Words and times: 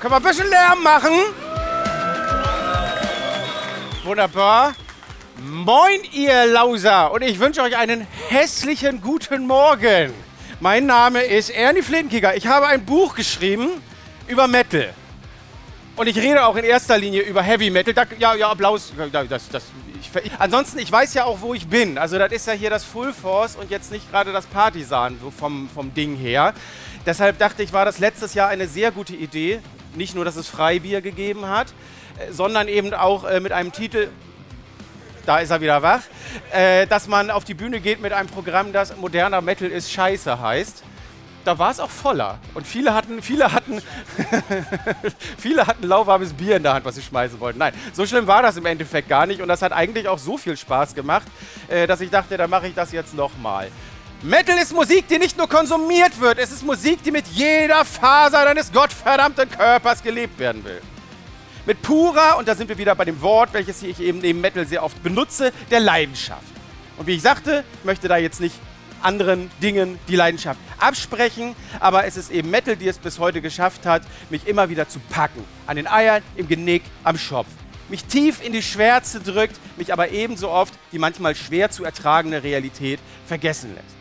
Können 0.00 0.12
wir 0.12 0.16
ein 0.16 0.22
bisschen 0.22 0.48
Lärm 0.48 0.82
machen? 0.82 1.12
Wunderbar. 4.02 4.72
Moin, 5.42 6.00
ihr 6.12 6.46
Lauser. 6.46 7.12
Und 7.12 7.20
ich 7.20 7.38
wünsche 7.38 7.60
euch 7.60 7.76
einen 7.76 8.06
hässlichen 8.30 9.02
guten 9.02 9.46
Morgen. 9.46 10.14
Mein 10.58 10.86
Name 10.86 11.20
ist 11.20 11.50
Ernie 11.50 11.82
Flinkenkicker. 11.82 12.34
Ich 12.34 12.46
habe 12.46 12.66
ein 12.68 12.82
Buch 12.86 13.14
geschrieben 13.14 13.68
über 14.26 14.48
Metal. 14.48 14.94
Und 15.96 16.06
ich 16.06 16.16
rede 16.16 16.46
auch 16.46 16.56
in 16.56 16.64
erster 16.64 16.96
Linie 16.96 17.20
über 17.20 17.42
Heavy 17.42 17.68
Metal. 17.68 17.92
Da, 17.92 18.04
ja, 18.18 18.34
ja, 18.34 18.50
Applaus. 18.50 18.94
Das, 19.12 19.50
das, 19.50 19.64
ich, 20.00 20.32
ansonsten, 20.38 20.78
ich 20.78 20.90
weiß 20.90 21.12
ja 21.12 21.26
auch, 21.26 21.42
wo 21.42 21.52
ich 21.52 21.66
bin. 21.66 21.98
Also, 21.98 22.16
das 22.16 22.32
ist 22.32 22.46
ja 22.46 22.54
hier 22.54 22.70
das 22.70 22.84
Full 22.84 23.12
Force 23.12 23.54
und 23.54 23.70
jetzt 23.70 23.92
nicht 23.92 24.10
gerade 24.10 24.32
das 24.32 24.46
Partisan, 24.46 25.18
so 25.20 25.30
vom, 25.30 25.68
vom 25.68 25.92
Ding 25.92 26.16
her. 26.16 26.54
Deshalb 27.04 27.36
dachte 27.36 27.62
ich, 27.62 27.74
war 27.74 27.84
das 27.84 27.98
letztes 27.98 28.32
Jahr 28.32 28.48
eine 28.48 28.66
sehr 28.66 28.92
gute 28.92 29.14
Idee. 29.14 29.60
Nicht 29.94 30.14
nur, 30.14 30.24
dass 30.24 30.36
es 30.36 30.48
Freibier 30.48 31.00
gegeben 31.00 31.46
hat, 31.48 31.68
äh, 32.18 32.32
sondern 32.32 32.68
eben 32.68 32.94
auch 32.94 33.24
äh, 33.24 33.40
mit 33.40 33.52
einem 33.52 33.72
Titel, 33.72 34.08
da 35.26 35.38
ist 35.38 35.50
er 35.50 35.60
wieder 35.60 35.82
wach, 35.82 36.02
äh, 36.52 36.86
dass 36.86 37.06
man 37.06 37.30
auf 37.30 37.44
die 37.44 37.54
Bühne 37.54 37.80
geht 37.80 38.00
mit 38.00 38.12
einem 38.12 38.28
Programm, 38.28 38.72
das 38.72 38.96
moderner 38.96 39.40
Metal 39.40 39.68
ist 39.68 39.92
Scheiße 39.92 40.40
heißt. 40.40 40.84
Da 41.42 41.58
war 41.58 41.70
es 41.70 41.80
auch 41.80 41.88
voller. 41.88 42.38
Und 42.52 42.66
viele 42.66 42.92
hatten, 42.92 43.22
viele 43.22 43.50
hatten, 43.50 43.80
viele 45.38 45.66
hatten 45.66 45.86
lauwarmes 45.86 46.34
Bier 46.34 46.56
in 46.56 46.62
der 46.62 46.74
Hand, 46.74 46.84
was 46.84 46.96
sie 46.96 47.02
schmeißen 47.02 47.40
wollten. 47.40 47.58
Nein, 47.58 47.72
so 47.94 48.04
schlimm 48.04 48.26
war 48.26 48.42
das 48.42 48.58
im 48.58 48.66
Endeffekt 48.66 49.08
gar 49.08 49.24
nicht. 49.24 49.40
Und 49.40 49.48
das 49.48 49.62
hat 49.62 49.72
eigentlich 49.72 50.06
auch 50.06 50.18
so 50.18 50.36
viel 50.36 50.54
Spaß 50.54 50.94
gemacht, 50.94 51.26
dass 51.86 52.02
ich 52.02 52.10
dachte, 52.10 52.36
dann 52.36 52.50
mache 52.50 52.68
ich 52.68 52.74
das 52.74 52.92
jetzt 52.92 53.14
nochmal. 53.14 53.70
Metal 54.22 54.58
ist 54.58 54.74
Musik, 54.74 55.08
die 55.08 55.18
nicht 55.18 55.38
nur 55.38 55.48
konsumiert 55.48 56.20
wird, 56.20 56.38
es 56.38 56.52
ist 56.52 56.62
Musik, 56.62 57.02
die 57.02 57.10
mit 57.10 57.26
jeder 57.28 57.86
Faser 57.86 58.44
deines 58.44 58.70
gottverdammten 58.70 59.50
Körpers 59.50 60.02
gelebt 60.02 60.38
werden 60.38 60.62
will. 60.62 60.82
Mit 61.64 61.80
purer, 61.80 62.36
und 62.36 62.46
da 62.46 62.54
sind 62.54 62.68
wir 62.68 62.76
wieder 62.76 62.94
bei 62.94 63.06
dem 63.06 63.22
Wort, 63.22 63.54
welches 63.54 63.82
ich 63.82 63.98
eben 63.98 64.18
neben 64.18 64.42
Metal 64.42 64.66
sehr 64.66 64.84
oft 64.84 65.02
benutze, 65.02 65.54
der 65.70 65.80
Leidenschaft. 65.80 66.42
Und 66.98 67.06
wie 67.06 67.14
ich 67.14 67.22
sagte, 67.22 67.64
ich 67.78 67.84
möchte 67.86 68.08
da 68.08 68.18
jetzt 68.18 68.42
nicht 68.42 68.56
anderen 69.00 69.50
Dingen 69.62 69.98
die 70.06 70.16
Leidenschaft 70.16 70.60
absprechen, 70.76 71.56
aber 71.78 72.04
es 72.04 72.18
ist 72.18 72.30
eben 72.30 72.50
Metal, 72.50 72.76
die 72.76 72.88
es 72.88 72.98
bis 72.98 73.18
heute 73.18 73.40
geschafft 73.40 73.86
hat, 73.86 74.02
mich 74.28 74.46
immer 74.46 74.68
wieder 74.68 74.86
zu 74.86 74.98
packen. 75.08 75.42
An 75.66 75.76
den 75.76 75.86
Eiern, 75.86 76.22
im 76.36 76.46
Genick, 76.46 76.82
am 77.04 77.16
Schopf. 77.16 77.48
Mich 77.88 78.04
tief 78.04 78.44
in 78.44 78.52
die 78.52 78.62
Schwärze 78.62 79.20
drückt, 79.20 79.58
mich 79.78 79.94
aber 79.94 80.10
ebenso 80.10 80.50
oft 80.50 80.74
die 80.92 80.98
manchmal 80.98 81.34
schwer 81.34 81.70
zu 81.70 81.84
ertragende 81.84 82.42
Realität 82.42 83.00
vergessen 83.24 83.74
lässt. 83.74 83.99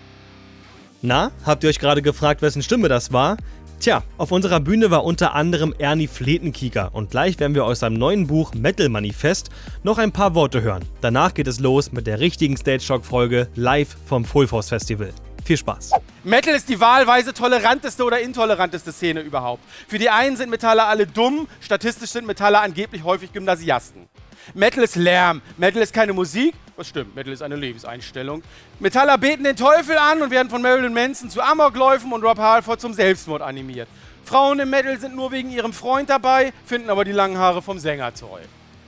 Na, 1.01 1.31
habt 1.45 1.63
ihr 1.63 1.69
euch 1.69 1.79
gerade 1.79 2.01
gefragt, 2.01 2.41
wessen 2.41 2.61
Stimme 2.61 2.89
das 2.89 3.13
war? 3.13 3.37
Tja, 3.79 4.03
auf 4.17 4.33
unserer 4.33 4.59
Bühne 4.59 4.91
war 4.91 5.05
unter 5.05 5.33
anderem 5.33 5.73
Ernie 5.77 6.07
Fletenkieker 6.07 6.89
und 6.91 7.11
gleich 7.11 7.39
werden 7.39 7.55
wir 7.55 7.63
aus 7.63 7.79
seinem 7.79 7.97
neuen 7.97 8.27
Buch 8.27 8.53
Metal 8.53 8.89
Manifest 8.89 9.49
noch 9.83 9.97
ein 9.97 10.11
paar 10.11 10.35
Worte 10.35 10.61
hören. 10.61 10.83
Danach 10.99 11.33
geht 11.33 11.47
es 11.47 11.61
los 11.61 11.93
mit 11.93 12.05
der 12.05 12.19
richtigen 12.19 12.57
Stage 12.57 12.81
Shock 12.81 13.05
Folge 13.05 13.47
live 13.55 13.95
vom 14.05 14.25
Full 14.25 14.49
Force 14.49 14.67
Festival. 14.67 15.13
Viel 15.45 15.55
Spaß. 15.55 15.91
Metal 16.25 16.53
ist 16.53 16.67
die 16.67 16.81
wahlweise 16.81 17.33
toleranteste 17.33 18.03
oder 18.03 18.19
intoleranteste 18.19 18.91
Szene 18.91 19.21
überhaupt. 19.21 19.63
Für 19.87 19.99
die 19.99 20.09
einen 20.09 20.35
sind 20.35 20.49
Metaller 20.49 20.87
alle 20.87 21.07
dumm, 21.07 21.47
statistisch 21.61 22.09
sind 22.09 22.27
Metaller 22.27 22.59
angeblich 22.59 23.05
häufig 23.05 23.31
Gymnasiasten. 23.31 24.09
Metal 24.53 24.83
ist 24.83 24.95
Lärm, 24.95 25.41
Metal 25.57 25.81
ist 25.81 25.93
keine 25.93 26.13
Musik, 26.13 26.55
was 26.75 26.87
stimmt, 26.87 27.15
Metal 27.15 27.33
ist 27.33 27.41
eine 27.41 27.55
Lebenseinstellung. 27.55 28.43
Metaller 28.79 29.17
beten 29.17 29.43
den 29.43 29.55
Teufel 29.55 29.97
an 29.97 30.21
und 30.21 30.31
werden 30.31 30.49
von 30.49 30.61
Marilyn 30.61 30.93
Manson 30.93 31.29
zu 31.29 31.41
Amokläufen 31.41 32.11
und 32.11 32.23
Rob 32.23 32.37
Halford 32.37 32.81
zum 32.81 32.93
Selbstmord 32.93 33.41
animiert. 33.41 33.87
Frauen 34.23 34.59
im 34.59 34.69
Metal 34.69 34.99
sind 34.99 35.15
nur 35.15 35.31
wegen 35.31 35.51
ihrem 35.51 35.73
Freund 35.73 36.09
dabei, 36.09 36.53
finden 36.65 36.89
aber 36.89 37.03
die 37.03 37.11
langen 37.11 37.37
Haare 37.37 37.61
vom 37.61 37.79
Sänger 37.79 38.13
toll. 38.13 38.41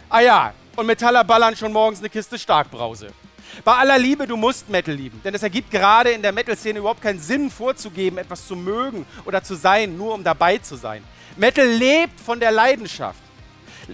Ah 0.10 0.20
ja, 0.20 0.54
und 0.76 0.86
Metaller 0.86 1.24
ballern 1.24 1.56
schon 1.56 1.72
morgens 1.72 2.00
eine 2.00 2.10
Kiste 2.10 2.38
Starkbrause. 2.38 3.12
Bei 3.64 3.76
aller 3.76 3.98
Liebe, 3.98 4.28
du 4.28 4.38
musst 4.38 4.70
Metal 4.70 4.94
lieben, 4.94 5.20
denn 5.24 5.36
es 5.36 5.44
ergibt 5.44 5.72
gerade 5.72 6.12
in 6.12 6.22
der 6.22 6.32
Metal-Szene 6.32 6.80
überhaupt 6.80 7.02
keinen 7.02 7.20
Sinn 7.20 7.50
vorzugeben, 7.50 8.18
etwas 8.18 8.48
zu 8.48 8.56
mögen 8.56 9.06
oder 9.26 9.44
zu 9.44 9.56
sein, 9.56 9.98
nur 9.98 10.14
um 10.14 10.24
dabei 10.24 10.58
zu 10.58 10.76
sein. 10.76 11.04
Metal 11.36 11.68
lebt 11.68 12.20
von 12.20 12.40
der 12.40 12.52
Leidenschaft 12.52 13.21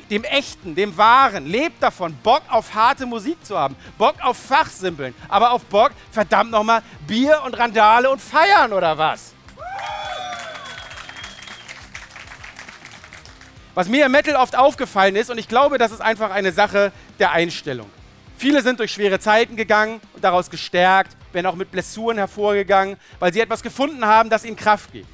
dem 0.10 0.24
Echten, 0.24 0.76
dem 0.76 0.98
Wahren. 0.98 1.46
Lebt 1.46 1.82
davon, 1.82 2.16
Bock 2.24 2.44
auf 2.50 2.74
harte 2.74 3.06
Musik 3.06 3.44
zu 3.46 3.58
haben, 3.58 3.76
Bock 3.98 4.16
auf 4.22 4.38
Fachsimpeln, 4.38 5.14
aber 5.30 5.52
auf 5.52 5.64
Bock, 5.66 5.92
verdammt 6.12 6.52
nochmal, 6.52 6.82
Bier 7.08 7.42
und 7.46 7.58
Randale 7.58 8.10
und 8.10 8.22
Feiern 8.22 8.74
oder 8.74 8.98
was? 8.98 9.34
Was 13.74 13.88
mir 13.88 14.08
im 14.08 14.12
Metal 14.12 14.36
oft 14.36 14.58
aufgefallen 14.58 15.16
ist, 15.16 15.30
und 15.30 15.38
ich 15.38 15.48
glaube, 15.48 15.78
das 15.78 15.92
ist 15.92 16.02
einfach 16.02 16.32
eine 16.32 16.52
Sache 16.52 16.92
der 17.20 17.32
Einstellung. 17.32 17.88
Viele 18.36 18.62
sind 18.64 18.80
durch 18.80 18.92
schwere 18.92 19.20
Zeiten 19.20 19.56
gegangen 19.56 20.02
und 20.14 20.24
daraus 20.24 20.50
gestärkt, 20.50 21.16
werden 21.32 21.46
auch 21.46 21.56
mit 21.56 21.72
Blessuren 21.72 22.18
hervorgegangen, 22.18 22.98
weil 23.20 23.34
sie 23.34 23.40
etwas 23.40 23.62
gefunden 23.62 24.06
haben, 24.06 24.30
das 24.30 24.46
ihnen 24.46 24.56
Kraft 24.56 24.92
gibt. 24.94 25.08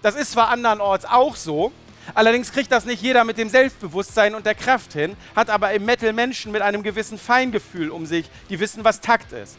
Das 0.00 0.14
ist 0.14 0.32
zwar 0.32 0.48
andernorts 0.48 1.04
auch 1.04 1.36
so, 1.36 1.72
Allerdings 2.14 2.52
kriegt 2.52 2.72
das 2.72 2.84
nicht 2.84 3.02
jeder 3.02 3.24
mit 3.24 3.38
dem 3.38 3.48
Selbstbewusstsein 3.48 4.34
und 4.34 4.46
der 4.46 4.54
Kraft 4.54 4.92
hin, 4.92 5.16
hat 5.36 5.50
aber 5.50 5.72
im 5.72 5.84
Metal 5.84 6.12
Menschen 6.12 6.52
mit 6.52 6.62
einem 6.62 6.82
gewissen 6.82 7.18
Feingefühl 7.18 7.90
um 7.90 8.06
sich, 8.06 8.30
die 8.48 8.60
wissen, 8.60 8.84
was 8.84 9.00
Takt 9.00 9.32
ist. 9.32 9.56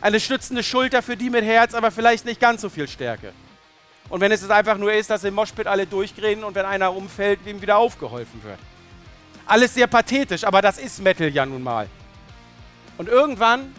Eine 0.00 0.20
stützende 0.20 0.62
Schulter 0.62 1.02
für 1.02 1.16
die 1.16 1.30
mit 1.30 1.44
Herz, 1.44 1.74
aber 1.74 1.90
vielleicht 1.90 2.24
nicht 2.24 2.40
ganz 2.40 2.62
so 2.62 2.68
viel 2.70 2.88
Stärke. 2.88 3.32
Und 4.08 4.20
wenn 4.20 4.32
es 4.32 4.48
einfach 4.48 4.78
nur 4.78 4.92
ist, 4.92 5.10
dass 5.10 5.24
im 5.24 5.34
Moshpit 5.34 5.66
alle 5.66 5.86
durchgehen 5.86 6.42
und 6.42 6.54
wenn 6.54 6.64
einer 6.64 6.94
umfällt, 6.94 7.40
ihm 7.46 7.60
wieder 7.60 7.76
aufgeholfen 7.76 8.42
wird. 8.42 8.58
Alles 9.46 9.74
sehr 9.74 9.86
pathetisch, 9.86 10.44
aber 10.44 10.62
das 10.62 10.78
ist 10.78 11.00
Metal 11.00 11.28
ja 11.28 11.44
nun 11.44 11.62
mal. 11.62 11.88
Und 12.98 13.08
irgendwann 13.08 13.74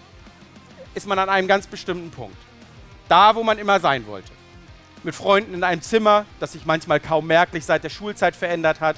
ist 0.94 1.08
man 1.08 1.18
an 1.20 1.30
einem 1.30 1.48
ganz 1.48 1.68
bestimmten 1.68 2.12
Punkt. 2.12 2.38
Da, 3.08 3.36
wo 3.36 3.44
man 3.44 3.58
immer 3.58 3.80
sein 3.80 4.06
wollte 4.08 4.31
mit 5.04 5.16
Freunden 5.16 5.54
in 5.54 5.64
einem 5.64 5.82
Zimmer, 5.82 6.26
das 6.40 6.54
sich 6.54 6.66
manchmal 6.66 7.00
kaum 7.00 7.28
merklich 7.28 7.66
seit 7.66 7.84
der 7.84 7.90
Schulzeit 7.90 8.36
verändert 8.36 8.80
hat, 8.82 8.98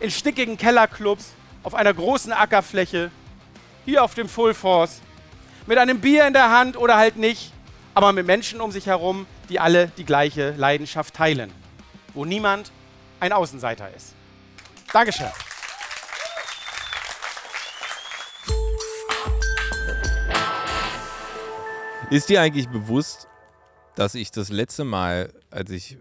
in 0.00 0.10
stickigen 0.10 0.56
Kellerclubs, 0.56 1.32
auf 1.62 1.74
einer 1.74 1.92
großen 1.92 2.32
Ackerfläche, 2.32 3.10
hier 3.84 4.04
auf 4.04 4.14
dem 4.14 4.28
Full 4.28 4.54
Force, 4.54 5.00
mit 5.66 5.78
einem 5.78 6.00
Bier 6.00 6.26
in 6.26 6.32
der 6.32 6.50
Hand 6.50 6.76
oder 6.76 6.96
halt 6.96 7.16
nicht, 7.16 7.52
aber 7.94 8.12
mit 8.12 8.26
Menschen 8.26 8.60
um 8.60 8.70
sich 8.70 8.86
herum, 8.86 9.26
die 9.48 9.58
alle 9.58 9.88
die 9.96 10.04
gleiche 10.04 10.52
Leidenschaft 10.52 11.14
teilen, 11.14 11.52
wo 12.14 12.24
niemand 12.24 12.70
ein 13.20 13.32
Außenseiter 13.32 13.88
ist. 13.94 14.14
Dankeschön. 14.92 15.28
Ist 22.10 22.28
dir 22.28 22.40
eigentlich 22.40 22.68
bewusst, 22.68 23.26
dass 23.96 24.14
ich 24.14 24.30
das 24.30 24.50
letzte 24.50 24.84
Mal, 24.84 25.32
als 25.50 25.70
ich 25.70 25.98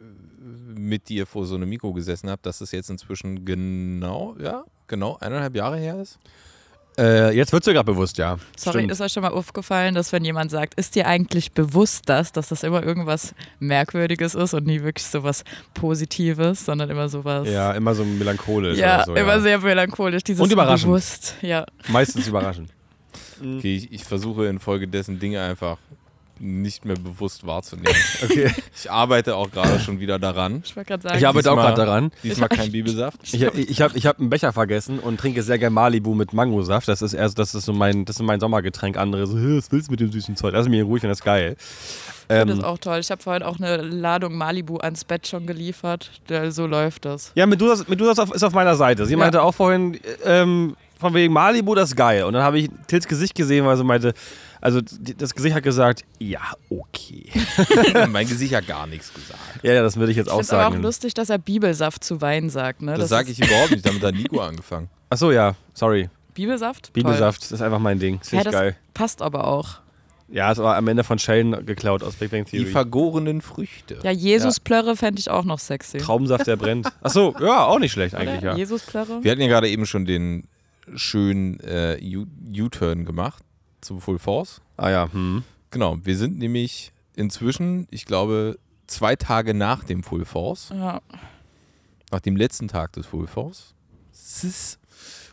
mit 0.78 1.10
dir 1.10 1.26
vor 1.26 1.46
so 1.46 1.56
einem 1.56 1.70
Mikro 1.70 1.94
gesessen 1.94 2.30
habe, 2.30 2.42
dass 2.44 2.60
das 2.60 2.72
jetzt 2.72 2.90
inzwischen 2.90 3.46
genau, 3.46 4.36
ja, 4.40 4.64
genau 4.88 5.18
eineinhalb 5.20 5.56
Jahre 5.56 5.78
her 5.78 6.00
ist? 6.00 6.20
Äh, 6.98 7.36
jetzt 7.36 7.52
wird 7.52 7.64
es 7.64 7.66
dir 7.66 7.74
gerade 7.74 7.92
bewusst, 7.92 8.18
ja. 8.18 8.38
Sorry, 8.56 8.80
Stimmt. 8.80 8.92
ist 8.92 9.02
euch 9.02 9.12
schon 9.12 9.24
mal 9.24 9.32
aufgefallen, 9.32 9.96
dass 9.96 10.14
wenn 10.14 10.24
jemand 10.24 10.50
sagt, 10.52 10.76
ist 10.76 10.96
dir 10.96 11.08
eigentlich 11.08 11.52
bewusst 11.52 12.04
das, 12.08 12.32
dass 12.32 12.48
das 12.48 12.64
immer 12.64 12.84
irgendwas 12.84 13.36
Merkwürdiges 13.60 14.34
ist 14.34 14.54
und 14.54 14.66
nie 14.66 14.82
wirklich 14.82 15.06
so 15.06 15.24
was 15.24 15.44
Positives, 15.74 16.64
sondern 16.64 16.90
immer 16.90 17.10
sowas. 17.10 17.50
Ja, 17.50 17.74
immer 17.74 17.96
so 17.96 18.06
melancholisch. 18.06 18.78
Ja, 18.78 19.04
so, 19.06 19.14
immer 19.14 19.36
ja. 19.36 19.40
sehr 19.42 19.60
melancholisch. 19.60 20.24
Dieses 20.24 20.42
und 20.42 20.52
überraschend. 20.52 20.88
Bewusst, 20.88 21.36
ja. 21.42 21.66
Meistens 21.88 22.28
überraschend. 22.28 22.70
Okay, 23.38 23.76
ich, 23.76 23.92
ich 23.92 24.04
versuche 24.06 24.46
infolgedessen 24.46 25.20
Dinge 25.20 25.42
einfach 25.42 25.78
nicht 26.40 26.86
mehr 26.86 26.96
bewusst 26.96 27.46
wahrzunehmen. 27.46 27.96
Okay. 28.26 28.52
Ich 28.76 28.90
arbeite 28.90 29.36
auch 29.36 29.52
gerade 29.52 29.80
schon 29.80 30.00
wieder 30.00 30.18
daran. 30.18 30.62
Ich 30.66 30.76
wollte 30.76 30.88
gerade 30.88 31.04
sagen. 31.04 31.18
Ich 31.18 31.28
arbeite 31.28 31.50
diesmal, 31.50 31.58
auch 31.58 31.68
gerade 31.68 31.86
daran. 31.86 32.12
Diesmal 32.24 32.50
kein 32.50 32.72
Bibelsaft. 32.72 33.20
Ich, 33.24 33.34
ich 33.34 33.82
habe 33.82 33.98
ich 33.98 34.06
hab 34.08 34.20
einen 34.20 34.30
Becher 34.30 34.52
vergessen 34.52 35.00
und 35.00 35.20
trinke 35.20 35.44
sehr 35.44 35.60
gerne 35.60 35.74
Malibu 35.74 36.16
mit 36.16 36.34
Mangosaft. 36.34 36.88
Das 36.88 37.02
ist 37.02 37.14
erst, 37.14 37.38
das 37.38 37.54
ist 37.54 37.66
so 37.66 37.74
mein, 37.74 38.06
das 38.06 38.16
ist 38.16 38.22
mein 38.24 38.40
Sommergetränk. 38.40 38.98
Andere 38.98 39.28
so, 39.28 39.36
was 39.36 39.72
willst 39.72 39.88
du 39.88 39.92
mit 39.92 40.00
dem 40.00 40.12
süßen 40.12 40.36
Zeug? 40.36 40.54
Lass 40.54 40.68
mich 40.68 40.84
ruhig, 40.84 41.04
wenn 41.04 41.10
das 41.10 41.22
geil. 41.22 41.56
Ich 41.60 42.36
finde 42.36 42.54
ähm, 42.54 42.60
das 42.60 42.64
auch 42.64 42.78
toll. 42.80 43.00
Ich 43.00 43.12
habe 43.12 43.22
vorhin 43.22 43.44
auch 43.44 43.60
eine 43.60 43.78
Ladung 43.78 44.36
Malibu 44.36 44.78
ans 44.78 45.04
Bett 45.04 45.28
schon 45.28 45.46
geliefert. 45.46 46.10
So 46.50 46.66
läuft 46.66 47.06
das. 47.06 47.32
Ja, 47.36 47.46
mit 47.46 47.62
du 47.62 47.68
das, 47.68 47.88
mit 47.88 48.00
du 48.00 48.06
das 48.06 48.18
auf, 48.18 48.34
ist 48.34 48.44
auf 48.44 48.54
meiner 48.54 48.76
Seite. 48.76 49.06
Sie 49.06 49.14
ja. 49.14 49.18
meinte 49.18 49.42
auch 49.42 49.54
vorhin, 49.54 50.00
ähm, 50.24 50.76
von 51.06 51.14
wegen 51.14 51.32
Malibu, 51.32 51.76
das 51.76 51.90
ist 51.90 51.96
geil. 51.96 52.24
Und 52.24 52.34
dann 52.34 52.42
habe 52.42 52.58
ich 52.58 52.70
Tils 52.88 53.08
Gesicht 53.08 53.36
gesehen, 53.36 53.64
weil 53.66 53.78
sie 53.78 53.84
meinte, 53.84 54.14
also 54.60 54.82
das 54.82 55.36
Gesicht 55.36 55.56
hat 55.56 55.62
gesagt, 55.62 56.04
ja, 56.18 56.42
okay. 56.72 57.30
mein 58.10 58.28
Gesicht 58.28 58.56
hat 58.56 58.66
gar 58.66 58.88
nichts 58.88 59.14
gesagt. 59.14 59.40
Ja, 59.62 59.74
ja 59.74 59.84
das 59.84 59.98
würde 59.98 60.12
ich 60.12 60.18
jetzt 60.18 60.28
ich 60.28 60.34
auch 60.34 60.42
sagen. 60.42 60.64
aber 60.64 60.76
auch 60.76 60.82
lustig, 60.82 61.14
dass 61.14 61.30
er 61.30 61.38
Bibelsaft 61.38 62.04
zu 62.04 62.22
Wein 62.22 62.50
sagt. 62.50 62.82
Ne? 62.82 62.94
Das, 62.94 63.02
das 63.02 63.10
sage 63.10 63.32
ich 63.32 63.38
überhaupt 63.38 63.70
nicht, 63.70 63.86
damit 63.86 64.04
hat 64.04 64.16
Nico 64.16 64.40
angefangen. 64.40 64.90
Achso, 65.12 65.32
ja, 65.32 65.56
sorry. 65.76 66.10
Bibelsaft? 66.34 66.92
Bibelsaft 66.94 67.48
Toll. 67.48 67.56
ist 67.56 67.62
einfach 67.62 67.78
mein 67.78 68.00
Ding. 68.00 68.18
Das 68.20 68.32
ja, 68.32 68.44
das 68.44 68.54
geil. 68.54 68.76
passt 68.96 69.22
aber 69.22 69.46
auch. 69.48 69.82
Ja, 70.28 70.52
es 70.52 70.58
war 70.58 70.76
am 70.76 70.88
Ende 70.88 71.04
von 71.04 71.20
Sheldon 71.20 71.64
geklaut 71.68 72.02
aus 72.02 72.16
Big 72.16 72.32
Bang 72.32 72.46
Die 72.46 72.58
Theory. 72.58 72.72
vergorenen 72.72 73.42
Früchte. 73.42 74.00
Ja, 74.02 74.10
Jesus-Plörre 74.10 74.96
fände 74.96 75.20
ich 75.20 75.30
auch 75.30 75.44
noch 75.44 75.60
sexy. 75.60 76.00
Traumsaft, 76.00 76.48
der 76.48 76.56
brennt. 76.56 76.88
Achso, 77.04 77.36
ja, 77.40 77.66
auch 77.66 77.78
nicht 77.78 77.92
schlecht 77.92 78.16
eigentlich, 78.16 78.40
Oder? 78.40 78.52
ja. 78.54 78.56
Jesus-Plörre? 78.58 79.24
Wir 79.24 79.32
hatten 79.32 79.42
ja 79.42 79.48
gerade 79.48 79.70
eben 79.70 79.86
schon 79.86 80.06
den 80.06 80.48
schönen 80.96 81.60
äh, 81.62 81.98
U-Turn 82.04 83.06
gemacht 83.06 83.44
zum 83.82 84.02
Full 84.02 84.20
Force. 84.20 84.62
Ah 84.78 84.90
ja, 84.90 85.10
hm. 85.12 85.44
Genau, 85.72 85.98
wir 86.04 86.18
sind 86.18 86.38
nämlich 86.38 86.92
inzwischen, 87.16 87.88
ich 87.92 88.06
glaube, 88.06 88.58
zwei 88.88 89.16
Tage 89.16 89.54
nach 89.54 89.84
dem 89.84 90.04
Full 90.04 90.26
Force, 90.26 90.70
Ja. 90.74 91.02
nach 92.12 92.20
dem 92.20 92.36
letzten 92.36 92.68
Tag 92.68 92.94
des 92.94 93.06
Full 93.06 93.28
Force. 93.28 93.74
Sis. 94.12 94.78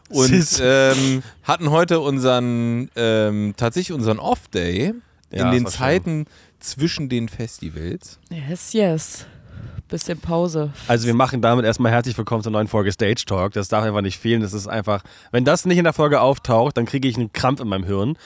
Und 0.09 0.29
Sis. 0.29 0.61
ähm, 0.63 1.23
hatten 1.43 1.71
heute 1.71 2.01
unseren, 2.01 2.91
ähm, 2.97 3.55
tatsächlich 3.57 3.93
unseren 3.95 4.19
Off-Day 4.19 4.95
Ja, 5.33 5.45
in 5.47 5.51
den 5.53 5.67
Zeiten 5.67 6.27
zwischen 6.61 7.09
den 7.09 7.29
Festivals. 7.29 8.19
Yes, 8.31 8.73
yes. 8.73 9.27
Bisschen 9.93 10.19
Pause. 10.19 10.71
Also 10.89 11.07
wir 11.07 11.13
machen 11.13 11.43
damit 11.43 11.67
erstmal 11.67 11.93
herzlich 11.93 12.17
willkommen 12.17 12.43
zur 12.43 12.51
neuen 12.51 12.67
Folge 12.67 12.91
Stage 12.93 13.25
Talk. 13.27 13.53
Das 13.53 13.69
darf 13.69 13.85
einfach 13.85 14.01
nicht 14.01 14.19
fehlen. 14.19 14.41
Das 14.41 14.55
ist 14.55 14.67
einfach, 14.67 15.03
wenn 15.33 15.45
das 15.45 15.67
nicht 15.67 15.77
in 15.77 15.85
der 15.85 15.93
Folge 15.93 16.23
auftaucht, 16.23 16.79
dann 16.79 16.87
kriege 16.87 17.07
ich 17.07 17.17
einen 17.19 17.31
Krampf 17.35 17.61
in 17.61 17.69
meinem 17.69 17.85
Hirn. 17.85 18.17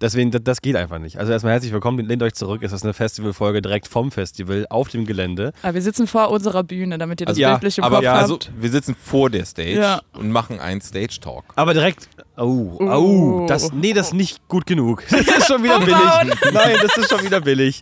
Deswegen, 0.00 0.32
das, 0.32 0.60
geht 0.60 0.74
einfach 0.74 0.98
nicht. 0.98 1.16
Also 1.18 1.30
erstmal 1.30 1.52
herzlich 1.52 1.72
willkommen, 1.72 2.04
lehnt 2.04 2.24
euch 2.24 2.34
zurück. 2.34 2.62
Es 2.64 2.72
ist 2.72 2.82
eine 2.82 2.92
Festivalfolge 2.92 3.62
direkt 3.62 3.86
vom 3.86 4.10
Festival 4.10 4.66
auf 4.68 4.88
dem 4.88 5.06
Gelände. 5.06 5.52
Aber 5.62 5.74
wir 5.74 5.80
sitzen 5.80 6.08
vor 6.08 6.30
unserer 6.30 6.64
Bühne, 6.64 6.98
damit 6.98 7.20
ihr 7.20 7.26
das 7.26 7.34
Also, 7.34 7.40
ja, 7.40 7.50
bildlich 7.52 7.78
im 7.78 7.84
Aber 7.84 7.96
Kopf 7.96 8.04
ja, 8.04 8.12
habt. 8.14 8.22
also, 8.22 8.38
wir 8.58 8.70
sitzen 8.70 8.96
vor 9.00 9.30
der 9.30 9.44
Stage 9.46 9.78
Ja. 9.80 10.00
und 10.12 10.32
machen 10.32 10.58
einen 10.58 10.80
Stage-Talk. 10.80 11.44
Aber 11.54 11.72
direkt, 11.72 12.08
oh, 12.36 12.76
oh, 12.78 12.84
Oh. 12.84 13.46
das, 13.48 13.72
nee, 13.72 13.92
das 13.92 14.08
ist 14.08 14.14
nicht 14.14 14.46
gut 14.48 14.66
genug. 14.66 15.02
Das 15.10 15.20
ist 15.20 15.46
schon 15.46 15.62
wieder 15.62 15.78
billig. 15.80 16.34
Nein, 16.52 16.76
das 16.82 16.96
ist 16.96 17.10
schon 17.10 17.24
wieder 17.24 17.40
billig. 17.40 17.80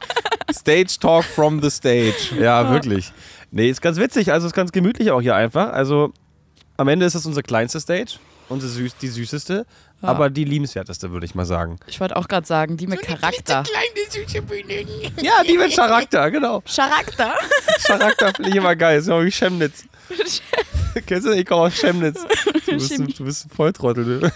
Stage-Talk 0.53 1.25
from 1.25 1.61
the 1.63 1.71
stage. 1.71 2.37
Ja, 2.41 2.71
wirklich. 2.71 3.13
Nee, 3.51 3.69
ist 3.71 3.81
ganz 3.83 3.99
witzig. 3.99 4.33
Also 4.33 4.47
ist 4.47 4.53
ganz 4.55 4.73
gemütlich 4.73 5.11
auch 5.11 5.21
hier 5.21 5.35
einfach. 5.37 5.73
Also 5.73 6.13
am 6.77 6.89
Ende 6.89 7.07
ist 7.07 7.15
es 7.15 7.25
unsere 7.27 7.43
kleinste 7.43 7.81
Stage, 7.81 8.19
unsere 8.49 8.71
süß, 8.73 8.97
die 9.01 9.09
süßeste, 9.09 9.67
Ja. 10.03 10.09
aber 10.09 10.31
die 10.31 10.45
liebenswerteste, 10.45 11.11
würde 11.13 11.27
ich 11.27 11.35
mal 11.35 11.45
sagen. 11.47 11.79
Ich 11.87 12.01
wollte 12.01 12.17
auch 12.17 12.29
gerade 12.29 12.47
sagen, 12.47 12.77
die 12.77 12.87
mit 12.87 13.03
Charakter. 13.03 13.63
Ja, 15.23 15.43
die 15.47 15.57
mit 15.57 15.75
Charakter, 15.75 16.31
genau. 16.31 16.63
Charakter? 16.63 17.35
Charakter 17.87 18.33
finde 18.35 18.51
ich 18.51 18.57
immer 18.57 18.77
geil. 18.77 18.99
Ist 18.99 19.09
ja 19.09 19.23
wie 19.25 19.31
Chemnitz. 19.31 19.85
Kennst 21.07 21.27
du? 21.27 21.33
Ich 21.33 21.47
komme 21.47 21.63
aus 21.63 21.75
Chemnitz. 21.75 22.21
Du 22.67 22.73
bist, 22.75 22.93
ein- 22.93 23.07
du 23.09 23.25
bist 23.25 23.47
ein 23.47 23.51
Volltrottel. 23.51 24.21
Du. 24.21 24.31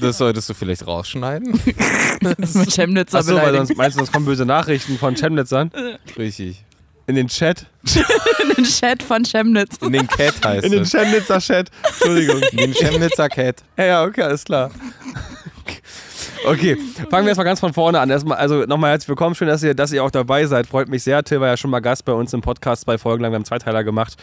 Das 0.00 0.18
solltest 0.18 0.48
du 0.48 0.54
vielleicht 0.54 0.86
rausschneiden. 0.86 1.60
Das 2.38 2.54
mit 2.54 2.70
Chemnitzer 2.72 3.18
Achso, 3.18 3.34
weil 3.36 3.54
sonst 3.54 3.76
meinst 3.76 3.96
du, 3.96 4.00
das 4.00 4.12
kommen 4.12 4.26
böse 4.26 4.44
Nachrichten 4.44 4.98
von 4.98 5.14
Chemnitzern 5.14 5.70
Richtig. 6.18 6.64
In 7.06 7.14
den 7.14 7.28
Chat. 7.28 7.66
In 8.42 8.48
den 8.56 8.64
Chat 8.64 9.02
von 9.02 9.24
Chemnitz. 9.24 9.76
In 9.80 9.92
den 9.92 10.06
Cat 10.06 10.34
heißt 10.44 10.64
In 10.64 10.72
den 10.72 10.82
es. 10.82 10.90
Chemnitzer 10.90 11.38
Chat. 11.38 11.70
Entschuldigung. 11.84 12.40
In 12.52 12.58
den 12.58 12.72
Chemnitzer 12.72 13.28
Cat. 13.28 13.62
Ja, 13.76 13.84
ja, 13.84 14.04
okay, 14.04 14.22
alles 14.22 14.44
klar. 14.44 14.70
Okay, 16.44 16.76
fangen 17.10 17.24
wir 17.24 17.30
erstmal 17.30 17.46
ganz 17.46 17.58
von 17.58 17.72
vorne 17.72 17.98
an. 17.98 18.08
Erstmal, 18.08 18.38
also 18.38 18.66
nochmal 18.66 18.90
herzlich 18.92 19.08
willkommen. 19.08 19.34
Schön, 19.34 19.48
dass 19.48 19.64
ihr, 19.64 19.74
dass 19.74 19.90
ihr 19.90 20.04
auch 20.04 20.12
dabei 20.12 20.46
seid. 20.46 20.68
Freut 20.68 20.88
mich 20.88 21.02
sehr. 21.02 21.24
Till 21.24 21.40
war 21.40 21.48
ja 21.48 21.56
schon 21.56 21.70
mal 21.70 21.80
Gast 21.80 22.04
bei 22.04 22.12
uns 22.12 22.32
im 22.34 22.40
Podcast, 22.40 22.82
zwei 22.82 22.98
Folgen 22.98 23.22
lang. 23.22 23.32
Wir 23.32 23.36
haben 23.36 23.44
Zweiteiler 23.44 23.82
gemacht. 23.82 24.16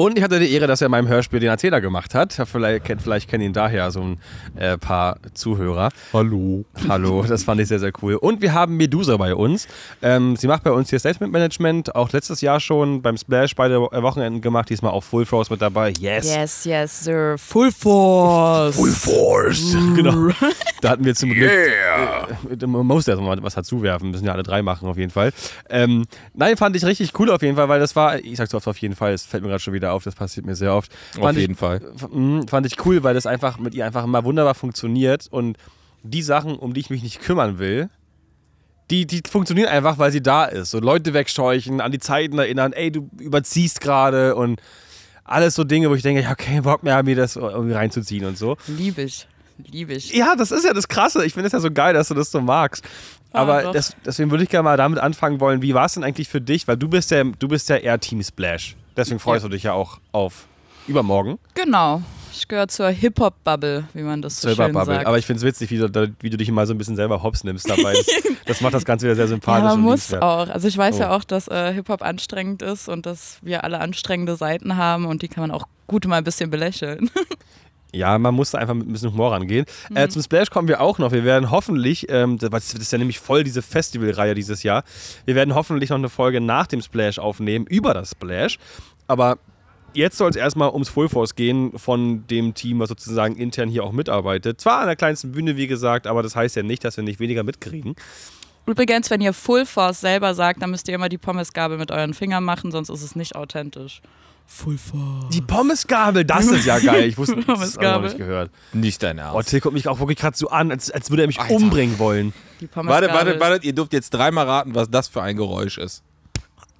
Und 0.00 0.16
ich 0.16 0.22
hatte 0.22 0.38
die 0.38 0.52
Ehre, 0.52 0.68
dass 0.68 0.80
er 0.80 0.84
in 0.84 0.92
meinem 0.92 1.08
Hörspiel 1.08 1.40
den 1.40 1.48
Erzähler 1.48 1.80
gemacht 1.80 2.14
hat. 2.14 2.32
Vielleicht, 2.32 2.84
kennt- 2.84 3.02
vielleicht 3.02 3.28
kennen 3.28 3.42
ihn 3.42 3.52
daher 3.52 3.90
so 3.90 4.00
ein 4.00 4.20
äh, 4.54 4.78
paar 4.78 5.16
Zuhörer. 5.34 5.88
Hallo. 6.12 6.64
Hallo, 6.88 7.24
das 7.26 7.42
fand 7.42 7.60
ich 7.60 7.66
sehr, 7.66 7.80
sehr 7.80 7.90
cool. 8.00 8.14
Und 8.14 8.40
wir 8.40 8.54
haben 8.54 8.76
Medusa 8.76 9.16
bei 9.16 9.34
uns. 9.34 9.66
Ähm, 10.00 10.36
sie 10.36 10.46
macht 10.46 10.62
bei 10.62 10.70
uns 10.70 10.88
hier 10.90 11.00
Statement 11.00 11.32
Management, 11.32 11.96
auch 11.96 12.12
letztes 12.12 12.40
Jahr 12.42 12.60
schon 12.60 13.02
beim 13.02 13.16
Splash 13.16 13.56
beide 13.56 13.80
Wo- 13.80 13.90
Wochenenden 13.90 14.40
gemacht, 14.40 14.70
diesmal 14.70 14.92
auch 14.92 15.02
Full 15.02 15.26
Force 15.26 15.50
mit 15.50 15.60
dabei. 15.60 15.92
Yes! 15.98 16.32
Yes, 16.32 16.64
yes, 16.64 17.04
sir. 17.04 17.34
Full 17.36 17.72
Force. 17.72 18.76
Full 18.76 18.92
Force! 18.92 19.76
genau. 19.96 20.28
Da 20.80 20.90
hatten 20.90 21.04
wir 21.04 21.12
zum 21.16 21.30
Glück. 21.32 21.50
Äh, 21.50 22.66
man 22.68 22.86
muss 22.86 23.04
ja 23.06 23.16
mal 23.16 23.36
was 23.42 23.54
dazu 23.56 23.82
werfen, 23.82 24.12
müssen 24.12 24.24
ja 24.26 24.32
alle 24.32 24.44
drei 24.44 24.62
machen 24.62 24.86
auf 24.88 24.96
jeden 24.96 25.10
Fall. 25.10 25.32
Ähm, 25.68 26.04
nein, 26.34 26.56
fand 26.56 26.76
ich 26.76 26.84
richtig 26.84 27.18
cool 27.18 27.32
auf 27.32 27.42
jeden 27.42 27.56
Fall, 27.56 27.68
weil 27.68 27.80
das 27.80 27.96
war, 27.96 28.16
ich 28.20 28.36
sag's 28.36 28.54
oft 28.54 28.68
auf 28.68 28.78
jeden 28.78 28.94
Fall, 28.94 29.12
es 29.12 29.24
fällt 29.26 29.42
mir 29.42 29.48
gerade 29.48 29.58
schon 29.60 29.74
wieder 29.74 29.87
auf, 29.92 30.04
das 30.04 30.14
passiert 30.14 30.46
mir 30.46 30.54
sehr 30.54 30.74
oft. 30.74 30.92
Auf 31.16 31.22
Fand 31.22 31.36
ich, 31.38 31.42
jeden 31.42 31.54
Fall. 31.54 31.80
Mh, 32.10 32.46
Fand 32.48 32.66
ich 32.66 32.84
cool, 32.84 33.02
weil 33.02 33.14
das 33.14 33.26
einfach 33.26 33.58
mit 33.58 33.74
ihr 33.74 33.84
einfach 33.84 34.04
immer 34.04 34.24
wunderbar 34.24 34.54
funktioniert 34.54 35.26
und 35.30 35.56
die 36.02 36.22
Sachen, 36.22 36.56
um 36.56 36.74
die 36.74 36.80
ich 36.80 36.90
mich 36.90 37.02
nicht 37.02 37.20
kümmern 37.20 37.58
will, 37.58 37.90
die, 38.90 39.06
die 39.06 39.22
funktionieren 39.28 39.68
einfach, 39.68 39.98
weil 39.98 40.10
sie 40.12 40.22
da 40.22 40.44
ist. 40.44 40.70
So 40.70 40.80
Leute 40.80 41.12
wegscheuchen, 41.12 41.80
an 41.80 41.92
die 41.92 41.98
Zeiten 41.98 42.38
erinnern, 42.38 42.72
ey, 42.72 42.90
du 42.90 43.10
überziehst 43.18 43.80
gerade 43.80 44.34
und 44.34 44.60
alles 45.24 45.54
so 45.54 45.64
Dinge, 45.64 45.90
wo 45.90 45.94
ich 45.94 46.02
denke, 46.02 46.22
ja, 46.22 46.30
okay, 46.32 46.62
Bock 46.62 46.82
mehr, 46.82 47.02
mir 47.02 47.16
das 47.16 47.36
irgendwie 47.36 47.74
reinzuziehen 47.74 48.24
und 48.24 48.38
so. 48.38 48.56
Lieb 48.66 48.96
ich. 48.98 49.26
Lieb 49.70 49.90
ich. 49.90 50.14
Ja, 50.14 50.36
das 50.36 50.50
ist 50.52 50.64
ja 50.64 50.72
das 50.72 50.88
Krasse. 50.88 51.24
Ich 51.26 51.34
finde 51.34 51.48
es 51.48 51.52
ja 51.52 51.60
so 51.60 51.70
geil, 51.70 51.92
dass 51.92 52.08
du 52.08 52.14
das 52.14 52.30
so 52.30 52.40
magst. 52.40 52.84
Ah, 53.32 53.40
Aber 53.42 53.62
doch. 53.64 53.72
das, 53.72 53.94
deswegen 54.06 54.30
würde 54.30 54.44
ich 54.44 54.50
gerne 54.50 54.62
mal 54.64 54.76
damit 54.76 55.00
anfangen 55.00 55.40
wollen, 55.40 55.60
wie 55.60 55.74
war 55.74 55.84
es 55.86 55.94
denn 55.94 56.04
eigentlich 56.04 56.28
für 56.28 56.40
dich? 56.40 56.66
Weil 56.66 56.76
du 56.76 56.88
bist 56.88 57.10
ja, 57.10 57.24
du 57.24 57.48
bist 57.48 57.68
ja 57.68 57.76
eher 57.76 57.98
Team 58.00 58.22
Splash. 58.22 58.76
Deswegen 58.98 59.20
freust 59.20 59.44
du 59.44 59.48
dich 59.48 59.62
ja 59.62 59.72
auch 59.72 59.98
auf 60.12 60.46
übermorgen. 60.86 61.38
Genau. 61.54 62.02
Ich 62.32 62.46
gehöre 62.46 62.68
zur 62.68 62.90
Hip-Hop-Bubble, 62.90 63.88
wie 63.94 64.02
man 64.02 64.20
das 64.22 64.40
so 64.40 64.48
selber 64.48 64.66
schön 64.66 64.74
sagt. 64.86 65.06
Aber 65.06 65.18
ich 65.18 65.26
finde 65.26 65.38
es 65.38 65.44
witzig, 65.44 65.70
wie 65.70 65.78
du, 65.78 66.12
wie 66.20 66.30
du 66.30 66.36
dich 66.36 66.48
immer 66.48 66.66
so 66.66 66.74
ein 66.74 66.78
bisschen 66.78 66.94
selber 66.94 67.22
hops 67.22 67.42
nimmst 67.42 67.68
dabei. 67.68 67.94
Das, 67.94 68.06
das 68.46 68.60
macht 68.60 68.74
das 68.74 68.84
Ganze 68.84 69.06
wieder 69.06 69.16
sehr 69.16 69.24
ja, 69.24 69.28
sympathisch. 69.28 69.64
man 69.64 69.72
und 69.78 69.80
muss 69.82 70.12
auch. 70.14 70.48
Also 70.48 70.68
ich 70.68 70.76
weiß 70.76 70.98
ja 70.98 71.10
Oh. 71.10 71.14
auch, 71.16 71.24
dass 71.24 71.48
äh, 71.48 71.72
Hip-Hop 71.72 72.02
anstrengend 72.02 72.62
ist 72.62 72.88
und 72.88 73.06
dass 73.06 73.38
wir 73.42 73.64
alle 73.64 73.80
anstrengende 73.80 74.36
Seiten 74.36 74.76
haben 74.76 75.06
und 75.06 75.22
die 75.22 75.28
kann 75.28 75.42
man 75.42 75.50
auch 75.50 75.64
gut 75.86 76.06
mal 76.06 76.16
ein 76.16 76.24
bisschen 76.24 76.50
belächeln. 76.50 77.10
Ja, 77.94 78.18
man 78.18 78.34
muss 78.34 78.50
da 78.50 78.58
einfach 78.58 78.74
mit 78.74 78.86
ein 78.86 78.92
bisschen 78.92 79.12
Humor 79.12 79.32
rangehen. 79.32 79.64
Mhm. 79.88 79.96
Äh, 79.96 80.08
zum 80.08 80.22
Splash 80.22 80.50
kommen 80.50 80.68
wir 80.68 80.80
auch 80.80 80.98
noch. 80.98 81.12
Wir 81.12 81.24
werden 81.24 81.50
hoffentlich, 81.50 82.06
ähm, 82.10 82.38
das 82.38 82.50
das 82.50 82.74
ist 82.74 82.92
ja 82.92 82.98
nämlich 82.98 83.18
voll 83.18 83.44
diese 83.44 83.62
Festivalreihe 83.62 84.34
dieses 84.34 84.62
Jahr, 84.62 84.84
wir 85.24 85.34
werden 85.34 85.54
hoffentlich 85.54 85.90
noch 85.90 85.96
eine 85.96 86.08
Folge 86.08 86.40
nach 86.40 86.66
dem 86.66 86.82
Splash 86.82 87.18
aufnehmen 87.18 87.66
über 87.66 87.94
das 87.94 88.10
Splash. 88.10 88.58
Aber 89.06 89.38
jetzt 89.94 90.18
soll 90.18 90.30
es 90.30 90.36
erstmal 90.36 90.70
ums 90.70 90.88
Full 90.90 91.08
Force 91.08 91.34
gehen 91.34 91.78
von 91.78 92.26
dem 92.26 92.54
Team, 92.54 92.78
was 92.78 92.88
sozusagen 92.90 93.36
intern 93.36 93.68
hier 93.68 93.84
auch 93.84 93.92
mitarbeitet. 93.92 94.60
Zwar 94.60 94.80
an 94.80 94.86
der 94.86 94.96
kleinsten 94.96 95.32
Bühne, 95.32 95.56
wie 95.56 95.66
gesagt, 95.66 96.06
aber 96.06 96.22
das 96.22 96.36
heißt 96.36 96.56
ja 96.56 96.62
nicht, 96.62 96.84
dass 96.84 96.96
wir 96.96 97.04
nicht 97.04 97.20
weniger 97.20 97.42
mitkriegen. 97.42 97.96
Übrigens, 98.66 99.08
wenn 99.08 99.22
ihr 99.22 99.32
Full 99.32 99.64
Force 99.64 100.00
selber 100.00 100.34
sagt, 100.34 100.60
dann 100.60 100.70
müsst 100.70 100.88
ihr 100.88 100.94
immer 100.94 101.08
die 101.08 101.16
Pommesgabel 101.16 101.78
mit 101.78 101.90
euren 101.90 102.12
Fingern 102.12 102.44
machen, 102.44 102.70
sonst 102.70 102.90
ist 102.90 103.02
es 103.02 103.16
nicht 103.16 103.34
authentisch. 103.34 104.02
Full 104.50 104.78
Force. 104.78 105.28
Die 105.30 105.42
Pommesgabel, 105.42 106.24
das 106.24 106.46
ist 106.46 106.64
ja 106.64 106.78
geil. 106.78 107.04
Ich 107.08 107.18
wusste, 107.18 107.36
das 107.36 107.46
habe 107.46 107.52
ich 107.52 107.58
noch 107.74 107.82
Pommesgabel. 107.82 108.08
nicht 108.08 108.16
gehört. 108.18 108.50
Nicht 108.72 109.02
dein 109.02 109.18
Ernst. 109.18 109.34
Oh, 109.36 109.42
Till 109.42 109.60
guckt 109.60 109.74
mich 109.74 109.86
auch 109.88 109.98
wirklich 110.00 110.16
gerade 110.18 110.36
so 110.36 110.48
an, 110.48 110.70
als, 110.70 110.90
als 110.90 111.10
würde 111.10 111.24
er 111.24 111.26
mich 111.26 111.38
Alter. 111.38 111.54
umbringen 111.54 111.98
wollen. 111.98 112.32
Die 112.60 112.66
Pommesgabel. 112.66 113.08
Warte, 113.08 113.18
warte, 113.18 113.30
ist- 113.32 113.40
warte. 113.40 113.66
Ihr 113.66 113.74
dürft 113.74 113.92
jetzt 113.92 114.10
dreimal 114.10 114.46
raten, 114.46 114.74
was 114.74 114.88
das 114.90 115.06
für 115.08 115.22
ein 115.22 115.36
Geräusch 115.36 115.76
ist. 115.78 116.02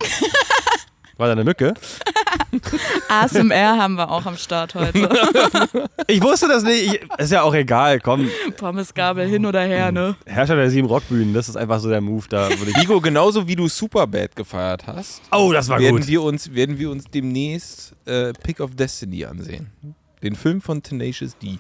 War 1.19 1.27
da 1.27 1.33
eine 1.33 1.45
Mücke? 1.45 1.75
ASMR 3.09 3.77
haben 3.77 3.97
wir 3.97 4.11
auch 4.11 4.25
am 4.25 4.37
Start 4.37 4.75
heute. 4.75 5.09
Ich 6.11 6.23
wusste 6.23 6.49
das 6.49 6.63
nicht. 6.63 6.95
Ich, 6.95 7.01
ist 7.19 7.33
ja 7.33 7.43
auch 7.43 7.53
egal. 7.53 8.01
Komm, 8.01 8.31
Pommesgabel 8.57 9.29
hin 9.29 9.45
oder 9.45 9.61
her, 9.61 9.93
ne? 9.93 10.17
Herrscher 10.25 10.57
der 10.57 10.71
sieben 10.71 10.87
Rockbühnen, 10.89 11.35
das 11.35 11.51
ist 11.51 11.57
einfach 11.57 11.81
so 11.81 11.91
der 11.91 12.01
Move. 12.01 12.25
Da 12.31 12.49
würde 12.49 12.71
ich. 12.71 12.79
Vigo, 12.81 12.99
genauso 13.03 13.47
wie 13.47 13.57
du 13.57 13.69
Superbad 13.69 14.35
gefeiert 14.35 14.87
hast, 14.87 15.21
Oh, 15.31 15.53
das 15.53 15.69
war 15.69 15.79
werden 15.81 15.97
gut. 15.99 16.07
wir, 16.07 16.23
uns, 16.23 16.55
werden 16.55 16.79
wir 16.79 16.91
uns 16.91 17.05
demnächst 17.13 17.95
äh, 18.07 18.33
Pick 18.33 18.61
of 18.61 18.75
Destiny 18.75 19.27
ansehen. 19.27 19.71
Den 20.23 20.35
Film 20.35 20.63
von 20.63 20.83
Tenacious 20.83 21.37
D. 21.37 21.59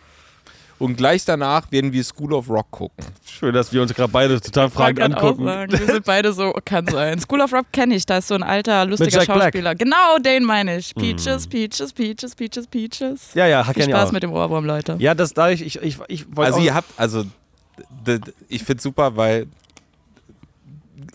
Und 0.79 0.97
gleich 0.97 1.25
danach 1.25 1.71
werden 1.73 1.93
wir 1.93 2.05
School 2.05 2.33
of 2.33 2.49
Rock 2.49 2.71
gucken. 2.71 3.05
Schön, 3.27 3.53
dass 3.53 3.73
wir 3.73 3.83
uns 3.83 3.93
gerade 3.93 4.13
beide 4.13 4.41
total 4.41 4.71
fragend 4.71 5.03
angucken. 5.03 5.45
sagen. 5.45 5.73
Wir 5.73 5.87
sind 5.87 6.05
beide 6.05 6.33
so, 6.33 6.53
kann 6.65 6.87
sein. 6.87 7.21
School 7.21 7.41
of 7.41 7.53
Rock 7.53 7.67
kenne 7.73 7.97
ich, 7.97 8.07
da 8.07 8.19
ist 8.19 8.29
so 8.29 8.35
ein 8.35 8.43
alter, 8.45 8.85
lustiger 8.85 9.19
Jack 9.19 9.27
Black. 9.27 9.43
Schauspieler. 9.43 9.75
Genau, 9.75 10.19
den 10.19 10.45
meine 10.45 10.79
ich. 10.79 10.95
Peaches, 10.95 11.47
Peaches, 11.49 11.93
Peaches, 11.93 12.35
Peaches, 12.35 12.67
Peaches. 12.69 13.35
Ja, 13.35 13.47
ja, 13.47 13.65
Viel 13.65 13.85
Spaß 13.85 14.09
auch. 14.09 14.13
mit 14.13 14.23
dem 14.23 14.33
Ohrwurm, 14.33 14.65
Leute. 14.65 14.97
Ja, 15.01 15.15
das 15.15 15.35
da 15.35 15.51
ich, 15.51 15.63
ich, 15.63 15.83
ich, 15.83 15.99
ich 16.07 16.27
wollte 16.29 16.53
Also 16.53 16.59
auch, 16.59 16.65
ihr 16.65 16.75
habt, 16.75 16.91
also 16.97 17.25
ich 18.49 18.63
finde 18.63 18.83
super, 18.83 19.17
weil 19.17 19.47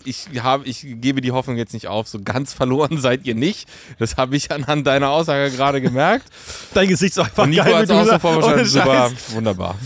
ich 0.04 0.26
habe, 0.42 0.64
ich 0.66 0.84
gebe 1.00 1.20
die 1.20 1.32
Hoffnung 1.32 1.56
jetzt 1.56 1.74
nicht 1.74 1.86
auf. 1.88 2.08
So 2.08 2.20
ganz 2.22 2.52
verloren 2.54 2.98
seid 2.98 3.26
ihr 3.26 3.34
nicht. 3.34 3.68
Das 3.98 4.16
habe 4.16 4.36
ich 4.36 4.50
anhand 4.50 4.86
deiner 4.86 5.10
Aussage 5.10 5.50
gerade 5.50 5.80
gemerkt. 5.80 6.26
dein 6.74 6.88
Gesicht 6.88 7.12
ist 7.12 7.18
einfach 7.18 7.44
Und 7.44 7.50
Nico 7.50 7.64
geil 7.64 7.74
hat 7.74 7.80
mit 7.88 7.90
dieser- 7.90 8.22
wahrscheinlich 8.22 8.70
super. 8.70 9.10
Wunderbar. 9.30 9.76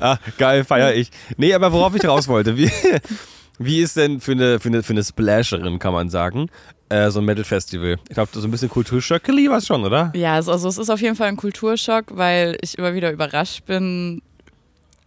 Ah, 0.00 0.18
geil, 0.38 0.64
feier 0.64 0.94
ich. 0.94 1.10
Nee, 1.36 1.54
aber 1.54 1.72
worauf 1.72 1.94
ich 1.94 2.04
raus 2.04 2.26
wollte, 2.28 2.56
wie, 2.56 2.70
wie 3.58 3.80
ist 3.80 3.96
denn 3.96 4.20
für 4.20 4.32
eine, 4.32 4.58
für 4.60 4.68
eine, 4.68 4.82
für 4.82 4.92
eine 4.92 5.04
Splasherin, 5.04 5.78
kann 5.78 5.92
man 5.92 6.10
sagen, 6.10 6.50
äh, 6.88 7.10
so 7.10 7.20
ein 7.20 7.24
Metal-Festival? 7.24 7.98
Ich 8.08 8.14
glaube, 8.14 8.30
so 8.32 8.42
ein 8.46 8.50
bisschen 8.50 8.68
Kulturschockeli 8.68 9.48
war 9.48 9.58
es 9.58 9.66
schon, 9.66 9.84
oder? 9.84 10.12
Ja, 10.16 10.34
also, 10.34 10.52
also 10.52 10.68
es 10.68 10.78
ist 10.78 10.90
auf 10.90 11.00
jeden 11.00 11.14
Fall 11.16 11.28
ein 11.28 11.36
Kulturschock, 11.36 12.06
weil 12.16 12.58
ich 12.60 12.76
immer 12.76 12.94
wieder 12.94 13.12
überrascht 13.12 13.64
bin, 13.66 14.20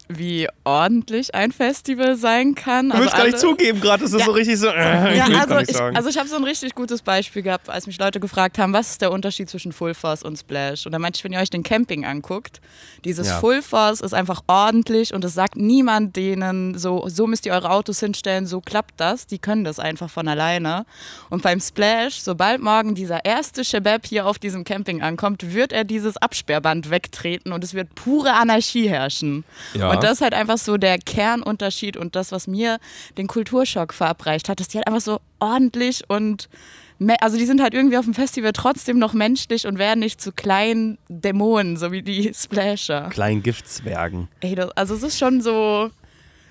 wie 0.09 0.47
ordentlich 0.63 1.35
ein 1.35 1.51
Festival 1.51 2.15
sein 2.15 2.55
kann. 2.55 2.89
Du 2.89 2.97
willst 2.99 3.15
gar 3.15 3.25
nicht 3.25 3.39
zugeben 3.39 3.81
gerade, 3.81 4.03
das 4.03 4.13
ist 4.13 4.19
Ja. 4.19 4.25
so 4.25 4.31
richtig 4.31 4.57
so. 4.59 4.67
Äh, 4.67 5.17
Ja, 5.17 5.25
also 5.25 5.57
ich, 5.59 5.79
also 5.79 6.09
ich 6.09 6.17
habe 6.17 6.29
so 6.29 6.35
ein 6.35 6.43
richtig 6.43 6.75
gutes 6.75 7.01
Beispiel 7.01 7.41
gehabt, 7.41 7.69
als 7.69 7.87
mich 7.87 7.99
Leute 7.99 8.19
gefragt 8.19 8.57
haben, 8.57 8.73
was 8.73 8.91
ist 8.91 9.01
der 9.01 9.11
Unterschied 9.11 9.49
zwischen 9.49 9.71
Full 9.73 9.93
Force 9.93 10.23
und 10.23 10.37
Splash? 10.37 10.85
Und 10.85 10.91
da 10.93 10.99
meinte 10.99 11.17
ich, 11.17 11.23
wenn 11.23 11.33
ihr 11.33 11.39
euch 11.39 11.49
den 11.49 11.63
Camping 11.63 12.05
anguckt, 12.05 12.61
dieses 13.03 13.27
Ja. 13.27 13.39
Full 13.39 13.61
Force 13.61 14.01
ist 14.01 14.13
einfach 14.13 14.41
ordentlich 14.47 15.13
und 15.13 15.23
es 15.25 15.33
sagt 15.33 15.55
niemand 15.57 16.15
denen, 16.15 16.77
so, 16.77 17.03
so 17.07 17.27
müsst 17.27 17.45
ihr 17.45 17.53
eure 17.53 17.69
Autos 17.69 17.99
hinstellen, 17.99 18.45
so 18.47 18.61
klappt 18.61 18.93
das. 19.01 19.27
Die 19.27 19.39
können 19.39 19.63
das 19.63 19.79
einfach 19.79 20.09
von 20.09 20.27
alleine. 20.27 20.85
Und 21.29 21.43
beim 21.43 21.59
Splash, 21.59 22.19
sobald 22.21 22.61
morgen 22.61 22.95
dieser 22.95 23.25
erste 23.25 23.63
Shabab 23.65 24.05
hier 24.05 24.25
auf 24.25 24.39
diesem 24.39 24.63
Camping 24.63 25.01
ankommt, 25.01 25.53
wird 25.53 25.73
er 25.73 25.83
dieses 25.83 26.17
Absperrband 26.17 26.89
wegtreten 26.89 27.51
und 27.51 27.63
es 27.63 27.73
wird 27.73 27.93
pure 27.95 28.33
Anarchie 28.33 28.87
herrschen. 28.89 29.43
Ja. 29.73 29.96
Und 29.97 30.03
das 30.03 30.13
ist 30.13 30.21
halt 30.21 30.33
einfach 30.33 30.57
so 30.57 30.77
der 30.77 30.97
Kernunterschied 30.97 31.97
und 31.97 32.15
das, 32.15 32.31
was 32.31 32.47
mir 32.47 32.77
den 33.17 33.27
Kulturschock 33.27 33.93
verabreicht 33.93 34.49
hat, 34.49 34.59
dass 34.59 34.67
die 34.67 34.77
halt 34.77 34.87
einfach 34.87 35.01
so 35.01 35.19
ordentlich 35.39 36.03
und 36.09 36.49
also 37.21 37.37
die 37.37 37.45
sind 37.45 37.61
halt 37.61 37.73
irgendwie 37.75 37.97
auf 37.97 38.05
dem 38.05 38.15
Festival 38.15 38.53
trotzdem 38.53 38.97
noch 38.97 39.13
menschlich 39.13 39.67
und 39.67 39.77
werden 39.77 39.99
nicht 39.99 40.19
zu 40.19 40.31
kleinen 40.31 40.97
Dämonen, 41.09 41.77
so 41.77 41.91
wie 41.91 42.01
die 42.01 42.33
Splasher. 42.33 43.09
Kleinen 43.09 43.43
Giftzwergen. 43.43 44.29
Ey, 44.39 44.55
das, 44.55 44.71
also 44.71 44.95
es 44.95 45.03
ist 45.03 45.19
schon 45.19 45.41
so 45.41 45.91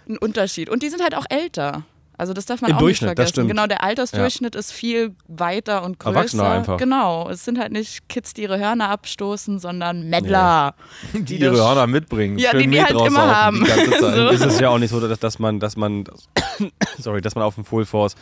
ein 0.09 0.19
Unterschied. 0.19 0.69
Und 0.69 0.85
die 0.85 0.89
sind 0.89 1.03
halt 1.03 1.17
auch 1.17 1.27
älter. 1.29 1.85
Also 2.19 2.33
das 2.33 2.47
darf 2.47 2.61
man 2.63 2.71
Im 2.71 2.77
auch 2.77 2.81
Durchschnitt, 2.81 3.11
nicht 3.11 3.19
das 3.19 3.31
vergessen. 3.31 3.33
stimmt. 3.35 3.51
Genau, 3.51 3.67
der 3.67 3.83
Altersdurchschnitt 3.83 4.55
ist 4.55 4.73
viel 4.73 5.15
weiter 5.29 5.83
und 5.85 5.99
größer. 5.99 6.17
Erwachsener 6.17 6.51
einfach. 6.51 6.77
Genau, 6.79 7.29
es 7.29 7.45
sind 7.45 7.59
halt 7.59 7.73
nicht 7.73 8.09
Kids, 8.09 8.33
die 8.35 8.43
ihre 8.43 8.59
Hörner 8.59 8.89
abstoßen, 8.89 9.59
sondern 9.59 10.09
Meddler. 10.09 10.75
die 11.13 11.39
das- 11.39 11.53
ihre 11.55 11.57
Hörner 11.57 11.87
mitbringen. 11.87 12.39
Ja, 12.39 12.51
Schön 12.53 12.61
die 12.61 12.69
die 12.71 12.77
Met 12.79 12.95
halt 12.95 13.07
immer 13.07 13.37
haben. 13.37 13.65
Die. 13.65 13.97
So. 14.01 14.29
ist 14.29 14.45
es 14.45 14.61
ja 14.61 14.69
auch 14.71 14.79
nicht 14.79 14.91
so, 14.91 15.01
dass, 15.07 15.19
dass 15.19 15.39
man, 15.39 15.59
dass 15.61 15.77
man, 15.77 16.05
sorry, 16.99 17.21
dass 17.21 17.35
man 17.35 17.45
auf 17.45 17.55
dem 17.55 17.65
Full 17.65 17.85
Force 17.87 18.15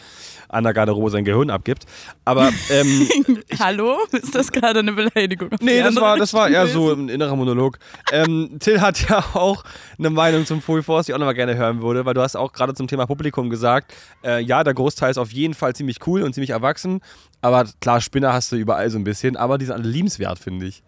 an 0.49 0.65
der 0.65 0.73
Garderobe 0.73 1.11
sein 1.11 1.25
Gehirn 1.25 1.51
abgibt. 1.51 1.85
Aber 2.25 2.51
ähm, 2.71 3.09
Hallo? 3.59 3.99
Ist 4.13 4.35
das 4.35 4.53
gerade 4.53 4.81
eine 4.81 4.93
Beleidigung? 4.93 5.51
nee, 5.61 5.81
das 5.81 5.97
war, 5.97 6.17
das 6.17 6.35
war 6.35 6.49
eher 6.49 6.67
so 6.67 6.93
ein 6.93 7.09
innerer 7.09 7.37
Monolog. 7.37 7.79
Ähm, 8.13 8.57
Till 8.61 8.81
hat 8.81 9.09
ja 9.09 9.25
auch 9.35 9.65
eine 9.99 10.11
Meinung 10.11 10.47
zum 10.47 10.61
Full 10.61 10.83
Force, 10.83 11.07
die 11.07 11.13
ich 11.13 11.15
auch 11.15 11.19
nochmal 11.19 11.35
gerne 11.35 11.57
hören 11.57 11.83
würde, 11.83 12.05
weil 12.05 12.15
du 12.15 12.23
hast 12.23 12.37
auch 12.37 12.53
gerade 12.53 12.75
zum 12.75 12.89
Thema 12.89 13.07
Publikum 13.07 13.51
gesagt, 13.51 13.95
äh, 14.25 14.41
ja, 14.43 14.65
der 14.65 14.75
Großteil 14.75 15.11
ist 15.11 15.19
auf 15.19 15.33
jeden 15.33 15.55
Fall 15.55 15.75
ziemlich 15.75 15.99
cool 16.07 16.23
und 16.23 16.35
ziemlich 16.35 16.51
erwachsen, 16.51 17.01
aber 17.45 17.67
klar, 17.81 18.01
Spinner 18.01 18.33
hast 18.33 18.53
du 18.53 18.57
überall 18.57 18.89
so 18.89 18.99
ein 18.99 19.05
bisschen, 19.05 19.37
aber 19.37 19.59
die 19.59 19.67
sind 19.67 19.75
alle 19.75 19.87
liebenswert, 19.87 20.39
finde 20.39 20.67
ich. 20.67 20.83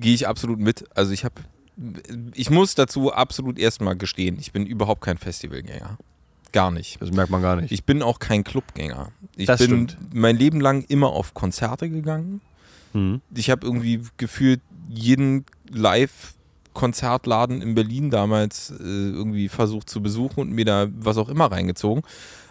Gehe 0.00 0.14
ich 0.14 0.26
absolut 0.26 0.58
mit. 0.58 0.84
Also 0.94 1.12
ich 1.12 1.24
habe, 1.24 1.34
ich 2.34 2.50
muss 2.50 2.74
dazu 2.74 3.12
absolut 3.12 3.58
erstmal 3.58 3.96
gestehen, 3.96 4.38
ich 4.40 4.52
bin 4.52 4.66
überhaupt 4.66 5.02
kein 5.02 5.18
Festivalgänger. 5.18 5.98
Gar 6.52 6.70
nicht. 6.70 7.00
Das 7.00 7.10
merkt 7.10 7.30
man 7.30 7.42
gar 7.42 7.56
nicht. 7.56 7.70
Ich 7.72 7.84
bin 7.84 8.02
auch 8.02 8.18
kein 8.18 8.42
Clubgänger. 8.44 9.12
Ich 9.36 9.46
Das 9.46 9.58
bin 9.58 9.88
stimmt. 9.88 9.98
mein 10.14 10.36
Leben 10.36 10.60
lang 10.60 10.84
immer 10.88 11.10
auf 11.10 11.34
Konzerte 11.34 11.90
gegangen. 11.90 12.40
Mhm. 12.94 13.20
Ich 13.34 13.50
habe 13.50 13.66
irgendwie 13.66 14.00
gefühlt 14.16 14.60
jeden 14.88 15.44
Live-Konzertladen 15.70 17.60
in 17.62 17.74
Berlin 17.74 18.10
damals 18.10 18.70
äh, 18.70 18.82
irgendwie 18.82 19.48
versucht 19.48 19.90
zu 19.90 20.00
besuchen 20.02 20.40
und 20.40 20.50
mir 20.52 20.64
da 20.64 20.86
was 20.98 21.16
auch 21.18 21.28
immer 21.28 21.46
reingezogen. 21.52 22.02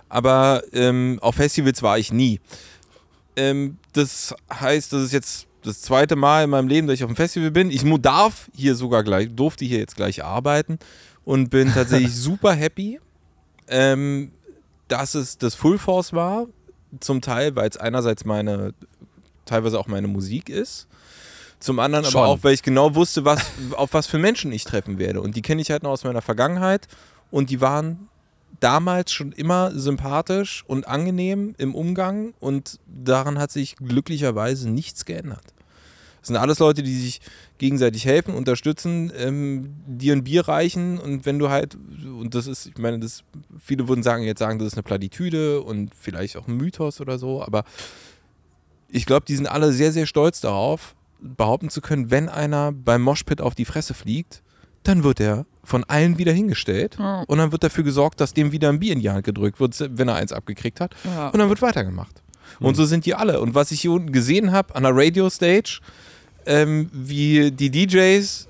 Aber 0.10 0.63
ähm, 0.74 1.18
auf 1.22 1.36
Festivals 1.36 1.82
war 1.82 1.98
ich 1.98 2.12
nie. 2.13 2.39
Ähm, 3.36 3.77
das 3.94 4.34
heißt, 4.54 4.94
das 4.94 5.04
ist 5.04 5.13
jetzt 5.13 5.48
das 5.63 5.82
zweite 5.82 6.16
Mal 6.16 6.46
in 6.46 6.50
meinem 6.50 6.68
Leben, 6.68 6.88
dass 6.88 6.94
ich 6.96 7.04
auf 7.04 7.10
dem 7.12 7.16
Festival 7.16 7.51
bin. 7.51 7.72
Ich 7.72 7.84
darf 8.01 8.50
hier 8.56 8.75
sogar 8.75 9.04
gleich, 9.04 9.30
durfte 9.36 9.66
hier 9.66 9.80
jetzt 9.80 9.96
gleich 9.96 10.24
arbeiten 10.24 10.80
und 11.25 11.50
bin 11.50 11.74
tatsächlich 11.74 12.16
super 12.16 12.54
happy, 12.54 13.00
ähm, 13.67 14.31
dass 14.88 15.15
es 15.15 15.38
das 15.38 15.55
Full 15.55 15.77
Force 15.77 16.13
war. 16.13 16.47
Zum 17.01 17.21
Teil, 17.21 17.55
weil 17.55 17.69
es 17.69 17.77
einerseits 17.77 18.24
meine, 18.24 18.74
teilweise 19.45 19.77
auch 19.77 19.88
meine 19.88 20.07
Musik 20.07 20.50
ist. 20.50 20.88
Zum 21.59 21.79
anderen 21.79 22.05
Schon. 22.05 22.21
aber 22.21 22.29
auch, 22.29 22.39
weil 22.43 22.53
ich 22.53 22.63
genau 22.63 22.95
wusste, 22.95 23.25
was, 23.25 23.41
auf 23.71 23.93
was 23.93 24.07
für 24.07 24.19
Menschen 24.19 24.51
ich 24.51 24.63
treffen 24.63 24.97
werde. 24.97 25.21
Und 25.21 25.36
die 25.36 25.41
kenne 25.41 25.62
ich 25.62 25.71
halt 25.71 25.83
noch 25.83 25.91
aus 25.91 26.03
meiner 26.03 26.21
Vergangenheit. 26.21 26.88
Und 27.29 27.50
die 27.50 27.59
waren 27.59 28.07
damals 28.59 29.12
schon 29.12 29.31
immer 29.33 29.77
sympathisch 29.77 30.63
und 30.67 30.88
angenehm 30.88 31.55
im 31.57 31.75
Umgang. 31.75 32.33
Und 32.39 32.79
daran 32.88 33.38
hat 33.38 33.51
sich 33.51 33.75
glücklicherweise 33.75 34.69
nichts 34.69 35.05
geändert. 35.05 35.53
Das 36.27 36.34
sind 36.34 36.41
alles 36.41 36.60
Leute, 36.60 36.84
die 36.84 36.93
sich 36.93 37.22
gegenseitig 37.57 38.03
helfen, 38.05 38.36
unterstützen, 38.36 39.13
ähm, 39.17 39.74
dir 39.88 40.12
ein 40.13 40.25
Bier 40.25 40.46
reichen 40.46 40.98
und 40.98 41.25
wenn 41.25 41.39
du 41.39 41.50
halt, 41.50 41.77
und 42.19 42.36
das 42.36 42.48
ist, 42.48 42.65
ich 42.67 42.77
meine, 42.77 43.00
das, 43.00 43.24
viele 43.57 43.88
würden 43.88 44.03
sagen, 44.03 44.24
jetzt 44.24 44.39
sagen, 44.39 44.60
das 44.60 44.67
ist 44.67 44.74
eine 44.74 44.84
Plattitüde 44.84 45.62
und 45.62 45.96
vielleicht 45.96 46.36
auch 46.36 46.50
ein 46.50 46.57
Mythos 46.57 47.00
oder 47.00 47.17
so, 47.17 47.41
aber 47.41 47.63
ich 48.89 49.05
glaube, 49.05 49.25
die 49.25 49.36
sind 49.38 49.48
alle 49.48 49.72
sehr, 49.72 49.93
sehr 49.93 50.05
stolz 50.05 50.41
darauf, 50.41 50.96
behaupten 51.22 51.69
zu 51.69 51.79
können, 51.79 52.12
wenn 52.12 52.27
einer 52.27 52.74
beim 52.74 53.01
Moshpit 53.03 53.39
auf 53.39 53.55
die 53.55 53.65
Fresse 53.65 53.93
fliegt, 53.93 54.41
dann 54.84 55.03
wird 55.03 55.22
er 55.22 55.46
von 55.63 55.84
allen 55.86 56.17
wieder 56.17 56.34
hingestellt 56.34 56.98
Ja. 57.00 57.24
und 57.27 57.38
dann 57.38 57.53
wird 57.53 57.63
dafür 57.63 57.86
gesorgt, 57.86 58.19
dass 58.19 58.34
dem 58.34 58.51
wieder 58.51 58.67
ein 58.69 58.79
Bier 58.79 58.91
in 58.93 59.00
die 59.00 59.10
Hand 59.10 59.24
gedrückt 59.25 59.62
wird, 59.62 59.75
wenn 59.98 60.10
er 60.10 60.15
eins 60.15 60.34
abgekriegt 60.34 60.79
hat 60.81 60.93
Ja. 61.05 61.29
und 61.29 61.39
dann 61.39 61.48
wird 61.50 61.62
weitergemacht. 61.62 62.22
Und 62.62 62.75
so 62.75 62.86
sind 62.86 63.05
die 63.05 63.13
alle. 63.13 63.41
Und 63.41 63.55
was 63.55 63.72
ich 63.72 63.81
hier 63.81 63.91
unten 63.91 64.13
gesehen 64.13 64.51
habe 64.53 64.74
an 64.74 64.84
der 64.84 64.96
Radio-Stage, 64.96 65.81
ähm, 66.48 66.89
wie 66.92 67.51
die 67.51 67.70
DJs 67.70 68.48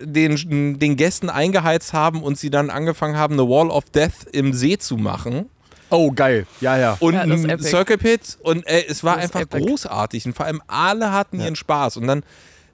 den, 0.00 0.78
den 0.78 0.96
Gästen 0.96 1.28
eingeheizt 1.28 1.92
haben 1.92 2.22
und 2.22 2.38
sie 2.38 2.50
dann 2.50 2.70
angefangen 2.70 3.16
haben, 3.16 3.34
eine 3.34 3.48
Wall 3.48 3.68
of 3.68 3.90
Death 3.90 4.24
im 4.32 4.52
See 4.54 4.78
zu 4.78 4.96
machen. 4.96 5.50
Oh, 5.90 6.12
geil. 6.12 6.46
Ja, 6.60 6.78
ja. 6.78 6.96
Und 7.00 7.14
Ja. 7.14 7.58
Circle 7.58 7.98
Pit. 7.98 8.38
Und 8.42 8.66
äh, 8.66 8.84
es 8.88 9.02
war 9.02 9.16
einfach 9.16 9.40
epic. 9.40 9.66
großartig. 9.66 10.24
Und 10.24 10.34
vor 10.34 10.46
allem 10.46 10.62
alle 10.68 11.12
hatten 11.12 11.40
ihren 11.40 11.56
Spaß. 11.56 11.96
Und 11.96 12.06
dann 12.06 12.22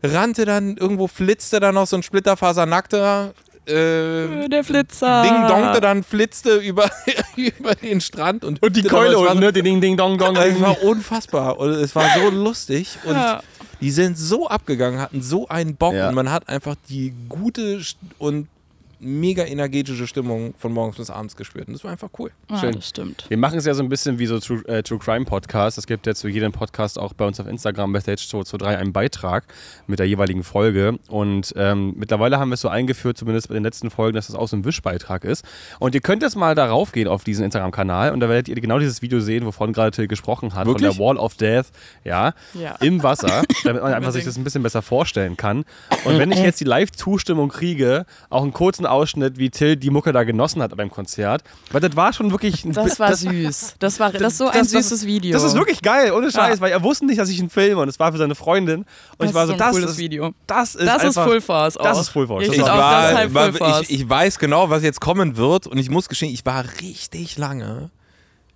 rannte 0.02 0.44
dann, 0.44 0.76
irgendwo 0.76 1.08
flitzte 1.08 1.58
dann 1.58 1.74
noch 1.74 1.86
so 1.86 1.96
ein 1.96 2.02
Splitterfasernackter. 2.02 3.32
Äh, 3.66 4.48
Der 4.48 4.62
Flitzer. 4.64 5.22
Ding 5.22 5.46
dongte 5.48 5.80
dann, 5.80 6.02
flitzte 6.04 6.56
über, 6.56 6.90
über 7.36 7.74
den 7.74 8.00
Strand. 8.00 8.44
Und, 8.44 8.62
Und 8.62 8.76
die 8.76 8.82
Keule 8.82 9.10
es 9.14 9.16
war 9.20 9.30
unten, 9.32 9.40
ne? 9.40 9.52
Ding, 9.52 9.80
ding, 9.80 9.96
dong, 9.96 10.18
dong, 10.18 10.36
es 10.36 10.54
ding. 10.54 10.62
war 10.62 10.82
unfassbar 10.82 11.58
und 11.58 11.70
es 11.70 11.94
war 11.94 12.04
so 12.18 12.30
lustig 12.30 12.96
und 13.04 13.14
Ja. 13.14 13.42
die 13.80 13.90
sind 13.90 14.16
so 14.18 14.48
abgegangen, 14.48 15.00
hatten 15.00 15.20
so 15.22 15.48
einen 15.48 15.76
Bock 15.76 15.94
Ja. 15.94 16.08
und 16.08 16.14
man 16.14 16.30
hat 16.30 16.48
einfach 16.48 16.76
die 16.88 17.12
gute 17.28 17.80
und 18.18 18.48
mega 18.98 19.44
energetische 19.44 20.06
Stimmung 20.06 20.54
von 20.58 20.72
morgens 20.72 20.96
bis 20.96 21.10
abends 21.10 21.36
gespürt 21.36 21.68
und 21.68 21.74
das 21.74 21.84
war 21.84 21.90
einfach 21.92 22.08
cool. 22.18 22.30
Ah, 22.48 22.58
Schön. 22.58 22.72
das 22.72 22.88
stimmt. 22.88 23.26
Wir 23.28 23.36
machen 23.36 23.58
es 23.58 23.66
ja 23.66 23.74
so 23.74 23.82
ein 23.82 23.88
bisschen 23.88 24.18
wie 24.18 24.26
so 24.26 24.38
True, 24.38 24.62
äh, 24.68 24.82
True 24.82 24.98
Crime 24.98 25.24
Podcast. 25.24 25.76
Es 25.78 25.86
gibt 25.86 26.06
ja 26.06 26.14
zu 26.14 26.28
jedem 26.28 26.52
Podcast 26.52 26.98
auch 26.98 27.12
bei 27.12 27.26
uns 27.26 27.38
auf 27.40 27.46
Instagram 27.46 27.92
bei 27.92 28.00
Stage 28.00 28.26
223 28.28 28.78
einen 28.80 28.92
Beitrag 28.92 29.44
mit 29.86 29.98
der 29.98 30.06
jeweiligen 30.08 30.42
Folge. 30.42 30.98
Und 31.08 31.52
ähm, 31.56 31.94
mittlerweile 31.96 32.38
haben 32.38 32.48
wir 32.48 32.54
es 32.54 32.60
so 32.62 32.68
eingeführt, 32.68 33.18
zumindest 33.18 33.48
bei 33.48 33.54
den 33.54 33.62
letzten 33.64 33.90
Folgen, 33.90 34.14
dass 34.16 34.28
das 34.28 34.36
auch 34.36 34.48
so 34.48 34.56
ein 34.56 34.64
Wischbeitrag 34.64 35.24
ist. 35.24 35.44
Und 35.78 35.94
ihr 35.94 36.00
könnt 36.00 36.22
jetzt 36.22 36.36
mal 36.36 36.54
darauf 36.54 36.92
gehen 36.92 37.08
auf 37.08 37.24
diesen 37.24 37.44
Instagram-Kanal 37.44 38.12
und 38.12 38.20
da 38.20 38.28
werdet 38.28 38.48
ihr 38.48 38.54
genau 38.54 38.78
dieses 38.78 39.02
Video 39.02 39.20
sehen, 39.20 39.44
wovon 39.44 39.72
gerade 39.72 39.90
Till 39.90 40.06
gesprochen 40.08 40.54
hat, 40.54 40.64
von 40.64 40.74
Wirklich? 40.74 40.96
der 40.96 41.04
Wall 41.04 41.16
of 41.18 41.34
Death, 41.34 41.66
ja, 42.04 42.32
Ja. 42.54 42.76
im 42.80 43.02
Wasser, 43.02 43.42
damit 43.64 43.82
man 43.82 43.92
einfach 43.92 44.12
sich 44.12 44.24
das 44.24 44.36
ein 44.38 44.44
bisschen 44.44 44.62
besser 44.62 44.80
vorstellen 44.82 45.36
kann. 45.36 45.64
Und 46.04 46.18
wenn 46.18 46.32
ich 46.32 46.38
jetzt 46.38 46.60
die 46.60 46.64
Live-Zustimmung 46.64 47.48
kriege, 47.50 48.06
auch 48.30 48.42
einen 48.42 48.52
kurzen 48.52 48.85
Ausschnitt, 48.86 49.38
wie 49.38 49.50
Till 49.50 49.76
die 49.76 49.90
Mucke 49.90 50.12
da 50.12 50.24
genossen 50.24 50.62
hat 50.62 50.76
beim 50.76 50.90
Konzert, 50.90 51.42
weil 51.72 51.80
das 51.80 51.94
war 51.96 52.12
schon 52.12 52.30
wirklich 52.30 52.64
ein 52.64 52.72
Das 52.72 52.98
war 52.98 53.14
süß. 53.14 53.76
Das 53.78 54.00
war 54.00 54.12
das 54.12 54.32
ist 54.32 54.38
so 54.38 54.46
ein 54.48 54.58
das- 54.60 54.70
das- 54.70 54.88
süßes 54.88 55.06
Video. 55.06 55.32
das 55.32 55.42
ist 55.42 55.54
wirklich 55.54 55.82
geil, 55.82 56.12
ohne 56.12 56.30
Scheiß, 56.30 56.56
Ja. 56.56 56.60
weil 56.60 56.72
er 56.72 56.82
wusste 56.82 57.06
nicht, 57.06 57.18
dass 57.20 57.28
ich 57.28 57.38
ihn 57.38 57.50
filme 57.50 57.80
und 57.82 57.88
es 57.88 57.98
war 57.98 58.12
für 58.12 58.18
seine 58.18 58.34
Freundin. 58.34 58.80
Und 58.80 58.86
das 59.18 59.28
ich 59.30 59.34
war 59.34 59.42
ist 59.44 59.48
so, 59.48 59.52
ein 59.54 59.58
das 59.58 59.70
cooles 59.72 59.90
ist, 59.92 59.98
Video. 59.98 60.32
das 60.46 60.74
ist 60.74 60.86
Das 60.86 61.02
ist 61.02 61.18
einfach, 61.18 61.24
Full 61.24 61.40
Force 61.40 61.76
auch. 61.76 61.84
Das 61.84 61.98
ist 62.00 62.08
Full 62.10 62.26
Force. 62.26 62.42
Ich 62.44 62.48
Das 62.50 62.58
ist 62.58 62.64
war, 62.66 63.02
das 63.02 63.10
ist 63.10 63.16
halt 63.16 63.34
war, 63.34 63.42
Full 63.44 63.52
Force. 63.58 63.80
ich, 63.90 64.00
ich 64.00 64.08
weiß 64.08 64.38
genau, 64.38 64.70
was 64.70 64.82
jetzt 64.82 65.00
kommen 65.00 65.36
wird 65.36 65.66
und 65.66 65.78
ich 65.78 65.90
muss 65.90 66.08
gestehen, 66.08 66.32
ich 66.32 66.46
war 66.46 66.64
richtig 66.80 67.36
lange 67.38 67.90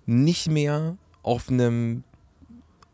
nicht 0.05 0.49
mehr 0.49 0.95
auf 1.23 1.49
einem 1.49 2.03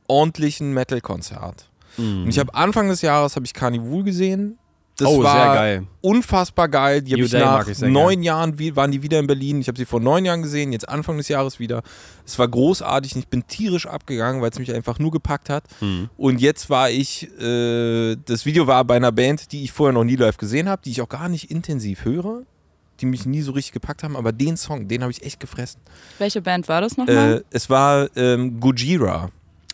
ordentlichen 0.07 0.73
Metal-Konzert. 0.73 1.69
Und 1.97 2.27
ich 2.29 2.37
habe 2.37 2.53
Anfang 2.53 2.89
des 2.89 3.01
Jahres 3.01 3.35
habe 3.35 3.45
ich 3.45 3.53
Carnival 3.55 4.03
gesehen. 4.03 4.57
Das 4.97 5.07
Oh, 5.07 5.15
sehr 5.21 5.23
war 5.23 5.55
geil. 5.55 5.87
unfassbar 6.01 6.67
geil. 6.69 7.03
Die 7.03 7.13
habe 7.13 7.21
ich 7.23 7.31
nach 7.33 7.67
ich 7.67 7.77
sehr 7.77 7.87
neun 7.89 8.23
Jahren, 8.23 8.57
wie- 8.57 8.75
waren 8.75 8.91
die 8.91 9.03
wieder 9.03 9.19
in 9.19 9.27
Berlin. 9.27 9.61
Ich 9.61 9.67
habe 9.67 9.77
sie 9.77 9.85
vor 9.85 9.99
neun 9.99 10.25
Jahren 10.25 10.41
gesehen, 10.41 10.71
jetzt 10.73 10.89
Anfang 10.89 11.17
des 11.17 11.27
Jahres 11.27 11.59
wieder. 11.59 11.83
Es 12.25 12.39
war 12.39 12.47
großartig 12.47 13.13
und 13.13 13.19
ich 13.19 13.27
bin 13.27 13.45
tierisch 13.47 13.85
abgegangen, 13.85 14.41
weil 14.41 14.49
es 14.49 14.57
mich 14.57 14.73
einfach 14.73 14.97
nur 14.97 15.11
gepackt 15.11 15.49
hat. 15.51 15.63
Mhm. 15.81 16.09
Und 16.17 16.41
jetzt 16.41 16.69
war 16.71 16.89
ich, 16.89 17.29
äh, 17.39 18.15
das 18.25 18.45
Video 18.47 18.65
war 18.65 18.83
bei 18.85 18.95
einer 18.95 19.11
Band, 19.11 19.51
die 19.51 19.63
ich 19.63 19.71
vorher 19.71 19.93
noch 19.93 20.03
nie 20.03 20.15
live 20.15 20.37
gesehen 20.37 20.67
habe, 20.67 20.81
die 20.83 20.89
ich 20.91 21.01
auch 21.01 21.09
gar 21.09 21.29
nicht 21.29 21.51
intensiv 21.51 22.03
höre, 22.03 22.41
die 22.99 23.05
mich 23.05 23.27
nie 23.27 23.43
so 23.43 23.51
richtig 23.51 23.73
gepackt 23.73 24.01
haben, 24.01 24.15
aber 24.15 24.31
den 24.31 24.57
Song, 24.57 24.87
den 24.87 25.03
habe 25.03 25.11
ich 25.11 25.21
echt 25.21 25.39
gefressen. 25.39 25.79
Welche 26.17 26.41
Band 26.41 26.67
war 26.67 26.81
das 26.81 26.97
nochmal? 26.97 27.35
Äh, 27.37 27.41
es 27.51 27.69
war 27.69 28.07
ähm, 28.17 28.59
Gojira. 28.59 29.29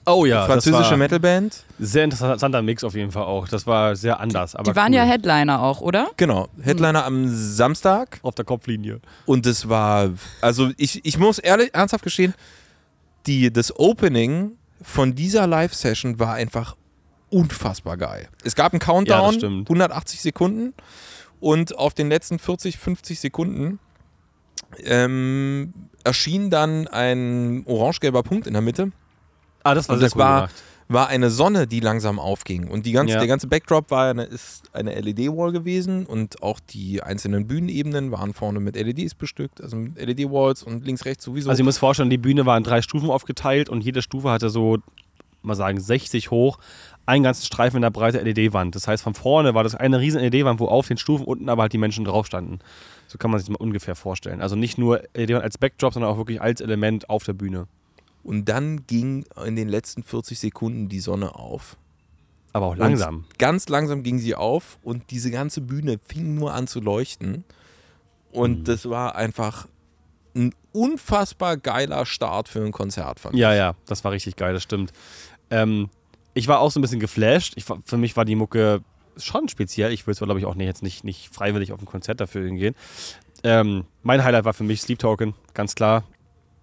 Oh 0.05 0.25
ja, 0.25 0.45
französische 0.45 0.97
Metalband. 0.97 1.63
sehr 1.79 2.03
interessanter 2.03 2.61
Mix 2.61 2.83
auf 2.83 2.93
jeden 2.93 3.11
Fall 3.11 3.23
auch. 3.23 3.47
Das 3.47 3.65
war 3.65 3.95
sehr 3.95 4.19
anders. 4.19 4.55
Aber 4.55 4.71
Die 4.71 4.75
waren 4.75 4.91
cool. 4.91 4.97
ja 4.97 5.03
Headliner 5.03 5.61
auch, 5.61 5.79
oder? 5.81 6.09
Genau, 6.17 6.49
Headliner 6.61 7.05
am 7.05 7.27
Samstag. 7.29 8.19
auf 8.21 8.35
der 8.35 8.43
Kopflinie. 8.45 8.99
Und 9.25 9.45
es 9.45 9.69
war, 9.69 10.09
also 10.41 10.71
ich, 10.77 11.05
ich 11.05 11.17
muss 11.17 11.39
ehrlich, 11.39 11.73
ernsthaft 11.73 12.03
gestehen, 12.03 12.33
die, 13.27 13.51
das 13.53 13.77
Opening 13.79 14.51
von 14.81 15.15
dieser 15.15 15.47
Live-Session 15.47 16.19
war 16.19 16.33
einfach 16.33 16.75
unfassbar 17.29 17.95
geil. 17.97 18.27
Es 18.43 18.55
gab 18.55 18.73
einen 18.73 18.81
Ja, 18.81 18.85
Countdown, 18.85 19.33
stimmt. 19.35 19.69
180 19.69 20.21
Sekunden 20.21 20.73
und 21.39 21.77
auf 21.77 21.93
den 21.93 22.09
letzten 22.09 22.39
40, 22.39 22.77
50 22.77 23.19
Sekunden 23.21 23.79
ähm, 24.83 25.73
erschien 26.03 26.49
dann 26.49 26.87
ein 26.87 27.63
orange-gelber 27.65 28.23
Punkt 28.23 28.47
in 28.47 28.53
der 28.53 28.61
Mitte. 28.61 28.91
Ah, 29.63 29.73
das 29.73 29.87
war 29.89 29.93
Und 29.95 29.99
sehr 29.99 30.07
das 30.09 30.15
cool 30.15 30.19
war, 30.19 30.35
gemacht. 30.41 30.63
war 30.89 31.07
eine 31.07 31.29
Sonne, 31.29 31.67
die 31.67 31.79
langsam 31.79 32.19
aufging. 32.19 32.67
Und 32.67 32.85
die 32.85 32.91
ganze, 32.91 33.13
Ja. 33.13 33.19
der 33.19 33.27
ganze 33.27 33.47
Backdrop 33.47 33.89
war 33.91 34.09
eine, 34.09 34.23
ist 34.23 34.63
eine 34.73 34.93
LED-Wall 34.99 35.51
gewesen 35.51 36.05
und 36.05 36.43
auch 36.43 36.59
die 36.59 37.01
einzelnen 37.01 37.47
Bühnenebenen 37.47 38.11
waren 38.11 38.33
vorne 38.33 38.59
mit 38.59 38.75
LEDs 38.75 39.15
bestückt, 39.15 39.61
also 39.61 39.77
mit 39.77 39.97
LED-Walls 39.97 40.63
und 40.63 40.85
links, 40.85 41.05
rechts 41.05 41.23
sowieso. 41.23 41.49
Also 41.49 41.61
ihr 41.61 41.65
müsst 41.65 41.79
vorstellen, 41.79 42.09
die 42.09 42.17
Bühne 42.17 42.45
war 42.45 42.57
in 42.57 42.63
drei 42.63 42.81
Stufen 42.81 43.09
aufgeteilt 43.09 43.69
und 43.69 43.83
jede 43.83 44.01
Stufe 44.01 44.29
hatte 44.29 44.49
so, 44.49 44.77
mal 45.41 45.55
sagen, 45.55 45.79
60 45.79 46.31
hoch, 46.31 46.57
einen 47.05 47.23
ganzen 47.23 47.45
Streifen 47.45 47.77
in 47.77 47.81
der 47.81 47.89
Breite 47.89 48.19
LED-Wand. 48.21 48.75
Das 48.75 48.87
heißt, 48.87 49.03
von 49.03 49.13
vorne 49.13 49.53
war 49.53 49.63
das 49.63 49.75
eine 49.75 49.99
riesen 49.99 50.21
LED-Wand, 50.21 50.59
wo 50.61 50.67
auf 50.67 50.87
den 50.87 50.97
Stufen 50.97 51.25
unten 51.25 51.49
aber 51.49 51.63
halt 51.63 51.73
die 51.73 51.77
Menschen 51.77 52.05
drauf 52.05 52.25
standen. 52.27 52.59
So 53.07 53.17
kann 53.17 53.29
man 53.29 53.39
sich 53.39 53.47
das 53.47 53.51
mal 53.57 53.63
ungefähr 53.63 53.95
vorstellen. 53.95 54.41
Also 54.41 54.55
nicht 54.55 54.77
nur 54.77 55.01
LED-Wand 55.13 55.43
als 55.43 55.57
Backdrop, 55.57 55.93
sondern 55.93 56.11
auch 56.11 56.17
wirklich 56.17 56.41
als 56.41 56.61
Element 56.61 57.09
auf 57.09 57.23
der 57.25 57.33
Bühne. 57.33 57.67
Und 58.23 58.45
dann 58.45 58.87
ging 58.87 59.25
in 59.45 59.55
den 59.55 59.67
letzten 59.69 60.03
40 60.03 60.39
Sekunden 60.39 60.87
die 60.89 60.99
Sonne 61.01 61.35
auf. 61.35 61.75
Aber 62.53 62.67
auch 62.67 62.75
langsam. 62.75 63.15
Und 63.15 63.39
ganz 63.39 63.67
langsam 63.67 64.03
ging 64.03 64.19
sie 64.19 64.35
auf 64.35 64.77
und 64.83 65.09
diese 65.11 65.31
ganze 65.31 65.59
Bühne 65.61 65.99
fing 66.07 66.35
nur 66.35 66.53
an 66.53 66.67
zu 66.67 66.79
leuchten. 66.79 67.43
Und 68.31 68.59
Mhm. 68.59 68.63
das 68.65 68.89
war 68.89 69.15
einfach 69.15 69.67
ein 70.35 70.53
unfassbar 70.71 71.57
geiler 71.57 72.05
Start 72.05 72.47
für 72.49 72.63
ein 72.63 72.71
Konzert, 72.71 73.19
fand 73.19 73.35
Ja, 73.35 73.51
ich. 73.51 73.57
ja, 73.57 73.75
das 73.87 74.03
war 74.03 74.11
richtig 74.11 74.35
geil, 74.35 74.53
das 74.53 74.63
stimmt. 74.63 74.91
Ähm, 75.49 75.89
ich 76.33 76.47
war 76.47 76.59
auch 76.59 76.71
so 76.71 76.79
ein 76.79 76.81
bisschen 76.81 76.99
geflasht. 76.99 77.53
Ich, 77.57 77.65
für 77.65 77.97
mich 77.97 78.15
war 78.17 78.25
die 78.25 78.35
Mucke 78.35 78.81
schon 79.17 79.47
speziell. 79.49 79.91
Ich 79.91 80.07
würde 80.07 80.17
zwar, 80.17 80.25
glaube 80.27 80.39
ich, 80.39 80.45
auch 80.47 80.55
nicht, 80.55 80.65
jetzt 80.65 80.81
nicht, 80.81 81.03
nicht 81.03 81.33
freiwillig 81.33 81.71
auf 81.73 81.79
ein 81.81 81.85
Konzert 81.85 82.19
dafür 82.21 82.45
hingehen. 82.45 82.73
Ähm, 83.43 83.85
mein 84.01 84.23
Highlight 84.23 84.45
war 84.45 84.53
für 84.53 84.63
mich 84.63 84.81
Sleep 84.81 84.97
Token, 84.97 85.35
ganz 85.53 85.75
klar. 85.75 86.03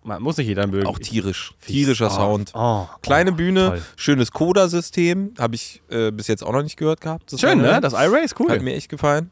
Man 0.03 0.23
muss 0.23 0.39
nicht 0.39 0.47
jeder 0.47 0.67
mögen. 0.67 0.87
Auch 0.87 0.99
tierisch. 0.99 1.55
Tierischer 1.67 2.07
oh, 2.07 2.15
Sound. 2.15 2.53
Oh, 2.55 2.87
Kleine 3.03 3.33
oh, 3.33 3.35
Bühne, 3.35 3.69
toll. 3.69 3.83
schönes 3.97 4.33
Coda-System. 4.33 5.35
Habe 5.39 5.57
ich 5.57 5.83
äh, 5.91 6.11
bis 6.11 6.27
jetzt 6.27 6.43
auch 6.43 6.53
noch 6.53 6.63
nicht 6.63 6.77
gehört 6.77 7.01
gehabt. 7.01 7.33
Das 7.33 7.41
Schön, 7.41 7.61
ne? 7.61 7.81
Das 7.81 7.93
iRay 7.93 8.25
ist 8.25 8.39
cool. 8.41 8.51
Hat 8.51 8.63
mir 8.63 8.75
echt 8.75 8.89
gefallen. 8.89 9.31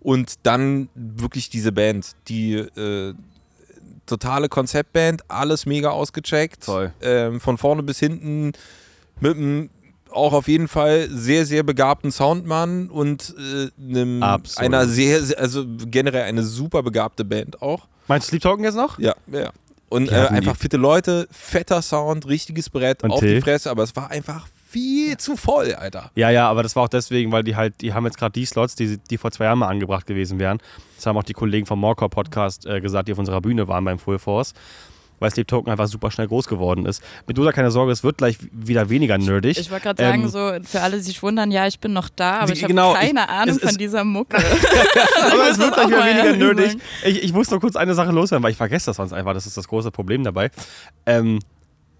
Und 0.00 0.34
dann 0.44 0.88
wirklich 0.94 1.50
diese 1.50 1.72
Band, 1.72 2.12
die 2.28 2.54
äh, 2.54 3.14
totale 4.06 4.48
Konzeptband, 4.48 5.22
alles 5.28 5.66
mega 5.66 5.90
ausgecheckt. 5.90 6.64
Toll. 6.64 6.92
Ähm, 7.02 7.40
von 7.40 7.58
vorne 7.58 7.82
bis 7.82 7.98
hinten 7.98 8.52
mit 9.20 9.36
einem 9.36 9.70
auch 10.10 10.32
auf 10.32 10.48
jeden 10.48 10.68
Fall 10.68 11.08
sehr, 11.10 11.44
sehr 11.44 11.62
begabten 11.62 12.10
Soundmann 12.10 12.88
und 12.88 13.34
äh, 13.38 13.68
einem, 13.78 14.22
einer 14.56 14.86
sehr, 14.86 15.22
sehr, 15.22 15.38
also 15.38 15.64
generell 15.66 16.22
eine 16.22 16.42
super 16.42 16.82
begabte 16.82 17.24
Band 17.24 17.60
auch. 17.60 17.86
Meinst 18.08 18.28
du 18.28 18.30
Sleep 18.30 18.42
Token 18.42 18.64
jetzt 18.64 18.76
noch? 18.76 18.98
Ja, 18.98 19.14
ja. 19.30 19.50
Und 19.88 20.10
äh, 20.10 20.14
einfach 20.14 20.56
fitte 20.56 20.76
Leute, 20.76 21.28
fetter 21.30 21.80
Sound, 21.80 22.26
richtiges 22.26 22.70
Brett 22.70 23.02
Und 23.04 23.12
auf 23.12 23.20
Till? 23.20 23.36
die 23.36 23.40
Fresse, 23.40 23.70
aber 23.70 23.84
es 23.84 23.94
war 23.94 24.10
einfach 24.10 24.46
viel 24.68 25.16
zu 25.16 25.36
voll, 25.36 25.74
Alter. 25.74 26.10
Ja, 26.16 26.30
ja, 26.30 26.48
aber 26.48 26.62
das 26.62 26.74
war 26.74 26.84
auch 26.84 26.88
deswegen, 26.88 27.30
weil 27.32 27.44
die 27.44 27.56
halt, 27.56 27.80
die 27.80 27.94
haben 27.94 28.04
jetzt 28.04 28.18
gerade 28.18 28.32
die 28.32 28.44
Slots, 28.44 28.74
die, 28.74 28.98
die 28.98 29.16
vor 29.16 29.30
zwei 29.30 29.44
Jahren 29.44 29.58
mal 29.60 29.68
angebracht 29.68 30.06
gewesen 30.06 30.38
wären. 30.38 30.58
Das 30.96 31.06
haben 31.06 31.16
auch 31.16 31.22
die 31.22 31.34
Kollegen 31.34 31.66
vom 31.66 31.78
Morcor 31.80 32.10
Podcast 32.10 32.66
äh, 32.66 32.80
gesagt, 32.80 33.08
die 33.08 33.12
auf 33.12 33.18
unserer 33.18 33.40
Bühne 33.40 33.68
waren 33.68 33.84
beim 33.84 33.98
Full 33.98 34.18
Force. 34.18 34.54
Weil 35.18 35.30
Sleep 35.30 35.48
Token 35.48 35.70
einfach 35.70 35.86
super 35.86 36.10
schnell 36.10 36.26
groß 36.28 36.46
geworden 36.46 36.84
ist. 36.84 37.02
Medusa, 37.26 37.50
keine 37.52 37.70
Sorge, 37.70 37.90
es 37.92 38.04
wird 38.04 38.18
gleich 38.18 38.36
wieder 38.52 38.90
weniger 38.90 39.16
nerdig. 39.16 39.58
Ich 39.58 39.70
wollte 39.70 39.84
gerade 39.84 40.02
sagen, 40.02 40.22
Ähm, 40.24 40.28
so 40.28 40.52
für 40.64 40.82
alle, 40.82 40.96
die 40.96 41.02
sich 41.02 41.22
wundern, 41.22 41.50
ja, 41.50 41.66
ich 41.66 41.80
bin 41.80 41.92
noch 41.94 42.08
da, 42.10 42.38
aber 42.40 42.46
Die- 42.48 42.52
ich 42.58 42.62
habe 42.62 42.72
genau, 42.74 42.92
keine 42.92 43.20
ich- 43.22 43.28
Ahnung 43.28 43.56
es 43.56 43.62
von 43.62 43.78
dieser 43.78 44.04
Mucke. 44.04 44.36
aber 44.36 44.46
es 45.50 45.58
wird 45.58 45.72
gleich 45.74 45.86
wieder 45.88 46.04
weniger 46.04 46.36
nerdig. 46.36 46.76
Ich, 47.04 47.22
ich 47.24 47.32
muss 47.32 47.50
noch 47.50 47.60
kurz 47.60 47.76
eine 47.76 47.94
Sache 47.94 48.12
loswerden, 48.12 48.42
weil 48.42 48.50
ich 48.50 48.56
vergesse 48.58 48.86
das 48.86 48.96
sonst 48.96 49.12
einfach. 49.14 49.32
Das 49.32 49.46
ist 49.46 49.56
das 49.56 49.68
große 49.68 49.90
Problem 49.90 50.22
dabei. 50.22 50.50
Ähm, 51.06 51.40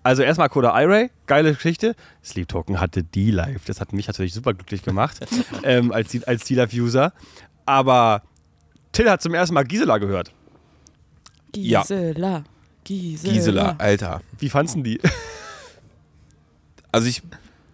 also 0.03 0.23
erstmal 0.23 0.49
Coda 0.51 0.79
iRay, 0.81 1.11
geile 1.27 1.55
Geschichte. 1.55 1.97
Sleep 2.23 2.47
Token 2.47 2.81
hatte 2.81 3.03
die 3.03 3.31
live. 3.33 3.65
Das 3.65 3.81
hat 3.81 3.93
mich 3.93 4.07
natürlich 4.07 4.35
super 4.35 4.55
glücklich 4.55 4.83
gemacht 4.83 5.19
ähm, 5.65 5.91
als, 5.91 6.23
als 6.25 6.45
D-Live-User. 6.45 7.13
Aber 7.65 8.23
Till 8.93 9.11
hat 9.11 9.21
zum 9.23 9.35
ersten 9.35 9.55
Mal 9.55 9.65
Gisela 9.65 9.99
gehört. 9.99 10.33
Ja. 11.57 11.83
Gisela. 12.87 13.33
Gisela. 13.33 13.75
Alter. 13.79 14.23
Wie 14.39 14.49
fandst 14.49 14.77
du 14.77 14.83
die? 14.83 15.01
Also 16.93 17.09
ich, 17.09 17.21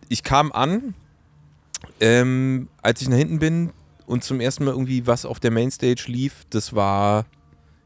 ich 0.09 0.25
kam 0.25 0.51
an, 0.51 0.95
ähm, 2.01 2.69
als 2.83 3.03
ich 3.03 3.09
nach 3.09 3.19
hinten 3.19 3.39
bin 3.39 3.71
und 4.07 4.25
zum 4.25 4.41
ersten 4.41 4.65
Mal 4.65 4.73
irgendwie 4.73 5.07
was 5.07 5.25
auf 5.25 5.39
der 5.39 5.53
Mainstage 5.53 6.07
lief, 6.09 6.45
das 6.51 6.75
war 6.75 7.27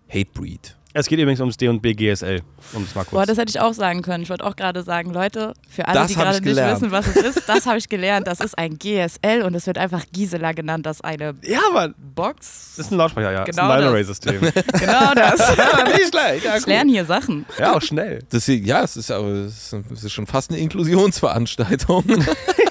Hatebreed. 0.09 0.77
Es 0.99 1.09
geht 1.09 1.19
übrigens 1.19 1.41
ums 1.41 1.59
D&B 1.59 1.93
GSL, 1.93 2.41
um 2.73 2.83
es 2.85 2.95
mal 2.95 3.03
kurz. 3.03 3.11
Boah, 3.11 3.27
das 3.27 3.37
hätte 3.37 3.51
ich 3.51 3.61
auch 3.61 3.75
sagen 3.75 4.01
können. 4.01 4.23
Ich 4.23 4.31
wollte 4.31 4.47
auch 4.47 4.57
gerade 4.57 4.83
sagen, 4.83 5.13
Leute, 5.13 5.53
für 5.69 5.87
alle, 5.87 6.01
Das 6.01 6.09
die 6.09 6.15
gerade 6.15 6.39
ich 6.39 6.43
nicht 6.43 6.57
wissen, 6.57 6.91
was 6.91 7.07
es 7.09 7.17
ist, 7.17 7.47
das 7.47 7.67
habe 7.67 7.77
ich 7.77 7.91
gelernt. 7.91 8.27
Das 8.27 8.41
ist 8.41 8.57
ein 8.57 8.79
GSL 8.79 9.43
und 9.43 9.55
es 9.55 9.67
wird 9.67 9.77
einfach 9.77 10.05
Gisela 10.11 10.53
genannt. 10.53 10.87
Das 10.87 10.97
ist 10.97 11.05
eine 11.05 11.35
ja, 11.43 11.61
Mann. 11.71 11.95
Box. 11.99 12.77
Das 12.79 12.87
ist 12.87 12.93
ein 12.93 12.97
Lautsprecher, 12.97 13.31
ja. 13.31 13.45
Genau 13.45 13.45
das 13.45 13.57
ist 13.57 13.61
ein 13.61 13.69
das. 13.69 13.79
Line-Array-System. 13.79 14.41
Genau 14.81 15.15
das. 15.15 15.39
ja, 15.59 15.85
nicht 15.85 16.09
schlecht. 16.09 16.45
Ja, 16.47 16.57
Ich 16.57 16.67
lerne 16.67 16.91
hier 16.91 17.05
Sachen. 17.05 17.45
ja, 17.59 17.77
auch 17.77 17.83
schnell. 17.83 18.21
Deswegen, 18.33 18.65
ja, 18.65 18.83
es 18.83 18.97
ist 18.97 19.11
aber 19.11 19.29
es 19.29 19.75
ist 19.75 20.13
schon 20.13 20.27
fast 20.27 20.51
eine 20.51 20.59
Inklusionsveranstaltung. 20.61 22.05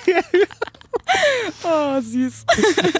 Oh, 1.63 2.01
süß. 2.01 2.45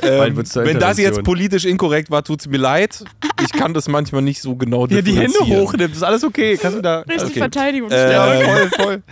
Ähm, 0.02 0.38
wenn 0.38 0.80
das 0.80 0.98
jetzt 0.98 1.24
politisch 1.24 1.66
inkorrekt 1.66 2.10
war, 2.12 2.24
tut 2.24 2.42
es 2.42 2.48
mir 2.48 2.58
leid. 2.58 3.04
Ich 3.44 3.52
kann 3.52 3.74
das 3.74 3.88
manchmal 3.88 4.22
nicht 4.22 4.42
so 4.42 4.56
genau 4.56 4.88
Hier 4.88 5.02
die 5.02 5.18
Hände 5.18 5.40
hochnimmt, 5.40 5.96
ist 5.96 6.04
alles 6.04 6.24
okay. 6.24 6.58
Kannst 6.58 6.78
du 6.78 6.82
da. 6.82 7.00
Richtig 7.02 7.30
Okay. 7.32 7.40
Verteidigung. 7.40 7.92
Äh, 7.92 8.44
voll, 8.46 8.70
voll. 8.70 9.04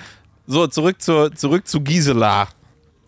So, 0.45 0.67
zurück 0.67 1.01
zur, 1.01 1.33
zurück 1.35 1.67
zu 1.67 1.81
Gisela. 1.81 2.47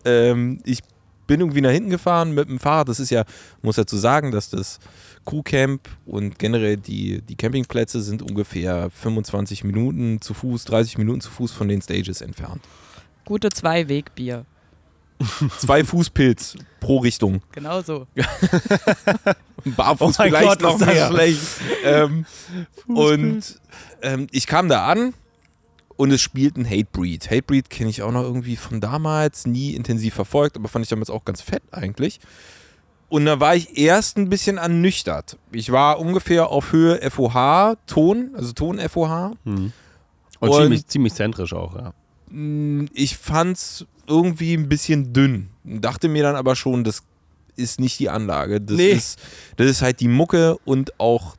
Ähm, 0.04 0.60
ich 0.64 0.80
bin 1.26 1.40
irgendwie 1.40 1.60
nach 1.60 1.70
hinten 1.70 1.90
gefahren 1.90 2.32
mit 2.32 2.48
dem 2.48 2.58
Fahrrad. 2.58 2.88
Das 2.88 3.00
ist 3.00 3.10
ja, 3.10 3.24
muss 3.62 3.76
dazu 3.76 3.96
sagen, 3.96 4.30
dass 4.30 4.50
das 4.50 4.78
Crewcamp 5.26 5.88
und 6.06 6.38
generell 6.38 6.76
die, 6.76 7.20
die 7.22 7.34
Campingplätze 7.34 8.00
sind 8.00 8.22
ungefähr 8.22 8.90
25 8.90 9.64
Minuten 9.64 10.20
zu 10.20 10.34
Fuß, 10.34 10.64
30 10.66 10.98
Minuten 10.98 11.20
zu 11.20 11.30
Fuß 11.30 11.52
von 11.52 11.68
den 11.68 11.82
Stages 11.82 12.20
entfernt. 12.20 12.62
Gute 13.24 13.50
Zwei-Weg-Bier. 13.50 14.44
Zwei 15.58 15.82
Fußpilz 15.84 16.56
pro 16.80 16.98
Richtung. 16.98 17.40
Genau 17.52 17.80
so. 17.82 18.06
Barfuß 19.64 20.18
Oh 20.18 20.22
vielleicht 20.22 20.46
Gott, 20.46 20.60
noch 20.60 20.78
mehr. 20.78 21.08
schlecht. 21.08 21.40
Ähm, 21.84 22.26
und 22.86 23.60
ähm, 24.02 24.26
ich 24.30 24.46
kam 24.46 24.68
da 24.68 24.86
an 24.86 25.14
und 25.96 26.10
es 26.12 26.20
spielt 26.20 26.56
ein 26.56 26.64
Hatebreed. 26.68 27.30
Hatebreed 27.30 27.70
kenne 27.70 27.90
ich 27.90 28.02
auch 28.02 28.12
noch 28.12 28.22
irgendwie 28.22 28.56
von 28.56 28.80
damals, 28.80 29.46
nie 29.46 29.74
intensiv 29.74 30.14
verfolgt, 30.14 30.56
aber 30.56 30.68
fand 30.68 30.84
ich 30.84 30.88
damals 30.90 31.10
auch 31.10 31.24
ganz 31.24 31.40
fett 31.40 31.62
eigentlich. 31.72 32.20
Und 33.08 33.24
da 33.24 33.38
war 33.40 33.54
ich 33.54 33.78
erst 33.78 34.18
ein 34.18 34.28
bisschen 34.28 34.58
ernüchtert. 34.58 35.38
Ich 35.52 35.70
war 35.72 35.98
ungefähr 36.00 36.48
auf 36.48 36.72
Höhe 36.72 36.98
FOH, 37.10 37.76
Ton, 37.86 38.30
also 38.34 38.52
Ton-FOH. 38.52 39.32
Und, 39.44 39.72
Und- 40.40 40.52
ziemlich, 40.52 40.86
ziemlich 40.86 41.14
zentrisch 41.14 41.52
auch, 41.52 41.74
ja. 41.76 41.92
Mm, 42.30 42.86
Ich 42.92 43.16
fand's 43.16 43.86
irgendwie 44.08 44.54
ein 44.54 44.68
bisschen 44.68 45.12
dünn. 45.12 45.48
Dachte 45.64 46.08
mir 46.08 46.22
dann 46.22 46.36
aber 46.36 46.56
schon, 46.56 46.84
das 46.84 47.02
ist 47.56 47.80
nicht 47.80 47.98
die 47.98 48.08
Anlage. 48.10 48.60
Das, 48.60 48.76
Nee. 48.76 48.90
ist, 48.92 49.18
das 49.56 49.68
ist 49.68 49.82
halt 49.82 50.00
die 50.00 50.08
Mucke 50.08 50.56
und 50.64 50.98
auch 51.00 51.36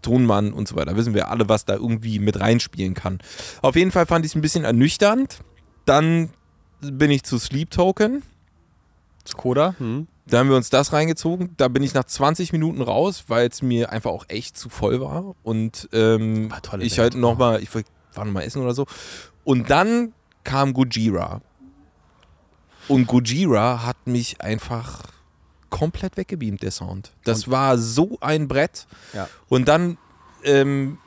Tonmann 0.00 0.52
und 0.52 0.66
so 0.68 0.76
weiter. 0.76 0.96
Wissen 0.96 1.14
wir 1.14 1.28
alle, 1.28 1.48
was 1.48 1.64
da 1.66 1.74
irgendwie 1.74 2.18
mit 2.18 2.40
reinspielen 2.40 2.94
kann. 2.94 3.18
Auf 3.60 3.76
jeden 3.76 3.90
Fall 3.90 4.06
fand 4.06 4.24
ich 4.24 4.32
es 4.32 4.36
ein 4.36 4.40
bisschen 4.40 4.64
ernüchternd. 4.64 5.40
Dann 5.84 6.30
bin 6.80 7.10
ich 7.10 7.22
zu 7.24 7.38
Sleep 7.38 7.70
Token. 7.70 8.22
Skoda? 9.28 9.74
Hm. 9.78 10.06
Da 10.26 10.38
haben 10.38 10.48
wir 10.48 10.56
uns 10.56 10.70
das 10.70 10.92
reingezogen. 10.92 11.50
Da 11.56 11.68
bin 11.68 11.82
ich 11.82 11.94
nach 11.94 12.04
20 12.04 12.52
Minuten 12.52 12.80
raus, 12.80 13.24
weil 13.28 13.48
es 13.48 13.60
mir 13.60 13.90
einfach 13.92 14.10
auch 14.10 14.24
echt 14.28 14.56
zu 14.56 14.68
voll 14.68 15.00
war. 15.00 15.34
Und 15.42 15.88
ähm, 15.92 16.50
War 16.50 16.58
ich 16.80 16.96
Band. 16.96 16.98
halt 16.98 17.14
nochmal, 17.16 17.62
ich 17.62 17.68
war 17.74 18.24
noch 18.24 18.32
mal 18.32 18.42
essen 18.42 18.62
oder 18.62 18.72
so. 18.74 18.86
Und 19.44 19.68
dann 19.70 20.12
kam 20.44 20.72
Gujira. 20.72 21.40
Und 22.88 23.06
Gujira 23.06 23.84
hat 23.84 23.96
mich 24.06 24.40
einfach 24.40 25.02
komplett 25.70 26.16
weggebeamt, 26.16 26.62
der 26.62 26.70
Sound. 26.70 27.12
Das 27.24 27.50
war 27.50 27.78
so 27.78 28.18
ein 28.20 28.48
Brett. 28.48 28.86
Ja. 29.14 29.28
Und 29.48 29.68
dann 29.68 29.96
ähm, 30.44 30.98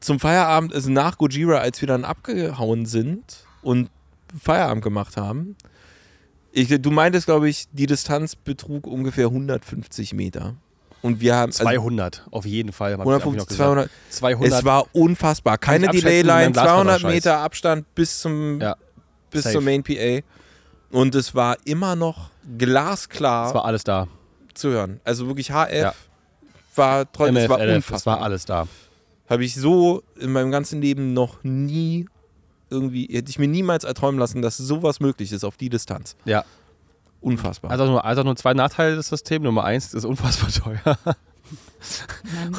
zum 0.00 0.18
Feierabend, 0.20 0.74
also 0.74 0.90
nach 0.90 1.16
Gojira, 1.18 1.58
als 1.58 1.80
wir 1.80 1.86
dann 1.88 2.04
abgehauen 2.04 2.86
sind 2.86 3.44
und 3.62 3.88
Feierabend 4.38 4.82
gemacht 4.84 5.16
haben. 5.16 5.56
Ich, 6.52 6.68
du 6.68 6.90
meintest, 6.90 7.26
glaube 7.26 7.48
ich, 7.48 7.66
die 7.72 7.86
Distanz 7.86 8.36
betrug 8.36 8.86
ungefähr 8.86 9.26
150 9.26 10.12
Meter. 10.12 10.54
Und 11.00 11.20
wir 11.20 11.34
haben. 11.34 11.50
Also 11.50 11.64
200, 11.64 12.26
auf 12.30 12.44
jeden 12.44 12.72
Fall. 12.72 12.92
hab 12.92 13.00
ich- 13.00 13.06
hab 13.06 13.18
ich 13.20 13.24
noch 13.24 13.32
150, 13.32 13.48
gesagt. 13.48 13.56
200. 13.58 13.90
200. 14.10 14.58
Es 14.58 14.64
war 14.64 14.86
unfassbar. 14.92 15.58
Keine 15.58 15.88
Delay-Line, 15.88 16.24
mein 16.26 16.52
Glas 16.52 16.64
war 16.66 16.74
200 16.74 16.94
doch 16.96 17.00
scheiß. 17.02 17.14
Meter 17.14 17.38
Abstand 17.38 17.94
bis 17.94 18.20
zum, 18.20 18.60
Ja, 18.60 18.76
bis 19.30 19.44
safe. 19.44 19.54
zum 19.54 19.64
Main 19.64 19.82
PA. 19.82 20.20
Und 20.92 21.14
es 21.14 21.34
war 21.34 21.56
immer 21.64 21.96
noch 21.96 22.30
glasklar 22.58 23.48
es 23.48 23.54
war 23.54 23.64
alles 23.64 23.82
da. 23.84 24.06
zu 24.54 24.68
hören. 24.70 25.00
Also 25.04 25.26
wirklich 25.26 25.50
HF 25.50 25.72
Ja. 25.72 25.94
war 26.76 27.10
trotzdem, 27.10 27.36
es 27.36 27.44
MF, 27.44 27.50
war 27.50 27.58
LF, 27.60 27.68
es 27.70 27.76
unfassbar. 27.76 28.16
war 28.18 28.24
alles 28.24 28.44
da. 28.44 28.66
Habe 29.28 29.44
ich 29.44 29.54
so 29.54 30.02
in 30.20 30.32
meinem 30.32 30.50
ganzen 30.50 30.80
Leben 30.82 31.14
noch 31.14 31.42
nie 31.42 32.06
irgendwie, 32.70 33.06
hätte 33.10 33.30
ich 33.30 33.38
mir 33.38 33.48
niemals 33.48 33.84
erträumen 33.84 34.18
lassen, 34.20 34.42
dass 34.42 34.56
sowas 34.58 35.00
möglich 35.00 35.32
ist 35.32 35.44
auf 35.44 35.56
die 35.56 35.68
Distanz. 35.70 36.16
Ja. 36.24 36.44
Unfassbar. 37.20 37.70
Also 37.70 37.86
nur, 37.86 38.04
also 38.04 38.22
nur 38.22 38.34
zwei 38.36 38.52
Nachteile 38.54 38.96
des 38.96 39.08
Systems. 39.08 39.44
Nummer 39.44 39.64
eins, 39.64 39.86
es 39.88 39.94
ist 39.94 40.04
unfassbar 40.04 40.50
teuer. 40.50 40.98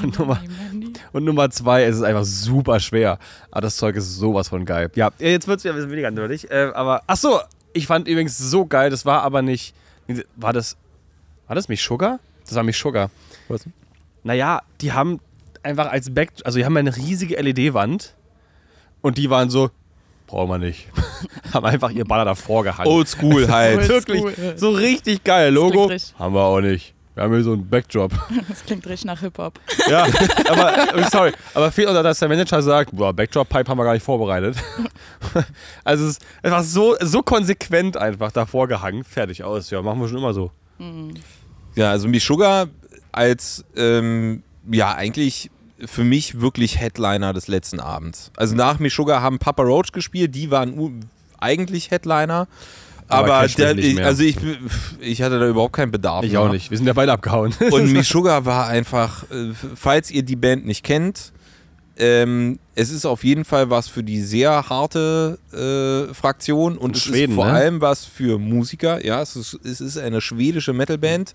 Und 0.03 0.17
Nummer- 0.19 0.35
money, 0.35 0.49
money. 0.71 0.93
Und 1.13 1.23
Nummer 1.25 1.49
zwei, 1.49 1.83
es 1.83 1.97
ist 1.97 2.03
einfach 2.03 2.23
super 2.25 2.79
schwer. 2.79 3.19
Aber 3.51 3.61
das 3.61 3.77
Zeug 3.77 3.95
ist 3.95 4.15
sowas 4.15 4.49
von 4.49 4.65
geil. 4.65 4.91
Ja, 4.95 5.11
jetzt 5.19 5.47
wird 5.47 5.59
es 5.59 5.63
wieder 5.63 5.73
ein 5.73 5.77
bisschen 5.77 5.91
weniger 5.91 6.11
nerdig. 6.11 6.49
Äh, 6.49 6.71
aber, 6.73 7.01
ach 7.07 7.17
so, 7.17 7.39
ich 7.73 7.87
fand 7.87 8.07
übrigens 8.07 8.37
so 8.37 8.65
geil, 8.65 8.89
das 8.89 9.05
war 9.05 9.23
aber 9.23 9.41
nicht, 9.41 9.73
war 10.35 10.53
das, 10.53 10.77
war 11.47 11.55
das 11.55 11.67
mich 11.67 11.81
Sugar? 11.81 12.19
Das 12.45 12.55
war 12.55 12.63
mich 12.63 12.77
Sugar. 12.77 13.09
Was? 13.47 13.65
Naja, 14.23 14.61
die 14.81 14.93
haben 14.93 15.19
einfach 15.63 15.91
als 15.91 16.13
Back, 16.13 16.31
also 16.43 16.57
die 16.59 16.65
haben 16.65 16.77
eine 16.77 16.95
riesige 16.95 17.35
LED-Wand 17.35 18.15
und 19.01 19.17
die 19.17 19.29
waren 19.29 19.49
so, 19.49 19.69
brauchen 20.27 20.49
wir 20.49 20.57
nicht. 20.57 20.87
haben 21.53 21.65
einfach 21.65 21.91
ihr 21.91 22.05
Banner 22.05 22.25
davor 22.25 22.63
gehalten. 22.63 22.91
Oldschool 22.91 23.49
halt. 23.49 23.87
Wirklich, 23.87 24.23
Oldschool. 24.23 24.57
so 24.57 24.71
richtig 24.71 25.23
geil. 25.23 25.53
Logo 25.53 25.89
haben 26.17 26.33
wir 26.33 26.41
auch 26.41 26.61
nicht. 26.61 26.93
Wir 27.15 27.23
haben 27.23 27.33
hier 27.33 27.43
so 27.43 27.53
einen 27.53 27.67
Backdrop. 27.69 28.11
Das 28.49 28.65
klingt 28.65 28.85
richtig 28.87 29.05
nach 29.05 29.19
Hip-Hop. 29.19 29.59
Ja, 29.89 30.05
aber 30.49 31.09
sorry, 31.11 31.31
aber 31.53 31.71
fehlt 31.71 31.87
unter, 31.87 32.03
dass 32.03 32.19
der 32.19 32.29
Manager 32.29 32.61
sagt, 32.61 32.95
boah, 32.95 33.13
Backdrop 33.13 33.49
Pipe 33.49 33.69
haben 33.69 33.77
wir 33.77 33.83
gar 33.83 33.93
nicht 33.93 34.03
vorbereitet. 34.03 34.57
also 35.83 36.05
es 36.05 36.17
ist 36.17 36.25
einfach 36.41 36.63
so, 36.63 36.95
so 37.01 37.21
konsequent 37.21 37.97
einfach 37.97 38.31
davor 38.31 38.67
gehangen, 38.67 39.03
fertig 39.03 39.43
aus. 39.43 39.69
Ja, 39.69 39.81
machen 39.81 39.99
wir 39.99 40.07
schon 40.07 40.17
immer 40.17 40.33
so. 40.33 40.51
Ja, 41.75 41.91
also 41.91 42.07
Mishuga 42.07 42.67
als, 43.11 43.63
ähm, 43.75 44.43
ja, 44.69 44.93
eigentlich 44.95 45.49
für 45.85 46.03
mich 46.03 46.39
wirklich 46.39 46.79
Headliner 46.79 47.33
des 47.33 47.47
letzten 47.47 47.79
Abends. 47.79 48.31
Also 48.37 48.55
nach 48.55 48.79
Mishuga 48.79 49.21
haben 49.21 49.39
Papa 49.39 49.63
Roach 49.63 49.91
gespielt, 49.91 50.33
die 50.35 50.51
waren 50.51 51.09
eigentlich 51.39 51.91
Headliner. 51.91 52.47
Aber 53.13 53.47
der, 53.47 53.77
ich, 53.77 54.03
also 54.03 54.23
ich, 54.23 54.37
ich 54.99 55.21
hatte 55.21 55.39
da 55.39 55.47
überhaupt 55.47 55.73
keinen 55.73 55.91
Bedarf. 55.91 56.23
Ich 56.25 56.31
mehr. 56.33 56.41
auch 56.41 56.51
nicht. 56.51 56.69
Wir 56.71 56.77
sind 56.77 56.87
ja 56.87 56.93
beide 56.93 57.11
abgehauen. 57.11 57.53
Und 57.71 57.91
Mishuga 57.93 58.45
war 58.45 58.67
einfach, 58.67 59.23
äh, 59.31 59.51
falls 59.75 60.11
ihr 60.11 60.23
die 60.23 60.35
Band 60.35 60.65
nicht 60.65 60.83
kennt, 60.83 61.31
ähm, 61.95 62.57
es 62.73 62.89
ist 62.89 63.05
auf 63.05 63.23
jeden 63.23 63.45
Fall 63.45 63.69
was 63.69 63.87
für 63.87 64.03
die 64.03 64.19
sehr 64.21 64.67
harte 64.67 65.37
äh, 65.51 66.11
Fraktion 66.13 66.77
und 66.77 66.95
es 66.95 67.03
Schweden, 67.03 67.33
ist 67.33 67.35
vor 67.35 67.45
ne? 67.45 67.51
allem 67.51 67.81
was 67.81 68.03
für 68.03 68.39
Musiker. 68.39 69.05
Ja, 69.05 69.21
es 69.21 69.35
ist, 69.35 69.59
es 69.63 69.79
ist 69.79 69.97
eine 69.99 70.19
schwedische 70.19 70.73
Metalband. 70.73 71.33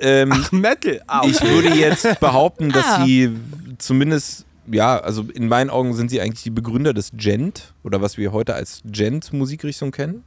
Ähm, 0.00 0.30
Metal. 0.50 1.00
ich 1.26 1.40
würde 1.42 1.68
jetzt 1.74 2.18
behaupten, 2.20 2.70
dass 2.70 2.84
Ah. 2.86 3.04
sie 3.04 3.30
zumindest, 3.78 4.44
ja, 4.72 4.98
also 4.98 5.26
in 5.34 5.48
meinen 5.48 5.68
Augen 5.70 5.94
sind 5.94 6.10
sie 6.10 6.20
eigentlich 6.20 6.42
die 6.42 6.50
Begründer 6.50 6.94
des 6.94 7.10
Gent 7.14 7.74
oder 7.82 8.00
was 8.00 8.16
wir 8.16 8.32
heute 8.32 8.54
als 8.54 8.80
Gent-Musikrichtung 8.86 9.90
kennen. 9.92 10.24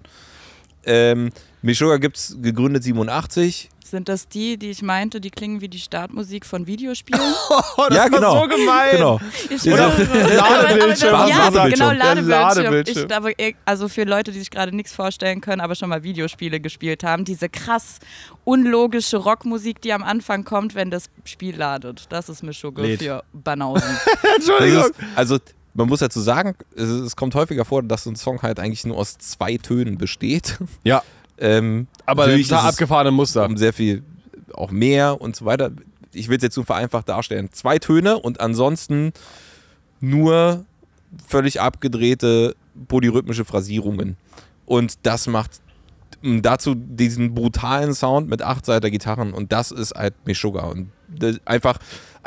Ähm, 0.87 1.29
Meshuggah 1.61 1.97
gibt 1.97 2.17
es 2.17 2.35
gegründet 2.41 2.83
87. 2.83 3.69
Sind 3.83 4.09
das 4.09 4.27
die, 4.27 4.57
die 4.57 4.69
ich 4.71 4.81
meinte, 4.81 5.21
die 5.21 5.29
klingen 5.31 5.61
wie 5.61 5.69
die 5.69 5.79
Startmusik 5.79 6.45
von 6.45 6.67
Videospielen? 6.67 7.21
ja, 7.91 8.09
genau. 8.09 8.41
so 8.41 8.47
gemein. 8.49 8.91
Genau. 8.91 9.19
Ich 9.49 9.65
Oder-. 9.65 9.93
Ladebildschirm. 9.97 11.15
Aber- 11.15 11.23
aber- 11.23 11.29
Ja, 11.29 11.37
Ladebildschirm. 11.49 11.89
genau, 11.89 11.91
Ladebildschirm. 11.91 12.29
Ladebildschirm. 12.29 13.05
Ich, 13.09 13.15
aber, 13.15 13.39
eh, 13.39 13.53
also 13.63 13.87
für 13.87 14.03
Leute, 14.03 14.33
die 14.33 14.39
sich 14.39 14.49
gerade 14.51 14.75
nichts 14.75 14.91
vorstellen 14.93 15.39
können, 15.39 15.61
aber 15.61 15.75
schon 15.75 15.87
mal 15.87 16.03
Videospiele 16.03 16.59
gespielt 16.59 17.03
haben, 17.05 17.23
diese 17.23 17.47
krass 17.47 17.99
unlogische 18.43 19.17
Rockmusik, 19.17 19.81
die 19.81 19.93
am 19.93 20.03
Anfang 20.03 20.43
kommt, 20.43 20.75
wenn 20.75 20.91
das 20.91 21.09
Spiel 21.23 21.55
ladet. 21.55 22.05
Das 22.09 22.27
ist 22.27 22.43
Mischugge 22.43 22.81
Lädt. 22.81 23.01
für 23.01 23.23
Banausen. 23.33 23.97
Das 24.21 24.49
ist, 24.65 24.91
also 25.15 25.37
man 25.77 25.87
muss 25.87 25.99
dazu 25.99 26.19
sagen, 26.19 26.55
es, 26.75 26.89
es 26.89 27.15
kommt 27.15 27.35
häufiger 27.35 27.63
vor, 27.63 27.83
dass 27.83 28.03
so 28.03 28.09
ein 28.09 28.15
Song 28.15 28.41
halt 28.41 28.59
eigentlich 28.59 28.85
nur 28.85 28.97
aus 28.97 29.17
zwei 29.17 29.57
Tönen 29.57 29.97
besteht. 29.97 30.59
Ja, 30.83 31.01
Ähm, 31.37 31.87
aber 32.05 32.25
natürlich 32.25 32.47
da 32.47 32.61
abgefahrene 32.61 33.11
Muster. 33.11 33.45
um 33.45 33.57
sehr 33.57 33.73
viel 33.73 34.03
auch 34.53 34.71
mehr 34.71 35.21
und 35.21 35.35
so 35.35 35.45
weiter. 35.45 35.71
Ich 36.13 36.29
will 36.29 36.37
es 36.37 36.43
jetzt 36.43 36.55
so 36.55 36.63
vereinfacht 36.63 37.09
darstellen. 37.09 37.49
Zwei 37.51 37.77
Töne 37.77 38.17
und 38.17 38.41
ansonsten 38.41 39.13
nur 39.99 40.65
völlig 41.27 41.61
abgedrehte 41.61 42.55
polyrhythmische 42.87 43.45
Phrasierungen. 43.45 44.17
Und 44.65 44.95
das 45.03 45.27
macht 45.27 45.61
dazu 46.23 46.73
diesen 46.75 47.35
brutalen 47.35 47.93
Sound 47.93 48.29
mit 48.29 48.41
acht 48.41 48.65
Seiter 48.65 48.89
Gitarren 48.89 49.33
und 49.33 49.51
das 49.51 49.71
ist 49.71 49.93
halt 49.93 50.15
Meshuggah. 50.25 50.65
Und 50.65 50.89
einfach 51.45 51.77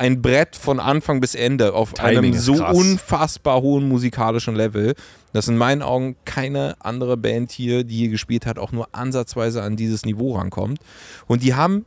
ein 0.00 0.22
Brett 0.22 0.56
von 0.56 0.80
Anfang 0.80 1.20
bis 1.20 1.34
Ende 1.34 1.74
auf 1.74 1.92
Timing 1.92 2.18
einem 2.18 2.32
so 2.32 2.54
krass. 2.54 2.74
unfassbar 2.74 3.60
hohen 3.60 3.86
musikalischen 3.86 4.56
Level, 4.56 4.94
dass 5.34 5.46
in 5.46 5.58
meinen 5.58 5.82
Augen 5.82 6.16
keine 6.24 6.74
andere 6.78 7.18
Band 7.18 7.52
hier, 7.52 7.84
die 7.84 7.96
hier 7.96 8.08
gespielt 8.08 8.46
hat, 8.46 8.58
auch 8.58 8.72
nur 8.72 8.88
ansatzweise 8.92 9.62
an 9.62 9.76
dieses 9.76 10.06
Niveau 10.06 10.36
rankommt. 10.36 10.80
Und 11.26 11.42
die 11.42 11.54
haben 11.54 11.84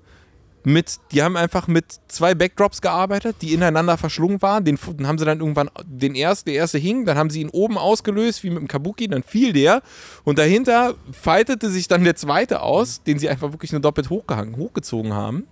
mit, 0.63 0.99
die 1.11 1.23
haben 1.23 1.35
einfach 1.35 1.67
mit 1.67 1.85
zwei 2.07 2.35
Backdrops 2.35 2.81
gearbeitet, 2.81 3.37
die 3.41 3.51
ineinander 3.51 3.97
verschlungen 3.97 4.43
waren. 4.43 4.63
Den, 4.63 4.77
den 4.77 5.07
haben 5.07 5.17
sie 5.17 5.25
dann 5.25 5.39
irgendwann, 5.39 5.71
den 5.83 6.13
ersten, 6.13 6.51
der 6.51 6.59
erste 6.59 6.77
hing, 6.77 7.05
dann 7.05 7.17
haben 7.17 7.31
sie 7.31 7.41
ihn 7.41 7.49
oben 7.49 7.79
ausgelöst, 7.79 8.43
wie 8.43 8.51
mit 8.51 8.59
dem 8.59 8.67
Kabuki, 8.67 9.07
dann 9.07 9.23
fiel 9.23 9.53
der. 9.53 9.81
Und 10.23 10.37
dahinter 10.37 10.93
faltete 11.11 11.71
sich 11.71 11.87
dann 11.87 12.03
der 12.03 12.15
zweite 12.15 12.61
aus, 12.61 13.01
den 13.01 13.17
sie 13.17 13.27
einfach 13.27 13.51
wirklich 13.51 13.71
nur 13.71 13.81
doppelt 13.81 14.11
hochgehangen, 14.11 14.55
hochgezogen 14.55 15.13
haben. 15.13 15.47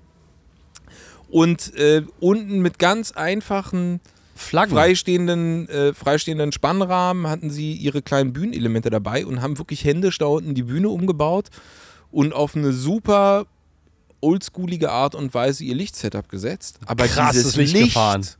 Und 1.31 1.73
äh, 1.75 2.03
unten 2.19 2.59
mit 2.59 2.77
ganz 2.77 3.13
einfachen 3.13 4.01
Flaggen. 4.35 4.73
freistehenden, 4.73 5.69
äh, 5.69 5.93
freistehenden 5.93 6.51
Spannrahmen 6.51 7.27
hatten 7.27 7.49
sie 7.49 7.73
ihre 7.73 8.01
kleinen 8.01 8.33
Bühnenelemente 8.33 8.89
dabei 8.89 9.25
und 9.25 9.41
haben 9.41 9.57
wirklich 9.57 9.83
händisch 9.83 10.17
da 10.17 10.25
unten 10.25 10.55
die 10.55 10.63
Bühne 10.63 10.89
umgebaut 10.89 11.47
und 12.11 12.33
auf 12.33 12.55
eine 12.55 12.73
super 12.73 13.45
oldschoolige 14.19 14.91
Art 14.91 15.15
und 15.15 15.33
Weise 15.33 15.63
ihr 15.63 15.75
Lichtsetup 15.75 16.29
gesetzt. 16.29 16.79
Aber 16.85 17.07
Krasses 17.07 17.53
dieses 17.53 17.55
Licht 17.55 17.95
Licht, 17.95 18.37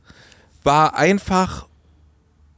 war 0.62 0.94
einfach 0.94 1.66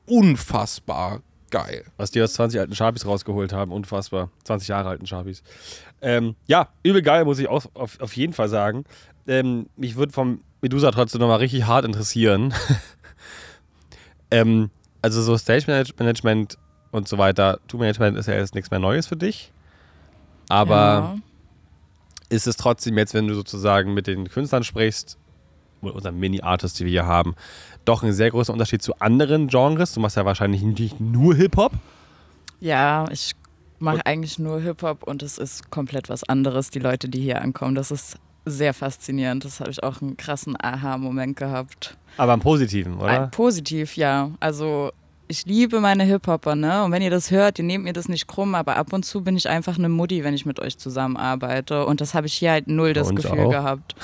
unfassbar 0.07 1.23
geil. 1.51 1.85
Was 1.97 2.11
die 2.11 2.21
aus 2.21 2.35
20 2.35 2.61
alten 2.61 2.75
Sharpies 2.75 3.07
rausgeholt 3.07 3.53
haben, 3.53 3.73
unfassbar. 3.73 4.31
20 4.45 4.69
Jahre 4.69 4.89
alten 4.89 5.07
Sharpies. 5.07 5.43
Ähm, 6.03 6.35
ja, 6.47 6.69
übel 6.83 7.01
geil, 7.01 7.25
muss 7.25 7.39
ich 7.39 7.49
auch 7.49 7.65
auf, 7.75 8.01
auf 8.01 8.17
jeden 8.17 8.33
Fall 8.33 8.49
sagen. 8.49 8.85
Ähm, 9.27 9.67
mich 9.77 9.97
würde 9.97 10.13
vom 10.13 10.41
Medusa 10.61 10.91
trotzdem 10.91 11.21
nochmal 11.21 11.39
richtig 11.39 11.67
hart 11.67 11.85
interessieren. 11.85 12.55
ähm, 14.31 14.71
also 15.03 15.23
so 15.23 15.37
Stage 15.37 15.65
Manage- 15.67 15.95
Management 15.99 16.59
und 16.91 17.09
so 17.09 17.19
weiter, 17.19 17.59
Tour-Management 17.69 18.17
ist 18.17 18.27
ja 18.27 18.35
jetzt 18.35 18.55
nichts 18.55 18.71
mehr 18.71 18.81
Neues 18.81 19.07
für 19.07 19.17
dich. 19.17 19.53
Aber 20.49 20.75
ja. 20.75 21.17
ist 22.29 22.47
es 22.47 22.57
trotzdem 22.57 22.97
jetzt, 22.99 23.15
wenn 23.15 23.27
du 23.27 23.35
sozusagen 23.35 23.95
mit 23.95 24.07
den 24.07 24.29
Künstlern 24.29 24.65
sprichst, 24.65 25.19
oder 25.83 25.95
unseren 25.95 26.19
Mini-Artists, 26.19 26.79
die 26.79 26.85
wir 26.85 26.91
hier 26.91 27.07
haben, 27.07 27.35
doch 27.85 28.03
ein 28.03 28.13
sehr 28.13 28.31
großer 28.31 28.53
Unterschied 28.53 28.83
zu 28.83 28.99
anderen 29.01 29.49
Genres. 29.49 29.93
Du 29.93 30.01
machst 30.01 30.17
ja 30.17 30.25
wahrscheinlich 30.25 30.63
nicht 30.63 31.01
nur 31.01 31.35
Hip-Hop. 31.35 31.73
ja, 32.61 33.07
ich 33.11 33.35
mache 33.79 34.07
eigentlich 34.07 34.39
nur 34.39 34.61
Hip-Hop 34.61 35.03
und 35.03 35.23
es 35.23 35.37
ist 35.37 35.71
komplett 35.71 36.09
was 36.09 36.25
anderes, 36.25 36.71
die 36.71 36.79
Leute, 36.79 37.09
die 37.09 37.21
hier 37.21 37.43
ankommen. 37.43 37.75
Das 37.75 37.91
ist 37.91 38.19
sehr 38.45 38.75
faszinierend. 38.75 39.45
Das 39.45 39.61
habe 39.61 39.71
ich 39.71 39.83
auch 39.83 40.03
einen 40.03 40.17
krassen 40.17 40.57
Aha-Moment 40.61 41.37
gehabt. 41.37 41.97
Aber 42.17 42.35
im 42.35 42.41
Positiven, 42.41 42.99
oder? 42.99 43.07
Ein, 43.07 43.31
positiv, 43.31 43.97
ja. 43.97 44.31
Also 44.41 44.93
ich 45.27 45.47
liebe 45.47 45.81
meine 45.81 46.05
Hip-Hopper, 46.05 46.55
ne? 46.55 46.85
Und 46.85 46.93
wenn 46.93 47.01
ihr 47.03 47.11
das 47.11 47.31
hört, 47.31 47.59
ihr 47.59 47.65
nehmt 47.65 47.85
mir 47.85 47.93
das 47.93 48.09
nicht 48.09 48.27
krumm, 48.27 48.55
aber 48.55 48.77
ab 48.77 48.93
und 48.93 49.05
zu 49.05 49.23
bin 49.23 49.37
ich 49.37 49.49
einfach 49.49 49.79
eine 49.79 49.89
Mutti, 49.89 50.23
wenn 50.25 50.35
ich 50.35 50.45
mit 50.47 50.61
euch 50.61 50.77
zusammenarbeite. 50.79 51.87
Und 51.87 52.01
das 52.01 52.15
habe 52.15 52.27
ich 52.27 52.35
hier 52.35 52.51
halt 52.51 52.69
null 52.69 52.93
das 52.93 53.09
Gefühl 53.15 53.41
auch. 53.41 53.51
gehabt. 53.51 53.95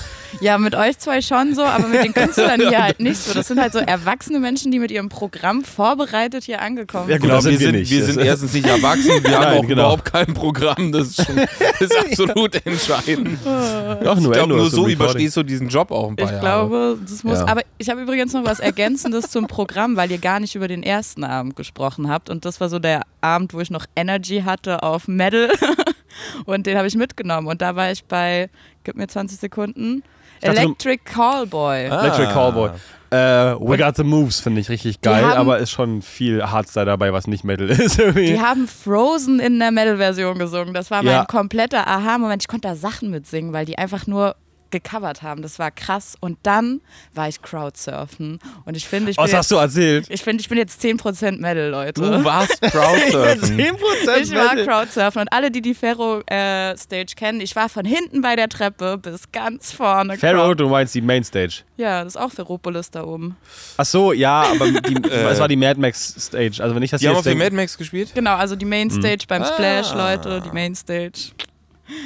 Ja, 0.40 0.56
mit 0.58 0.74
euch 0.74 0.98
zwei 0.98 1.20
schon 1.20 1.54
so, 1.54 1.62
aber 1.62 1.88
mit 1.88 2.02
den 2.04 2.14
Künstlern 2.14 2.60
hier 2.60 2.82
halt 2.82 3.00
nicht 3.00 3.18
so. 3.18 3.34
Das 3.34 3.48
sind 3.48 3.60
halt 3.60 3.72
so 3.72 3.78
erwachsene 3.80 4.38
Menschen, 4.38 4.70
die 4.72 4.78
mit 4.78 4.90
ihrem 4.90 5.08
Programm 5.08 5.62
vorbereitet 5.64 6.44
hier 6.44 6.62
angekommen 6.62 7.08
Ja, 7.10 7.16
sind. 7.16 7.22
gut, 7.22 7.30
das 7.30 7.44
sind 7.44 7.52
wir 7.52 7.58
wir 7.60 7.66
sind, 7.66 7.74
nicht. 7.80 7.90
wir 7.90 8.04
sind 8.04 8.18
erstens 8.20 8.52
nicht 8.54 8.66
erwachsen, 8.66 9.10
wir 9.22 9.34
haben 9.34 9.42
Nein, 9.44 9.58
auch 9.58 9.66
genau. 9.66 9.82
überhaupt 9.82 10.04
kein 10.06 10.32
Programm. 10.32 10.92
Das 10.92 11.08
ist, 11.08 11.26
schon, 11.26 11.36
das 11.36 11.80
ist 11.80 11.98
absolut 12.20 12.66
entscheidend. 12.66 13.38
Doch, 13.44 14.18
Ich 14.18 14.30
glaube, 14.30 14.54
nur 14.54 14.70
so 14.70 14.88
überstehst 14.88 15.36
du 15.36 15.42
diesen 15.42 15.68
Job 15.68 15.90
auch 15.90 16.08
ein 16.08 16.16
paar 16.16 16.24
Ich 16.26 16.30
Jahre. 16.32 16.40
glaube, 16.40 16.98
das 17.08 17.24
muss. 17.24 17.38
Ja. 17.40 17.46
Aber 17.48 17.62
ich 17.78 17.88
habe 17.90 18.00
übrigens 18.00 18.32
noch 18.32 18.44
was 18.44 18.60
Ergänzendes 18.60 19.30
zum 19.30 19.46
Programm, 19.46 19.96
weil 19.96 20.10
ihr 20.10 20.18
gar 20.18 20.40
nicht 20.40 20.54
über 20.54 20.68
den 20.68 20.82
ersten 20.82 21.09
ersten 21.10 21.24
Abend 21.24 21.56
gesprochen 21.56 22.08
habt. 22.08 22.30
Und 22.30 22.44
das 22.44 22.60
war 22.60 22.68
so 22.68 22.78
der 22.78 23.02
Abend, 23.20 23.52
wo 23.52 23.60
ich 23.60 23.70
noch 23.70 23.86
Energy 23.96 24.42
hatte 24.44 24.82
auf 24.82 25.08
Metal. 25.08 25.50
und 26.46 26.66
den 26.66 26.76
habe 26.76 26.86
ich 26.86 26.94
mitgenommen. 26.94 27.48
Und 27.48 27.60
da 27.62 27.74
war 27.76 27.90
ich 27.90 28.04
bei, 28.04 28.48
gib 28.84 28.96
mir 28.96 29.08
20 29.08 29.38
Sekunden, 29.40 30.02
dachte, 30.40 30.60
Electric 30.60 31.02
Callboy. 31.04 31.88
Ah. 31.88 32.02
Electric 32.04 32.32
Callboy. 32.32 32.70
Äh, 33.12 33.16
We 33.58 33.76
Got 33.76 33.96
the 33.96 34.04
Moves 34.04 34.38
finde 34.38 34.60
ich 34.60 34.68
richtig 34.68 35.00
geil, 35.00 35.24
haben- 35.24 35.36
aber 35.38 35.58
ist 35.58 35.72
schon 35.72 36.00
viel 36.00 36.44
Hardstyle 36.44 36.86
dabei, 36.86 37.12
was 37.12 37.26
nicht 37.26 37.42
Metal 37.42 37.68
ist. 37.70 37.98
irgendwie. 37.98 38.26
Die 38.26 38.40
haben 38.40 38.68
Frozen 38.68 39.40
in 39.40 39.58
der 39.58 39.72
Metal-Version 39.72 40.38
gesungen. 40.38 40.72
Das 40.74 40.92
war 40.92 41.02
mein 41.02 41.12
Ja. 41.14 41.24
kompletter 41.24 41.88
Aha-Moment. 41.88 42.42
Ich 42.44 42.48
konnte 42.48 42.68
da 42.68 42.76
Sachen 42.76 43.10
mitsingen, 43.10 43.52
weil 43.52 43.66
die 43.66 43.76
einfach 43.78 44.06
nur 44.06 44.36
gecovert 44.70 45.22
haben. 45.22 45.42
Das 45.42 45.58
war 45.58 45.70
krass. 45.70 46.16
Und 46.20 46.38
dann 46.42 46.80
war 47.14 47.28
ich 47.28 47.42
Crowdsurfen. 47.42 48.38
Und 48.64 48.76
ich 48.76 48.86
finde, 48.86 49.10
ich 49.10 49.16
bin 49.16 49.24
Was 49.24 49.34
hast 49.34 49.50
du 49.50 49.56
jetzt, 49.56 49.62
erzählt? 49.76 50.06
ich 50.08 50.22
finde, 50.22 50.40
ich 50.40 50.48
bin 50.48 50.58
jetzt 50.58 50.82
10% 50.82 51.38
Metal, 51.40 51.68
Leute. 51.70 52.00
Du 52.00 52.24
warst 52.24 52.60
Crowdsurfen. 52.62 53.58
10% 53.58 53.76
Ich 54.22 54.34
war. 54.34 54.56
Crowdsurfen 54.56 55.22
und 55.22 55.32
alle, 55.32 55.50
die 55.50 55.60
die 55.62 55.74
Ferro-Stage 55.74 57.14
kennen, 57.16 57.40
ich 57.40 57.56
war 57.56 57.68
von 57.68 57.84
hinten 57.84 58.20
bei 58.22 58.36
der 58.36 58.48
Treppe 58.48 58.98
bis 58.98 59.30
ganz 59.32 59.72
vorne. 59.72 60.16
Crowd. 60.16 60.54
du 60.62 60.68
meinst 60.68 60.94
die 60.94 61.00
Mainstage. 61.02 61.62
Ja, 61.76 62.04
das 62.04 62.14
ist 62.14 62.20
auch 62.20 62.30
Ferropolis 62.30 62.90
da 62.90 63.04
oben. 63.04 63.36
Ach 63.76 63.84
so, 63.86 64.12
ja, 64.12 64.42
aber 64.52 64.70
die, 64.70 64.94
es 65.10 65.38
war 65.38 65.48
die 65.48 65.56
Mad 65.56 65.80
Max 65.80 66.14
Stage. 66.18 66.62
Also 66.62 66.74
wenn 66.74 66.82
ich 66.82 66.90
das 66.90 67.00
Die 67.00 67.06
haben 67.08 67.14
jetzt 67.14 67.18
auf 67.20 67.24
der 67.24 67.32
denke- 67.32 67.44
Mad 67.46 67.56
Max 67.56 67.78
gespielt? 67.78 68.12
Genau, 68.14 68.34
also 68.36 68.56
die 68.56 68.64
Mainstage 68.66 69.24
beim 69.26 69.44
Splash, 69.44 69.92
Ah. 69.92 70.10
Leute, 70.12 70.42
die 70.46 70.50
Mainstage. 70.52 71.32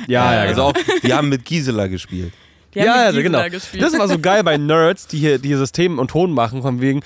Ja, 0.07 0.33
ja, 0.33 0.41
Also 0.43 0.55
genau. 0.55 0.69
auch, 0.69 1.01
die 1.03 1.13
haben 1.13 1.29
mit 1.29 1.45
Gisela 1.45 1.87
gespielt. 1.89 2.33
Die 2.75 2.81
ja, 2.81 3.11
ja, 3.11 3.23
genau. 3.23 3.49
gespielt. 3.49 3.83
Das 3.83 3.97
war 3.99 4.09
so 4.09 4.19
geil 4.19 4.43
bei 4.45 4.57
Nerds, 4.59 5.07
die 5.07 5.19
hier 5.19 5.39
die 5.39 5.55
System 5.55 5.99
und 5.99 6.11
Ton 6.11 6.33
machen, 6.33 6.63
von 6.63 6.81
wegen, 6.81 7.01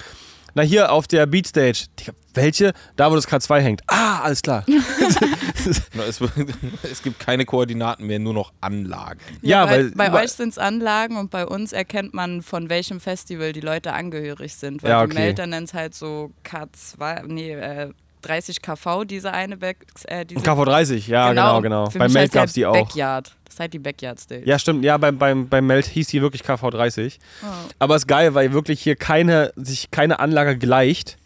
na 0.55 0.63
hier 0.63 0.91
auf 0.93 1.07
der 1.07 1.27
Beatstage. 1.27 1.85
Digga, 2.01 2.13
welche? 2.35 2.73
Da, 2.97 3.11
wo 3.11 3.15
das 3.15 3.29
K2 3.29 3.59
hängt. 3.61 3.83
Ah, 3.87 4.21
alles 4.23 4.43
klar. 4.43 4.65
Na, 5.95 6.05
Es, 6.05 6.21
es 6.91 7.03
gibt 7.03 7.19
keine 7.19 7.45
Koordinaten 7.45 8.07
mehr, 8.07 8.19
nur 8.19 8.33
noch 8.33 8.53
Anlagen. 8.61 9.21
Ja, 9.43 9.67
bei, 9.67 9.71
weil 9.73 9.91
bei 9.93 10.07
über- 10.09 10.19
euch 10.21 10.33
sind 10.33 10.51
es 10.51 10.59
Anlagen 10.59 11.17
und 11.17 11.31
bei 11.31 11.47
uns 11.47 11.73
erkennt 11.73 12.15
man, 12.15 12.43
von 12.43 12.71
welchem 12.71 13.01
Festival 13.01 13.53
die 13.53 13.61
Leute 13.61 13.93
angehörig 13.93 14.55
sind. 14.55 14.83
Weil 14.83 14.91
Ja, 14.91 15.05
die 15.07 15.13
okay. 15.13 15.21
Melder 15.25 15.47
nennt 15.47 15.69
es 15.69 15.75
halt 15.75 15.95
so 15.95 16.31
K2, 16.45 17.27
nee, 17.27 17.53
äh, 17.53 17.91
30 18.23 18.63
kV, 18.63 19.05
diese 19.05 19.33
eine 19.33 19.57
Back, 19.57 19.87
äh, 20.05 20.25
diese, 20.25 20.41
KV30, 20.45 21.09
ja, 21.09 21.31
genau, 21.31 21.61
genau. 21.61 21.91
Für 21.91 21.99
Bei 21.99 22.05
mich 22.07 22.15
Meld 22.15 22.25
heißt 22.25 22.35
der 22.35 22.41
gab 22.41 22.49
es 22.49 22.53
die 22.55 22.67
auch. 22.67 22.73
Backyard. 22.73 23.35
Das 23.45 23.55
ist 23.55 23.61
halt 23.61 23.73
die 23.73 23.79
Backyard 23.79 24.21
Stage. 24.21 24.43
Ja, 24.45 24.59
stimmt. 24.59 24.85
Ja, 24.85 24.97
beim, 24.99 25.19
beim, 25.19 25.49
beim 25.49 25.67
Meld 25.67 25.87
hieß 25.87 26.09
die 26.09 26.21
wirklich 26.21 26.43
KV30. 26.43 27.19
Oh. 27.43 27.47
Aber 27.79 27.97
ist 27.97 28.07
geil, 28.07 28.35
weil 28.35 28.53
wirklich 28.53 28.81
hier 28.83 28.97
keine, 28.97 29.53
sich 29.57 29.91
keine 29.91 30.21
Anlage 30.21 30.59
gleicht 30.59 31.17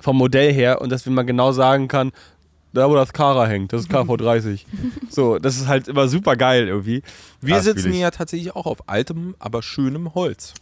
vom 0.00 0.16
Modell 0.16 0.52
her 0.52 0.80
und 0.80 0.90
dass 0.90 1.04
man 1.06 1.26
genau 1.26 1.52
sagen 1.52 1.88
kann, 1.88 2.12
da 2.72 2.88
wo 2.88 2.94
das 2.94 3.12
Kara 3.12 3.46
hängt, 3.46 3.72
das 3.72 3.82
ist 3.82 3.90
KV30. 3.90 4.64
so, 5.10 5.38
das 5.38 5.56
ist 5.56 5.66
halt 5.66 5.88
immer 5.88 6.08
super 6.08 6.36
geil 6.36 6.68
irgendwie. 6.68 7.02
Wir 7.40 7.56
Das 7.56 7.64
sitzen 7.64 7.92
ja 7.94 8.10
tatsächlich 8.10 8.54
auch 8.54 8.66
auf 8.66 8.88
altem, 8.88 9.34
aber 9.38 9.62
schönem 9.62 10.14
Holz. 10.14 10.54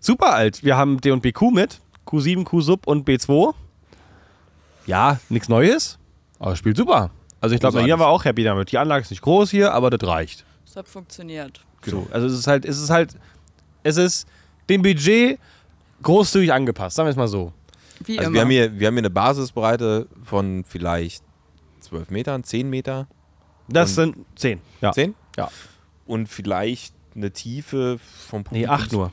Super 0.00 0.34
alt. 0.34 0.64
Wir 0.64 0.76
haben 0.76 1.00
D 1.00 1.10
und 1.10 1.22
BQ 1.22 1.50
mit, 1.52 1.80
Q7, 2.06 2.44
Q-Sub 2.44 2.86
und 2.86 3.08
B2. 3.08 3.54
Ja, 4.88 5.20
nichts 5.28 5.48
Neues, 5.48 5.98
aber 6.40 6.56
spielt 6.56 6.76
super. 6.76 7.10
Also 7.40 7.54
ich 7.54 7.60
glaube, 7.60 7.82
hier 7.84 7.98
war 8.00 8.08
auch 8.08 8.24
happy 8.24 8.42
damit. 8.42 8.72
Die 8.72 8.78
Anlage 8.78 9.02
ist 9.02 9.10
nicht 9.10 9.22
groß 9.22 9.50
hier, 9.50 9.72
aber 9.72 9.90
das 9.90 10.06
reicht. 10.08 10.44
Das 10.64 10.74
hat 10.76 10.88
funktioniert. 10.88 11.60
So, 11.86 12.08
also 12.10 12.26
es 12.26 12.32
ist 12.32 12.46
halt, 12.48 12.64
es 12.64 12.78
ist 12.82 12.90
halt, 12.90 13.14
es 13.84 13.96
ist 13.96 14.26
dem 14.68 14.82
Budget 14.82 15.38
großzügig 16.02 16.52
angepasst, 16.52 16.96
sagen 16.96 17.06
wir 17.06 17.10
es 17.10 17.16
mal 17.16 17.28
so. 17.28 17.52
Wie 18.04 18.18
Also 18.18 18.28
immer. 18.30 18.34
wir 18.34 18.40
haben, 18.42 18.50
hier, 18.50 18.78
wir 18.80 18.86
haben 18.88 18.94
hier 18.94 19.00
eine 19.02 19.10
Basisbreite 19.10 20.08
von 20.24 20.64
vielleicht 20.66 21.22
12 21.80 22.10
Metern, 22.10 22.42
10 22.44 22.68
Meter, 22.68 23.06
Das 23.68 23.94
sind 23.94 24.16
zehn. 24.34 24.60
Ja. 24.80 24.92
10? 24.92 25.14
Ja. 25.36 25.48
Und 26.06 26.26
vielleicht 26.28 26.94
eine 27.14 27.30
Tiefe 27.32 27.98
vom 28.28 28.44
Nee, 28.50 28.66
Publikums- 28.66 28.68
acht 28.70 28.92
nur. 28.92 29.12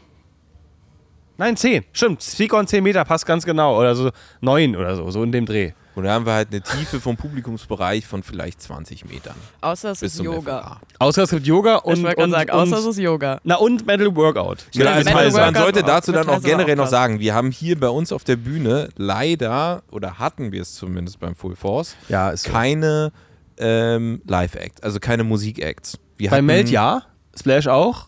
Nein, 1.38 1.58
zehn. 1.58 1.84
Stimmt. 1.92 2.24
Speaker 2.24 2.58
und 2.58 2.70
10 2.70 2.84
Meter 2.84 3.04
passt 3.04 3.26
ganz 3.26 3.46
genau. 3.46 3.78
Oder 3.80 3.96
so 3.96 4.12
neun 4.42 4.76
oder 4.76 4.96
so, 4.96 5.10
so 5.12 5.24
in 5.24 5.32
dem 5.32 5.46
Dreh. 5.46 5.74
Und 5.96 6.04
da 6.04 6.14
haben 6.14 6.26
wir 6.26 6.34
halt 6.34 6.50
eine 6.52 6.62
Tiefe 6.62 7.00
vom 7.00 7.16
Publikumsbereich 7.16 8.06
von 8.06 8.22
vielleicht 8.22 8.62
20 8.62 9.06
Metern. 9.06 9.36
außer 9.62 9.92
es 9.92 10.02
ist 10.02 10.20
Yoga. 10.20 10.60
FLA. 10.62 10.82
Außer 11.00 11.24
es 11.24 11.30
gibt 11.30 11.48
Yoga 11.48 11.76
und. 11.78 11.98
ich 11.98 12.04
wollte 12.04 12.16
gerade 12.16 12.24
und, 12.26 12.32
sagen, 12.32 12.50
außer 12.50 12.78
es 12.80 12.86
ist 12.86 13.00
Yoga. 13.00 13.40
Na 13.46 13.56
und 13.56 13.86
Metal 13.88 14.14
Workout. 14.14 14.66
Genau, 14.74 14.92
also 14.92 15.06
Metal 15.06 15.14
man, 15.14 15.34
man 15.34 15.34
Workout 15.34 15.62
sollte 15.64 15.84
dazu 15.84 16.12
dann 16.12 16.28
auch 16.28 16.42
generell 16.42 16.74
auch 16.74 16.84
noch 16.84 16.90
sagen, 16.90 17.20
wir 17.20 17.34
haben 17.34 17.50
hier 17.52 17.80
bei 17.80 17.88
uns 17.90 18.12
auf 18.12 18.26
der 18.26 18.36
Bühne 18.36 18.90
leider, 18.98 19.84
oder 19.90 20.20
hatten 20.20 20.52
wir 20.52 20.62
es 20.62 20.76
zumindest 20.76 21.20
beim 21.20 21.36
Full 21.36 21.56
Force, 21.56 21.96
Ja, 22.10 22.30
ist 22.32 22.44
so. 22.44 22.52
keine 22.52 23.14
ähm, 23.58 24.22
Live-Acts, 24.28 24.84
also 24.84 25.00
keine 25.00 25.24
Musik-Acts. 25.24 25.98
Bei 26.30 26.42
Meld 26.42 26.70
ja. 26.70 27.04
Splash 27.38 27.68
auch. 27.68 28.08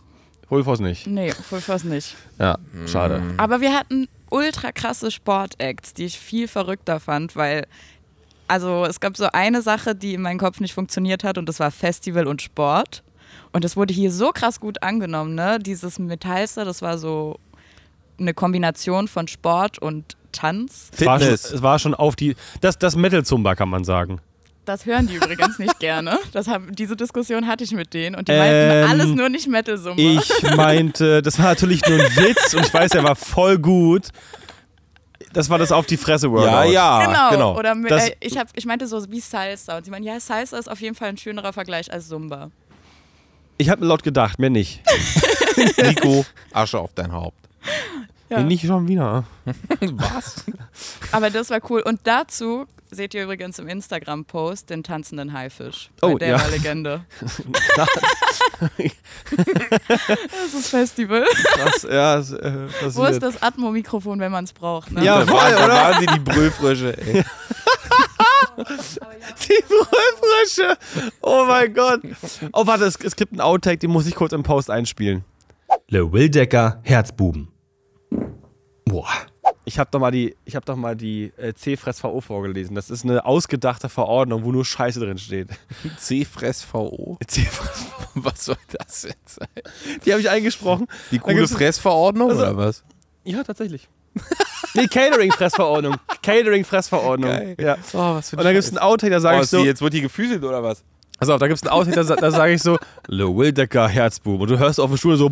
Wolfos 0.49 0.79
nicht. 0.79 1.07
Nee, 1.07 1.31
fast 1.31 1.85
nicht. 1.85 2.15
Ja, 2.39 2.57
schade. 2.85 3.21
Aber 3.37 3.61
wir 3.61 3.73
hatten 3.73 4.07
ultra 4.29 4.71
krasse 4.71 5.11
Sportacts, 5.11 5.93
die 5.93 6.05
ich 6.05 6.19
viel 6.19 6.47
verrückter 6.47 6.99
fand, 6.99 7.35
weil 7.35 7.67
also 8.47 8.85
es 8.85 8.99
gab 8.99 9.17
so 9.17 9.27
eine 9.33 9.61
Sache, 9.61 9.93
die 9.93 10.13
in 10.13 10.21
meinem 10.21 10.39
Kopf 10.39 10.59
nicht 10.59 10.73
funktioniert 10.73 11.23
hat 11.23 11.37
und 11.37 11.49
das 11.49 11.59
war 11.59 11.71
Festival 11.71 12.27
und 12.27 12.41
Sport. 12.41 13.03
Und 13.51 13.63
das 13.63 13.75
wurde 13.75 13.93
hier 13.93 14.11
so 14.11 14.31
krass 14.31 14.59
gut 14.59 14.83
angenommen, 14.83 15.35
ne? 15.35 15.59
Dieses 15.59 15.99
Metallster, 15.99 16.63
das 16.63 16.81
war 16.81 16.97
so 16.97 17.39
eine 18.19 18.33
Kombination 18.33 19.07
von 19.07 19.27
Sport 19.27 19.79
und 19.79 20.15
Tanz. 20.31 20.91
Es 20.93 21.05
war, 21.05 21.19
schon, 21.19 21.29
Fitness. 21.29 21.51
es 21.51 21.61
war 21.61 21.79
schon 21.79 21.93
auf 21.93 22.15
die. 22.15 22.35
Das, 22.61 22.77
das 22.77 22.95
Metal-Zumba 22.95 23.55
kann 23.55 23.69
man 23.69 23.83
sagen. 23.83 24.19
Das 24.67 24.85
hören 24.85 25.07
die 25.07 25.15
übrigens 25.15 25.57
nicht 25.59 25.79
gerne. 25.79 26.19
Das 26.33 26.47
haben, 26.47 26.75
diese 26.75 26.95
Diskussion 26.97 27.47
hatte 27.47 27.63
ich 27.63 27.71
mit 27.71 27.93
denen 27.93 28.15
und 28.15 28.27
die 28.27 28.33
Ähm, 28.33 28.39
meinten 28.85 29.01
alles 29.01 29.15
nur 29.15 29.29
nicht 29.29 29.47
Metal-Summer. 29.47 29.97
Ich 29.97 30.55
meinte, 30.55 31.21
das 31.21 31.39
war 31.39 31.45
natürlich 31.45 31.81
nur 31.87 31.97
ein 31.99 32.15
Witz 32.17 32.53
und 32.53 32.65
ich 32.65 32.73
weiß, 32.73 32.91
er 32.91 33.03
war 33.03 33.15
voll 33.15 33.57
gut. 33.57 34.09
Das 35.33 35.49
war 35.49 35.57
das 35.57 35.71
auf 35.71 35.85
die 35.85 35.97
Fresse 35.97 36.29
Workout. 36.31 36.47
Ja, 36.49 36.63
ja, 36.65 37.05
Genau. 37.05 37.29
genau. 37.31 37.57
Oder 37.59 37.75
mit, 37.75 37.91
Das- 37.91 38.09
äh, 38.09 38.15
ich, 38.19 38.37
hab, 38.37 38.47
ich 38.55 38.65
meinte 38.65 38.87
so 38.87 39.09
wie 39.09 39.19
Salsa. 39.21 39.77
Und 39.77 39.85
sie 39.85 39.91
meinen, 39.91 40.03
ja, 40.03 40.19
Salsa 40.19 40.57
ist 40.57 40.69
auf 40.69 40.81
jeden 40.81 40.95
Fall 40.95 41.09
ein 41.09 41.17
schönerer 41.17 41.53
Vergleich 41.53 41.91
als 41.91 42.09
Zumba. 42.09 42.51
Ich 43.57 43.69
habe 43.69 43.85
laut 43.85 44.03
gedacht, 44.03 44.37
mir 44.39 44.49
nicht. 44.49 44.81
Nico, 45.81 46.25
Asche 46.51 46.77
auf 46.79 46.91
dein 46.93 47.11
Haupt. 47.13 47.37
Ja. 48.29 48.39
Nee, 48.39 48.43
Nicht 48.49 48.65
schon 48.67 48.87
wieder. 48.87 49.23
Was? 49.79 50.43
Aber 51.13 51.29
das 51.29 51.49
war 51.49 51.59
cool. 51.69 51.81
Und 51.81 52.01
dazu 52.03 52.65
seht 52.91 53.13
ihr 53.13 53.23
übrigens 53.23 53.59
im 53.59 53.67
Instagram-Post 53.67 54.69
den 54.69 54.83
tanzenden 54.83 55.33
Haifisch. 55.33 55.89
Weil 55.99 56.13
Oh, 56.13 56.17
der 56.17 56.29
ja. 56.29 56.39
war 56.41 56.49
Legende. 56.49 57.05
das 58.77 60.53
ist 60.53 60.69
Festival. 60.69 61.25
Das, 61.57 61.83
ja, 61.83 62.15
das, 62.17 62.31
äh, 62.31 62.67
das 62.81 62.95
Wo 62.95 63.05
ist 63.05 63.21
das 63.21 63.41
Atmo-Mikrofon, 63.41 64.19
wenn 64.19 64.31
man 64.31 64.43
es 64.45 64.53
braucht? 64.53 64.91
Ne? 64.91 65.03
Ja, 65.03 65.19
da, 65.19 65.25
voll, 65.25 65.35
waren, 65.37 65.51
da 65.53 65.65
oder? 65.65 65.73
waren 65.73 65.99
sie 65.99 66.05
die 66.07 66.19
Brüllfrösche. 66.19 66.97
Ey. 66.97 67.23
Die 68.57 69.63
Brüllfrösche. 69.67 70.77
Oh 71.21 71.45
mein 71.47 71.71
Gott. 71.73 72.01
Oh, 72.53 72.65
warte, 72.65 72.85
es, 72.85 72.95
es 72.95 73.15
gibt 73.15 73.33
einen 73.33 73.41
Outtake, 73.41 73.77
den 73.77 73.91
muss 73.91 74.07
ich 74.07 74.15
kurz 74.15 74.33
im 74.33 74.41
Post 74.41 74.71
einspielen. 74.71 75.23
Le 75.89 76.11
Wildecker 76.11 76.79
Herzbuben. 76.83 77.49
Boah. 78.85 79.07
Ich 79.65 79.79
habe 79.79 79.89
doch 79.91 79.99
mal 79.99 80.11
die, 80.11 80.35
ich 80.45 80.55
hab 80.55 80.65
doch 80.65 80.75
mal 80.77 80.95
die 80.95 81.33
äh, 81.37 81.53
C-Fress-VO 81.53 82.21
vorgelesen. 82.21 82.75
Das 82.75 82.89
ist 82.89 83.03
eine 83.03 83.25
ausgedachte 83.25 83.89
Verordnung, 83.89 84.43
wo 84.45 84.51
nur 84.51 84.63
Scheiße 84.63 84.99
drin 84.99 85.17
steht. 85.17 85.49
C-Fress-VO? 85.97 87.17
C-Fress, 87.27 87.85
Was 88.15 88.45
soll 88.45 88.57
das 88.77 89.03
jetzt 89.03 89.35
sein? 89.39 89.47
die 90.05 90.11
habe 90.11 90.21
ich 90.21 90.29
eingesprochen. 90.29 90.87
Die 91.11 91.17
Da 91.17 91.23
coole 91.23 91.47
Fressverordnung 91.47 92.29
Also- 92.29 92.43
oder 92.43 92.57
was? 92.57 92.83
Ja, 93.25 93.43
tatsächlich. 93.43 93.89
nee, 94.73 94.87
Catering-Fressverordnung. 94.87 95.95
Catering-Fressverordnung. 96.23 97.55
Ja. 97.59 97.75
Oh, 97.93 98.15
was 98.15 98.29
für 98.29 98.37
Und 98.37 98.43
dann 98.45 98.53
gibt 98.53 98.63
es 98.63 98.69
einen 98.69 98.77
Outtake, 98.79 99.11
da 99.11 99.19
sage 99.19 99.39
oh, 99.39 99.43
ich 99.43 99.49
so. 99.49 99.65
jetzt 99.65 99.81
wird 99.81 99.93
die 99.93 100.01
gefüßelt 100.01 100.43
oder 100.43 100.63
was? 100.63 100.83
Also, 101.19 101.37
da 101.37 101.47
gibt 101.47 101.57
es 101.57 101.63
einen 101.63 101.71
Outtake, 101.73 102.03
da, 102.05 102.15
da 102.15 102.31
sage 102.31 102.53
ich 102.53 102.61
so, 102.61 102.77
Le 103.07 103.25
Wildecker 103.27 103.87
Herzbuben. 103.89 104.41
Und 104.41 104.49
du 104.49 104.57
hörst 104.59 104.79
auf 104.79 104.89
der 104.91 104.97
Stuhl 104.97 105.17
so, 105.17 105.31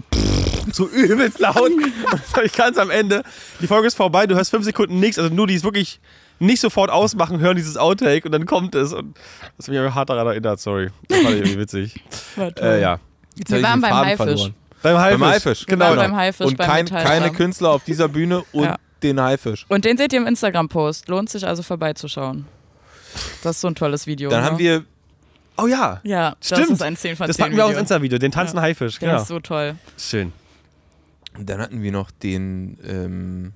so 0.71 0.88
übelst 0.88 1.39
laut. 1.39 1.58
Und 1.58 1.84
das 2.12 2.32
sag 2.32 2.45
ich 2.45 2.54
ganz 2.54 2.78
am 2.78 2.89
Ende. 2.89 3.23
Die 3.62 3.67
Folge 3.67 3.88
ist 3.88 3.95
vorbei, 3.95 4.28
du 4.28 4.36
hörst 4.36 4.51
fünf 4.51 4.65
Sekunden 4.65 4.99
nichts. 4.99 5.17
Also 5.19 5.34
nur 5.34 5.47
die 5.47 5.56
es 5.56 5.63
wirklich 5.63 5.99
nicht 6.39 6.60
sofort 6.62 6.89
ausmachen, 6.89 7.39
hören 7.39 7.56
dieses 7.56 7.78
Outtake 7.78 8.25
und 8.25 8.32
dann 8.32 8.45
kommt 8.45 8.75
es. 8.75 8.93
Und 8.93 9.15
das 9.58 9.67
hat 9.67 9.73
mich 9.75 9.93
hart 9.95 10.10
daran 10.10 10.28
erinnert, 10.28 10.60
sorry. 10.60 10.89
Das 11.08 11.19
fand 11.19 11.30
ich 11.36 11.41
irgendwie 11.41 11.60
witzig. 11.60 12.04
War. 12.36 12.58
Äh, 12.62 12.82
ja. 12.82 12.99
Jetzt 13.38 13.51
Wir 13.51 13.62
waren 13.63 13.82
beim 13.82 13.91
Faden 13.91 14.06
Haifisch. 14.08 14.25
verloren. 14.25 14.54
Beim 14.82 14.97
Haifisch. 14.97 15.19
Beim 15.19 15.30
Haifisch. 15.30 15.65
Wir 15.67 15.80
waren 15.80 15.95
beim 15.95 16.15
Haifisch, 16.15 16.47
Und 16.47 16.58
beim 16.58 16.67
kein, 16.67 16.86
keine 16.86 17.32
Künstler 17.32 17.69
auf 17.71 17.84
dieser 17.84 18.08
Bühne 18.08 18.43
und 18.51 18.65
Ja. 18.65 18.75
den 19.04 19.19
Haifisch. 19.21 19.65
Und 19.69 19.86
den 19.86 19.97
seht 19.97 20.13
ihr 20.13 20.19
im 20.19 20.28
Instagram-Post. 20.28 21.08
Lohnt 21.08 21.30
sich 21.30 21.45
also 21.47 21.63
vorbeizuschauen. 21.63 22.45
Das 23.43 23.56
ist 23.56 23.62
so 23.62 23.67
ein 23.67 23.75
tolles 23.75 24.06
Video. 24.08 24.30
Dann 24.30 24.41
ne? 24.41 24.45
haben 24.45 24.58
wir 24.58 24.84
Oh 25.58 25.67
ja. 25.67 26.01
Ja, 26.04 26.36
das 26.39 26.60
Stimmt. 26.60 26.71
ist 26.71 26.82
ein 26.82 26.97
10 26.97 27.15
von 27.15 27.25
10 27.25 27.28
Das 27.28 27.38
packen 27.38 27.56
wir 27.56 27.63
auch 27.63 27.69
ins 27.69 27.75
Video. 27.78 27.82
Insta-Video, 27.82 28.17
den 28.19 28.32
tanzen 28.32 28.60
Haifisch. 28.60 28.99
Der 28.99 29.10
Genau. 29.10 29.21
ist 29.21 29.30
so 29.30 29.39
toll. 29.39 29.75
Schön. 29.97 30.34
Dann 31.39 31.62
hatten 31.62 31.82
wir 31.82 31.91
noch 31.91 32.12
den, 32.12 32.78
ähm, 32.88 33.54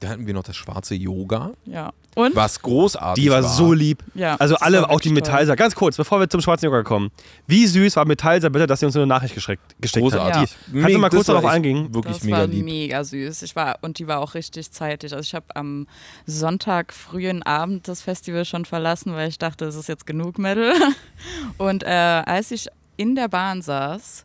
da 0.00 0.08
hatten 0.10 0.26
wir 0.26 0.34
noch 0.34 0.42
das 0.42 0.56
schwarze 0.56 0.94
Yoga, 0.94 1.52
Ja. 1.64 1.92
Und? 2.16 2.36
was 2.36 2.62
großartig 2.62 3.24
Die 3.24 3.28
war 3.30 3.42
so 3.42 3.72
lieb. 3.72 4.04
Ja, 4.14 4.36
Also 4.36 4.54
alle, 4.56 4.82
war 4.82 4.90
auch 4.92 5.00
die. 5.00 5.10
Metallser. 5.10 5.56
Ganz 5.56 5.74
kurz, 5.74 5.96
bevor 5.96 6.20
wir 6.20 6.28
zum 6.30 6.40
schwarzen 6.40 6.66
Yoga 6.66 6.84
kommen. 6.84 7.10
Wie 7.48 7.66
süß 7.66 7.96
war 7.96 8.04
Metallser 8.04 8.50
bitte, 8.50 8.68
dass 8.68 8.78
sie 8.78 8.86
uns 8.86 8.92
so 8.92 9.00
eine 9.00 9.08
Nachricht 9.08 9.34
geschickt, 9.34 9.62
gesteckt 9.80 10.04
hat? 10.12 10.12
Großartig. 10.12 10.56
Kannst 10.74 10.94
du 10.94 10.98
mal 11.00 11.10
kurz 11.10 11.26
war 11.26 11.34
darauf 11.34 11.50
eingehen? 11.50 11.92
Wirklich 11.92 12.18
Das 12.18 12.24
mega 12.24 12.38
war 12.38 12.46
lieb. 12.46 12.64
mega 12.64 13.02
süß. 13.02 13.42
Ich 13.42 13.56
war, 13.56 13.78
und 13.82 13.98
die 13.98 14.06
war 14.06 14.20
auch 14.20 14.34
richtig 14.34 14.70
zeitig. 14.70 15.12
Also 15.12 15.22
ich 15.26 15.34
habe 15.34 15.46
am 15.56 15.88
Sonntag 16.24 16.92
frühen 16.92 17.42
Abend 17.42 17.88
das 17.88 18.02
Festival 18.02 18.44
schon 18.44 18.64
verlassen, 18.64 19.12
weil 19.14 19.28
ich 19.28 19.38
dachte, 19.38 19.64
es 19.64 19.74
ist 19.74 19.88
jetzt 19.88 20.06
genug 20.06 20.38
Metal. 20.38 20.72
Und 21.58 21.82
äh, 21.82 21.88
als 21.88 22.52
ich 22.52 22.68
in 22.96 23.16
der 23.16 23.26
Bahn 23.26 23.60
saß, 23.60 24.24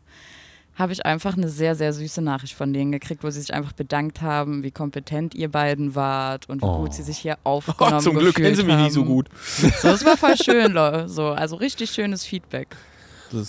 habe 0.80 0.92
ich 0.92 1.06
einfach 1.06 1.36
eine 1.36 1.48
sehr, 1.48 1.74
sehr 1.76 1.92
süße 1.92 2.20
Nachricht 2.22 2.54
von 2.54 2.72
denen 2.72 2.90
gekriegt, 2.90 3.22
wo 3.22 3.30
sie 3.30 3.40
sich 3.40 3.54
einfach 3.54 3.72
bedankt 3.72 4.20
haben, 4.22 4.62
wie 4.64 4.70
kompetent 4.72 5.34
ihr 5.34 5.48
beiden 5.50 5.94
wart 5.94 6.48
und 6.48 6.62
wie 6.62 6.66
gut 6.66 6.94
sie 6.94 7.02
sich 7.02 7.18
hier 7.18 7.38
aufgenommen 7.44 7.96
Oh, 7.98 8.00
zum 8.00 8.16
Glück 8.16 8.34
kennen 8.34 8.56
sie 8.56 8.62
mich 8.64 8.70
gefühlt 8.72 8.84
nicht 8.84 8.92
so 8.94 9.00
haben. 9.02 9.08
gut. 9.08 9.28
So, 9.80 9.88
das 9.88 10.04
war 10.04 10.16
voll 10.16 10.36
schön, 10.42 10.72
Leute. 10.72 11.08
So, 11.08 11.28
also 11.28 11.56
richtig 11.56 11.90
schönes 11.90 12.24
Feedback. 12.24 12.76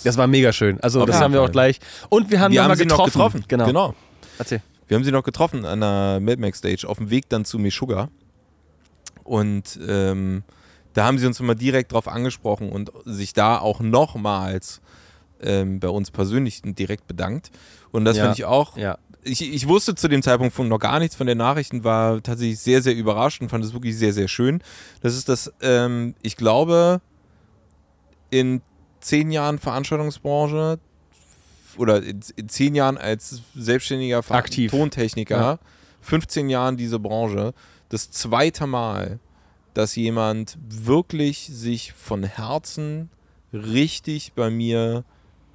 Das 0.04 0.16
war 0.16 0.26
mega 0.28 0.52
schön. 0.52 0.78
Also 0.80 1.00
Auf 1.00 1.06
das 1.06 1.20
haben 1.20 1.32
wir 1.32 1.42
auch 1.42 1.50
gleich. 1.50 1.80
Und 2.08 2.30
wir 2.30 2.38
haben, 2.38 2.52
wir 2.52 2.62
haben 2.62 2.68
mal 2.68 2.76
sie 2.76 2.84
getroffen. 2.84 3.18
noch 3.18 3.32
getroffen. 3.32 3.44
Genau. 3.48 3.66
genau. 3.66 3.94
Erzähl. 4.38 4.62
Wir 4.86 4.96
haben 4.96 5.04
sie 5.04 5.10
noch 5.10 5.24
getroffen 5.24 5.64
an 5.64 5.80
der 5.80 6.20
Mad 6.20 6.36
Max 6.40 6.58
Stage 6.58 6.86
auf 6.86 6.98
dem 6.98 7.10
Weg 7.10 7.28
dann 7.30 7.44
zu 7.44 7.58
Meshuggah. 7.58 8.08
Und 9.24 9.80
ähm, 9.88 10.42
da 10.92 11.06
haben 11.06 11.16
sie 11.16 11.26
uns 11.26 11.40
immer 11.40 11.54
direkt 11.54 11.92
drauf 11.92 12.06
angesprochen 12.08 12.68
und 12.70 12.92
sich 13.06 13.32
da 13.32 13.58
auch 13.58 13.80
nochmals 13.80 14.81
ähm, 15.42 15.80
bei 15.80 15.88
uns 15.88 16.10
persönlich 16.10 16.62
direkt 16.64 17.06
bedankt. 17.06 17.50
Und 17.90 18.04
das 18.04 18.16
Ja. 18.16 18.24
fand 18.24 18.38
ich 18.38 18.44
auch. 18.44 18.76
Ja. 18.76 18.98
Ich, 19.24 19.40
ich 19.54 19.68
wusste 19.68 19.94
zu 19.94 20.08
dem 20.08 20.20
Zeitpunkt 20.22 20.52
von 20.52 20.66
noch 20.66 20.80
gar 20.80 20.98
nichts 20.98 21.14
von 21.14 21.26
den 21.28 21.38
Nachrichten, 21.38 21.84
war 21.84 22.20
tatsächlich 22.22 22.58
sehr, 22.58 22.82
sehr 22.82 22.94
überrascht 22.96 23.40
und 23.40 23.50
fand 23.50 23.64
es 23.64 23.72
wirklich 23.72 23.96
sehr, 23.96 24.12
sehr 24.12 24.26
schön. 24.26 24.62
Das 25.00 25.14
ist 25.16 25.28
das, 25.28 25.52
ähm, 25.60 26.14
ich 26.22 26.36
glaube, 26.36 27.00
in 28.30 28.62
zehn 29.00 29.30
Jahren 29.30 29.58
Veranstaltungsbranche 29.58 30.78
oder 31.76 32.02
in, 32.02 32.20
in 32.36 32.48
zehn 32.48 32.74
Jahren 32.74 32.98
als 32.98 33.42
selbstständiger 33.54 34.22
Ver 34.22 34.34
Aktiv. 34.36 34.70
Tontechniker, 34.70 35.36
Ja. 35.36 35.58
15 36.00 36.50
Jahren 36.50 36.76
diese 36.76 36.98
Branche, 36.98 37.54
das 37.90 38.10
zweite 38.10 38.66
Mal, 38.66 39.20
dass 39.74 39.94
jemand 39.94 40.58
wirklich 40.68 41.48
sich 41.52 41.92
von 41.92 42.24
Herzen 42.24 43.08
richtig 43.52 44.32
bei 44.34 44.50
mir 44.50 45.04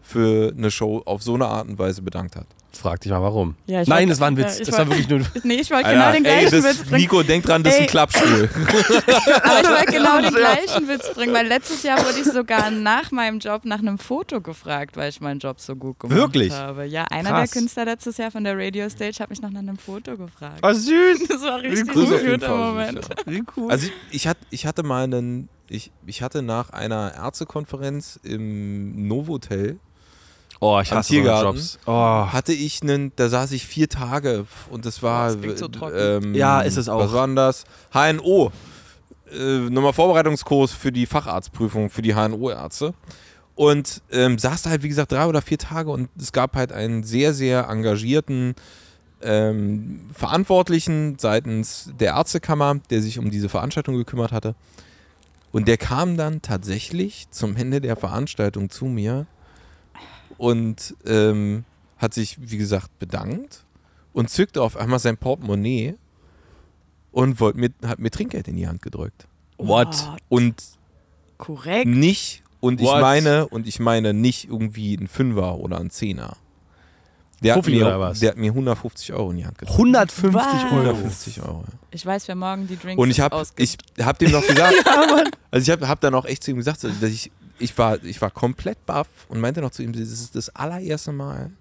für 0.08 0.54
eine 0.58 0.72
Show 0.72 1.02
auf 1.06 1.22
so 1.24 1.36
eine 1.36 1.46
Art 1.48 1.68
und 1.68 1.78
Weise 1.78 2.02
bedankt 2.02 2.36
hat. 2.36 2.46
Frag 2.74 3.00
dich 3.02 3.12
mal 3.12 3.22
warum. 3.24 3.56
Ja, 3.66 3.82
ich 3.82 3.88
Nein, 3.88 4.08
das 4.08 4.20
war 4.20 4.28
ein 4.28 4.38
ja, 4.38 4.46
Witz. 4.46 4.60
ich 4.60 4.68
das 4.68 4.78
war 4.78 4.88
wollt- 4.88 5.10
wirklich 5.10 5.10
nur. 5.34 5.44
Nee, 5.44 5.56
ich 5.62 5.72
wollte 5.72 5.90
genau 5.90 6.12
den 6.12 6.26
ey, 6.26 6.48
gleichen 6.48 6.62
das, 6.64 6.64
Witz 6.80 6.84
bringen. 6.88 7.02
Nico, 7.02 7.24
denk 7.24 7.46
dran, 7.46 7.64
das 7.64 7.74
ist 7.74 7.80
ein 7.80 7.86
Ey. 7.86 7.90
Klappstuhl. 7.90 8.50
Aber 9.44 9.62
ich 9.62 9.70
wollte 9.70 9.92
genau 9.92 10.22
den 10.22 10.34
gleichen 10.34 10.88
Witz 10.88 11.14
bringen, 11.16 11.34
weil 11.34 11.48
letztes 11.48 11.82
Jahr 11.84 11.98
wurde 12.06 12.20
ich 12.20 12.26
sogar 12.26 12.70
nach 12.70 13.12
meinem 13.12 13.40
Job 13.40 13.66
nach 13.66 13.80
einem 13.80 13.98
Foto 13.98 14.42
gefragt, 14.42 14.96
weil 14.96 15.10
ich 15.10 15.20
meinen 15.22 15.40
Job 15.40 15.60
so 15.60 15.76
gut 15.76 16.00
gemacht 16.00 16.16
Wirklich? 16.18 16.54
habe. 16.54 16.86
Ja, 16.86 17.06
einer 17.10 17.32
Krass. 17.32 17.50
der 17.50 17.62
Künstler 17.62 17.86
letztes 17.86 18.18
Jahr 18.18 18.30
von 18.30 18.44
der 18.44 18.56
Radio 18.58 18.88
Stage 18.90 19.16
hat 19.20 19.30
mich 19.32 19.42
noch 19.42 19.50
nach 19.52 19.60
einem 19.60 19.78
Foto 19.78 20.16
gefragt. 20.16 20.60
Oh, 20.62 20.72
süß. 20.72 21.28
Das 21.30 21.42
war 21.42 21.62
richtig 21.62 21.88
jeden 21.88 21.94
guter 21.94 22.40
Fall 22.48 22.58
Moment. 22.58 23.06
süß, 23.06 23.10
ja. 23.26 23.32
Wie 23.34 23.44
cool. 23.56 23.72
Also 23.72 23.88
ich, 23.88 24.16
ich, 24.16 24.28
hatte, 24.28 24.40
ich 24.52 24.66
hatte 24.68 24.84
mal 24.84 25.06
einen, 25.06 25.50
ich, 25.68 25.92
ich 26.06 26.22
hatte 26.22 26.44
nach 26.44 26.70
einer 26.70 27.14
Ärztekonferenz 27.16 28.20
im 28.24 29.08
Novotel, 29.08 29.80
oh, 30.60 30.80
ich 30.82 30.92
hasse 30.92 31.10
so 31.10 31.14
Tiergarten. 31.14 31.56
Jobs. 31.56 31.80
Oh. 31.86 31.92
hatte 31.94 32.54
ich 32.54 32.82
einen, 32.82 33.12
da 33.16 33.30
saß 33.30 33.52
ich 33.52 33.66
vier 33.66 33.90
Tage 33.90 34.46
und 34.70 34.86
das 34.86 35.02
war, 35.04 35.28
Das 35.32 35.42
klingt 35.42 35.58
so 35.58 35.68
trocken. 35.68 35.96
ähm, 35.98 36.36
Ja, 36.36 36.62
ist 36.62 36.78
es 36.78 36.90
auch. 36.90 37.00
Was 37.00 37.14
war 37.14 37.28
denn 37.28 37.36
das? 37.36 37.66
HNO. 37.94 38.52
Äh, 39.32 39.70
nochmal 39.70 39.94
Vorbereitungskurs 39.94 40.72
für 40.72 40.92
die 40.92 41.06
Facharztprüfung 41.06 41.90
für 41.90 42.02
die 42.02 42.14
HNO-Ärzte. 42.16 42.94
Und 43.56 44.02
ähm, 44.12 44.38
saß 44.38 44.62
da 44.62 44.70
halt, 44.70 44.84
wie 44.84 44.90
gesagt, 44.90 45.12
drei 45.12 45.26
oder 45.26 45.42
vier 45.42 45.58
Tage 45.58 45.90
und 45.90 46.10
es 46.20 46.32
gab 46.32 46.56
halt 46.56 46.72
einen 46.72 47.04
sehr, 47.04 47.34
sehr 47.34 47.68
engagierten 47.70 48.54
ähm, 49.22 50.02
Verantwortlichen 50.14 51.18
seitens 51.18 51.92
der 52.00 52.14
Ärztekammer, 52.14 52.76
der 52.92 53.02
sich 53.02 53.18
um 53.18 53.32
diese 53.32 53.50
Veranstaltung 53.50 53.96
gekümmert 53.96 54.32
hatte. 54.32 54.54
Und 55.52 55.68
der 55.68 55.78
kam 55.78 56.18
dann 56.18 56.42
tatsächlich 56.44 57.28
zum 57.32 57.56
Ende 57.56 57.82
der 57.82 57.96
Veranstaltung 57.96 58.70
zu 58.70 58.86
mir 58.86 59.26
und 60.38 60.96
ähm, 61.06 61.66
hat 61.98 62.14
sich, 62.14 62.38
wie 62.40 62.58
gesagt, 62.58 62.98
bedankt 63.00 63.66
und 64.14 64.30
zückte 64.30 64.62
auf 64.62 64.78
einmal 64.78 65.00
sein 65.00 65.18
Portemonnaie 65.18 65.96
und 67.12 67.40
wollte 67.40 67.60
mir, 67.60 67.70
hat 67.86 68.00
mir 68.00 68.12
Trinkgeld 68.12 68.48
in 68.48 68.56
die 68.56 68.68
Hand 68.68 68.82
gedrückt. 68.82 69.28
What? 69.58 70.08
Und 70.30 70.64
Korrekt. 71.38 71.88
nicht, 71.88 72.44
und 72.60 72.82
ich 72.82 72.88
What? 72.88 73.02
meine, 73.02 73.48
und 73.48 73.68
ich 73.68 73.80
meine 73.80 74.14
nicht 74.14 74.48
irgendwie 74.50 74.96
ein 74.96 75.08
Fünfer 75.08 75.58
oder 75.58 75.80
ein 75.80 75.90
Zehner. 75.90 76.38
Der 77.44 77.58
oder 77.58 77.70
mir, 77.70 78.00
was? 78.00 78.20
der 78.20 78.32
hat 78.32 78.38
mir 78.38 78.52
150 78.52 79.14
Euro 79.14 79.32
in 79.32 79.38
die 79.38 79.46
Hand 79.46 79.58
gedrückt. 79.58 79.78
150 79.78 80.34
Was? 80.34 80.64
Euro. 80.64 80.76
150 80.76 81.42
Euro. 81.42 81.64
ja. 81.68 81.74
Ich 81.92 82.06
weiß, 82.06 82.28
wer 82.28 82.36
morgen 82.36 82.68
die 82.68 82.78
Drinks 82.78 83.02
Und 83.02 83.12
ich 83.12 83.20
habe 83.20 83.44
ich 83.58 83.78
hab 84.00 84.18
dem 84.18 84.32
noch 84.32 84.46
gesagt, 84.46 84.74
also 85.52 85.64
ich 85.64 85.70
habe 85.70 85.88
hab 85.88 86.02
dann 86.02 86.16
auch 86.16 86.26
echt 86.26 86.44
zu 86.44 86.52
ihm 86.52 86.58
gesagt, 86.58 86.84
dass 86.84 87.10
ich, 87.10 87.32
ich, 87.60 87.78
war, 87.78 88.04
ich 88.04 88.22
war 88.22 88.32
komplett 88.32 88.86
baff 88.86 89.08
und 89.30 89.40
meinte 89.40 89.62
noch 89.62 89.72
zu 89.72 89.84
ihm, 89.84 89.94
das 89.94 90.02
ist 90.10 90.36
das 90.36 90.50
allererste 90.50 91.12
Mal, 91.12 91.52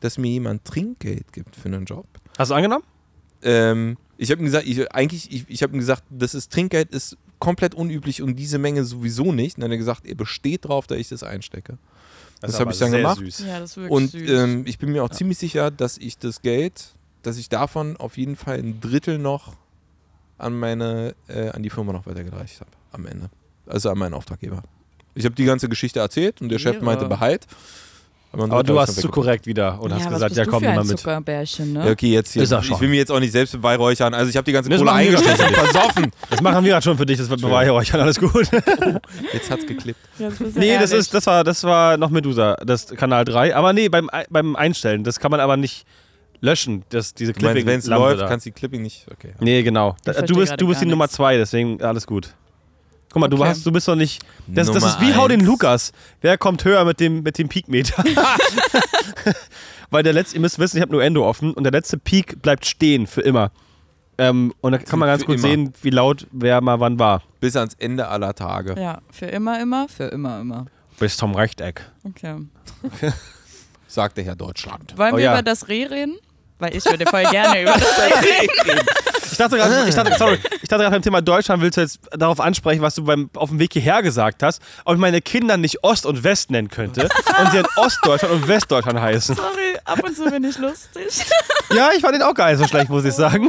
dass 0.00 0.18
mir 0.18 0.30
jemand 0.30 0.64
Trinkgeld 0.64 1.32
gibt 1.32 1.54
für 1.54 1.68
einen 1.68 1.84
Job. 1.84 2.06
Hast 2.36 2.50
du 2.50 2.54
angenommen? 2.54 2.84
Ähm, 3.42 3.96
ich 4.18 4.30
habe 4.30 4.40
ihm 4.40 4.46
gesagt, 4.46 4.66
ich, 4.66 4.92
eigentlich, 4.92 5.32
ich, 5.32 5.44
ich 5.48 5.62
habe 5.62 5.72
ihm 5.74 5.78
gesagt, 5.78 6.02
das 6.10 6.34
ist 6.34 6.52
Trinkgeld 6.52 6.90
ist 6.90 7.16
komplett 7.38 7.74
unüblich 7.74 8.22
und 8.22 8.36
diese 8.36 8.58
Menge 8.58 8.84
sowieso 8.84 9.32
nicht. 9.32 9.56
Und 9.56 9.62
dann 9.62 9.70
hat 9.70 9.74
er 9.74 9.78
gesagt, 9.78 10.06
er 10.06 10.14
besteht 10.14 10.64
drauf, 10.64 10.86
dass 10.86 10.98
ich 10.98 11.08
das 11.08 11.24
einstecke. 11.24 11.76
Das 12.42 12.54
ist 12.54 12.60
habe 12.60 12.72
ich 12.72 12.78
dann 12.78 12.90
sehr 12.90 13.00
gemacht. 13.00 13.18
Süß. 13.18 13.38
ja, 13.46 13.60
das 13.60 13.70
ist 13.70 13.76
wirklich 13.78 13.90
Und 13.92 14.10
süß. 14.10 14.30
ähm, 14.30 14.62
ich 14.66 14.78
bin 14.78 14.92
mir 14.92 15.02
auch 15.04 15.10
ziemlich 15.10 15.38
sicher, 15.38 15.70
dass 15.70 15.96
ich 15.98 16.18
das 16.18 16.42
Geld, 16.42 16.94
dass 17.22 17.36
ich 17.38 17.48
davon 17.48 17.96
auf 17.96 18.16
jeden 18.18 18.36
Fall 18.36 18.58
ein 18.58 18.80
Drittel 18.80 19.18
noch 19.18 19.54
an 20.38 20.58
meine, 20.58 21.14
äh, 21.28 21.48
an 21.50 21.62
die 21.62 21.70
Firma 21.70 21.92
noch 21.92 22.06
weitergereicht 22.06 22.60
habe 22.60 22.70
am 22.90 23.06
Ende. 23.06 23.30
Also 23.66 23.90
an 23.90 23.98
meinen 23.98 24.14
Auftraggeber. 24.14 24.62
Ich 25.14 25.24
habe 25.24 25.34
die 25.34 25.44
ganze 25.44 25.68
Geschichte 25.68 26.00
erzählt 26.00 26.40
und 26.40 26.48
der 26.48 26.58
Chef 26.58 26.76
Irre. 26.76 26.84
meinte 26.84 27.06
Behalt. 27.06 27.46
Aber 28.32 28.62
du 28.62 28.74
warst 28.74 29.00
zu 29.00 29.08
korrekt 29.08 29.46
wieder 29.46 29.80
und 29.80 29.90
ja, 29.90 29.96
hast 29.96 30.08
gesagt, 30.08 30.36
ja 30.36 30.44
komm, 30.46 30.62
nimm 30.62 30.74
mal 30.74 30.84
mit. 30.84 30.98
Zuckerbärchen, 30.98 31.74
Ja, 31.74 31.84
ne? 31.84 31.90
okay, 31.90 32.12
jetzt 32.12 32.32
hier. 32.32 32.50
Er 32.50 32.60
Ich 32.62 32.80
will 32.80 32.88
mir 32.88 32.96
jetzt 32.96 33.12
auch 33.12 33.20
nicht 33.20 33.32
selbst 33.32 33.52
beweihräuchern. 33.52 34.14
Also 34.14 34.30
ich 34.30 34.36
habe 34.36 34.44
die 34.44 34.52
ganze 34.52 34.70
Das 34.70 34.78
Kohle 34.78 34.90
machen 34.90 35.00
wir 35.04 35.18
eingestellt 35.18 35.40
und 35.48 35.54
versoffen. 35.56 36.10
Das 36.30 36.40
machen 36.40 36.64
wir 36.64 36.70
gerade 36.72 36.84
schon 36.84 36.96
für 36.96 37.04
dich, 37.06 37.18
das 37.18 37.28
wird 37.28 37.40
beweihräuchern, 37.42 38.00
alles 38.00 38.18
gut. 38.18 38.48
Jetzt 39.32 39.50
hat's 39.50 39.66
geklippt. 39.66 40.00
Jetzt 40.18 40.40
nee, 40.56 40.78
das, 40.78 40.92
ist, 40.92 41.12
das, 41.12 41.26
war, 41.26 41.44
das 41.44 41.62
war 41.64 41.96
noch 41.96 42.10
Medusa, 42.10 42.56
das 42.64 42.86
Kanal 42.88 43.24
3. 43.24 43.54
Aber 43.54 43.72
nee, 43.72 43.88
beim, 43.88 44.08
Ei- 44.10 44.26
beim 44.30 44.56
Einstellen, 44.56 45.04
das 45.04 45.20
kann 45.20 45.30
man 45.30 45.40
aber 45.40 45.56
nicht 45.56 45.84
löschen, 46.40 46.84
das, 46.88 47.14
diese 47.14 47.32
Du 47.32 47.44
meinst, 47.44 47.66
wenn 47.66 47.78
es 47.78 47.86
läuft, 47.86 48.20
da. 48.22 48.26
kannst 48.28 48.46
du 48.46 48.50
die 48.50 48.54
Clipping 48.54 48.82
nicht. 48.82 49.06
Okay. 49.12 49.34
Nee, 49.40 49.62
genau. 49.62 49.94
Ich 50.06 50.16
Du 50.26 50.34
bist, 50.36 50.60
du 50.60 50.66
bist 50.66 50.80
die 50.80 50.86
gar 50.86 50.90
Nummer 50.90 51.04
nichts. 51.04 51.16
2, 51.16 51.36
deswegen 51.36 51.82
alles 51.82 52.06
gut. 52.06 52.34
Guck 53.12 53.20
mal, 53.20 53.28
du, 53.28 53.36
Okay. 53.36 53.48
hast, 53.48 53.66
du 53.66 53.70
bist 53.72 53.86
doch 53.88 53.94
nicht. 53.94 54.22
Das, 54.46 54.70
das 54.70 54.82
ist 54.84 55.00
wie 55.00 55.14
Hau 55.14 55.28
den 55.28 55.40
eins. 55.40 55.46
Lukas. 55.48 55.92
Wer 56.22 56.38
kommt 56.38 56.64
höher 56.64 56.84
mit 56.84 56.98
dem, 56.98 57.22
mit 57.22 57.36
dem 57.38 57.48
Peakmeter? 57.48 58.02
Weil 59.90 60.02
der 60.02 60.12
letzte, 60.14 60.36
ihr 60.36 60.40
müsst 60.40 60.58
wissen, 60.58 60.78
ich 60.78 60.82
habe 60.82 60.92
nur 60.92 61.04
Endo 61.04 61.26
offen 61.28 61.52
und 61.52 61.64
der 61.64 61.72
letzte 61.72 61.98
Peak 61.98 62.40
bleibt 62.40 62.64
stehen 62.64 63.06
für 63.06 63.20
immer. 63.20 63.50
Ähm, 64.18 64.54
und 64.60 64.72
da 64.72 64.78
kann 64.78 64.98
man 64.98 65.08
ganz 65.08 65.24
gut 65.24 65.36
immer. 65.36 65.42
sehen, 65.48 65.72
wie 65.82 65.90
laut 65.90 66.26
wer 66.32 66.60
mal 66.60 66.80
wann 66.80 66.98
war. 66.98 67.22
Bis 67.40 67.56
ans 67.56 67.74
Ende 67.74 68.08
aller 68.08 68.34
Tage. 68.34 68.74
Ja, 68.80 69.00
für 69.10 69.26
immer, 69.26 69.60
immer, 69.60 69.88
für 69.88 70.04
immer, 70.04 70.40
immer. 70.40 70.66
Bis 70.98 71.16
zum 71.16 71.34
Rechteck. 71.34 71.90
Okay. 72.04 72.36
Sagte 73.88 74.22
Herr 74.22 74.36
Deutschland. 74.36 74.96
Wollen 74.96 75.14
Oh 75.14 75.16
wir 75.18 75.24
ja. 75.24 75.32
über 75.32 75.42
das 75.42 75.68
Reh 75.68 75.84
reden? 75.84 76.16
Weil 76.62 76.76
ich 76.76 76.84
würde 76.84 77.04
voll 77.06 77.24
gerne 77.24 77.62
über 77.62 77.72
das 77.72 77.98
reden. 78.22 78.80
Ich 79.32 79.36
dachte 79.36 79.56
gerade, 79.56 79.88
ich 79.88 79.94
dachte, 79.96 80.14
sorry, 80.16 80.34
ich 80.62 80.68
dachte 80.68 80.84
gerade 80.84 80.90
beim 80.90 81.02
Thema 81.02 81.20
Deutschland 81.20 81.60
willst 81.60 81.76
du 81.76 81.80
jetzt 81.80 81.98
darauf 82.12 82.38
ansprechen, 82.38 82.82
was 82.82 82.94
du 82.94 83.02
beim, 83.02 83.30
auf 83.34 83.48
dem 83.48 83.58
Weg 83.58 83.72
hierher 83.72 84.00
gesagt 84.00 84.44
hast, 84.44 84.62
ob 84.84 84.94
ich 84.94 85.00
meine 85.00 85.20
Kinder 85.20 85.56
nicht 85.56 85.82
Ost 85.82 86.06
und 86.06 86.22
West 86.22 86.52
nennen 86.52 86.68
könnte 86.68 87.08
und 87.40 87.50
sie 87.50 87.58
in 87.58 87.66
Ostdeutschland 87.74 88.32
und 88.32 88.46
Westdeutschland 88.46 89.00
heißen. 89.00 89.34
Sorry, 89.34 89.76
ab 89.84 90.04
und 90.04 90.16
zu 90.16 90.30
bin 90.30 90.44
ich 90.44 90.56
lustig. 90.58 91.24
Ja, 91.74 91.90
ich 91.96 92.00
fand 92.02 92.14
den 92.14 92.22
auch 92.22 92.34
gar 92.34 92.50
nicht 92.50 92.60
so 92.60 92.68
schlecht, 92.68 92.90
muss 92.90 93.04
ich 93.04 93.14
sagen. 93.14 93.48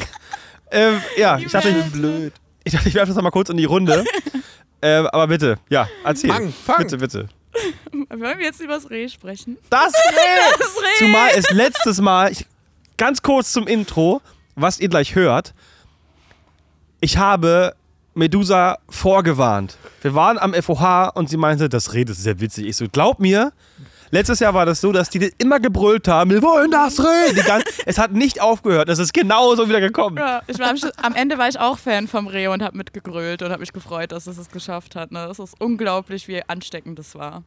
Ähm, 0.71 0.99
ja, 1.15 1.37
ich 1.37 1.51
dachte, 1.51 1.69
ich, 1.69 1.91
Blöd. 1.91 2.33
ich 2.63 2.73
dachte, 2.73 2.89
ich 2.89 2.95
werfe 2.95 3.09
das 3.09 3.15
noch 3.15 3.21
mal 3.21 3.29
kurz 3.29 3.49
in 3.49 3.57
die 3.57 3.65
Runde. 3.65 4.03
Ähm, 4.81 5.05
aber 5.05 5.27
bitte, 5.27 5.59
ja, 5.69 5.87
erzähl. 6.03 6.31
Fang, 6.31 6.51
fang. 6.65 6.77
Bitte, 6.79 6.97
bitte. 6.97 7.29
Wollen 8.09 8.39
wir 8.39 8.45
jetzt 8.45 8.59
über 8.61 8.73
das 8.73 8.89
Reh 8.89 9.07
sprechen? 9.07 9.57
Das 9.69 9.93
Reh! 9.93 10.57
Das 10.57 10.75
Reh! 10.77 10.97
Zumal 10.97 11.29
es 11.35 11.49
letztes 11.51 12.01
Mal, 12.01 12.31
ich, 12.31 12.45
ganz 13.03 13.21
kurz 13.21 13.51
zum 13.51 13.67
Intro, 13.67 14.21
was 14.55 14.79
ihr 14.79 14.87
gleich 14.87 15.13
hört. 15.13 15.53
Ich 17.01 17.17
habe 17.17 17.75
Medusa 18.13 18.77
vorgewarnt. 18.87 19.75
Wir 20.01 20.15
waren 20.15 20.37
am 20.39 20.53
FOH 20.53 21.11
und 21.13 21.29
sie 21.29 21.35
meinte, 21.35 21.67
das 21.67 21.91
Reh 21.91 22.03
ist 22.03 22.23
sehr 22.23 22.39
witzig. 22.39 22.65
Ich 22.65 22.77
so, 22.77 22.85
glaub 22.89 23.19
mir, 23.19 23.51
Letztes 24.11 24.41
Jahr 24.41 24.53
war 24.53 24.67
das 24.67 24.79
so, 24.79 24.91
dass 24.91 25.09
die 25.09 25.33
immer 25.39 25.59
gebrüllt 25.59 26.07
haben, 26.07 26.29
wir 26.29 26.43
wollen 26.43 26.69
das 26.69 26.99
Reh. 26.99 27.33
Es 27.87 27.97
hat 27.97 28.11
nicht 28.11 28.39
aufgehört. 28.41 28.87
Es 28.87 28.99
ist 28.99 29.11
genauso 29.11 29.67
wieder 29.67 29.81
gekommen. 29.81 30.17
Ja, 30.17 30.43
am, 30.59 30.75
am 31.01 31.15
Ende 31.15 31.39
war 31.39 31.49
ich 31.49 31.59
auch 31.59 31.79
Fan 31.79 32.07
vom 32.07 32.27
Reh 32.27 32.45
und 32.45 32.61
habe 32.61 32.77
mitgegrölt 32.77 33.41
und 33.41 33.49
habe 33.49 33.61
mich 33.61 33.73
gefreut, 33.73 34.11
dass 34.11 34.27
es 34.27 34.37
es 34.37 34.49
geschafft 34.49 34.95
hat. 34.95 35.11
Ne? 35.11 35.25
Das 35.27 35.39
ist 35.39 35.59
unglaublich, 35.59 36.27
wie 36.27 36.43
ansteckend 36.47 36.99
das 36.99 37.15
war. 37.15 37.43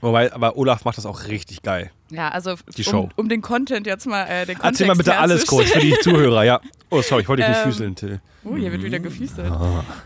Wobei, 0.00 0.32
aber 0.32 0.56
Olaf 0.56 0.84
macht 0.84 0.98
das 0.98 1.06
auch 1.06 1.26
richtig 1.26 1.62
geil. 1.62 1.90
Ja, 2.10 2.28
also 2.28 2.54
Die 2.76 2.84
um, 2.84 2.90
Show. 2.90 3.08
um 3.16 3.28
den 3.28 3.42
Content 3.42 3.86
jetzt 3.86 4.06
mal, 4.06 4.24
äh, 4.24 4.46
den 4.46 4.56
Kontext 4.58 4.64
Erzähl 4.80 4.86
mal 4.86 4.96
bitte 4.96 5.16
alles 5.16 5.46
kurz 5.46 5.70
für 5.70 5.80
die 5.80 5.96
Zuhörer, 6.00 6.44
ja. 6.44 6.60
Oh, 6.90 7.02
sorry, 7.02 7.22
ich 7.22 7.28
wollte 7.28 7.42
dich 7.42 7.48
nicht 7.48 7.64
Ähm, 7.64 7.72
füßeln, 7.72 7.94
Till. 7.96 8.20
Oh, 8.44 8.56
hier 8.56 8.70
wird 8.70 8.82
wieder 8.82 9.00
gefüßelt. 9.00 9.52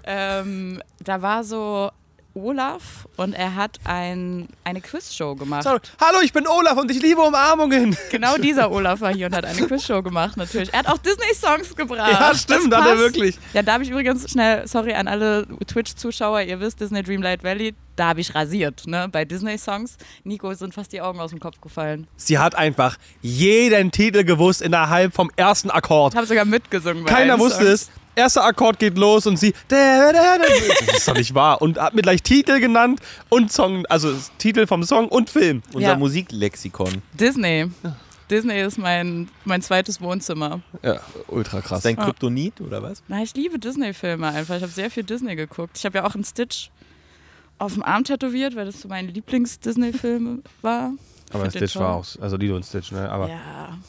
Ähm, 0.05 0.81
da 1.05 1.21
war 1.21 1.45
so 1.45 1.91
Olaf 2.35 3.09
und 3.17 3.33
er 3.33 3.55
hat 3.57 3.79
ein, 3.85 4.49
eine 4.65 4.81
Quizshow 4.81 5.35
gemacht. 5.35 5.65
Sorry. 5.65 5.81
Hallo, 6.01 6.21
ich 6.23 6.33
bin 6.33 6.47
Olaf 6.47 6.77
und 6.77 6.91
ich 6.91 7.03
liebe 7.03 7.21
Umarmungen. 7.21 7.97
Genau 8.11 8.37
dieser 8.43 8.71
Olaf 8.71 9.01
war 9.01 9.13
hier 9.13 9.27
und 9.27 9.35
hat 9.35 9.45
eine 9.45 9.67
Quizshow 9.67 10.03
gemacht, 10.03 10.37
natürlich. 10.37 10.73
Er 10.73 10.81
hat 10.81 10.89
auch 10.89 10.99
Disney-Songs 10.99 11.75
gebracht. 11.75 12.13
Ja, 12.13 12.35
stimmt, 12.35 12.75
hat 12.75 12.87
er 12.87 12.99
wirklich. 12.99 13.39
Ja, 13.53 13.63
da 13.63 13.75
habe 13.75 13.85
ich 13.85 13.91
übrigens 13.91 14.31
schnell, 14.31 14.67
sorry 14.69 14.95
an 14.95 15.09
alle 15.09 15.47
Twitch-Zuschauer, 15.67 16.43
ihr 16.43 16.61
wisst, 16.61 16.81
Disney 16.81 17.03
Dreamlight 17.03 17.43
Valley, 17.43 17.75
da 17.97 18.09
habe 18.09 18.21
ich 18.21 18.35
rasiert, 18.35 18.87
ne, 18.87 19.09
bei 19.11 19.25
Disney-Songs. 19.25 19.97
Nico 20.25 20.55
sind 20.55 20.73
fast 20.73 20.93
die 20.93 21.01
Augen 21.01 21.21
aus 21.21 21.31
dem 21.31 21.41
Kopf 21.41 21.61
gefallen. 21.61 22.07
Sie 22.17 22.39
hat 22.39 22.55
einfach 22.55 22.97
jeden 23.21 23.91
Titel 23.91 24.25
gewusst 24.25 24.63
innerhalb 24.63 25.15
vom 25.15 25.31
ersten 25.37 25.71
Akkord. 25.71 26.15
Ich 26.15 26.17
habe 26.17 26.27
sogar 26.27 26.45
mitgesungen 26.45 27.05
Keiner 27.05 27.39
wusste 27.39 27.65
Songs. 27.67 27.83
es. 27.83 27.91
Erster 28.17 28.45
Akkord 28.45 28.79
geht 28.79 28.99
los 28.99 29.27
und 29.27 29.39
sie. 29.39 29.55
Das 29.69 30.97
ist 30.97 31.09
doch 31.09 31.15
nicht 31.15 31.35
wahr. 31.35 31.63
Und 31.63 31.79
hat 31.79 31.95
mir 31.95 32.03
gleich 32.03 32.23
Titel 32.23 32.61
genannt 32.61 33.01
und 33.29 33.53
Song, 33.53 33.87
also 33.87 34.13
Titel 34.39 34.67
vom 34.67 34.83
Song 34.85 35.09
und 35.09 35.31
Film. 35.31 35.63
Unser 35.73 35.89
Ja. 35.91 35.97
Musiklexikon. 35.97 37.03
Disney. 37.13 37.71
Disney 38.31 38.61
ist 38.61 38.79
mein, 38.79 39.29
mein 39.45 39.61
zweites 39.63 40.01
Wohnzimmer. 40.01 40.61
Ja, 40.83 41.01
ultra 41.29 41.61
krass. 41.61 41.79
Ist 41.79 41.87
dein 41.87 41.97
Kryptonit 41.97 42.61
oder 42.61 42.83
was? 42.83 43.03
Na, 43.09 43.23
ich 43.23 43.35
liebe 43.35 43.59
Disney-Filme 43.59 44.29
einfach. 44.29 44.57
Ich 44.57 44.63
habe 44.63 44.73
sehr 44.73 44.91
viel 44.91 45.03
Disney 45.03 45.35
geguckt. 45.35 45.77
Ich 45.79 45.85
habe 45.85 45.99
ja 45.99 46.05
auch 46.07 46.15
einen 46.15 46.25
Stitch 46.25 46.71
auf 47.59 47.75
dem 47.75 47.83
Arm 47.83 48.05
tätowiert, 48.05 48.55
weil 48.55 48.67
das 48.67 48.81
so 48.81 48.89
mein 48.89 49.09
Lieblings-Disney-Film 49.09 50.43
war. 50.63 50.93
Aber 51.33 51.51
Stitch 51.51 51.77
war 51.77 51.95
auch, 51.95 52.05
also 52.21 52.37
Lido 52.37 52.57
und 52.57 52.65
Stitch, 52.65 52.91
ne? 52.93 53.09
Aber, 53.11 53.29
Ja. 53.29 53.39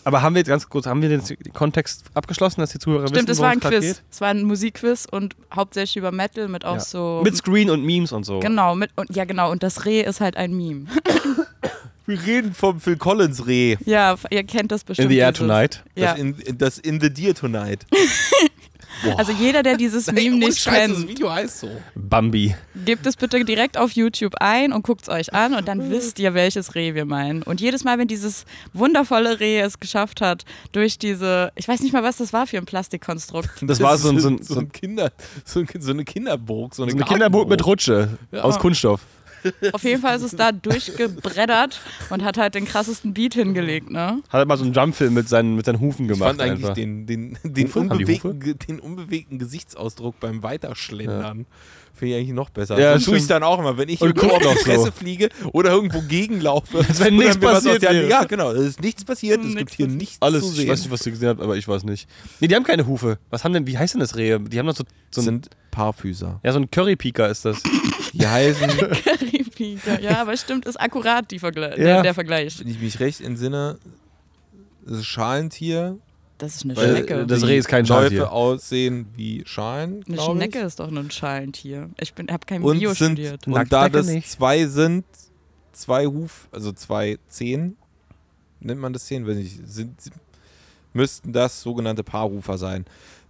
aber 0.03 0.21
haben 0.21 0.35
wir 0.35 0.39
jetzt 0.39 0.47
ganz 0.47 0.69
kurz, 0.69 0.85
haben 0.85 1.01
wir 1.01 1.09
den 1.09 1.21
Kontext 1.53 2.03
abgeschlossen, 2.13 2.61
dass 2.61 2.71
die 2.71 2.79
Zuhörer 2.79 3.07
Stimmt, 3.07 3.27
wissen, 3.27 3.31
es 3.31 3.39
war 3.39 3.49
ein 3.49 3.59
Quiz. 3.59 4.01
Es 4.11 4.21
war 4.21 4.29
ein 4.29 4.43
Musikquiz 4.43 5.07
und 5.09 5.35
hauptsächlich 5.53 5.97
über 5.97 6.11
Metal 6.11 6.47
mit 6.47 6.65
auch 6.65 6.75
Ja. 6.75 6.79
so. 6.81 7.21
Mit 7.23 7.35
Screen 7.35 7.69
und 7.69 7.83
Memes 7.83 8.11
und 8.11 8.25
so. 8.25 8.39
Genau, 8.39 8.75
mit, 8.75 8.91
und, 8.95 9.15
ja 9.15 9.25
genau. 9.25 9.51
Und 9.51 9.63
das 9.63 9.85
Reh 9.85 10.01
ist 10.01 10.21
halt 10.21 10.37
ein 10.37 10.55
Meme. 10.55 10.85
Wir 12.07 12.21
reden 12.25 12.53
vom 12.53 12.79
Phil 12.81 12.97
Collins 12.97 13.45
Reh. 13.47 13.77
Ja, 13.85 14.15
ihr 14.31 14.43
kennt 14.43 14.71
das 14.71 14.83
bestimmt. 14.83 15.05
In 15.05 15.11
the 15.11 15.17
Air 15.19 15.31
dieses- 15.31 15.47
Tonight. 15.47 15.83
Ja. 15.95 16.11
Das, 16.11 16.19
in, 16.19 16.35
das 16.57 16.77
In 16.79 16.99
the 16.99 17.09
Deer 17.13 17.33
Tonight. 17.35 17.85
Also 19.17 19.31
jeder, 19.31 19.63
der 19.63 19.77
dieses 19.77 20.07
Meme 20.11 20.37
nicht 20.37 20.63
kennt, 20.65 21.07
Video 21.07 21.31
heißt 21.31 21.59
so. 21.61 21.69
Bambi. 21.95 22.55
gebt 22.85 23.05
es 23.05 23.15
bitte 23.15 23.43
direkt 23.45 23.77
auf 23.77 23.91
YouTube 23.91 24.35
ein 24.39 24.73
und 24.73 24.83
guckt 24.83 25.03
es 25.03 25.09
euch 25.09 25.33
an 25.33 25.53
und 25.53 25.67
dann 25.67 25.89
wisst 25.89 26.19
ihr, 26.19 26.33
welches 26.33 26.75
Reh 26.75 26.93
wir 26.93 27.05
meinen. 27.05 27.43
Und 27.43 27.61
jedes 27.61 27.83
Mal, 27.83 27.97
wenn 27.97 28.07
dieses 28.07 28.45
wundervolle 28.73 29.39
Reh 29.39 29.59
es 29.59 29.79
geschafft 29.79 30.21
hat, 30.21 30.45
durch 30.71 30.97
diese, 30.99 31.51
ich 31.55 31.67
weiß 31.67 31.81
nicht 31.81 31.93
mal, 31.93 32.03
was 32.03 32.17
das 32.17 32.33
war 32.33 32.47
für 32.47 32.57
ein 32.57 32.65
Plastikkonstrukt. 32.65 33.49
Das, 33.61 33.79
war 33.79 33.97
so 33.97 34.09
ein, 34.09 34.19
so 34.19 34.29
ein, 34.29 34.41
so 34.41 34.59
ein 34.59 34.71
Kinder, 34.71 35.11
so, 35.45 35.59
ein, 35.59 35.67
so 35.79 35.91
eine 35.91 36.05
Kinderburg, 36.05 36.75
so 36.75 36.83
eine, 36.83 36.91
so 36.91 36.97
eine 36.97 37.05
Kinderboot 37.05 37.47
mit 37.49 37.65
Rutsche 37.65 38.17
aus 38.31 38.59
Kunststoff. 38.59 39.01
Auf 39.73 39.83
jeden 39.83 40.01
Fall 40.01 40.15
ist 40.15 40.23
es 40.23 40.31
da 40.35 40.51
durchgebreddert 40.51 41.81
und 42.09 42.23
hat 42.23 42.37
halt 42.37 42.55
den 42.55 42.65
krassesten 42.65 43.13
Beat 43.13 43.33
hingelegt, 43.33 43.89
ne? 43.89 44.21
Hat 44.29 44.33
halt 44.33 44.47
mal 44.47 44.57
so 44.57 44.63
einen 44.63 44.73
Jumpfilm 44.73 45.13
mit 45.13 45.27
seinen, 45.29 45.55
mit 45.55 45.65
seinen 45.65 45.79
Hufen 45.79 46.05
Ich 46.05 46.11
gemacht. 46.13 46.29
fand 46.29 46.41
eigentlich 46.41 46.59
einfach. 46.63 46.73
den, 46.73 47.05
den, 47.05 47.37
den, 47.43 47.67
unbewegten, 47.71 48.57
den 48.67 48.79
unbewegten 48.79 49.39
Gesichtsausdruck 49.39 50.19
beim 50.19 50.43
Weiterschlendern. 50.43 51.45
Finde 51.93 52.15
ich 52.15 52.21
eigentlich 52.21 52.33
noch 52.35 52.49
besser. 52.49 52.79
Ja, 52.79 52.97
so 52.97 53.11
tue 53.11 53.17
ich 53.19 53.27
dann 53.27 53.43
auch 53.43 53.59
immer, 53.59 53.77
wenn 53.77 53.87
ich 53.89 54.01
Und 54.01 54.15
irgendwo 54.17 54.35
auf 54.35 54.41
guckt 54.41 54.59
die. 54.59 54.69
Fresse 54.69 54.91
fliege 54.91 55.29
oder 55.53 55.71
irgendwo 55.71 56.01
gegenlaufe. 56.01 56.79
Als 56.79 56.99
wenn 56.99 57.15
nichts 57.17 57.37
passiert 57.37 57.81
wäre. 57.81 58.07
Ja, 58.09 58.23
genau. 58.23 58.51
Es 58.51 58.61
ist 58.65 58.81
nichts 58.81 59.03
passiert. 59.05 59.39
Es 59.39 59.45
Nichts 59.45 59.59
gibt 59.59 59.71
hier 59.73 59.87
nichts 59.87 60.17
Alles, 60.21 60.41
zu 60.43 60.49
ich 60.51 60.55
sehen. 60.55 60.69
weiß 60.69 60.81
nicht, 60.81 60.91
was 60.91 61.05
ihr 61.05 61.11
gesehen 61.11 61.29
habt, 61.29 61.41
aber 61.41 61.57
ich 61.57 61.67
weiß 61.67 61.83
nicht. 61.83 62.07
Nee, 62.39 62.47
die 62.47 62.55
haben 62.55 62.63
keine 62.63 62.87
Hufe. 62.87 63.19
Was 63.29 63.43
haben 63.43 63.53
denn, 63.53 63.67
wie 63.67 63.77
heißt 63.77 63.93
denn 63.93 63.99
das 64.01 64.15
Rehe? 64.15 64.39
Die 64.39 64.57
haben 64.57 64.65
doch 64.67 64.75
so, 64.75 64.83
so 64.83 64.87
Das 65.11 65.23
ein, 65.23 65.25
sind 65.25 65.49
Paarfüßer. 65.71 66.39
ja, 66.43 66.51
so 66.53 66.59
ein 66.59 66.71
Currypiker 66.71 67.29
ist 67.29 67.45
das. 67.45 67.61
Die 68.13 68.27
heißen, 68.27 68.67
Currypiker. 69.05 69.99
Ja, 70.01 70.21
aber 70.21 70.35
stimmt, 70.37 70.65
ist 70.65 70.79
akkurat 70.79 71.29
die 71.31 71.39
Vergle 71.39 71.69
Ja. 71.71 71.75
der, 71.75 72.01
der 72.03 72.13
Vergleich. 72.13 72.59
wenn 72.59 72.67
ich 72.67 72.79
mich 72.79 72.99
recht 72.99 73.21
entsinne, 73.21 73.77
das 74.85 74.97
ist 74.99 75.05
Schalentier. 75.05 75.97
Das 76.41 76.55
ist 76.55 76.63
eine 76.65 76.75
weil 76.75 76.89
Schnecke. 76.89 77.27
das 77.27 77.43
Reh 77.45 77.57
ist 77.59 77.67
kein 77.67 77.85
Läufe 77.85 78.01
Schalentier. 78.07 78.31
aussehen 78.31 79.05
wie 79.15 79.43
Schalen, 79.45 80.03
Eine 80.07 80.19
Schnecke 80.19 80.57
ich. 80.59 80.65
ist 80.65 80.79
doch 80.79 80.89
nur 80.89 81.03
ein 81.03 81.11
Schalentier. 81.11 81.89
Ich 81.99 82.15
bin, 82.15 82.29
habe 82.31 82.45
kein 82.47 82.63
Und, 82.63 82.79
Bio 82.79 82.93
sind, 82.95 83.13
studiert. 83.19 83.45
und 83.45 83.53
Nackt 83.53 83.71
da 83.71 83.83
Decke 83.83 83.97
das 83.99 84.07
nicht. 84.07 84.27
zwei 84.27 84.65
sind, 84.65 85.05
zwei 85.71 86.07
Huf, 86.07 86.47
also 86.51 86.71
zwei 86.71 87.19
Zehen, 87.29 87.77
nennt 88.59 88.79
man 88.81 88.91
das 88.91 89.05
Zehen, 89.05 89.27
weiß 89.27 89.37
nicht, 89.37 89.59
sind, 89.67 89.95
müssten 90.93 91.31
das 91.31 91.61
sogenannte 91.61 92.03
Paarhufer 92.03 92.57
sein. 92.57 92.85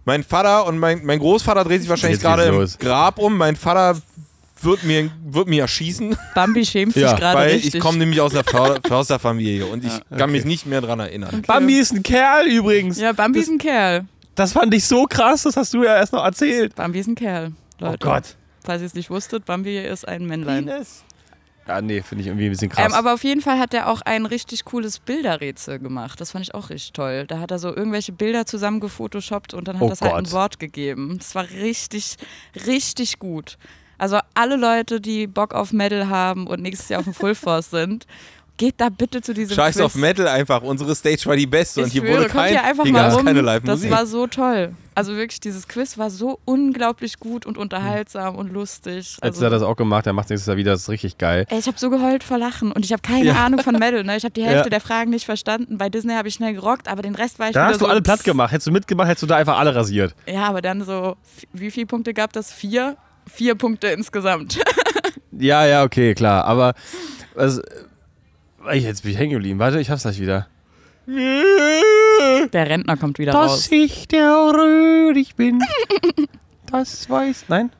Mein 0.06 0.22
Vater 0.24 0.66
und 0.66 0.78
mein, 0.78 1.04
mein 1.04 1.18
Großvater 1.18 1.64
dreht 1.64 1.82
sich 1.82 1.90
wahrscheinlich 1.90 2.18
gerade 2.20 2.44
im. 2.44 2.66
Grab 2.78 3.18
um. 3.18 3.36
Mein 3.36 3.56
Vater 3.56 4.00
wird 4.64 4.84
mir, 4.84 5.10
wird 5.24 5.48
mir 5.48 5.62
erschießen, 5.62 6.16
Bambi 6.34 6.64
schämt 6.64 6.94
sich 6.94 7.02
Ja, 7.02 7.14
gerade 7.14 7.38
weil 7.38 7.50
richtig. 7.52 7.74
ich 7.74 7.80
komme 7.80 7.98
nämlich 7.98 8.20
aus 8.20 8.32
einer 8.34 8.44
För 8.44 8.78
Försterfamilie 8.86 9.66
und 9.66 9.84
ich 9.84 9.92
kann 10.16 10.30
mich 10.32 10.44
nicht 10.44 10.66
mehr 10.66 10.80
dran 10.80 11.00
erinnern. 11.00 11.42
Bambi 11.46 11.78
ist 11.78 11.92
ein 11.92 12.02
Kerl 12.02 12.46
übrigens. 12.46 12.98
ja, 13.00 13.12
Bambi 13.12 13.40
ist 13.40 13.48
ein 13.50 13.58
Kerl. 13.58 14.06
Das 14.34 14.52
fand 14.52 14.72
ich 14.74 14.84
so 14.86 15.04
krass, 15.04 15.42
das 15.42 15.56
hast 15.56 15.74
du 15.74 15.84
ja 15.84 15.96
erst 15.96 16.12
noch 16.12 16.24
erzählt. 16.24 16.74
Bambi 16.74 17.00
ist 17.00 17.06
ein 17.08 17.14
Kerl. 17.14 17.52
Leute. 17.78 18.06
Oh 18.06 18.10
Gott. 18.12 18.36
Falls 18.64 18.80
ihr 18.80 18.86
es 18.86 18.94
nicht 18.94 19.10
wusstet, 19.10 19.44
Bambi 19.44 19.78
ist 19.78 20.06
ein 20.06 20.24
Männlein. 20.26 20.70
Ja, 21.68 21.80
nee, 21.80 22.02
finde 22.02 22.22
ich 22.22 22.26
irgendwie 22.28 22.46
ein 22.46 22.50
bisschen 22.50 22.70
krass. 22.70 22.86
Ähm, 22.86 22.92
aber 22.92 23.14
auf 23.14 23.22
jeden 23.22 23.40
Fall 23.40 23.58
hat 23.60 23.72
er 23.72 23.88
auch 23.88 24.00
ein 24.02 24.26
richtig 24.26 24.64
cooles 24.64 24.98
Bilderrätsel 24.98 25.78
gemacht. 25.78 26.20
Das 26.20 26.32
fand 26.32 26.44
ich 26.44 26.54
auch 26.54 26.70
richtig 26.70 26.92
toll. 26.92 27.24
Da 27.28 27.38
hat 27.38 27.52
er 27.52 27.60
so 27.60 27.68
irgendwelche 27.74 28.10
Bilder 28.10 28.46
zusammen 28.46 28.80
gefotoshoppt 28.80 29.54
und 29.54 29.68
dann 29.68 29.76
hat 29.76 29.82
Oh 29.82 29.88
das 29.88 30.00
halt 30.00 30.12
ein 30.14 30.24
Gott. 30.24 30.32
Wort 30.32 30.58
gegeben. 30.58 31.18
Das 31.18 31.36
war 31.36 31.48
richtig, 31.50 32.16
richtig 32.66 33.20
gut. 33.20 33.58
Also 34.02 34.18
alle 34.34 34.56
Leute, 34.56 35.00
die 35.00 35.28
Bock 35.28 35.54
auf 35.54 35.72
Metal 35.72 36.08
haben 36.08 36.48
und 36.48 36.60
nächstes 36.60 36.88
Jahr 36.88 36.98
auf 36.98 37.04
dem 37.04 37.14
Full 37.14 37.36
Force 37.36 37.70
sind, 37.70 38.06
geht 38.56 38.74
da 38.78 38.88
bitte 38.88 39.22
zu 39.22 39.32
diesem 39.32 39.54
Scheiß 39.54 39.76
Quiz. 39.76 39.84
auf 39.84 39.94
Metal 39.94 40.26
einfach. 40.26 40.62
Unsere 40.62 40.94
Stage 40.96 41.22
war 41.26 41.36
die 41.36 41.46
beste 41.46 41.80
und 41.82 41.86
Ich 41.86 41.92
hier 41.92 42.02
schwöre, 42.02 42.14
wurde 42.18 42.28
kommt 42.28 42.34
kein, 42.42 42.50
hier 42.50 42.64
einfach 42.64 42.82
hier 42.84 42.92
mal 42.92 43.10
rum. 43.10 43.24
keine 43.24 43.38
Das 43.42 43.46
Live-Musik. 43.46 43.90
war 43.92 44.06
so 44.06 44.26
toll. 44.26 44.74
Also 44.96 45.14
wirklich, 45.16 45.38
dieses 45.38 45.68
Quiz 45.68 45.98
war 45.98 46.10
so 46.10 46.40
unglaublich 46.44 47.20
gut 47.20 47.46
und 47.46 47.56
unterhaltsam 47.56 48.34
und 48.34 48.52
lustig. 48.52 49.12
Jetzt 49.12 49.22
Also, 49.22 49.36
hat 49.38 49.44
er 49.46 49.50
das 49.50 49.62
auch 49.62 49.76
gemacht, 49.76 50.06
er 50.08 50.12
macht 50.14 50.30
nächstes 50.30 50.48
Jahr 50.48 50.56
wieder, 50.56 50.72
das 50.72 50.82
ist 50.82 50.88
richtig 50.88 51.16
geil. 51.18 51.46
Ey, 51.48 51.60
ich 51.60 51.66
habe 51.68 51.78
so 51.78 51.88
geheult 51.88 52.24
vor 52.24 52.38
Lachen 52.38 52.72
und 52.72 52.84
ich 52.84 52.92
habe 52.92 53.02
keine 53.02 53.24
Ja. 53.26 53.34
Ahnung 53.44 53.60
von 53.60 53.78
Metal. 53.78 54.02
Ne? 54.02 54.16
Ich 54.16 54.24
habe 54.24 54.32
die 54.34 54.42
Hälfte 54.42 54.64
Ja. 54.64 54.70
der 54.70 54.80
Fragen 54.80 55.10
nicht 55.10 55.26
verstanden. 55.26 55.78
Bei 55.78 55.88
Disney 55.88 56.14
habe 56.14 56.26
ich 56.26 56.34
schnell 56.34 56.54
gerockt, 56.54 56.88
aber 56.88 57.02
den 57.02 57.14
Rest 57.14 57.38
war 57.38 57.46
ich 57.48 57.54
Da 57.54 57.66
hast 57.66 57.76
du 57.80 57.84
so, 57.84 57.86
alle 57.86 58.02
platt 58.02 58.24
gemacht. 58.24 58.50
Hättest 58.52 58.66
du 58.66 58.72
mitgemacht, 58.72 59.06
hättest 59.08 59.22
du 59.22 59.28
da 59.28 59.36
einfach 59.36 59.58
alle 59.58 59.74
rasiert. 59.76 60.14
Ja, 60.26 60.42
aber 60.48 60.60
dann 60.60 60.82
so, 60.84 61.16
wie 61.52 61.70
viele 61.70 61.86
Punkte 61.86 62.12
gab 62.12 62.32
das? 62.32 62.52
Vier? 62.52 62.96
Vier 63.26 63.54
Punkte 63.54 63.88
insgesamt. 63.88 64.58
Ja, 65.38 65.64
ja, 65.66 65.82
okay, 65.82 66.14
klar. 66.14 66.44
Aber 66.44 66.74
was, 67.34 67.58
äh, 68.68 68.74
jetzt 68.78 69.02
bin 69.02 69.12
ich 69.12 69.18
hängen 69.18 69.32
geblieben. 69.32 69.58
Warte, 69.58 69.80
ich 69.80 69.88
hab's 69.88 70.02
gleich 70.02 70.20
wieder. 70.20 70.46
Der 71.06 72.68
Rentner 72.68 72.98
kommt 72.98 73.18
wieder 73.18 73.32
raus. 73.32 73.68
ich 73.72 74.06
der 74.08 74.28
Röhrig 74.30 75.34
bin. 75.34 75.60
Das 76.70 77.08
weiß. 77.08 77.46
Nein? 77.48 77.70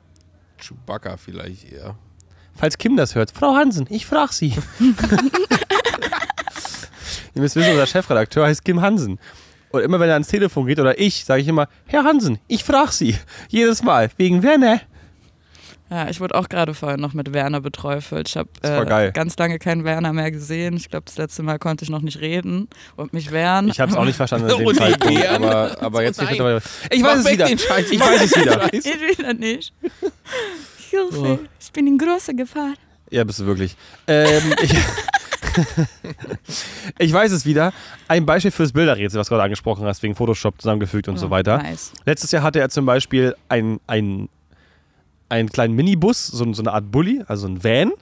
Chewbacca 0.58 1.16
vielleicht 1.18 1.70
eher. 1.72 1.96
Falls 2.54 2.76
Kim 2.78 2.96
das 2.96 3.14
hört. 3.14 3.30
Frau 3.30 3.54
Hansen, 3.54 3.86
ich 3.90 4.04
frag 4.06 4.32
Sie. 4.32 4.54
Ihr 7.34 7.40
müsst 7.40 7.56
wissen, 7.56 7.70
unser 7.70 7.86
Chefredakteur 7.86 8.46
heißt 8.46 8.64
Kim 8.64 8.80
Hansen. 8.82 9.18
Und 9.70 9.80
immer 9.82 9.98
wenn 10.00 10.08
er 10.08 10.14
ans 10.14 10.28
Telefon 10.28 10.66
geht 10.66 10.78
oder 10.78 10.98
ich, 10.98 11.24
sage 11.24 11.40
ich 11.40 11.48
immer, 11.48 11.68
Herr 11.86 12.04
Hansen, 12.04 12.38
ich 12.48 12.64
frag 12.64 12.92
Sie. 12.92 13.16
Jedes 13.48 13.82
Mal. 13.82 14.10
Wegen 14.18 14.42
Werner. 14.42 14.80
Ja, 15.92 16.08
ich 16.08 16.20
wurde 16.20 16.34
auch 16.36 16.48
gerade 16.48 16.72
vorhin 16.72 17.00
noch 17.00 17.12
mit 17.12 17.34
Werner 17.34 17.60
beträufelt. 17.60 18.26
Ich 18.26 18.38
habe 18.38 18.48
äh, 18.62 19.12
ganz 19.12 19.36
lange 19.36 19.58
keinen 19.58 19.84
Werner 19.84 20.14
mehr 20.14 20.30
gesehen. 20.30 20.74
Ich 20.74 20.88
glaube, 20.88 21.04
das 21.04 21.18
letzte 21.18 21.42
Mal 21.42 21.58
konnte 21.58 21.84
ich 21.84 21.90
noch 21.90 22.00
nicht 22.00 22.20
reden 22.20 22.66
und 22.96 23.12
mich 23.12 23.30
wehren. 23.30 23.68
Ich 23.68 23.78
hab's 23.78 23.94
auch 23.94 24.06
nicht 24.06 24.16
verstanden 24.16 24.46
an 24.50 24.58
dem 24.58 24.74
Zeitpunkt. 24.74 25.26
Aber, 25.26 25.76
aber 25.82 26.02
jetzt 26.02 26.18
nein. 26.18 26.32
ich 26.32 26.96
Ich 26.96 27.02
weiß 27.02 27.18
es 27.18 27.30
wieder. 27.30 27.50
Ich 27.50 27.68
weiß 27.68 28.24
es 28.24 28.36
wieder. 28.36 28.72
Ich 28.72 29.18
wieder 29.18 29.34
nicht. 29.34 29.74
Hilfe, 30.88 31.18
Oh. 31.18 31.38
ich 31.60 31.72
bin 31.72 31.86
in 31.86 31.98
großer 31.98 32.32
Gefahr. 32.32 32.72
Ja, 33.10 33.24
bist 33.24 33.40
du 33.40 33.44
wirklich. 33.44 33.76
Ähm, 34.06 34.54
ich, 34.62 34.72
ich 36.98 37.12
weiß 37.12 37.32
es 37.32 37.44
wieder. 37.44 37.74
Ein 38.08 38.24
Beispiel 38.24 38.50
fürs 38.50 38.72
Bilderrätsel, 38.72 39.20
was 39.20 39.28
du 39.28 39.32
gerade 39.32 39.44
angesprochen 39.44 39.84
hast, 39.84 40.02
wegen 40.02 40.14
Photoshop 40.14 40.58
zusammengefügt 40.60 41.08
und 41.08 41.18
so 41.18 41.28
weiter. 41.28 41.58
Nice. 41.58 41.92
Letztes 42.06 42.30
Jahr 42.30 42.42
hatte 42.42 42.60
er 42.60 42.70
zum 42.70 42.86
Beispiel 42.86 43.36
ein, 43.50 43.78
ein, 43.86 44.30
einen 45.32 45.48
kleinen 45.48 45.74
Minibus, 45.74 46.26
so, 46.26 46.52
so 46.52 46.62
eine 46.62 46.72
Art 46.72 46.90
Bulli, 46.90 47.22
also 47.26 47.48
ein 47.48 47.64
Van. 47.64 47.92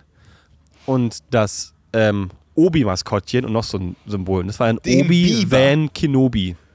Und 0.85 1.19
das 1.31 1.73
ähm, 1.93 2.31
Obi-Maskottchen 2.57 3.45
und 3.45 3.53
noch 3.53 3.63
so 3.63 3.79
ein 3.79 3.97
Symbol. 4.07 4.45
Das 4.45 4.59
war 4.59 4.67
ein 4.67 4.81
Den 4.85 5.07
Obi-Wan 5.07 5.93
Kenobi. 5.93 6.57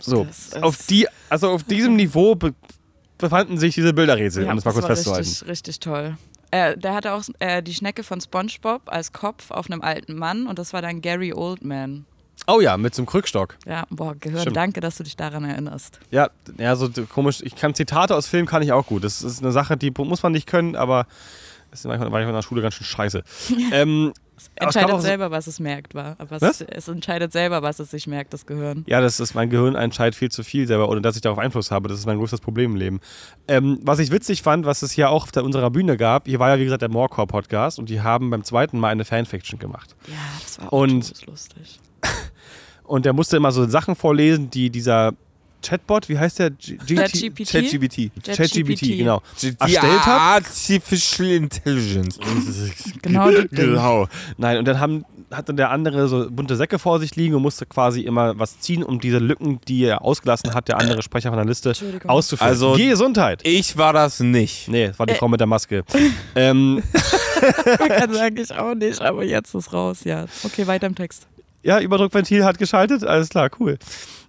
So, 0.00 0.26
auf 0.62 0.86
die, 0.86 1.06
also 1.28 1.50
auf 1.50 1.64
diesem 1.64 1.96
Niveau 1.96 2.34
be 2.34 2.54
befanden 3.18 3.58
sich 3.58 3.74
diese 3.74 3.92
Bilderrätsel, 3.92 4.48
um 4.48 4.54
das 4.54 4.64
mal 4.64 4.72
kurz 4.72 4.84
war 4.84 4.96
festzuhalten. 4.96 5.28
richtig, 5.28 5.48
richtig 5.48 5.80
toll. 5.80 6.16
Äh, 6.50 6.78
der 6.78 6.94
hatte 6.94 7.12
auch 7.12 7.24
äh, 7.40 7.62
die 7.62 7.74
Schnecke 7.74 8.02
von 8.04 8.18
SpongeBob 8.18 8.82
als 8.86 9.12
Kopf 9.12 9.50
auf 9.50 9.70
einem 9.70 9.82
alten 9.82 10.14
Mann 10.14 10.46
und 10.46 10.58
das 10.58 10.72
war 10.72 10.80
dann 10.80 11.02
Gary 11.02 11.34
Oldman. 11.34 12.06
Oh 12.50 12.60
ja, 12.60 12.76
mit 12.78 12.94
so 12.94 13.02
einem 13.02 13.06
Krückstock. 13.06 13.56
Ja, 13.66 13.84
boah, 13.90 14.14
Gehirn, 14.18 14.40
Stimmt. 14.40 14.56
danke, 14.56 14.80
dass 14.80 14.96
du 14.96 15.04
dich 15.04 15.16
daran 15.16 15.44
erinnerst. 15.44 16.00
Ja, 16.10 16.30
ja, 16.56 16.74
so 16.76 16.88
komisch. 17.12 17.40
Ich 17.42 17.54
kann 17.54 17.74
Zitate 17.74 18.16
aus 18.16 18.26
Filmen 18.26 18.46
kann 18.48 18.62
ich 18.62 18.72
auch 18.72 18.86
gut. 18.86 19.04
Das 19.04 19.22
ist 19.22 19.42
eine 19.42 19.52
Sache, 19.52 19.76
die 19.76 19.90
muss 19.90 20.22
man 20.22 20.32
nicht 20.32 20.46
können, 20.46 20.74
aber 20.74 21.06
das 21.70 21.80
ist 21.80 21.86
manchmal, 21.86 22.08
manchmal 22.08 22.30
in 22.30 22.34
der 22.34 22.42
Schule 22.42 22.62
ganz 22.62 22.74
schön 22.74 22.86
scheiße. 22.86 23.22
ähm, 23.72 24.12
es 24.38 24.50
Entscheidet 24.54 24.90
so- 24.92 24.98
selber, 25.00 25.30
was 25.32 25.48
es 25.48 25.58
merkt, 25.60 25.94
war. 25.96 26.14
Aber 26.18 26.40
Was? 26.40 26.60
es, 26.60 26.66
es 26.70 26.86
entscheidet 26.88 27.32
selber, 27.32 27.60
was 27.62 27.80
es 27.80 27.90
sich 27.90 28.06
merkt, 28.06 28.32
das 28.32 28.46
Gehirn. 28.46 28.84
Ja, 28.86 29.00
das 29.00 29.18
ist 29.18 29.34
mein 29.34 29.50
Gehirn 29.50 29.74
entscheidet 29.74 30.14
viel 30.14 30.30
zu 30.30 30.44
viel 30.44 30.66
selber, 30.68 30.88
ohne 30.88 31.02
dass 31.02 31.16
ich 31.16 31.22
darauf 31.22 31.38
Einfluss 31.40 31.70
habe. 31.72 31.88
Das 31.88 31.98
ist 31.98 32.06
mein 32.06 32.18
größtes 32.18 32.40
Problem 32.40 32.70
im 32.70 32.76
Leben. 32.76 33.00
Ähm, 33.48 33.80
was 33.82 33.98
ich 33.98 34.12
witzig 34.12 34.42
fand, 34.42 34.64
was 34.64 34.82
es 34.82 34.92
hier 34.92 35.10
auch 35.10 35.26
auf 35.26 35.42
unserer 35.42 35.70
Bühne 35.70 35.96
gab, 35.96 36.28
hier 36.28 36.38
war 36.38 36.50
ja 36.50 36.58
wie 36.60 36.64
gesagt 36.64 36.82
der 36.82 36.88
Morecore 36.88 37.26
Podcast 37.26 37.80
und 37.80 37.88
die 37.90 38.00
haben 38.00 38.30
beim 38.30 38.44
zweiten 38.44 38.78
Mal 38.78 38.88
eine 38.90 39.04
Fanfiction 39.04 39.58
gemacht. 39.58 39.96
Ja, 40.06 40.14
das 40.42 40.60
war 40.60 40.68
auch 40.72 40.80
Und- 40.82 41.26
lustig. 41.26 41.80
Und 42.84 43.04
der 43.04 43.12
musste 43.12 43.36
immer 43.36 43.52
so 43.52 43.68
Sachen 43.68 43.94
vorlesen, 43.94 44.50
die 44.50 44.70
dieser 44.70 45.12
Chatbot, 45.62 46.08
wie 46.08 46.16
heißt 46.18 46.38
der? 46.38 46.50
ChatGPT? 46.52 47.50
ChatGPT. 47.50 48.10
ChatGPT, 48.24 48.80
genau. 48.98 49.20
Die 49.42 49.54
Erstellt 49.58 50.06
hat. 50.06 50.20
Artificial 50.20 51.30
Intelligence. 51.30 52.18
Genau. 53.02 53.28
Genau. 53.50 54.06
Nein, 54.36 54.58
und 54.58 54.64
dann 54.66 54.78
haben, 54.78 55.04
hatte 55.32 55.52
der 55.52 55.70
andere 55.70 56.08
so 56.08 56.30
bunte 56.30 56.56
Säcke 56.56 56.78
vor 56.78 57.00
sich 57.00 57.16
liegen 57.16 57.34
und 57.34 57.42
musste 57.42 57.66
quasi 57.66 58.02
immer 58.02 58.38
was 58.38 58.60
ziehen, 58.60 58.82
um 58.82 59.00
diese 59.00 59.18
Lücken, 59.18 59.60
die 59.66 59.84
er 59.84 60.02
ausgelassen 60.02 60.54
hat, 60.54 60.68
der 60.68 60.78
andere 60.78 61.02
Sprecher 61.02 61.30
von 61.30 61.38
der 61.38 61.46
Liste, 61.46 61.72
auszufüllen. 62.06 62.50
Also- 62.50 62.74
Gesundheit. 62.76 63.40
Ich 63.44 63.76
war 63.76 63.92
das 63.92 64.20
nicht. 64.20 64.68
Nee, 64.68 64.88
das 64.88 64.98
war 64.98 65.06
die 65.06 65.14
Frau 65.14 65.28
mit 65.28 65.40
der 65.40 65.46
Maske. 65.48 65.84
ähm, 66.36 66.82
Kann 67.88 68.12
sagen, 68.14 68.36
ich 68.38 68.52
auch 68.54 68.74
nicht, 68.74 69.00
aber 69.00 69.24
jetzt 69.24 69.54
ist 69.54 69.72
raus, 69.72 70.04
ja. 70.04 70.26
Okay, 70.44 70.66
weiter 70.66 70.86
im 70.86 70.94
Text. 70.94 71.26
Ja, 71.62 71.80
Überdruckventil 71.80 72.44
hat 72.44 72.58
geschaltet, 72.58 73.04
alles 73.04 73.28
klar, 73.28 73.50
cool. 73.58 73.78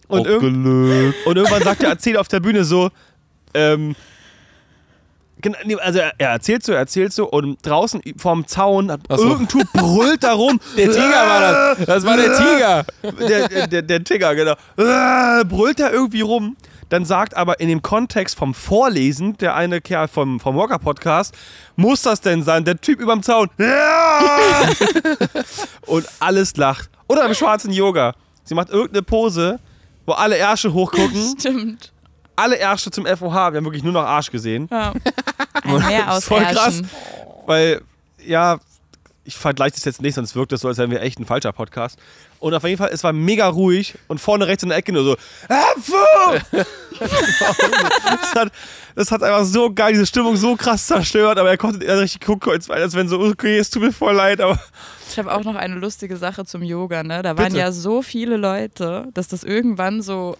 Und, 0.07 0.25
irg 0.25 0.41
und 0.41 1.38
irgendwann 1.38 1.63
sagt 1.63 1.84
der 1.84 1.89
Erzähler 1.89 2.21
auf 2.21 2.27
der 2.27 2.39
Bühne 2.39 2.63
so, 2.63 2.89
ähm, 3.53 3.95
also 5.82 5.99
er, 5.99 6.13
er 6.17 6.30
erzählt 6.32 6.63
so, 6.63 6.73
er 6.73 6.80
erzählt 6.80 7.13
so 7.13 7.30
und 7.30 7.65
draußen 7.65 8.01
vorm 8.17 8.45
Zaun 8.47 8.91
hat 8.91 9.01
so. 9.09 9.30
irgendein 9.30 9.47
Typ 9.47 9.73
brüllt 9.73 10.23
da 10.23 10.34
rum. 10.34 10.59
Der 10.77 10.91
Tiger 10.91 11.01
war 11.01 11.75
das. 11.75 11.86
Das 11.86 12.05
war 12.05 12.17
der 12.17 12.36
Tiger. 12.36 12.86
der, 13.27 13.47
der, 13.47 13.67
der, 13.67 13.82
der 13.84 14.03
Tiger, 14.03 14.36
genau. 14.36 14.53
Äh, 14.77 15.45
brüllt 15.45 15.80
da 15.80 15.91
irgendwie 15.91 16.21
rum. 16.21 16.57
Dann 16.89 17.05
sagt 17.05 17.38
aber 17.38 17.59
in 17.59 17.69
dem 17.69 17.82
Kontext 17.84 18.36
vom 18.36 18.53
Vorlesen 18.53 19.38
der 19.38 19.55
eine 19.55 19.80
Kerl 19.80 20.07
vom, 20.07 20.39
vom 20.39 20.57
Walker 20.57 20.80
Podcast, 20.80 21.36
muss 21.75 22.01
das 22.01 22.19
denn 22.19 22.41
sein? 22.41 22.65
Der 22.65 22.82
Typ 22.82 22.99
überm 22.99 23.21
Zaun. 23.21 23.49
Ja! 23.59 24.69
Und 25.86 26.07
alles 26.19 26.57
lacht. 26.57 26.89
Oder 27.10 27.26
im 27.26 27.34
schwarzen 27.34 27.74
Yoga. 27.74 28.14
Sie 28.43 28.55
macht 28.55 28.70
irgendeine 28.70 29.01
Pose, 29.01 29.60
wo 30.05 30.14
alle 30.14 30.38
Ärsche 30.38 30.72
hochgucken. 30.72 31.36
Stimmt. 31.39 31.91
alle 32.36 32.55
Ärsche 32.57 32.91
zum 32.91 33.05
FOH. 33.05 33.34
Wir 33.34 33.57
haben 33.57 33.66
wirklich 33.66 33.84
nur 33.84 33.93
noch 33.93 34.03
Arsch 34.03 34.32
gesehen. 34.32 34.70
Ja. 34.72 34.93
Meer 35.66 36.14
aus 36.14 36.26
Voll 36.26 36.41
krass. 36.43 36.78
Ärschen. 36.78 36.89
Weil, 37.45 37.82
ja, 38.26 38.60
ich 39.30 39.38
vergleiche 39.38 39.75
das 39.75 39.86
jetzt 39.86 40.01
nicht, 40.01 40.15
sonst 40.15 40.36
wirkt 40.36 40.51
das 40.51 40.61
so, 40.61 40.67
als 40.67 40.77
wären 40.80 40.89
wir 40.91 41.01
echt 41.01 41.19
ein 41.19 41.25
falscher 41.25 41.53
Podcast. 41.53 41.99
Und 42.39 42.53
auf 42.53 42.63
jeden 42.63 42.77
Fall, 42.77 42.89
es 42.91 43.03
war 43.03 43.13
mega 43.13 43.47
ruhig 43.47 43.93
und 44.07 44.19
vorne 44.19 44.47
rechts 44.47 44.63
in 44.63 44.69
der 44.69 44.77
Ecke 44.80 44.91
nur 44.91 45.03
so, 45.03 45.17
Äpfel! 45.47 46.41
das, 46.99 48.36
hat, 48.36 48.51
das 48.95 49.11
hat 49.11 49.23
einfach 49.23 49.45
so 49.45 49.71
geil, 49.73 49.93
diese 49.93 50.05
Stimmung 50.05 50.36
so 50.36 50.55
krass 50.55 50.88
zerstört, 50.88 51.38
aber 51.38 51.49
er 51.49 51.57
konnte 51.57 51.86
er 51.86 51.99
richtig 51.99 52.21
gucken, 52.25 52.51
als, 52.51 52.69
als 52.69 52.95
wenn 52.95 53.07
so, 53.07 53.19
okay, 53.19 53.57
es 53.57 53.69
tut 53.69 53.84
mir 53.84 53.91
voll 53.93 54.15
leid, 54.15 54.41
aber 54.41 54.59
Ich 55.09 55.17
habe 55.19 55.32
auch 55.34 55.43
noch 55.43 55.55
eine 55.55 55.75
lustige 55.75 56.17
Sache 56.17 56.45
zum 56.45 56.63
Yoga. 56.63 57.03
Ne? 57.03 57.21
Da 57.21 57.38
waren 57.38 57.45
Bitte. 57.47 57.57
ja 57.59 57.71
so 57.71 58.01
viele 58.01 58.38
Leute, 58.38 59.07
dass 59.13 59.27
das 59.27 59.43
irgendwann 59.43 60.01
so. 60.01 60.38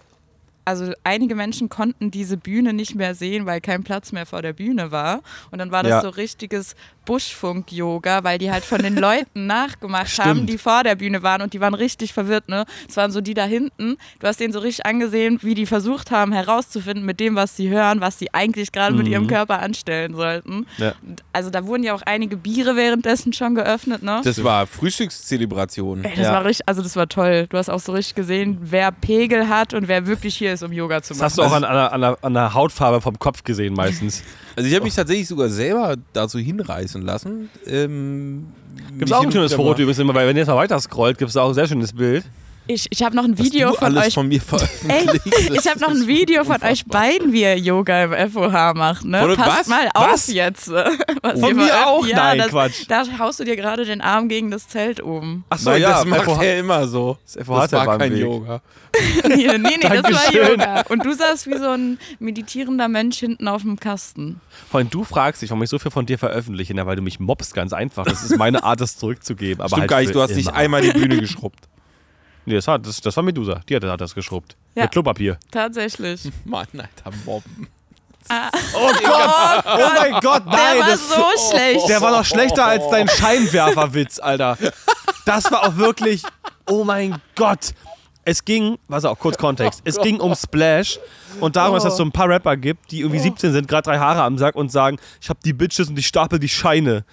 Also 0.66 0.92
einige 1.04 1.34
Menschen 1.34 1.68
konnten 1.70 2.10
diese 2.10 2.36
Bühne 2.36 2.72
nicht 2.74 2.94
mehr 2.94 3.14
sehen, 3.14 3.46
weil 3.46 3.60
kein 3.60 3.82
Platz 3.82 4.12
mehr 4.12 4.26
vor 4.26 4.42
der 4.42 4.52
Bühne 4.52 4.92
war. 4.92 5.22
Und 5.50 5.58
dann 5.58 5.72
war 5.72 5.82
das 5.82 5.90
Ja. 5.90 6.00
so 6.02 6.10
richtiges 6.10 6.76
Buschfunk-Yoga, 7.04 8.24
weil 8.24 8.38
die 8.38 8.50
halt 8.50 8.64
von 8.64 8.82
den 8.82 8.96
Leuten 8.98 9.46
nachgemacht 9.46 10.18
haben, 10.18 10.30
Stimmt. 10.36 10.50
die 10.50 10.58
vor 10.58 10.82
der 10.84 10.94
Bühne 10.94 11.22
waren 11.22 11.42
und 11.42 11.52
die 11.52 11.60
waren 11.60 11.74
richtig 11.74 12.12
verwirrt. 12.12 12.48
Ne? 12.48 12.64
Es 12.88 12.96
waren 12.96 13.10
so 13.10 13.20
die 13.20 13.34
da 13.34 13.44
hinten. 13.44 13.96
Du 14.18 14.26
hast 14.26 14.40
denen 14.40 14.52
so 14.52 14.58
richtig 14.60 14.86
angesehen, 14.86 15.38
wie 15.42 15.54
die 15.54 15.66
versucht 15.66 16.10
haben 16.10 16.32
herauszufinden 16.32 17.04
mit 17.04 17.20
dem, 17.20 17.34
was 17.36 17.56
sie 17.56 17.68
hören, 17.68 18.00
was 18.00 18.18
sie 18.18 18.32
eigentlich 18.34 18.72
gerade 18.72 18.94
mit 18.94 19.08
ihrem 19.08 19.26
Körper 19.26 19.60
anstellen 19.60 20.14
sollten. 20.14 20.66
Ja. 20.78 20.94
Also 21.32 21.50
da 21.50 21.66
wurden 21.66 21.82
ja 21.82 21.94
auch 21.94 22.02
einige 22.02 22.36
Biere 22.36 22.76
währenddessen 22.76 23.32
schon 23.32 23.54
geöffnet. 23.54 24.02
Ne? 24.02 24.20
Das 24.24 24.42
war 24.44 24.66
Frühstückszelebration. 24.66 26.04
Ey, 26.04 26.12
das 26.16 26.26
Ja. 26.26 26.32
war 26.32 26.44
richtig, 26.44 26.68
also 26.68 26.82
das 26.82 26.96
war 26.96 27.08
toll. 27.08 27.46
Du 27.50 27.56
hast 27.58 27.68
auch 27.68 27.80
so 27.80 27.92
richtig 27.92 28.14
gesehen, 28.14 28.58
wer 28.60 28.92
Pegel 28.92 29.48
hat 29.48 29.74
und 29.74 29.88
wer 29.88 30.06
wirklich 30.06 30.36
hier 30.36 30.52
ist, 30.52 30.62
um 30.62 30.72
Yoga 30.72 31.02
zu 31.02 31.10
das 31.14 31.18
machen. 31.18 31.24
hast 31.26 31.38
du 31.38 31.42
auch 31.42 31.52
an, 31.52 31.64
an, 31.64 31.74
der- 31.74 31.92
an, 32.10 32.16
an 32.22 32.34
der 32.34 32.54
Hautfarbe 32.54 33.00
vom 33.00 33.18
Kopf 33.18 33.42
gesehen 33.44 33.74
meistens. 33.74 34.22
Also 34.56 34.68
ich 34.68 34.74
habe 34.74 34.84
mich 34.84 34.94
tatsächlich 34.94 35.28
sogar 35.28 35.48
selber 35.48 35.96
dazu 36.12 36.38
hinreißen 36.38 36.89
lassen. 36.98 37.48
Ähm, 37.66 38.48
Gibt 38.98 39.10
es 39.10 39.12
auch 39.12 39.22
ein 39.22 39.32
schönes 39.32 39.54
Foto 39.54 39.82
übrigens 39.82 39.98
immer, 39.98 40.14
weil 40.14 40.26
wenn 40.26 40.36
ihr 40.36 40.40
jetzt 40.40 40.48
mal 40.48 40.56
weiter 40.56 40.78
scrollt, 40.80 41.18
gibt 41.18 41.30
es 41.30 41.36
auch 41.36 41.48
ein 41.48 41.54
sehr 41.54 41.66
schönes 41.66 41.92
Bild. 41.92 42.24
Ich, 42.72 42.86
ich 42.90 43.02
habe 43.02 43.16
noch 43.16 43.24
ein 43.24 43.36
Video 43.36 43.70
du 43.70 43.74
von 43.78 43.86
alles 43.88 44.06
euch. 44.08 44.14
von 44.14 44.28
mir 44.28 44.40
Ey, 44.86 45.06
ich 45.54 45.66
habe 45.68 45.80
noch 45.80 45.88
ein 45.88 46.06
Video 46.06 46.44
von 46.44 46.62
euch 46.62 46.86
beiden, 46.86 47.32
wie 47.32 47.42
ihr 47.42 47.58
Yoga 47.58 48.04
im 48.04 48.30
FOH 48.30 48.74
macht. 48.74 49.04
Ne? 49.04 49.20
Von- 49.20 49.34
Passt 49.34 49.60
was? 49.62 49.66
mal 49.66 49.88
auf 49.92 50.12
Was? 50.12 50.32
jetzt. 50.32 50.70
Was 51.22 51.40
Von 51.40 51.56
mir 51.56 51.88
auch? 51.88 52.06
Ja, 52.06 52.16
Nein, 52.16 52.38
das, 52.38 52.48
Quatsch. 52.48 52.84
Da 52.86 53.04
haust 53.18 53.40
du 53.40 53.44
dir 53.44 53.56
gerade 53.56 53.84
den 53.84 54.00
Arm 54.00 54.28
gegen 54.28 54.52
das 54.52 54.68
Zelt 54.68 55.02
oben. 55.02 55.44
Achso, 55.50 55.70
Nein, 55.70 55.82
ja, 55.82 55.90
das 55.90 56.04
macht 56.04 56.24
FOH 56.24 56.42
er 56.42 56.60
immer 56.60 56.86
so. 56.86 57.18
Das 57.24 57.44
FOH 57.44 57.60
Das 57.62 57.72
war 57.72 57.98
kein 57.98 58.12
Weg. 58.12 58.20
Yoga. 58.20 58.62
nee, 59.28 59.34
nee, 59.34 59.58
nee, 59.58 59.78
das 59.80 60.02
war. 60.04 60.32
Yoga. 60.32 60.84
Und 60.88 61.04
du 61.04 61.12
saßt 61.12 61.48
wie 61.48 61.58
so 61.58 61.70
ein 61.70 61.98
meditierender 62.20 62.86
Mensch 62.88 63.18
hinten 63.18 63.48
auf 63.48 63.62
dem 63.62 63.80
Kasten. 63.80 64.40
Vor 64.70 64.78
allem 64.78 64.90
du 64.90 65.02
fragst 65.02 65.42
dich, 65.42 65.50
warum 65.50 65.62
ich 65.64 65.70
so 65.70 65.78
viel 65.80 65.90
von 65.90 66.06
dir 66.06 66.18
veröffentliche, 66.18 66.72
na, 66.74 66.86
weil 66.86 66.96
du 66.96 67.02
mich 67.02 67.18
mobst, 67.18 67.52
ganz 67.54 67.72
einfach. 67.72 68.04
Das 68.04 68.22
ist 68.22 68.36
meine 68.36 68.62
Art, 68.62 68.80
das 68.80 68.96
zurückzugeben. 68.96 69.60
Aber 69.60 69.68
Stimmt 69.68 69.80
halt 69.80 69.90
gar 69.90 70.00
nicht, 70.00 70.14
du 70.14 70.22
hast 70.22 70.34
nicht 70.36 70.48
immer. 70.48 70.56
einmal 70.56 70.82
die 70.82 70.92
Bühne 70.92 71.18
geschrubbt. 71.18 71.69
Nee, 72.50 72.56
das 72.56 72.66
war, 72.66 72.80
das, 72.80 73.00
das 73.00 73.16
war 73.16 73.22
Medusa. 73.22 73.60
Die 73.68 73.76
hat, 73.76 73.84
hat 73.84 74.00
das 74.00 74.12
geschrubbt. 74.12 74.56
Ja. 74.74 74.82
Mit 74.82 74.90
Klopapier. 74.90 75.38
Tatsächlich. 75.52 76.22
Mann, 76.44 76.66
Alter, 76.72 77.16
Mobben. 77.24 77.68
Oh 78.74 78.90
Gott! 79.04 79.64
Oh 79.66 79.88
mein 79.96 80.12
Gott, 80.20 80.44
Der 80.46 80.52
nein! 80.52 80.78
war 80.80 80.86
das, 80.88 81.08
so 81.08 81.24
schlecht. 81.50 81.88
der 81.88 82.00
war 82.00 82.10
noch 82.10 82.24
schlechter 82.24 82.64
als 82.66 82.88
dein 82.90 83.08
Scheinwerferwitz, 83.08 84.18
Alter. 84.18 84.58
Das 85.24 85.50
war 85.52 85.68
auch 85.68 85.76
wirklich. 85.76 86.22
Oh 86.68 86.82
mein 86.84 87.20
Gott! 87.36 87.72
Es 88.24 88.44
ging, 88.44 88.78
was 88.88 89.04
auch 89.04 89.18
kurz 89.18 89.38
Kontext, 89.38 89.80
es 89.84 89.96
ging 90.00 90.20
um 90.20 90.34
Splash 90.34 90.98
und 91.40 91.54
darum, 91.56 91.74
dass 91.74 91.84
es 91.84 91.96
so 91.96 92.04
ein 92.04 92.12
paar 92.12 92.28
Rapper 92.28 92.56
gibt, 92.56 92.90
die 92.90 93.00
irgendwie 93.00 93.18
17 93.20 93.52
sind, 93.52 93.66
gerade 93.66 93.82
drei 93.82 93.98
Haare 93.98 94.22
am 94.22 94.38
Sack 94.38 94.56
und 94.56 94.70
sagen, 94.70 94.98
ich 95.20 95.28
habe 95.28 95.40
die 95.44 95.52
Bitches 95.52 95.88
und 95.88 95.98
ich 95.98 96.06
stapel 96.06 96.38
die 96.38 96.48
Scheine. 96.48 97.04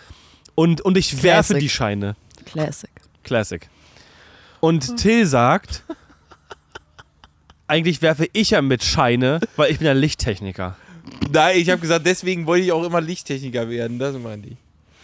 Und, 0.53 0.81
und 0.81 0.97
ich 0.97 1.23
werfe 1.23 1.53
Classic. 1.53 1.59
die 1.59 1.69
Scheine. 1.69 2.15
Classic. 2.45 2.89
Classic. 3.23 3.69
Und 4.59 4.97
Till 4.97 5.25
sagt, 5.25 5.83
eigentlich 7.67 8.01
werfe 8.01 8.27
ich 8.33 8.51
ja 8.51 8.61
mit 8.61 8.83
Scheine, 8.83 9.39
weil 9.55 9.71
ich 9.71 9.77
bin 9.77 9.87
ja 9.87 9.93
Lichttechniker. 9.93 10.75
Nein, 11.31 11.57
ich 11.57 11.69
habe 11.69 11.79
gesagt, 11.81 12.05
deswegen 12.05 12.45
wollte 12.45 12.65
ich 12.65 12.71
auch 12.71 12.83
immer 12.83 13.01
Lichttechniker 13.01 13.69
werden. 13.69 13.99
Das 13.99 14.15
meinte 14.17 14.49
ich. 14.49 14.57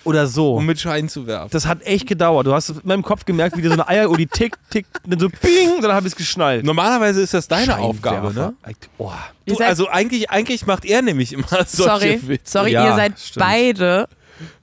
Oder 0.06 0.28
so. 0.28 0.56
Um 0.56 0.66
mit 0.66 0.80
Schein 0.82 1.08
zu 1.08 1.28
werfen. 1.28 1.50
Das 1.52 1.66
hat 1.66 1.82
echt 1.84 2.08
gedauert. 2.08 2.46
Du 2.46 2.54
hast 2.54 2.70
in 2.70 2.82
meinem 2.84 3.04
Kopf 3.04 3.24
gemerkt, 3.24 3.56
wie 3.56 3.62
dir 3.62 3.70
so 3.70 3.74
eine 3.76 3.88
Eieruhr 3.88 4.18
tick, 4.18 4.58
tick, 4.70 4.86
dann 5.06 5.18
so 5.20 5.30
ping, 5.30 5.82
dann 5.82 5.94
habe 5.94 6.08
ich 6.08 6.14
es 6.14 6.18
geschnallt. 6.18 6.66
Normalerweise 6.66 7.22
ist 7.22 7.34
das 7.34 7.48
deine 7.48 7.78
Aufgabe, 7.78 8.34
ne? 8.34 8.54
Oh. 8.98 9.12
Du, 9.46 9.56
also 9.60 9.88
eigentlich, 9.88 10.30
eigentlich 10.30 10.66
macht 10.66 10.84
er 10.84 11.02
nämlich 11.02 11.32
immer 11.32 11.48
solche 11.66 11.68
Sorry, 11.68 12.28
Witze. 12.28 12.52
sorry 12.52 12.72
Ja, 12.74 12.86
ihr 12.90 12.96
seid 12.96 13.18
stimmt. 13.20 13.46
beide 13.46 14.10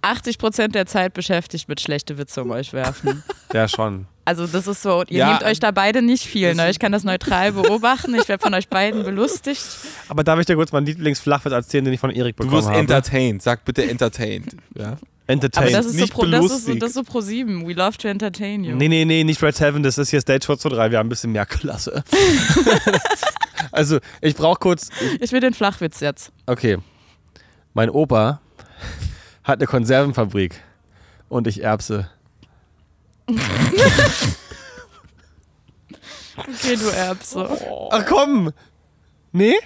80% 0.03 0.69
der 0.69 0.85
Zeit 0.85 1.15
beschäftigt 1.15 1.69
mit 1.69 1.81
schlechte 1.81 2.19
Witze 2.19 2.43
um 2.43 2.51
euch 2.51 2.75
werfen. 2.75 3.23
Ja, 3.55 3.67
schon. 3.67 4.07
Also 4.25 4.47
das 4.47 4.67
ist 4.67 4.83
so, 4.83 5.03
ihr 5.09 5.19
Ja. 5.19 5.29
nehmt 5.31 5.43
euch 5.45 5.59
da 5.61 5.71
beide 5.71 6.03
nicht 6.03 6.25
viel. 6.25 6.55
Ne? 6.55 6.71
Ich 6.71 6.79
kann 6.79 6.93
das 6.93 7.05
neutral 7.05 7.53
beobachten. 7.61 8.15
Ich 8.15 8.29
werde 8.29 8.43
von 8.43 8.55
euch 8.55 8.69
beiden 8.69 9.03
belustigt. 9.03 9.63
Aber 10.09 10.23
darf 10.25 10.39
ich 10.39 10.47
dir 10.47 10.55
kurz 10.57 10.73
meinen 10.73 10.87
Lieblingsflachwitz 10.87 11.53
erzählen, 11.53 11.85
den 11.85 11.95
ich 11.95 12.01
von 12.01 12.11
Erik 12.11 12.37
Du 12.37 12.45
bekommen 12.45 12.59
wirst 12.59 12.69
habe? 12.69 12.79
entertained. 12.79 13.43
Sag 13.43 13.65
bitte 13.65 13.89
entertained. 13.89 14.57
Ja? 14.77 14.97
Entertained. 15.27 15.69
Aber 15.69 15.77
das 15.77 15.87
ist, 15.87 15.95
so 15.95 16.01
nicht 16.01 16.13
pro, 16.13 16.27
das, 16.27 16.33
ist 16.33 16.41
so, 16.41 16.49
belustigt. 16.49 16.83
das 16.83 16.89
ist 16.91 16.95
so 16.97 17.03
pro 17.05 17.21
sieben. 17.21 17.67
We 17.67 17.73
love 17.73 17.97
to 17.99 18.09
entertain 18.09 18.63
you. 18.65 18.75
Nee, 18.77 18.89
nee, 18.89 19.05
nee, 19.05 19.25
nicht 19.25 19.43
Red 19.43 19.59
Heaven, 19.61 19.83
das 19.83 19.97
ist 19.97 20.11
hier 20.11 20.21
Stage 20.21 20.45
4 20.47 20.59
zu 20.59 20.69
3. 20.69 20.91
Wir 20.91 20.99
haben 20.99 21.07
ein 21.07 21.09
bisschen 21.11 21.33
mehr 21.33 21.47
Klasse. 21.47 22.03
also, 23.73 23.99
ich 24.21 24.35
brauche 24.35 24.59
kurz. 24.59 24.89
Ich 25.21 25.33
will 25.33 25.41
den 25.41 25.55
Flachwitz 25.55 26.01
jetzt. 26.01 26.33
Okay. 26.47 26.79
Mein 27.75 27.91
Opa 27.91 28.41
hat 29.45 29.59
eine 29.61 29.67
Konservenfabrik 29.67 30.61
und 31.29 31.47
ich 31.47 31.63
erbse 31.63 32.09
Okay, 36.37 36.77
du 36.77 36.89
Erbse. 36.89 37.49
Ach 37.91 38.07
komm! 38.07 38.53
Nee? 39.33 39.57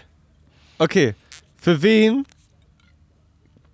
Okay. 0.79 1.15
Für 1.57 1.81
wen 1.83 2.27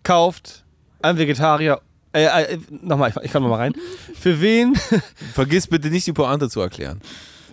kauft 0.03 0.65
ein 1.03 1.17
Vegetarier. 1.17 1.81
Äh, 2.13 2.25
äh, 2.25 2.59
nochmal, 2.83 3.11
ich, 3.11 3.17
ich 3.25 3.33
kann 3.33 3.43
nochmal 3.43 3.61
rein. 3.61 3.75
Für 4.19 4.41
wen. 4.41 4.75
Vergiss 5.35 5.67
bitte 5.67 5.89
nicht 5.89 6.07
die 6.07 6.13
Pointe 6.13 6.49
zu 6.49 6.61
erklären. 6.61 7.01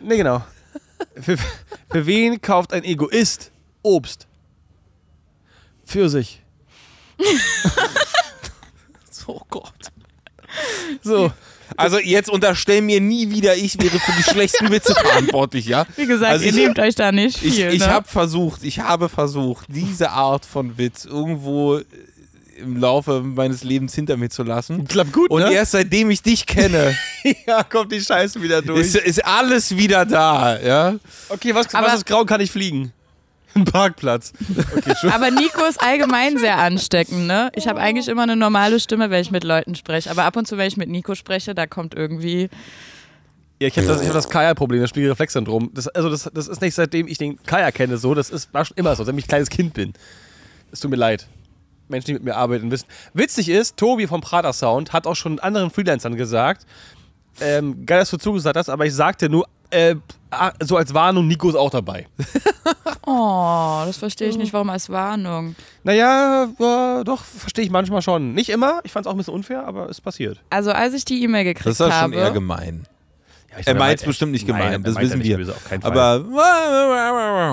Nee, 0.03 0.17
genau. 0.17 0.43
Für, 1.19 1.37
für 1.37 2.05
wen 2.05 2.41
kauft 2.41 2.73
ein 2.73 2.83
Egoist 2.83 3.51
Obst? 3.83 4.27
Pfirsich. 5.85 6.41
Oh 9.27 9.41
Gott. 9.49 9.91
So. 11.03 11.31
Also 11.77 11.99
jetzt 11.99 12.29
unterstell 12.29 12.81
mir 12.81 12.99
nie 12.99 13.29
wieder, 13.29 13.55
ich 13.55 13.79
wäre 13.81 13.99
für 13.99 14.11
die 14.17 14.23
schlechten 14.23 14.69
Witze 14.71 14.93
verantwortlich, 14.95 15.65
ja? 15.67 15.85
Wie 15.95 16.05
gesagt, 16.07 16.31
Also 16.33 16.45
ihr 16.45 16.49
ich- 16.51 16.55
nehmt 16.57 16.79
euch 16.79 16.95
da 16.95 17.11
nicht 17.11 17.43
Ich, 17.43 17.55
viel. 17.55 17.67
ich 17.73 17.79
ne? 17.81 17.87
habe 17.87 18.07
versucht, 18.07 18.63
ich 18.63 18.79
habe 18.79 19.09
versucht, 19.09 19.67
diese 19.69 20.09
Art 20.11 20.45
von 20.45 20.77
Witz 20.77 21.05
irgendwo 21.05 21.79
im 22.59 22.77
Laufe 22.77 23.21
meines 23.21 23.63
Lebens 23.63 23.93
hinter 23.93 24.17
mir 24.17 24.29
zu 24.31 24.41
lassen. 24.41 24.87
Klappt 24.87 25.13
gut, 25.13 25.29
Und 25.29 25.43
ne? 25.43 25.53
erst 25.53 25.73
seitdem 25.73 26.09
ich 26.09 26.23
dich 26.23 26.47
kenne, 26.47 26.97
ja, 27.47 27.61
kommt 27.63 27.91
die 27.91 28.01
Scheiße 28.01 28.41
wieder 28.41 28.63
durch. 28.63 28.81
ist, 28.81 28.95
ist 28.95 29.23
alles 29.23 29.77
wieder 29.77 30.05
da, 30.05 30.59
ja? 30.59 30.95
Okay, 31.29 31.53
was, 31.53 31.71
Aber- 31.75 31.85
was 31.87 31.93
ist 31.97 32.05
grau, 32.07 32.25
kann 32.25 32.41
ich 32.41 32.49
fliegen? 32.51 32.91
Ein 33.57 33.65
Parkplatz. 33.65 34.33
Okay. 34.75 34.93
Aber 35.11 35.31
Nico 35.31 35.65
ist 35.67 35.81
allgemein 35.81 36.37
sehr 36.37 36.57
ansteckend, 36.57 37.27
ne? 37.27 37.51
Ich 37.55 37.67
habe 37.67 37.79
eigentlich 37.79 38.07
immer 38.07 38.23
eine 38.23 38.35
normale 38.35 38.79
Stimme, 38.79 39.09
wenn 39.09 39.21
ich 39.21 39.31
mit 39.31 39.43
Leuten 39.43 39.75
spreche. 39.75 40.11
Aber 40.11 40.23
ab 40.23 40.35
und 40.35 40.47
zu, 40.47 40.57
wenn 40.57 40.67
ich 40.67 40.77
mit 40.77 40.89
Nico 40.89 41.15
spreche, 41.15 41.55
da 41.55 41.65
kommt 41.65 41.95
irgendwie. 41.95 42.49
Ja, 43.59 43.67
ich 43.67 43.77
habe 43.77 43.87
das, 43.87 44.01
ich 44.01 44.07
hab 44.07 44.13
das 44.13 44.29
Kaya-Problem, 44.29 44.81
das 44.81 44.91
Spiegelreflexsyndrom. 44.91 45.71
Das, 45.73 45.87
also 45.87 46.09
das, 46.09 46.29
das 46.31 46.47
ist 46.47 46.61
nicht 46.61 46.75
seitdem 46.75 47.07
ich 47.07 47.17
den 47.17 47.41
Kaya 47.43 47.71
kenne 47.71 47.97
so, 47.97 48.13
das 48.13 48.29
ist, 48.29 48.53
war 48.53 48.63
schon 48.63 48.77
immer 48.77 48.95
so, 48.95 49.03
seitdem 49.03 49.17
ich 49.17 49.25
ein 49.25 49.29
kleines 49.29 49.49
Kind 49.49 49.73
bin. 49.73 49.93
Es 50.71 50.79
tut 50.79 50.91
mir 50.91 50.97
leid. 50.97 51.27
Menschen, 51.87 52.07
die 52.07 52.13
mit 52.13 52.23
mir 52.23 52.35
arbeiten, 52.35 52.69
wissen. 52.69 52.85
Witzig 53.13 53.49
ist, 53.49 53.77
Tobi 53.77 54.05
vom 54.07 54.21
Prater 54.21 54.53
Sound 54.53 54.93
hat 54.93 55.07
auch 55.07 55.15
schon 55.15 55.39
anderen 55.39 55.71
Freelancern 55.71 56.15
gesagt, 56.15 56.67
ähm, 57.41 57.85
geil, 57.85 57.99
dass 57.99 58.09
du 58.09 58.17
zugesagt 58.17 58.57
hast, 58.57 58.69
aber 58.69 58.85
ich 58.85 58.93
sagte 58.93 59.29
nur, 59.29 59.47
äh, 59.69 59.95
ah, 60.31 60.51
so 60.61 60.77
als 60.77 60.93
Warnung, 60.93 61.27
Nico 61.27 61.49
ist 61.49 61.55
auch 61.55 61.69
dabei. 61.71 62.07
Oh, 63.09 63.83
das 63.85 63.95
verstehe 63.95 64.27
ich 64.27 64.37
nicht, 64.37 64.51
warum 64.51 64.69
als 64.69 64.89
Warnung. 64.89 65.55
Naja, 65.85 66.43
äh, 66.59 67.03
doch, 67.05 67.23
verstehe 67.23 67.63
ich 67.63 67.71
manchmal 67.71 68.01
schon. 68.01 68.33
Nicht 68.33 68.49
immer, 68.49 68.81
ich 68.83 68.91
fand 68.91 69.05
es 69.05 69.07
auch 69.07 69.13
ein 69.13 69.17
bisschen 69.17 69.33
unfair, 69.33 69.65
aber 69.65 69.89
es 69.89 70.01
passiert. 70.01 70.41
Also, 70.49 70.71
als 70.73 70.93
ich 70.93 71.05
die 71.05 71.23
E-Mail 71.23 71.45
Das 71.45 71.53
gekriegt 71.53 71.71
ist 71.71 71.79
ja 71.79 71.85
schon 71.85 71.93
habe. 71.93 72.15
eher 72.15 72.31
gemein. 72.31 72.83
Ja, 73.49 73.59
ich 73.59 73.67
Er 73.67 73.75
meint 73.75 74.01
es 74.01 74.05
bestimmt 74.05 74.33
nicht 74.33 74.45
Nein, 74.45 74.57
gemein, 74.57 74.73
er 74.73 74.79
das 74.79 74.99
wissen 74.99 75.23
wir. 75.23 75.37
böse. 75.37 75.55
Aber. 75.83 76.19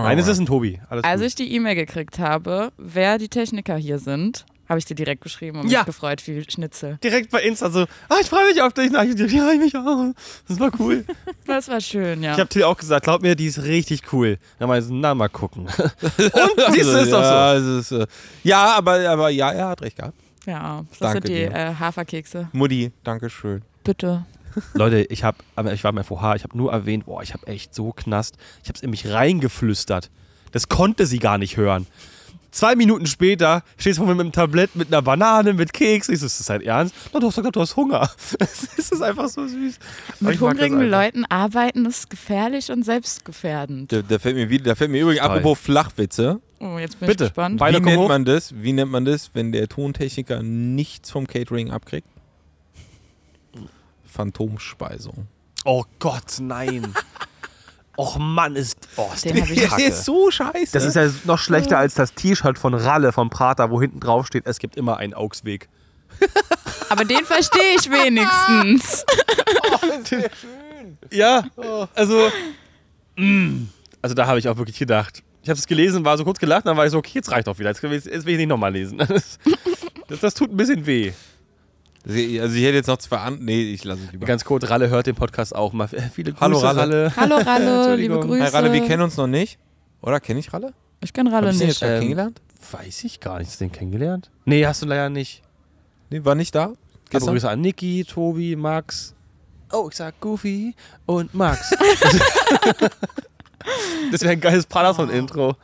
Nein, 0.02 0.18
es 0.18 0.26
ist 0.26 0.40
ein 0.40 0.46
Tobi. 0.46 0.80
Alles 0.88 1.04
Als 1.04 1.20
gut. 1.20 1.28
ich 1.28 1.34
die 1.36 1.54
E-Mail 1.54 1.76
gekriegt 1.76 2.18
habe, 2.18 2.72
wer 2.76 3.18
die 3.18 3.28
Techniker 3.28 3.76
hier 3.76 4.00
sind, 4.00 4.44
habe 4.68 4.78
ich 4.78 4.84
dir 4.84 4.94
direkt 4.94 5.22
geschrieben 5.22 5.60
und 5.60 5.68
Ja. 5.70 5.80
mich 5.80 5.86
gefreut 5.86 6.26
wie 6.26 6.44
Schnitzel. 6.50 6.98
direkt 7.02 7.30
bei 7.30 7.42
Insta 7.42 7.70
so, 7.70 7.82
ah, 8.08 8.16
ich 8.20 8.28
freue 8.28 8.46
mich 8.50 8.60
auf 8.62 8.72
dich. 8.72 8.90
Na, 8.92 9.04
ich, 9.04 9.18
ja, 9.32 9.50
ich 9.52 9.58
mich 9.60 9.76
auch. 9.76 10.12
Das 10.48 10.58
war 10.60 10.70
cool. 10.78 11.04
Das 11.46 11.68
war 11.68 11.80
schön, 11.80 12.22
ja. 12.22 12.32
Ich 12.32 12.38
habe 12.40 12.48
Till 12.48 12.62
auch 12.64 12.76
gesagt, 12.78 13.04
glaub 13.04 13.20
mir, 13.22 13.34
die 13.36 13.46
ist 13.46 13.62
richtig 13.64 14.12
cool. 14.12 14.38
Dann 14.58 14.68
meinte 14.68 14.86
sie, 14.86 14.94
na, 14.94 15.14
mal 15.14 15.28
gucken. 15.28 15.66
Und 15.78 16.74
siehst 16.74 16.86
du, 16.92 16.98
ist 16.98 17.12
doch 17.12 17.22
so. 17.22 17.30
ja, 17.30 17.54
es 17.54 17.64
ist, 17.64 17.92
äh, 17.92 18.06
ja, 18.42 18.72
aber, 18.76 19.08
aber 19.10 19.28
ja, 19.28 19.52
er 19.52 19.68
hat 19.68 19.82
recht 19.82 19.96
gehabt. 19.98 20.14
ja, 20.46 20.84
das 20.90 20.98
Danke 20.98 21.12
sind 21.16 21.28
die 21.28 21.34
dir. 21.34 21.52
äh, 21.54 21.74
Haferkekse. 21.74 22.48
Mutti, 22.52 22.92
danke 23.04 23.28
schön. 23.28 23.62
Bitte. 23.84 24.24
Leute, 24.72 25.00
ich 25.10 25.22
habe, 25.24 25.36
ich 25.72 25.82
war 25.84 25.90
im 25.96 26.02
FOH, 26.02 26.34
ich 26.36 26.44
habe 26.44 26.56
nur 26.56 26.72
erwähnt, 26.72 27.06
boah, 27.06 27.22
ich 27.22 27.32
habe 27.34 27.46
echt 27.48 27.74
so 27.74 27.92
Knast. 27.92 28.36
Ich 28.62 28.68
habe 28.68 28.76
es 28.76 28.82
in 28.82 28.90
mich 28.90 29.10
reingeflüstert. 29.10 30.10
Das 30.52 30.68
konnte 30.68 31.06
sie 31.06 31.18
gar 31.18 31.36
nicht 31.38 31.56
hören. 31.56 31.86
Zwei 32.54 32.76
Minuten 32.76 33.06
später 33.06 33.64
stehst 33.76 33.98
du 33.98 34.04
mit 34.04 34.12
einem 34.12 34.30
Tablett 34.30 34.76
mit 34.76 34.86
einer 34.86 35.02
Banane, 35.02 35.54
mit 35.54 35.72
Keks. 35.72 36.08
Ich 36.08 36.20
so, 36.20 36.26
ist 36.26 36.38
das 36.38 36.46
dein 36.46 36.60
Ernst? 36.60 36.94
Na, 37.12 37.18
du 37.18 37.26
hast 37.26 37.34
gesagt, 37.34 37.56
du 37.56 37.60
hast 37.60 37.74
Hunger. 37.74 38.08
Es 38.38 38.92
ist 38.92 39.02
einfach 39.02 39.28
so 39.28 39.44
süß. 39.44 39.76
Mit 40.20 40.40
hungrigen. 40.40 40.80
Leuten 40.88 41.24
arbeiten 41.24 41.84
ist 41.84 42.10
gefährlich 42.10 42.70
und 42.70 42.84
selbstgefährdend. 42.84 43.90
Da, 43.90 44.02
da 44.02 44.20
fällt 44.20 44.36
mir 44.36 44.50
wieder, 44.50 44.66
da 44.66 44.74
fällt 44.76 44.92
mir 44.92 45.02
übrigens, 45.02 45.22
Toll. 45.22 45.30
apropos 45.30 45.58
Flachwitze. 45.58 46.40
Oh, 46.60 46.78
jetzt 46.78 47.00
bin 47.00 47.08
Bitte. 47.08 47.24
ich 47.24 47.30
gespannt. 47.30 47.60
Wie 47.60 47.80
nennt 47.80 47.98
hoch. 47.98 48.06
man 48.08 48.24
das? 48.24 48.54
Wie 48.54 48.72
nennt 48.72 48.92
man 48.92 49.04
das, 49.04 49.30
wenn 49.34 49.50
der 49.50 49.68
Tontechniker 49.68 50.40
nichts 50.44 51.10
vom 51.10 51.26
Catering 51.26 51.72
abkriegt? 51.72 52.06
Phantomspeisung. 54.04 55.26
Oh 55.64 55.82
Gott, 55.98 56.38
nein. 56.40 56.94
Och 57.96 58.18
Mann, 58.18 58.56
ist, 58.56 58.76
oh, 58.96 59.08
ist 59.14 59.24
Den 59.24 59.34
der 59.36 59.44
hab 59.44 59.50
ich- 59.50 59.68
Kacke. 59.68 59.92
so 59.92 60.30
scheiße. 60.30 60.72
Das 60.72 60.84
ist 60.84 60.96
ja 60.96 61.08
noch 61.24 61.38
schlechter 61.38 61.78
als 61.78 61.94
das 61.94 62.12
T-Shirt 62.14 62.58
von 62.58 62.74
Ralle 62.74 63.12
vom 63.12 63.30
Prater, 63.30 63.70
wo 63.70 63.80
hinten 63.80 64.00
drauf 64.00 64.26
steht, 64.26 64.46
es 64.46 64.58
gibt 64.58 64.76
immer 64.76 64.96
einen 64.96 65.14
Augsweg. 65.14 65.68
Aber 66.88 67.04
den 67.04 67.24
verstehe 67.24 67.76
ich 67.78 67.90
wenigstens. 67.90 69.04
Ja, 71.10 71.44
also. 71.94 72.30
mm, 73.16 73.64
also 74.02 74.14
da 74.14 74.26
habe 74.26 74.38
ich 74.38 74.48
auch 74.48 74.56
wirklich 74.56 74.78
gedacht. 74.78 75.22
Ich 75.42 75.48
habe 75.48 75.58
es 75.58 75.66
gelesen, 75.66 76.04
war 76.04 76.16
so 76.18 76.24
kurz 76.24 76.38
gelacht, 76.38 76.66
dann 76.66 76.76
war 76.76 76.84
ich 76.86 76.92
so, 76.92 76.98
okay, 76.98 77.12
jetzt 77.14 77.30
reicht 77.30 77.46
doch 77.46 77.58
wieder. 77.58 77.70
Jetzt, 77.70 77.82
will 77.82 77.92
ich- 77.92 78.04
jetzt 78.04 78.24
will 78.26 78.32
ich 78.34 78.38
nicht 78.38 78.48
nochmal 78.48 78.72
lesen. 78.72 78.98
Das, 78.98 79.38
das, 80.08 80.20
das 80.20 80.34
tut 80.34 80.50
ein 80.50 80.56
bisschen 80.56 80.84
weh. 80.86 81.12
Also 82.06 82.18
ich 82.18 82.38
hätte 82.64 82.74
jetzt 82.74 82.86
noch 82.86 82.98
zwei 82.98 83.16
an. 83.18 83.38
Nee, 83.40 83.72
ich 83.72 83.84
lasse 83.84 84.02
es 84.04 84.12
lieber. 84.12 84.26
Ganz 84.26 84.44
kurz, 84.44 84.68
Ralle 84.68 84.90
hört 84.90 85.06
den 85.06 85.14
Podcast 85.14 85.54
auch 85.56 85.72
mal. 85.72 85.88
Viele 85.88 86.32
Grüße, 86.32 86.40
Hallo, 86.42 86.58
Ralle. 86.58 87.12
Hallo 87.16 87.36
Ralle, 87.36 87.96
liebe 87.96 88.14
Entschuldigung. 88.14 88.20
Grüße. 88.22 88.42
Hey, 88.44 88.50
Ralle, 88.50 88.72
wir 88.72 88.86
kennen 88.86 89.02
uns 89.02 89.16
noch 89.16 89.26
nicht. 89.26 89.58
Oder 90.02 90.20
kenne 90.20 90.40
ich 90.40 90.52
Ralle? 90.52 90.74
ich 91.00 91.12
kenne 91.12 91.32
Ralle 91.32 91.48
Hab 91.48 91.54
ich 91.54 91.60
nicht. 91.60 91.68
jetzt 91.68 91.80
gerade 91.80 91.94
Ähm, 91.94 91.98
kennengelernt? 92.00 92.40
Weiß 92.72 93.04
ich 93.04 93.20
gar 93.20 93.38
nicht. 93.38 93.48
Hast 93.48 93.60
du 93.60 93.64
den 93.64 93.72
kennengelernt? 93.72 94.30
Nee, 94.44 94.66
hast 94.66 94.82
du 94.82 94.86
leider 94.86 95.08
nicht. 95.10 95.42
Nee, 96.10 96.24
war 96.24 96.34
nicht 96.34 96.54
da? 96.54 96.64
Aber 96.64 96.74
Gestern? 97.10 97.34
Grüße 97.34 97.48
an 97.48 97.60
Niki, 97.60 98.04
Tobi, 98.04 98.56
Max. 98.56 99.14
Oh, 99.72 99.88
ich 99.90 99.96
sag 99.96 100.18
Goofy 100.20 100.74
und 101.06 101.34
Max. 101.34 101.70
das 104.12 104.22
wäre 104.22 104.32
ein 104.32 104.40
geiles 104.40 104.66
Paderson-Intro. 104.66 105.56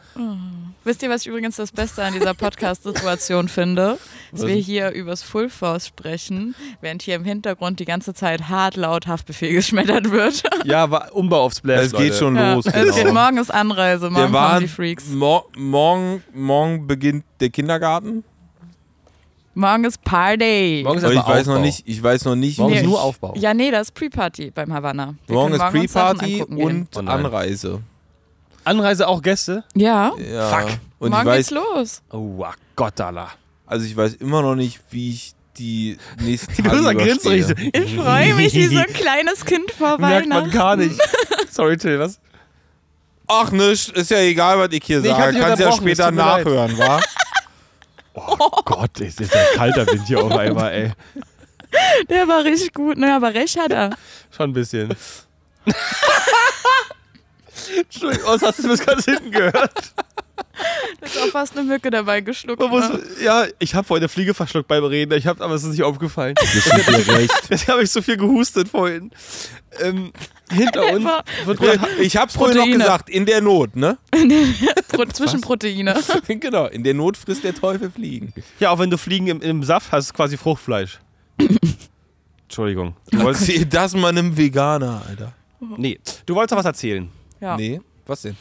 Wisst 0.82 1.02
ihr, 1.02 1.10
was 1.10 1.22
ich 1.22 1.26
übrigens 1.26 1.56
das 1.56 1.72
Beste 1.72 2.02
an 2.02 2.14
dieser 2.14 2.32
Podcast-Situation 2.32 3.48
finde? 3.48 3.98
Dass 4.32 4.46
wir 4.46 4.54
hier 4.54 4.90
übers 4.92 5.22
Full 5.22 5.50
Force 5.50 5.86
sprechen, 5.86 6.54
während 6.80 7.02
hier 7.02 7.16
im 7.16 7.24
Hintergrund 7.24 7.80
die 7.80 7.84
ganze 7.84 8.14
Zeit 8.14 8.48
hart 8.48 8.76
laut 8.76 9.06
Haftbefehl 9.06 9.52
geschmettert 9.52 10.10
wird. 10.10 10.42
Ja, 10.64 10.84
Umbau 11.12 11.42
aufs 11.44 11.58
Splash. 11.58 11.86
Es 11.86 11.92
geht 11.92 12.00
Leute. 12.00 12.14
schon 12.14 12.36
Ja, 12.36 12.54
los. 12.54 12.64
Es 12.66 12.72
genau. 12.72 12.94
geht 12.94 13.12
morgen 13.12 13.36
ist 13.36 13.52
Anreise, 13.52 14.04
morgen 14.08 14.14
Der 14.14 14.24
kommen 14.24 14.34
war 14.34 14.60
die 14.60 14.68
Freaks. 14.68 15.08
mo 15.10 15.44
morgen, 15.54 16.22
morgen 16.32 16.86
beginnt 16.86 17.24
der 17.40 17.50
Kindergarten. 17.50 18.24
Morgen 19.52 19.84
ist 19.84 20.02
Party. 20.02 20.82
Morgen 20.84 20.96
ist 20.98 21.04
Aber 21.04 21.12
ich 21.12 21.18
weiß 21.26 21.46
noch 21.46 21.54
Aufbau. 21.56 21.64
nicht, 21.66 21.82
ich 21.86 22.02
weiß 22.02 22.24
noch 22.24 22.36
nicht, 22.36 22.58
Morgen 22.58 22.72
wie 22.72 22.76
ist 22.76 22.82
Nee. 22.82 22.88
nur 22.88 23.02
Aufbau. 23.02 23.34
Ja, 23.36 23.52
nee, 23.52 23.70
das 23.70 23.88
ist 23.88 23.94
Pre-Party 23.94 24.50
beim 24.52 24.72
Havanna. 24.72 25.14
Wir 25.26 25.34
morgen 25.34 25.52
ist 25.54 25.60
Pre-Party 25.60 26.44
gehen. 26.48 26.56
und 26.56 26.94
nein. 26.96 27.08
Anreise. 27.08 27.82
Anreise 28.64 29.08
auch 29.08 29.22
Gäste? 29.22 29.64
Ja, 29.74 30.12
Ja. 30.18 30.48
Fuck. 30.48 30.68
Und 30.98 31.10
morgen 31.12 31.28
ich 31.28 31.34
geht's 31.36 31.50
weiß, 31.52 31.56
los. 31.76 32.02
Oh, 32.10 32.44
Gott, 32.76 33.00
Allah. 33.00 33.30
also 33.66 33.86
ich 33.86 33.96
weiß 33.96 34.14
immer 34.14 34.42
noch 34.42 34.54
nicht, 34.54 34.80
wie 34.90 35.10
ich 35.10 35.32
die 35.56 35.96
nächsten 36.20 36.54
Du 36.62 36.70
Tage 36.70 37.02
überstehe. 37.04 37.54
Ich 37.72 37.96
freue 37.96 38.34
mich 38.34 38.54
wie 38.54 38.66
so 38.66 38.78
ein 38.78 38.86
kleines 38.92 39.44
Kind 39.44 39.70
vor 39.72 39.98
Merkt 39.98 40.28
man 40.28 40.38
Weihnachten. 40.42 40.50
gar 40.58 40.76
nicht. 40.76 40.98
Sorry, 41.50 41.76
Till, 41.76 41.98
was? 41.98 42.18
Ach 43.26 43.50
nisch, 43.52 43.88
ist 43.90 44.10
ja 44.10 44.18
egal, 44.18 44.58
was 44.58 44.68
ich 44.72 44.82
hier 44.84 45.00
Nee, 45.00 45.08
ich 45.08 45.14
sage. 45.14 45.32
dich 45.32 45.40
Kannst 45.42 45.62
ja 45.62 45.72
später 45.72 46.10
nachhören, 46.10 46.76
wa? 46.78 47.00
Oh 48.14 48.62
Gott, 48.64 48.98
ist 49.00 49.20
jetzt 49.20 49.34
ein 49.36 49.46
kalter 49.56 49.86
Wind 49.86 50.06
hier 50.06 50.22
auf 50.22 50.32
einmal, 50.32 50.72
ey. 50.72 50.92
Der 52.08 52.26
war 52.26 52.42
richtig 52.44 52.74
gut, 52.74 52.98
ne? 52.98 53.14
Aber 53.14 53.32
recht 53.32 53.56
hat 53.58 53.70
er. 53.70 53.90
Schon 54.36 54.50
ein 54.50 54.52
bisschen. 54.52 54.92
Entschuldigung, 57.76 58.26
was 58.26 58.42
hast 58.42 58.58
du 58.60 58.68
bis 58.68 58.84
ganz 58.84 59.04
hinten 59.04 59.30
gehört? 59.30 59.72
Ist 61.00 61.18
auch 61.18 61.28
fast 61.28 61.56
eine 61.56 61.66
Mücke 61.66 61.90
dabei 61.90 62.20
geschluckt. 62.20 62.60
Muss, 62.60 62.88
Ne? 62.88 63.00
ja, 63.24 63.44
ich 63.58 63.74
habe 63.74 63.86
vorhin 63.86 64.02
eine 64.02 64.08
Fliege 64.10 64.34
verschluckt 64.34 64.68
beim 64.68 64.84
Reden, 64.84 65.12
ich 65.16 65.26
hab, 65.26 65.40
aber 65.40 65.54
es 65.54 65.62
ist 65.62 65.70
nicht 65.70 65.82
aufgefallen. 65.82 66.34
Deswegen 66.38 67.66
habe 67.72 67.82
ich 67.82 67.90
so 67.90 68.02
viel 68.02 68.16
gehustet 68.18 68.68
vorhin. 68.68 69.10
Ähm, 69.80 70.12
hinter 70.50 70.82
uns 70.92 71.06
wird 71.46 71.60
gerade 71.60 71.88
Ich 72.02 72.16
hab's 72.18 72.34
vorhin 72.34 72.56
noch 72.58 72.64
Proteine. 72.64 72.84
gesagt, 72.84 73.08
in 73.08 73.24
der 73.24 73.40
Not, 73.40 73.74
ne? 73.76 73.96
Pro 74.88 75.04
Zwischenproteine. 75.06 75.98
genau, 76.26 76.66
in 76.66 76.84
der 76.84 76.94
Not 76.94 77.16
frisst 77.16 77.42
der 77.44 77.54
Teufel 77.54 77.90
Fliegen. 77.90 78.34
Ja, 78.58 78.70
auch 78.70 78.78
wenn 78.78 78.90
du 78.90 78.98
Fliegen 78.98 79.28
im, 79.28 79.40
im 79.40 79.62
Saft 79.62 79.92
hast, 79.92 80.06
ist 80.06 80.14
quasi 80.14 80.36
Fruchtfleisch. 80.36 80.98
Entschuldigung. 82.42 82.96
Du 83.10 83.20
wolltest, 83.22 83.48
Erzähl 83.48 83.64
das 83.66 83.94
mal 83.94 84.08
einem 84.08 84.36
Veganer, 84.36 85.02
Alter. 85.08 85.32
nee, 85.76 85.98
du 86.26 86.34
wolltest 86.34 86.52
doch 86.52 86.58
was 86.58 86.66
erzählen. 86.66 87.08
Ja. 87.40 87.56
Nee, 87.56 87.80
was 88.06 88.22
denn? 88.22 88.36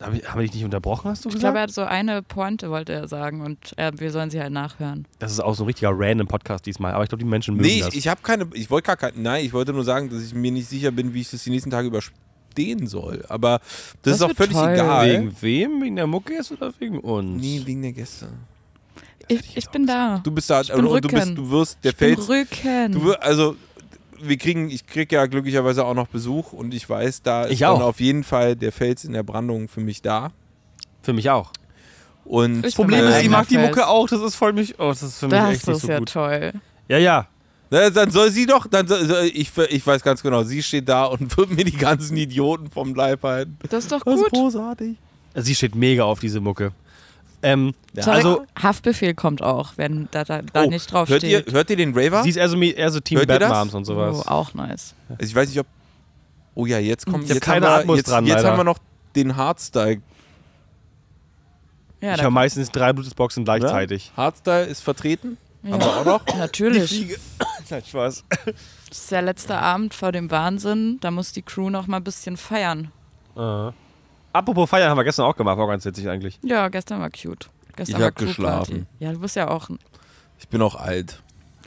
Hab 0.00 0.14
ich, 0.14 0.28
haben 0.28 0.38
wir 0.38 0.46
dich 0.46 0.54
nicht 0.54 0.64
unterbrochen, 0.64 1.10
hast 1.10 1.24
du 1.24 1.28
Ich 1.28 1.34
gesagt? 1.34 1.42
glaube, 1.54 1.58
er 1.58 1.62
hat 1.64 1.72
so 1.72 1.82
eine 1.82 2.22
Pointe, 2.22 2.70
wollte 2.70 2.92
er 2.92 3.08
sagen. 3.08 3.40
Und 3.40 3.76
äh, 3.76 3.90
wir 3.96 4.12
sollen 4.12 4.30
sie 4.30 4.40
halt 4.40 4.52
nachhören. 4.52 5.06
das 5.18 5.32
ist 5.32 5.40
auch 5.40 5.54
so 5.56 5.64
ein 5.64 5.66
richtiger 5.66 5.90
random 5.92 6.28
Podcast 6.28 6.66
diesmal. 6.66 6.92
Aber 6.92 7.02
ich 7.02 7.08
glaube, 7.08 7.24
die 7.24 7.28
Menschen 7.28 7.56
mögen 7.56 7.66
Nee, 7.68 7.80
das. 7.80 7.88
ich, 7.88 7.96
ich 8.00 8.08
habe 8.08 8.20
keine, 8.22 8.46
ich 8.54 8.70
wollte 8.70 8.86
gar 8.86 8.96
keine, 8.96 9.18
nein, 9.20 9.44
ich 9.44 9.52
wollte 9.52 9.72
nur 9.72 9.82
sagen, 9.82 10.08
dass 10.08 10.22
ich 10.22 10.34
mir 10.34 10.52
nicht 10.52 10.68
sicher 10.68 10.92
bin, 10.92 11.14
wie 11.14 11.22
ich 11.22 11.30
das 11.30 11.42
die 11.42 11.50
nächsten 11.50 11.70
Tage 11.70 11.88
überstehen 11.88 12.86
soll. 12.86 13.24
Aber 13.28 13.58
das, 13.58 13.96
Das 14.02 14.14
ist 14.18 14.22
auch 14.22 14.36
völlig 14.36 14.52
toll. 14.56 14.70
egal. 14.72 15.10
wegen 15.12 15.36
wem? 15.42 15.82
Wegen 15.82 15.96
der 15.96 16.06
Mucke 16.06 16.34
jetzt 16.34 16.52
oder 16.52 16.72
wegen 16.78 17.00
uns? 17.00 17.40
Nee, 17.40 17.62
wegen 17.64 17.82
der 17.82 17.92
Gäste. 17.92 18.28
Ich, 19.26 19.56
ich 19.56 19.68
bin 19.68 19.84
da. 19.84 20.20
Du 20.22 20.30
bist 20.30 20.48
da, 20.48 20.60
Ich 20.60 20.68
bin 20.72 20.86
und 20.86 21.04
du 21.04 21.08
bist, 21.08 21.22
Rücken. 21.26 21.34
du 21.34 21.50
wirst, 21.50 21.76
der 21.82 21.90
ich 21.90 21.96
bin 21.98 22.14
Fels, 22.16 22.28
Rücken. 22.28 22.92
du 22.92 23.04
wirst, 23.04 23.22
also 23.22 23.56
wir 24.20 24.36
kriegen, 24.36 24.70
ich 24.70 24.86
krieg 24.86 25.10
ja 25.12 25.26
glücklicherweise 25.26 25.84
auch 25.84 25.94
noch 25.94 26.08
Besuch 26.08 26.52
und 26.52 26.74
ich 26.74 26.88
weiß, 26.88 27.22
da 27.22 27.44
ist 27.44 27.52
Ich 27.52 27.58
dann 27.60 27.70
auch. 27.76 27.80
auf 27.82 28.00
jeden 28.00 28.24
Fall 28.24 28.56
der 28.56 28.72
Fels 28.72 29.04
in 29.04 29.12
der 29.12 29.22
Brandung 29.22 29.68
für 29.68 29.80
mich 29.80 30.02
da. 30.02 30.32
Für 31.02 31.12
mich 31.12 31.30
auch. 31.30 31.52
Und 32.24 32.66
Ich 32.66 32.74
Problem 32.74 33.06
ist, 33.06 33.20
sie 33.20 33.28
mag 33.28 33.48
die. 33.48 33.56
Mucke 33.58 33.86
auch. 33.86 34.06
Das 34.08 34.20
ist 34.20 34.34
voll 34.34 34.52
mich. 34.52 34.78
Oh, 34.78 34.88
das 34.88 35.02
ist 35.02 35.18
für 35.18 35.26
mich 35.28 35.38
das 35.38 35.50
echt 35.50 35.66
nicht 35.66 35.76
ist 35.76 35.82
so 35.82 35.88
ja 35.88 35.98
gut. 35.98 36.12
toll. 36.12 36.52
Ja, 36.88 36.98
ja. 36.98 37.26
Na, 37.70 37.90
dann 37.90 38.10
soll 38.10 38.30
sie 38.30 38.46
doch, 38.46 38.66
dann 38.66 38.86
soll, 38.88 39.30
ich, 39.32 39.50
ich 39.68 39.86
weiß 39.86 40.02
ganz 40.02 40.22
genau, 40.22 40.42
sie 40.42 40.62
steht 40.62 40.88
da 40.88 41.04
und 41.04 41.36
wird 41.36 41.50
mir 41.50 41.64
die 41.64 41.76
ganzen 41.76 42.16
Idioten 42.16 42.70
vom 42.70 42.94
Leib 42.94 43.22
halten. 43.22 43.58
Das 43.68 43.84
ist 43.84 43.92
doch 43.92 44.04
gut. 44.04 44.30
großartig. 44.30 44.96
Sie 45.34 45.54
steht 45.54 45.74
mega 45.74 46.04
auf 46.04 46.18
diese 46.20 46.40
Mucke. 46.40 46.72
Ähm, 47.42 47.74
Ja. 47.94 48.04
Also, 48.06 48.44
Haftbefehl 48.60 49.14
kommt 49.14 49.42
auch, 49.42 49.72
wenn 49.76 50.08
da, 50.10 50.24
da, 50.24 50.42
da 50.42 50.64
Oh, 50.64 50.66
nicht 50.68 50.90
drauf 50.92 51.08
hört 51.08 51.22
ihr, 51.22 51.40
steht. 51.40 51.52
hört 51.54 51.70
ihr 51.70 51.76
den 51.76 51.96
Raver? 51.96 52.22
sie 52.24 52.30
ist 52.30 52.36
eher 52.36 52.48
so, 52.48 52.56
eher 52.60 52.90
so 52.90 53.00
Team? 53.00 53.20
Batmoms 53.26 53.74
und 53.74 53.84
sowas. 53.84 54.24
Oh, 54.26 54.28
auch 54.30 54.54
nice. 54.54 54.94
Also 55.08 55.22
ich 55.22 55.34
weiß 55.34 55.48
nicht, 55.50 55.60
ob. 55.60 55.66
Oh 56.54 56.66
ja, 56.66 56.78
jetzt 56.80 57.06
kommt. 57.06 57.24
Ich 57.24 57.30
jetzt 57.30 57.40
keine 57.42 57.66
haben 57.66 57.72
wir, 57.74 57.80
Atmos 57.80 57.96
jetzt, 57.98 58.10
dran, 58.10 58.26
Jetzt 58.26 58.36
leider. 58.38 58.48
haben 58.50 58.56
wir 58.58 58.64
noch 58.64 58.78
den 59.14 59.36
Hardstyle. 59.36 60.02
Ja, 62.00 62.14
ich 62.14 62.20
habe 62.22 62.30
meistens 62.30 62.70
drei 62.70 62.92
Bluetooth-Boxen 62.92 63.44
gleichzeitig. 63.44 64.12
Hardstyle 64.16 64.64
ist 64.66 64.80
vertreten. 64.82 65.36
Ja. 65.62 65.72
Haben 65.72 65.80
wir 65.82 65.96
auch 65.96 66.04
noch. 66.04 66.26
Natürlich. 66.36 67.16
Nein, 67.70 67.82
Spaß. 67.86 68.24
Das 68.88 68.98
ist 68.98 69.10
der 69.10 69.22
letzte 69.22 69.56
Abend 69.58 69.94
vor 69.94 70.12
dem 70.12 70.30
Wahnsinn. 70.30 70.98
Da 71.00 71.10
muss 71.10 71.32
die 71.32 71.42
Crew 71.42 71.70
noch 71.70 71.86
mal 71.86 71.98
ein 71.98 72.04
bisschen 72.04 72.36
feiern. 72.36 72.90
Äh. 73.36 73.70
Apropos 74.38 74.70
Feiern 74.70 74.90
haben 74.90 74.96
wir 74.96 75.04
gestern 75.04 75.24
auch 75.26 75.36
gemacht, 75.36 75.58
war 75.58 75.66
ganz 75.66 75.84
witzig 75.84 76.08
eigentlich. 76.08 76.38
Ja, 76.42 76.68
gestern 76.68 77.00
war 77.00 77.10
cute. 77.10 77.48
Gestern 77.76 77.96
Ich 77.96 78.00
war 78.00 78.06
hab 78.08 78.14
Crew 78.16 78.26
geschlafen. 78.26 78.72
Party. 78.72 78.86
Ja, 79.04 79.12
du 79.12 79.18
bist 79.20 79.36
ja 79.36 79.48
auch. 79.48 79.68
Ich 80.38 80.48
bin 80.48 80.62
auch 80.62 80.74
alt. 80.76 81.20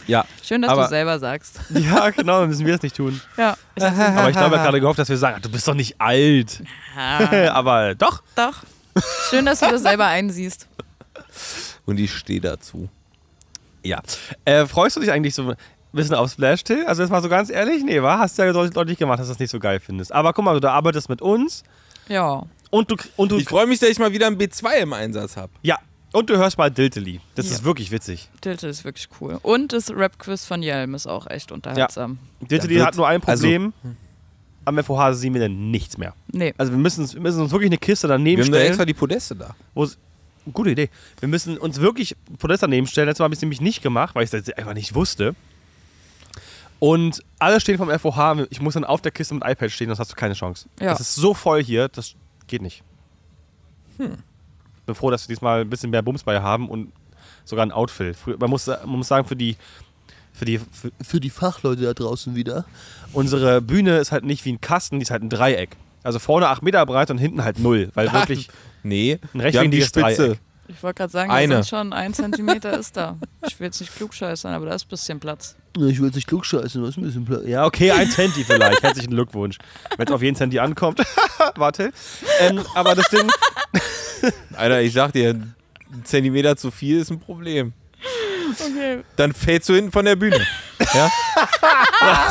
Ja, 0.08 0.26
Schön, 0.44 0.62
dass 0.64 0.72
Aber- 0.72 0.84
du 0.84 0.90
selber 0.90 1.20
sagst. 1.20 1.60
ja 1.70 2.10
genau, 2.10 2.40
dann 2.40 2.50
müssen 2.50 2.66
wir 2.66 2.74
es 2.76 2.82
nicht 2.82 2.96
tun. 2.96 3.22
Ja, 3.38 3.56
ich 3.76 3.84
Aber 3.84 4.30
ich 4.30 4.36
glaube, 4.36 4.58
hat 4.58 4.66
gerade 4.66 4.80
gehofft, 4.82 4.98
dass 5.00 5.10
wir 5.10 5.18
sagen, 5.18 5.42
du 5.42 5.50
bist 5.50 5.68
doch 5.68 5.74
nicht 5.76 6.00
alt. 6.02 6.64
ah, 6.98 7.50
Aber 7.54 7.94
doch. 7.96 8.24
doch. 8.36 8.64
Schön, 9.30 9.46
dass 9.46 9.60
du 9.60 9.70
das 9.70 9.84
selber 9.84 10.08
einsiehst. 10.08 10.68
Und 11.86 12.00
ich 12.00 12.14
stehe 12.14 12.42
dazu. 12.42 12.90
Ja. 13.84 14.02
Äh, 14.46 14.66
freust 14.66 14.96
du 14.96 15.00
dich 15.02 15.12
eigentlich 15.12 15.34
so 15.36 15.50
ein 15.52 15.56
bisschen 15.94 16.16
auf 16.16 16.32
Splash 16.32 16.64
Till? 16.64 16.86
Also 16.86 17.02
jetzt 17.04 17.12
mal 17.12 17.22
so 17.22 17.30
ganz 17.30 17.50
ehrlich, 17.50 17.84
nee, 17.84 18.02
war? 18.02 18.20
Hast 18.20 18.38
du 18.38 18.44
ja 18.44 18.52
deutlich 18.54 18.98
gemacht, 18.98 19.20
dass 19.20 19.28
du 19.28 19.34
das 19.34 19.40
nicht 19.40 19.50
so 19.52 19.60
geil 19.60 19.80
findest. 19.80 20.12
Aber 20.12 20.34
guck 20.34 20.44
mal, 20.46 20.60
du 20.60 20.70
arbeitest 20.70 21.10
mit 21.10 21.22
uns 21.22 21.64
Ja. 22.08 22.44
Und 22.72 22.90
du 22.90 22.96
und 23.18 23.32
du 23.32 23.38
Ich 23.38 23.48
freue 23.48 23.68
mich, 23.68 23.80
dass 23.80 23.90
ich 23.90 24.00
mal 24.00 24.12
wieder 24.12 24.26
ein 24.28 24.38
B2 24.38 24.78
im 24.82 24.94
Einsatz 24.94 25.38
habe. 25.38 25.52
ja 25.62 25.78
und 26.14 26.30
du 26.30 26.36
hörst 26.38 26.58
mal 26.58 26.70
Dilteli. 26.70 27.22
Das 27.36 27.46
Ja. 27.48 27.54
ist 27.54 27.64
wirklich 27.64 27.90
witzig. 27.92 28.28
Dilte 28.44 28.68
ist 28.68 28.84
wirklich 28.84 29.08
cool. 29.22 29.40
Und 29.44 29.72
das 29.72 29.90
Rap-Quiz 29.92 30.44
von 30.46 30.62
Jelm 30.62 30.94
ist 30.94 31.08
auch 31.08 31.26
echt 31.28 31.54
unterhaltsam. 31.54 32.18
Dilteli 32.42 32.76
wird- 32.76 32.86
hat 32.88 32.96
nur 32.98 33.08
ein 33.08 33.24
also- 33.24 33.44
Problem. 33.44 33.72
Am 34.66 34.78
FOH 34.78 35.14
sehen 35.14 35.34
wir 35.34 35.40
denn 35.42 35.72
nichts 35.72 35.98
mehr. 35.98 36.14
Nee. 36.34 36.54
Also 36.58 36.72
wir 36.74 36.78
müssen, 36.80 37.02
uns- 37.04 37.14
wir 37.14 37.22
müssen 37.22 37.42
uns 37.42 37.52
wirklich 37.52 37.70
eine 37.70 37.78
Kiste 37.78 38.08
daneben 38.10 38.40
Wir 38.40 38.44
haben 38.46 38.52
da 38.52 38.58
stellen. 38.58 38.68
extra 38.72 38.86
die 38.86 38.94
Podeste 38.94 39.36
da. 39.38 39.56
Gute 40.52 40.72
Idee. 40.72 40.90
Wir 41.20 41.30
müssen 41.30 41.58
uns 41.58 41.80
wirklich 41.80 42.16
Podest 42.40 42.62
daneben 42.64 42.88
stellen. 42.88 43.08
Letztes 43.08 43.20
Mal 43.20 43.26
habe 43.26 43.34
ich 43.34 43.38
es 43.38 43.42
nämlich 43.42 43.62
nicht 43.62 43.82
gemacht, 43.82 44.14
weil 44.14 44.24
ich 44.26 44.34
es 44.34 44.50
einfach 44.52 44.74
nicht 44.74 44.94
wusste. 44.94 45.34
Und 46.80 47.24
alle 47.40 47.60
stehen 47.62 47.78
vom 47.78 47.90
FOH. 47.90 48.48
Ich 48.50 48.60
muss 48.60 48.74
dann 48.74 48.84
auf 48.84 49.02
der 49.02 49.12
Kiste 49.12 49.34
mit 49.36 49.44
iPad 49.46 49.72
stehen, 49.72 49.88
sonst 49.88 50.00
hast 50.00 50.12
du 50.12 50.16
keine 50.16 50.34
Chance. 50.34 50.68
Ja. 50.80 50.90
Das 50.90 51.00
ist 51.00 51.16
so 51.16 51.34
voll 51.34 51.64
hier, 51.64 51.88
das 51.90 52.16
geht 52.52 52.62
nicht. 52.62 52.84
Bin 53.98 54.96
froh, 54.96 55.10
dass 55.12 55.28
wir 55.28 55.34
diesmal 55.36 55.62
ein 55.62 55.70
bisschen 55.70 55.90
mehr 55.90 56.02
Bums 56.02 56.24
bei 56.24 56.42
haben 56.42 56.70
und 56.70 56.92
sogar 57.46 57.66
ein 57.66 57.72
Outfit. 57.72 58.16
Frü- 58.16 58.38
Man 58.40 58.50
muss, 58.50 58.68
man 58.68 58.88
muss 58.90 59.08
sagen, 59.08 59.28
für 59.28 59.36
die, 59.36 59.58
für, 60.34 60.46
die, 60.46 60.58
für, 60.60 60.92
für 61.02 61.20
die 61.20 61.30
Fachleute 61.30 61.82
da 61.84 61.94
draußen 61.94 62.36
wieder, 62.36 62.66
unsere 63.14 63.62
Bühne 63.62 63.98
ist 63.98 64.12
halt 64.12 64.24
nicht 64.26 64.46
wie 64.46 64.54
ein 64.54 64.62
Kasten, 64.62 65.00
die 65.00 65.04
ist 65.04 65.12
halt 65.12 65.24
ein 65.24 65.30
Dreieck. 65.30 65.76
Also 66.04 66.18
vorne 66.20 66.48
8 66.48 66.64
Meter 66.64 66.84
breit 66.86 67.12
und 67.12 67.18
hinten 67.20 67.44
halt 67.44 67.60
null, 67.60 67.90
weil 67.94 68.12
wirklich 68.14 68.50
Nee, 68.84 69.14
ein 69.14 69.20
wir 69.22 69.60
haben 69.60 69.72
die 69.72 69.80
rechtwinkliges 69.82 69.88
Spitze. 69.90 70.28
Dreieck. 70.30 70.40
Ich 70.74 70.84
wollte 70.84 71.00
gerade 71.00 71.12
sagen, 71.12 71.32
Eine. 71.32 71.56
da 71.56 71.64
sind 71.64 71.70
schon 71.70 71.94
ein 71.94 72.14
Zentimeter 72.14 72.78
ist 72.78 72.98
da. 72.98 73.18
Ich 73.48 73.60
will 73.60 73.68
jetzt 73.68 73.80
nicht 73.80 73.96
klugscheißern, 73.96 74.54
aber 74.54 74.68
da 74.68 74.76
ist 74.76 74.86
ein 74.86 74.90
bisschen 74.90 75.20
Platz. 75.20 75.56
Ich 75.78 76.00
will 76.00 76.08
jetzt 76.08 76.16
nicht 76.16 76.28
klugscheißen, 76.28 76.82
was 76.84 76.98
ein 76.98 77.04
bisschen 77.04 77.26
Platz. 77.26 77.44
Ja, 77.46 77.66
okay, 77.66 77.92
ein 77.92 78.10
Centi 78.10 78.44
vielleicht. 78.44 78.84
Herzlichen 78.84 79.12
Glückwunsch. 79.12 79.58
Wenn 79.98 80.08
es 80.08 80.14
auf 80.14 80.22
jeden 80.22 80.36
Centi 80.36 80.60
ankommt. 80.60 81.02
Warte. 81.56 81.92
Ähm, 82.40 82.62
aber 82.76 82.96
das 82.96 83.10
Ding. 83.10 83.30
Alter, 84.54 84.82
ich 84.82 84.94
sag 84.94 85.14
dir, 85.14 85.30
ein 85.32 85.56
Zentimeter 86.04 86.56
zu 86.58 86.72
viel 86.72 87.00
ist 87.00 87.12
ein 87.12 87.20
Problem. 87.20 87.74
Okay. 88.60 89.04
Dann 89.16 89.34
fällst 89.34 89.70
du 89.70 89.74
hinten 89.76 89.92
von 89.92 90.06
der 90.06 90.16
Bühne. 90.16 90.40
ja? 90.94 91.10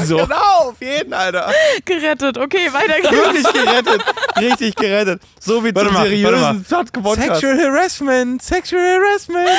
so. 0.05 0.16
Genau, 0.16 0.71
auf 0.71 0.81
jeden, 0.81 1.12
Alter. 1.12 1.53
Gerettet. 1.85 2.37
Okay, 2.39 2.73
weiter 2.73 3.01
geht's. 3.01 3.12
Wirklich 3.12 3.53
gerettet. 3.53 4.05
Richtig 4.39 4.75
gerettet. 4.77 5.23
So 5.39 5.64
wie 5.64 5.75
Warte 5.75 5.89
zum 5.89 5.95
mal, 5.95 6.09
seriösen 6.09 6.64
Podcast. 7.03 7.41
Sexual 7.41 7.59
Harassment, 7.59 8.43
Sexual 8.43 8.83
Harassment. 8.83 9.49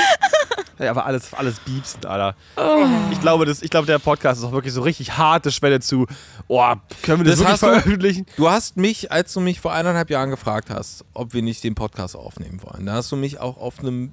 Ja, 0.79 0.89
aber 0.89 1.05
alles, 1.05 1.31
alles 1.35 1.59
biepsend, 1.59 2.07
Alter. 2.07 2.35
Oh. 2.57 2.83
Ich 3.11 3.21
glaube, 3.21 3.45
das, 3.45 3.61
ich 3.61 3.69
glaube, 3.69 3.85
der 3.85 3.99
Podcast 3.99 4.39
ist 4.39 4.45
auch 4.47 4.51
wirklich 4.51 4.73
so 4.73 4.81
richtig 4.81 5.15
harte 5.15 5.51
Schwelle 5.51 5.79
zu. 5.79 6.07
Oh, 6.47 6.73
können 7.03 7.19
wir 7.19 7.25
das, 7.25 7.33
Das 7.37 7.39
wirklich 7.39 7.51
hast 7.51 7.61
du- 7.61 7.67
veröffentlichen? 7.67 8.25
Du 8.35 8.49
hast 8.49 8.77
mich, 8.77 9.11
als 9.11 9.31
du 9.33 9.41
mich 9.41 9.59
vor 9.59 9.73
eineinhalb 9.73 10.09
Jahren 10.09 10.31
gefragt 10.31 10.71
hast, 10.71 11.05
ob 11.13 11.33
wir 11.35 11.43
nicht 11.43 11.63
den 11.63 11.75
Podcast 11.75 12.15
aufnehmen 12.15 12.61
wollen, 12.63 12.87
da 12.87 12.93
hast 12.93 13.11
du 13.11 13.15
mich 13.15 13.39
auch 13.39 13.57
auf 13.57 13.77
einem, 13.79 14.11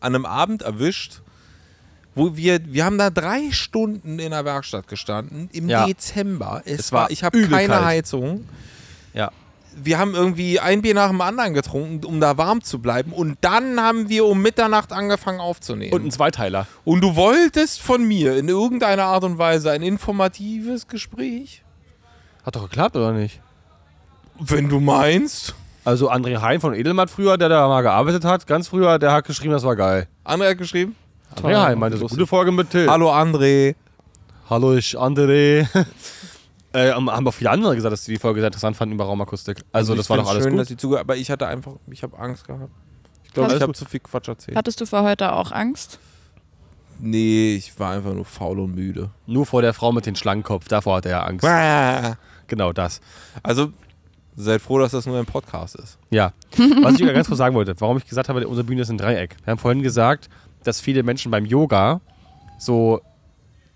an 0.00 0.16
einem 0.16 0.26
Abend 0.26 0.62
erwischt, 0.62 1.20
wo 2.14 2.36
wir, 2.36 2.60
wir 2.72 2.84
haben 2.84 2.98
da 2.98 3.10
drei 3.10 3.50
Stunden 3.52 4.18
in 4.18 4.30
der 4.30 4.44
Werkstatt 4.44 4.86
gestanden, 4.88 5.48
im 5.52 5.68
Ja. 5.68 5.86
Dezember. 5.86 6.62
Es, 6.64 6.80
Es 6.80 6.92
war 6.92 7.02
war, 7.02 7.10
ich 7.10 7.24
habe 7.24 7.40
keine 7.48 7.68
kalt. 7.68 7.84
Heizung. 7.84 8.46
Ja. 9.14 9.30
Wir 9.74 9.98
haben 9.98 10.14
irgendwie 10.14 10.60
ein 10.60 10.82
Bier 10.82 10.92
nach 10.92 11.08
dem 11.08 11.22
anderen 11.22 11.54
getrunken, 11.54 12.04
um 12.04 12.20
da 12.20 12.36
warm 12.36 12.62
zu 12.62 12.78
bleiben. 12.80 13.12
Und 13.12 13.38
dann 13.40 13.80
haben 13.80 14.10
wir 14.10 14.26
um 14.26 14.42
Mitternacht 14.42 14.92
angefangen 14.92 15.40
aufzunehmen. 15.40 15.94
Und 15.94 16.04
ein 16.04 16.10
Zweiteiler. 16.10 16.66
Und 16.84 17.00
du 17.00 17.16
wolltest 17.16 17.80
von 17.80 18.06
mir 18.06 18.36
in 18.36 18.48
irgendeiner 18.48 19.04
Art 19.04 19.24
und 19.24 19.38
Weise 19.38 19.70
ein 19.70 19.82
informatives 19.82 20.88
Gespräch? 20.88 21.62
Hat 22.44 22.54
doch 22.56 22.64
geklappt, 22.68 22.96
oder 22.96 23.12
nicht? 23.12 23.40
Wenn 24.38 24.68
du 24.68 24.78
meinst. 24.80 25.54
Also 25.84 26.10
André 26.10 26.40
Hein 26.42 26.60
von 26.60 26.74
Edelmatt 26.74 27.08
früher, 27.10 27.38
der 27.38 27.48
da 27.48 27.66
mal 27.66 27.82
gearbeitet 27.82 28.24
hat, 28.24 28.46
ganz 28.46 28.68
früher, 28.68 28.98
der 28.98 29.12
hat 29.12 29.24
geschrieben, 29.24 29.52
das 29.52 29.64
war 29.64 29.74
geil. 29.74 30.06
André 30.24 30.50
hat 30.50 30.58
geschrieben. 30.58 30.94
André 31.36 31.56
Hein 31.56 31.78
meinte 31.78 31.98
so, 31.98 32.06
gute 32.06 32.26
Folge 32.26 32.52
mit 32.52 32.70
Till. 32.70 32.88
Hallo 32.88 33.10
André. 33.10 33.74
Hallo, 34.48 34.74
ich 34.74 34.98
André. 34.98 35.66
äh, 36.72 36.92
haben 36.92 37.08
auch 37.08 37.32
viele 37.32 37.50
andere 37.50 37.74
gesagt, 37.74 37.92
dass 37.92 38.04
sie 38.04 38.12
die 38.12 38.18
Folge 38.18 38.40
sehr 38.40 38.48
interessant 38.48 38.76
fanden 38.76 38.94
über 38.94 39.04
Raumakustik. 39.04 39.64
Also, 39.72 39.94
das 39.94 40.06
ich 40.06 40.10
war 40.10 40.18
doch 40.18 40.28
alles 40.28 40.44
schön, 40.44 40.52
gut. 40.52 40.60
dass 40.60 40.68
sie 40.68 40.76
zugehört 40.76 41.04
aber 41.04 41.16
ich 41.16 41.30
hatte 41.30 41.46
einfach, 41.46 41.72
ich 41.90 42.02
habe 42.02 42.18
Angst 42.18 42.46
gehabt. 42.46 42.70
Ich 43.24 43.32
glaube, 43.32 43.54
ich 43.54 43.62
habe 43.62 43.72
zu 43.72 43.84
viel 43.84 44.00
Quatsch 44.00 44.28
erzählt. 44.28 44.56
Hattest 44.56 44.80
du 44.80 44.86
für 44.86 45.02
heute 45.02 45.32
auch 45.32 45.52
Angst? 45.52 45.98
nee, 47.02 47.56
ich 47.56 47.78
war 47.78 47.92
einfach 47.92 48.14
nur 48.14 48.24
faul 48.24 48.60
und 48.60 48.74
müde. 48.74 49.10
Nur 49.26 49.44
vor 49.44 49.60
der 49.60 49.74
Frau 49.74 49.92
mit 49.92 50.06
dem 50.06 50.14
Schlangenkopf, 50.14 50.68
davor 50.68 50.96
hatte 50.96 51.10
er 51.10 51.26
Angst. 51.26 51.46
Genau 52.46 52.72
das. 52.72 53.00
Also, 53.42 53.72
seid 54.36 54.62
froh, 54.62 54.78
dass 54.78 54.92
das 54.92 55.06
nur 55.06 55.18
ein 55.18 55.26
Podcast 55.26 55.74
ist. 55.76 55.98
Ja. 56.10 56.32
Was 56.82 56.94
ich 56.94 57.06
ganz 57.06 57.26
kurz 57.26 57.38
sagen 57.38 57.54
wollte, 57.54 57.74
warum 57.78 57.96
ich 57.96 58.06
gesagt 58.06 58.28
habe, 58.28 58.46
unsere 58.46 58.64
Bühne 58.64 58.82
ist 58.82 58.90
ein 58.90 58.98
Dreieck. 58.98 59.36
Wir 59.44 59.52
haben 59.52 59.58
vorhin 59.58 59.82
gesagt, 59.82 60.28
dass 60.64 60.80
viele 60.80 61.02
Menschen 61.02 61.30
beim 61.30 61.44
Yoga 61.44 62.00
so 62.58 63.00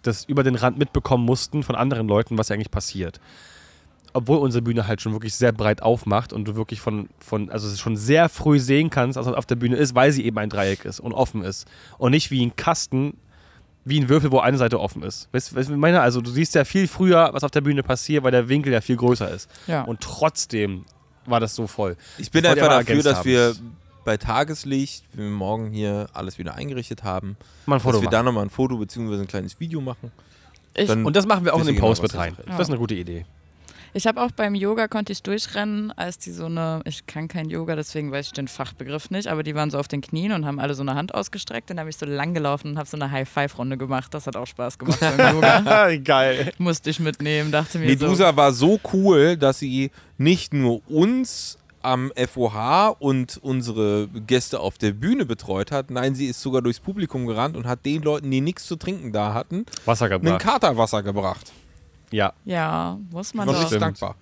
das 0.02 0.24
über 0.24 0.42
den 0.42 0.54
Rand 0.54 0.78
mitbekommen 0.78 1.24
mussten 1.24 1.62
von 1.62 1.74
anderen 1.74 2.08
Leuten, 2.08 2.38
was 2.38 2.48
ja 2.48 2.54
eigentlich 2.54 2.70
passiert. 2.70 3.20
Obwohl 4.12 4.38
unsere 4.38 4.62
Bühne 4.62 4.86
halt 4.86 5.02
schon 5.02 5.12
wirklich 5.12 5.34
sehr 5.34 5.52
breit 5.52 5.82
aufmacht 5.82 6.32
und 6.32 6.46
du 6.46 6.56
wirklich 6.56 6.80
von, 6.80 7.08
von 7.18 7.50
also 7.50 7.74
schon 7.76 7.96
sehr 7.96 8.28
früh 8.28 8.58
sehen 8.58 8.88
kannst, 8.88 9.18
was 9.18 9.26
auf 9.26 9.46
der 9.46 9.56
Bühne 9.56 9.76
ist, 9.76 9.94
weil 9.94 10.12
sie 10.12 10.24
eben 10.24 10.38
ein 10.38 10.48
Dreieck 10.48 10.84
ist 10.84 11.00
und 11.00 11.12
offen 11.12 11.42
ist. 11.42 11.66
Und 11.98 12.12
nicht 12.12 12.30
wie 12.30 12.44
ein 12.44 12.56
Kasten, 12.56 13.18
wie 13.84 14.00
ein 14.00 14.08
Würfel, 14.08 14.32
wo 14.32 14.38
eine 14.38 14.56
Seite 14.56 14.80
offen 14.80 15.02
ist. 15.02 15.28
Weißt 15.32 15.52
du, 15.52 15.56
was 15.56 15.68
ich 15.68 15.76
meine? 15.76 16.00
Also 16.00 16.20
du 16.20 16.30
siehst 16.30 16.54
ja 16.54 16.64
viel 16.64 16.88
früher, 16.88 17.30
was 17.32 17.44
auf 17.44 17.50
der 17.50 17.60
Bühne 17.60 17.82
passiert, 17.82 18.24
weil 18.24 18.32
der 18.32 18.48
Winkel 18.48 18.72
ja 18.72 18.80
viel 18.80 18.96
größer 18.96 19.30
ist. 19.30 19.50
Ja. 19.66 19.82
Und 19.82 20.00
trotzdem 20.00 20.84
war 21.26 21.40
das 21.40 21.54
so 21.54 21.66
voll. 21.66 21.96
Ich 22.16 22.30
bin 22.30 22.42
Das 22.42 22.52
einfach 22.52 22.68
dafür, 22.68 23.02
dass 23.02 23.18
haben. 23.18 23.24
wir 23.26 23.54
bei 24.06 24.16
Tageslicht, 24.16 25.04
wenn 25.12 25.24
wir 25.26 25.30
morgen 25.36 25.70
hier 25.70 26.06
alles 26.14 26.38
wieder 26.38 26.54
eingerichtet 26.54 27.04
haben, 27.04 27.36
Mal 27.66 27.76
ein 27.76 27.80
Foto 27.80 27.92
dass 27.92 28.00
wir 28.00 28.04
machen. 28.06 28.12
dann 28.12 28.24
nochmal 28.24 28.44
ein 28.44 28.50
Foto 28.50 28.78
bzw. 28.78 29.20
ein 29.20 29.26
kleines 29.26 29.60
Video 29.60 29.82
machen. 29.82 30.10
Ich, 30.74 30.88
Dann 30.88 31.04
Und 31.04 31.14
das 31.16 31.26
machen 31.26 31.44
wir 31.44 31.54
auch 31.54 31.60
in 31.60 31.66
den 31.66 31.74
genau, 31.74 31.88
Post 31.88 32.02
mit 32.02 32.14
rein. 32.14 32.36
das 32.46 32.60
ist. 32.60 32.68
Eine 32.68 32.78
gute 32.78 32.94
Idee. 32.94 33.26
Ich 33.94 34.06
habe 34.06 34.20
auch 34.20 34.30
beim 34.30 34.54
Yoga 34.54 34.88
konnte 34.88 35.10
ich 35.12 35.22
durchrennen, 35.22 35.90
als 35.92 36.18
die 36.18 36.30
so 36.30 36.44
eine, 36.44 36.82
ich 36.84 37.06
kann 37.06 37.28
kein 37.28 37.48
Yoga, 37.48 37.76
deswegen 37.76 38.12
weiß 38.12 38.26
ich 38.26 38.32
den 38.34 38.46
Fachbegriff 38.46 39.08
nicht, 39.08 39.26
aber 39.26 39.42
die 39.42 39.54
waren 39.54 39.70
so 39.70 39.78
auf 39.78 39.88
den 39.88 40.02
Knien 40.02 40.32
und 40.32 40.44
haben 40.44 40.60
alle 40.60 40.74
so 40.74 40.82
eine 40.82 40.94
Hand 40.94 41.14
ausgestreckt. 41.14 41.70
Dann 41.70 41.80
habe 41.80 41.88
ich 41.88 41.96
so 41.96 42.04
lang 42.04 42.34
gelaufen 42.34 42.72
und 42.72 42.78
habe 42.78 42.86
so 42.86 42.98
eine 42.98 43.10
High-Five-Runde 43.10 43.78
gemacht. 43.78 44.12
Das 44.12 44.26
hat 44.26 44.36
auch 44.36 44.46
Spaß 44.46 44.78
gemacht 44.78 45.00
beim 45.00 45.34
Yoga. 45.36 45.96
Geil. 45.96 46.52
Musste 46.58 46.90
ich 46.90 47.00
mitnehmen, 47.00 47.50
dachte 47.50 47.78
mir 47.78 47.96
so. 47.96 48.04
Medusa 48.04 48.36
war 48.36 48.52
so 48.52 48.78
cool, 48.92 49.36
dass 49.38 49.60
sie 49.60 49.90
nicht 50.18 50.52
nur 50.52 50.82
uns 50.90 51.56
am 51.86 52.12
FOH 52.16 52.96
und 52.98 53.38
unsere 53.42 54.08
Gäste 54.08 54.60
auf 54.60 54.76
der 54.78 54.92
Bühne 54.92 55.24
betreut 55.24 55.70
hat. 55.72 55.90
Nein, 55.90 56.14
sie 56.14 56.26
ist 56.26 56.42
sogar 56.42 56.60
durchs 56.62 56.80
Publikum 56.80 57.26
gerannt 57.26 57.56
und 57.56 57.66
hat 57.66 57.86
den 57.86 58.02
Leuten, 58.02 58.30
die 58.30 58.40
nichts 58.40 58.66
zu 58.66 58.76
trinken 58.76 59.12
da 59.12 59.32
hatten, 59.34 59.64
Wasser 59.84 60.06
einen 60.06 60.20
gebracht. 60.22 60.42
Katerwasser 60.42 61.02
gebracht. 61.02 61.52
Ja. 62.10 62.32
Ja, 62.44 62.98
muss 63.10 63.34
man 63.34 63.46
doch. 63.48 63.70
dankbar. 63.70 64.16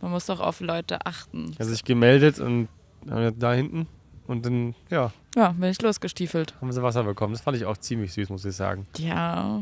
Man 0.00 0.10
muss 0.12 0.26
doch 0.26 0.40
auf 0.40 0.60
Leute 0.60 1.04
achten. 1.06 1.52
Er 1.58 1.66
hat 1.66 1.72
sich 1.72 1.84
gemeldet 1.84 2.38
und 2.38 2.68
da 3.04 3.52
hinten. 3.52 3.86
Und 4.26 4.46
dann, 4.46 4.74
ja, 4.90 5.12
Ja, 5.34 5.50
bin 5.52 5.70
ich 5.70 5.82
losgestiefelt. 5.82 6.54
haben 6.60 6.72
sie 6.72 6.82
Wasser 6.82 7.02
bekommen. 7.02 7.32
Das 7.34 7.42
fand 7.42 7.56
ich 7.56 7.64
auch 7.64 7.76
ziemlich 7.76 8.12
süß, 8.12 8.28
muss 8.30 8.44
ich 8.44 8.54
sagen. 8.56 8.86
Ja. 8.96 9.60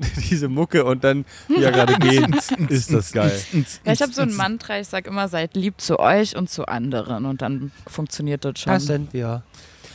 Diese 0.30 0.48
Mucke 0.48 0.84
und 0.84 1.04
dann, 1.04 1.24
wie 1.48 1.62
er 1.62 1.72
gerade 1.72 1.94
geht, 1.98 2.28
ist 2.70 2.92
das 2.92 3.12
geil. 3.12 3.40
Ja, 3.84 3.92
ich 3.92 4.02
habe 4.02 4.12
so 4.12 4.22
ein 4.22 4.34
Mantra, 4.34 4.78
ich 4.80 4.88
sag 4.88 5.06
immer, 5.06 5.28
seid 5.28 5.54
lieb 5.56 5.80
zu 5.80 5.98
euch 5.98 6.36
und 6.36 6.50
zu 6.50 6.66
anderen 6.66 7.24
und 7.24 7.42
dann 7.42 7.70
funktioniert 7.86 8.44
das 8.44 8.58
schon. 8.60 8.78
sind 8.80 9.12
wir. 9.12 9.42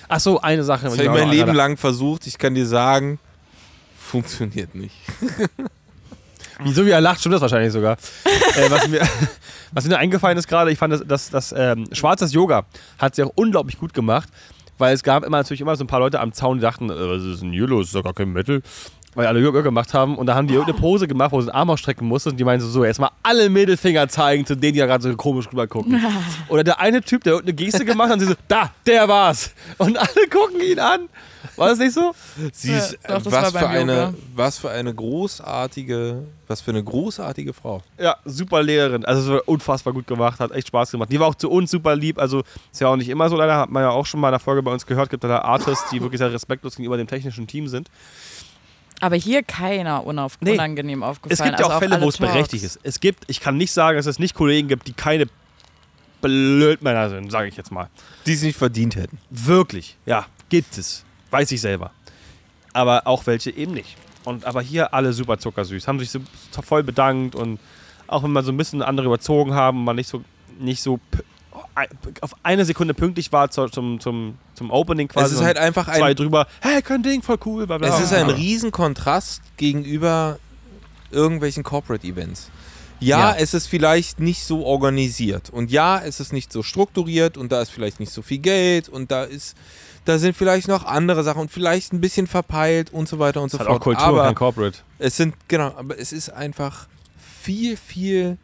Ach 0.07 0.19
so, 0.19 0.41
eine 0.41 0.63
Sache. 0.63 0.85
Das 0.85 0.93
habe 0.93 1.03
ich 1.03 1.09
mein 1.09 1.29
Leben 1.29 1.45
gerade- 1.45 1.57
lang 1.57 1.77
versucht. 1.77 2.27
Ich 2.27 2.37
kann 2.37 2.53
dir 2.55 2.65
sagen, 2.67 3.19
funktioniert 3.97 4.75
nicht. 4.75 4.95
Wieso 6.63 6.85
wie 6.85 6.91
er 6.91 7.01
lacht, 7.01 7.19
stimmt 7.21 7.33
das 7.35 7.41
wahrscheinlich 7.41 7.71
sogar. 7.73 7.97
äh, 8.55 8.69
was, 8.69 8.87
mir, 8.87 9.01
was 9.71 9.87
mir 9.87 9.97
eingefallen 9.97 10.37
ist 10.37 10.47
gerade, 10.47 10.71
ich 10.71 10.77
fand, 10.77 10.93
das, 10.93 11.01
das, 11.07 11.29
das 11.29 11.55
ähm, 11.57 11.87
schwarzes 11.91 12.33
Yoga 12.33 12.65
hat 12.99 13.15
sich 13.15 13.25
auch 13.25 13.31
unglaublich 13.35 13.79
gut 13.79 13.93
gemacht, 13.95 14.29
weil 14.77 14.93
es 14.93 15.01
gab 15.01 15.23
immer 15.23 15.37
natürlich 15.37 15.61
immer 15.61 15.75
so 15.75 15.83
ein 15.83 15.87
paar 15.87 15.99
Leute 16.01 16.19
am 16.19 16.33
Zaun, 16.33 16.57
die 16.57 16.61
dachten, 16.61 16.89
äh, 16.89 16.93
was 16.93 17.23
ist 17.23 17.41
denn 17.41 17.51
hier 17.51 17.65
los, 17.67 17.87
ist 17.87 17.95
doch 17.95 18.03
gar 18.03 18.13
kein 18.13 18.31
Metal. 18.31 18.61
Weil 19.13 19.27
alle 19.27 19.41
Yoga 19.41 19.61
gemacht 19.61 19.93
haben 19.93 20.17
und 20.17 20.25
da 20.27 20.35
haben 20.35 20.47
die 20.47 20.53
irgendeine 20.53 20.79
Pose 20.79 21.05
gemacht, 21.07 21.33
wo 21.33 21.41
sie 21.41 21.47
den 21.47 21.53
Arm 21.55 21.69
ausstrecken 21.69 22.07
mussten 22.07 22.29
und 22.29 22.37
die 22.37 22.45
meinen 22.45 22.61
so, 22.61 22.69
so, 22.69 22.85
erstmal 22.85 23.09
alle 23.23 23.49
Mittelfinger 23.49 24.07
zeigen 24.07 24.45
zu 24.45 24.55
denen, 24.55 24.73
die 24.73 24.79
da 24.79 24.85
gerade 24.85 25.03
so 25.03 25.13
komisch 25.17 25.47
rüber 25.51 25.67
gucken. 25.67 26.01
Oder 26.47 26.63
der 26.63 26.79
eine 26.79 27.01
Typ, 27.01 27.23
der 27.23 27.33
irgendeine 27.33 27.55
Geste 27.55 27.83
gemacht 27.83 28.07
hat 28.09 28.15
und 28.15 28.19
sie 28.21 28.27
so, 28.27 28.35
da, 28.47 28.71
der 28.85 29.07
war's. 29.09 29.51
Und 29.77 29.97
alle 29.97 30.27
gucken 30.29 30.61
ihn 30.61 30.79
an. 30.79 31.09
War 31.55 31.69
das 31.69 31.79
nicht 31.79 31.93
so? 31.93 32.13
Sie 32.53 32.71
Ja, 32.71 32.77
ist, 32.77 32.97
doch, 33.07 33.21
das 33.21 33.31
was, 33.31 33.51
für 33.51 33.67
eine, 33.67 33.93
Yoga. 33.93 34.13
was 34.35 34.57
für 34.59 34.69
eine 34.69 34.93
großartige, 34.93 36.23
was 36.47 36.61
für 36.61 36.71
eine 36.71 36.83
großartige 36.83 37.53
Frau. 37.53 37.81
Ja, 37.99 38.15
super 38.25 38.63
Lehrerin. 38.63 39.03
Also 39.05 39.21
es 39.21 39.29
war 39.29 39.47
unfassbar 39.47 39.93
gut 39.93 40.07
gemacht, 40.07 40.39
hat 40.39 40.51
echt 40.51 40.67
Spaß 40.67 40.91
gemacht. 40.91 41.11
Die 41.11 41.19
war 41.19 41.27
auch 41.27 41.35
zu 41.35 41.49
uns 41.49 41.71
super 41.71 41.95
lieb. 41.95 42.19
Also 42.19 42.43
ist 42.71 42.79
ja 42.79 42.87
auch 42.87 42.95
nicht 42.95 43.09
immer 43.09 43.29
so, 43.29 43.35
leider 43.35 43.57
hat 43.57 43.69
man 43.69 43.83
ja 43.83 43.89
auch 43.89 44.05
schon 44.05 44.19
mal 44.19 44.29
in 44.29 44.33
der 44.33 44.39
Folge 44.39 44.63
bei 44.63 44.71
uns 44.71 44.85
gehört, 44.85 45.09
gibt 45.09 45.23
da 45.23 45.39
Artists, 45.39 45.89
die 45.89 46.01
wirklich 46.01 46.19
sehr 46.19 46.31
respektlos 46.31 46.75
gegenüber 46.75 46.97
dem 46.97 47.07
technischen 47.07 47.47
Team 47.47 47.67
sind. 47.67 47.89
Aber 49.01 49.15
hier 49.17 49.43
keiner 49.43 50.05
unauf 50.05 50.37
Nee. 50.41 50.53
unangenehm 50.53 51.03
aufgefallen. 51.03 51.33
Es 51.33 51.43
gibt 51.43 51.59
ja 51.59 51.65
also 51.65 51.75
auch 51.75 51.79
Fälle, 51.79 52.01
wo 52.01 52.07
es 52.09 52.17
berechtigt 52.17 52.63
ist. 52.63 52.79
Es 52.83 52.99
gibt, 52.99 53.23
ich 53.27 53.39
kann 53.39 53.57
nicht 53.57 53.71
sagen, 53.71 53.97
dass 53.97 54.05
es 54.05 54.19
nicht 54.19 54.33
Kollegen 54.35 54.67
gibt, 54.67 54.87
die 54.87 54.93
keine 54.93 55.25
Blödmänner 56.21 57.09
sind, 57.09 57.31
sage 57.31 57.47
ich 57.47 57.57
jetzt 57.57 57.71
mal. 57.71 57.89
Die 58.25 58.33
es 58.33 58.41
nicht 58.43 58.57
verdient 58.57 58.95
hätten. 58.95 59.17
Wirklich, 59.29 59.97
ja, 60.05 60.25
gibt 60.49 60.77
es. 60.77 61.03
Weiß 61.31 61.51
ich 61.51 61.61
selber. 61.61 61.91
Aber 62.73 63.07
auch 63.07 63.25
welche 63.25 63.51
eben 63.51 63.73
nicht. 63.73 63.97
Und 64.23 64.45
aber 64.45 64.61
hier 64.61 64.93
alle 64.93 65.13
super 65.13 65.39
zuckersüß. 65.39 65.87
Haben 65.87 65.99
sich 65.99 66.11
so 66.11 66.19
voll 66.63 66.83
bedankt 66.83 67.33
und 67.35 67.59
auch 68.07 68.23
wenn 68.23 68.31
man 68.31 68.45
so 68.45 68.51
ein 68.51 68.57
bisschen 68.57 68.81
andere 68.83 69.07
überzogen 69.07 69.53
haben 69.55 69.79
und 69.79 69.83
man 69.85 69.95
nicht 69.95 70.07
so, 70.09 70.23
nicht 70.59 70.81
so 70.81 70.97
p- 71.09 71.23
auf 72.21 72.35
eine 72.43 72.65
Sekunde 72.65 72.93
pünktlich 72.93 73.31
war 73.31 73.49
zu, 73.49 73.67
zum, 73.69 73.99
zum, 73.99 74.37
zum 74.61 74.71
Opening 74.71 75.07
quasi. 75.07 75.33
es 75.33 75.39
ist 75.39 75.45
halt 75.45 75.57
einfach 75.57 75.87
und 75.87 75.95
zwei 75.95 76.11
ein, 76.11 76.15
drüber, 76.15 76.47
hey, 76.61 76.81
kein 76.83 77.01
Ding, 77.03 77.21
voll 77.23 77.37
cool. 77.45 77.65
Bla 77.65 77.77
bla. 77.79 77.87
es 77.87 77.99
ist 78.03 78.13
ein 78.13 78.29
Riesenkontrast 78.29 79.41
gegenüber 79.57 80.37
irgendwelchen 81.11 81.63
Corporate 81.63 82.05
Events. 82.05 82.49
Ja, 82.99 83.31
Ja. 83.31 83.35
es 83.39 83.53
ist 83.55 83.65
vielleicht 83.67 84.19
nicht 84.19 84.43
so 84.43 84.63
organisiert 84.65 85.49
und 85.49 85.71
ja, 85.71 85.99
es 85.99 86.19
ist 86.19 86.33
nicht 86.33 86.53
so 86.53 86.61
strukturiert 86.61 87.35
und 87.35 87.51
da 87.51 87.61
ist 87.61 87.71
vielleicht 87.71 87.99
nicht 87.99 88.11
so 88.13 88.21
viel 88.21 88.37
Geld 88.37 88.87
und 88.89 89.09
da 89.11 89.23
ist, 89.23 89.57
da 90.05 90.19
sind 90.19 90.37
vielleicht 90.37 90.67
noch 90.67 90.85
andere 90.85 91.23
Sachen 91.23 91.41
und 91.41 91.51
vielleicht 91.51 91.93
ein 91.93 91.99
bisschen 92.01 92.27
verpeilt 92.27 92.93
und 92.93 93.09
so 93.09 93.17
weiter 93.17 93.41
und 93.41 93.49
so 93.49 93.57
Es 93.57 93.61
hat 93.61 93.67
fort. 93.67 93.79
auch 93.79 93.83
Kultur, 93.83 94.03
aber 94.03 94.23
kein 94.25 94.35
Corporate. 94.35 94.77
Es 94.99 95.17
sind, 95.17 95.33
genau, 95.47 95.73
aber 95.75 95.97
es 95.97 96.13
ist 96.13 96.29
einfach 96.29 96.87
viel, 97.41 97.75
viel 97.75 98.37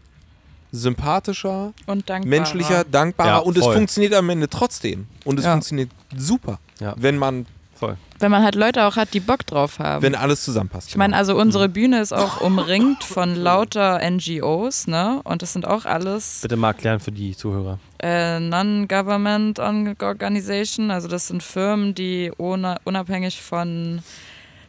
sympathischer, 0.72 1.74
Und 1.86 2.10
dankbarer. 2.10 2.30
menschlicher, 2.30 2.84
dankbarer 2.84 3.30
Ja, 3.30 3.38
und 3.38 3.58
es 3.58 3.66
funktioniert 3.66 4.14
am 4.14 4.30
Ende 4.30 4.50
trotzdem. 4.50 5.08
Und 5.26 5.40
es 5.40 5.46
Ja. 5.46 5.52
funktioniert 5.52 5.90
super, 6.16 6.60
Ja. 6.80 6.94
wenn 6.98 7.18
man, 7.18 7.46
Voll. 7.76 7.96
Wenn 8.18 8.32
man 8.32 8.44
halt 8.44 8.56
Leute 8.56 8.86
auch 8.86 8.96
hat, 8.96 9.14
die 9.14 9.20
Bock 9.20 9.46
drauf 9.46 9.78
haben. 9.78 10.02
wenn 10.02 10.16
alles 10.16 10.44
zusammenpasst. 10.44 10.90
ich 10.90 10.98
meine, 10.98 11.12
genau. 11.12 11.20
also 11.20 11.38
unsere 11.38 11.70
Bühne 11.70 12.02
ist 12.02 12.12
auch 12.12 12.42
umringt 12.42 13.04
von 13.04 13.36
lauter 13.36 14.00
NGOs, 14.02 14.88
ne? 14.88 15.22
Und 15.24 15.44
das 15.44 15.54
sind 15.54 15.68
auch 15.68 15.86
alles 15.86 16.40
Bitte 16.42 16.56
mal 16.56 16.70
erklären 16.70 17.00
für 17.00 17.12
die 17.12 17.38
Zuhörer. 17.38 17.78
äh, 18.00 18.40
Non-Government 18.40 19.60
Organization. 19.60 20.90
Also 20.90 21.08
das 21.08 21.28
sind 21.28 21.44
Firmen, 21.44 21.94
die 21.94 22.32
ohne, 22.38 22.78
unabhängig 22.84 23.44
von 23.44 24.02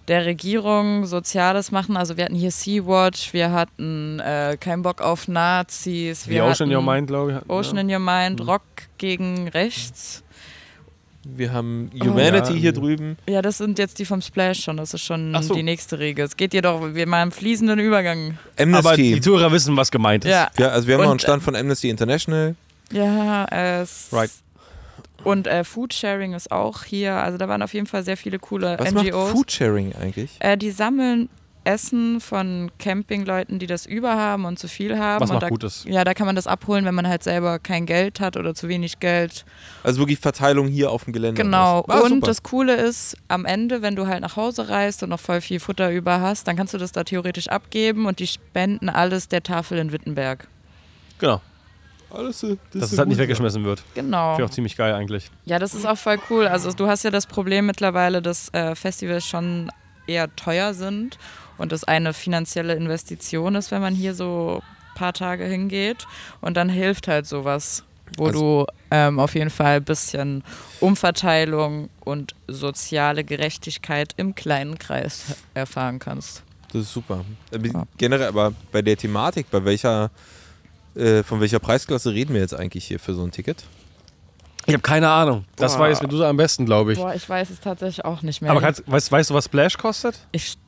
der 0.09 0.24
Regierung 0.26 1.06
Soziales 1.06 1.70
machen. 1.70 1.96
Also 1.96 2.16
wir 2.16 2.24
hatten 2.24 2.34
hier 2.34 2.50
Sea-Watch, 2.50 3.32
wir 3.32 3.52
hatten 3.52 4.18
äh, 4.20 4.56
kein 4.59 4.82
Bock 4.82 5.00
auf 5.02 5.28
Nazis. 5.28 6.26
Wir 6.28 6.44
Ocean 6.44 6.70
hatten 6.70 6.74
Your 6.74 6.82
Mind, 6.82 7.06
glaube 7.09 7.30
ich. 7.30 7.36
hatten. 7.36 7.50
Ocean 7.50 7.76
in 7.78 7.90
Your 7.90 7.98
Mind, 8.00 8.46
Rock 8.46 8.62
gegen 8.98 9.48
Rechts. 9.48 10.22
wir 11.24 11.52
haben 11.52 11.90
Oh. 12.00 12.06
Humanity 12.06 12.54
Ja. 12.54 12.59
hier 12.59 12.72
drüben. 12.72 13.18
Ja, 13.28 13.42
das 13.42 13.59
sind 13.59 13.78
jetzt 13.78 13.98
die 13.98 14.06
vom 14.06 14.22
Splash 14.22 14.62
schon. 14.64 14.78
Das 14.78 14.94
ist 14.94 15.02
schon 15.02 15.36
so. 15.42 15.52
die 15.54 15.62
nächste 15.62 15.98
Regel. 15.98 16.24
Es 16.24 16.36
geht 16.36 16.54
jedoch, 16.54 16.94
wir 16.94 17.06
machen 17.06 17.20
einen 17.22 17.32
fließenden 17.32 17.78
Übergang. 17.78 18.38
Amnesty. 18.59 18.86
Aber 18.88 18.96
die 18.96 19.20
Zuhörer 19.20 19.52
wissen, 19.52 19.76
was 19.76 19.90
gemeint 19.90 20.24
ist. 20.24 20.30
Ja, 20.30 20.48
ja, 20.59 20.68
also 20.68 20.86
wir 20.88 20.94
haben 20.94 21.00
noch 21.02 21.06
einen 21.09 21.12
Und, 21.12 21.22
Stand 21.22 21.42
von 21.42 21.54
Amnesty 21.54 21.90
International. 21.90 22.54
ja, 22.90 23.44
es. 23.50 24.09
Right. 24.11 24.30
Und 25.25 25.47
äh, 25.47 25.64
Foodsharing 25.64 26.35
ist 26.35 26.51
auch 26.53 26.85
hier. 26.85 27.14
Also 27.14 27.39
da 27.39 27.49
waren 27.49 27.62
auf 27.62 27.75
jeden 27.75 27.87
Fall 27.87 28.05
sehr 28.05 28.16
viele 28.16 28.39
coole 28.39 28.77
Was 28.79 28.93
NGOs. 28.93 29.12
macht 29.12 29.33
Foodsharing 29.33 29.95
eigentlich? 29.95 30.37
Äh, 30.41 30.57
die 30.57 30.71
sammeln 30.71 31.29
Essen 31.69 32.21
von 32.21 32.71
Campingleuten, 32.79 33.59
die 33.59 33.66
das 33.66 33.85
über 33.85 34.16
haben 34.16 34.47
und 34.47 34.59
zu 34.59 34.69
viel 34.69 34.99
haben. 34.99 35.21
Was 35.21 35.31
und 35.31 35.43
da, 35.43 35.49
gut 35.51 35.64
ist. 35.64 35.85
Ja, 35.85 36.03
da 36.03 36.14
kann 36.14 36.25
man 36.25 36.35
das 36.35 36.47
abholen, 36.47 36.87
wenn 36.87 36.95
man 36.95 37.07
halt 37.07 37.23
selber 37.23 37.59
kein 37.59 37.85
Geld 37.85 38.21
hat 38.21 38.39
oder 38.39 38.55
zu 38.55 38.69
wenig 38.69 39.01
Geld. 39.01 39.45
Also 39.83 40.01
wirklich 40.01 40.19
Verteilung 40.19 40.69
hier 40.69 40.91
auf 40.91 41.05
dem 41.05 41.12
Gelände. 41.12 41.43
Genau. 41.43 41.81
und, 41.81 41.89
was. 41.89 41.97
Ah, 41.97 42.05
und 42.05 42.11
super. 42.11 42.27
das 42.27 42.43
Coole 42.43 42.75
ist, 42.75 43.16
am 43.29 43.45
Ende, 43.45 43.83
wenn 43.83 43.97
du 43.97 44.07
halt 44.07 44.23
nach 44.23 44.37
Hause 44.37 44.71
reist 44.71 45.03
und 45.03 45.11
noch 45.11 45.21
voll 45.21 45.43
viel 45.43 45.61
Futter 45.61 45.93
über 45.93 46.21
hast, 46.21 46.49
dann 46.49 46.57
kannst 46.57 46.73
du 46.73 46.79
das 46.79 46.93
da 46.93 47.05
theoretisch 47.05 47.49
abgeben 47.49 48.07
und 48.07 48.19
die 48.19 48.27
spenden 48.27 48.89
alles 48.89 49.29
der 49.29 49.43
Tafel 49.43 49.77
in 49.79 49.93
Wittenberg. 49.93 50.49
Genau. 51.19 51.43
Alles, 52.11 52.40
das 52.40 52.56
Dass 52.72 52.92
es 52.92 52.98
halt 52.98 53.09
nicht 53.09 53.18
weggeschmissen 53.18 53.64
wird. 53.64 53.82
Genau. 53.94 54.32
Finde 54.34 54.44
ich 54.44 54.50
auch 54.50 54.54
ziemlich 54.54 54.76
geil 54.76 54.94
eigentlich. 54.94 55.30
Ja, 55.44 55.59
das 55.59 55.74
ist 55.74 55.86
auch 55.86 55.98
voll 55.98 56.18
cool. 56.30 56.46
Also 56.46 56.72
du 56.72 56.86
hast 56.88 57.02
ja 57.04 57.11
das 57.11 57.26
Problem 57.26 57.66
mittlerweile, 57.66 58.22
dass 58.22 58.52
äh, 58.54 58.74
Festivals 58.74 59.26
schon 59.26 59.70
eher 60.06 60.34
teuer 60.36 60.72
sind 60.74 61.18
und 61.59 61.70
das 61.72 61.84
eine 61.84 62.14
finanzielle 62.14 62.74
Investition 62.74 63.54
ist, 63.56 63.70
wenn 63.70 63.82
man 63.82 63.94
hier 63.94 64.14
so 64.14 64.62
ein 64.62 64.94
paar 64.98 65.12
Tage 65.12 65.44
hingeht. 65.44 66.06
Und 66.40 66.56
dann 66.56 66.68
hilft 66.70 67.09
halt 67.09 67.26
sowas, 67.26 67.84
wo 68.16 68.28
Also- 68.28 68.64
du 68.64 68.72
ähm, 68.90 69.18
auf 69.20 69.34
jeden 69.34 69.50
Fall 69.50 69.76
ein 69.76 69.84
bisschen 69.84 70.42
Umverteilung 70.80 71.88
und 72.00 72.34
soziale 72.48 73.22
Gerechtigkeit 73.22 74.12
im 74.16 74.34
kleinen 74.34 74.78
Kreis 74.78 75.36
erfahren 75.54 75.98
kannst. 75.98 76.42
Das 76.72 76.82
ist 76.82 76.92
super. 76.92 77.24
Äh, 77.50 77.59
Ja. 77.68 77.84
Generell, 77.96 78.28
aber 78.28 78.52
bei 78.72 78.82
der 78.82 78.96
Thematik, 78.96 79.50
bei 79.50 79.64
welcher, 79.64 80.11
äh, 80.99 81.22
von 81.22 81.40
welcher 81.40 81.59
Preisklasse 81.59 82.12
reden 82.12 82.34
wir 82.34 82.40
jetzt 82.40 82.55
eigentlich 82.55 82.84
hier 82.86 82.99
für 82.99 83.14
so 83.14 83.22
ein 83.22 83.30
Ticket? 83.30 83.64
Ich 84.66 84.74
habe 84.74 84.82
keine 84.82 85.09
Ahnung. 85.09 85.46
Das 85.57 85.76
Boah. 85.76 85.84
weiß 85.84 86.01
du 86.01 86.24
am 86.24 86.36
besten, 86.36 86.66
glaube 86.66 86.92
ich. 86.92 86.99
Boah, 86.99 87.14
ich 87.14 87.26
weiß 87.26 87.49
es 87.49 87.61
tatsächlich 87.61 88.05
auch 88.05 88.20
nicht 88.20 88.42
mehr. 88.42 88.51
Aber 88.51 88.61
kannst, 88.61 88.82
weißt, 88.86 89.11
weißt 89.11 89.30
du, 89.30 89.34
was 89.34 89.46
Splash 89.46 89.78
kostet? 89.78 90.18
Ich 90.30 90.59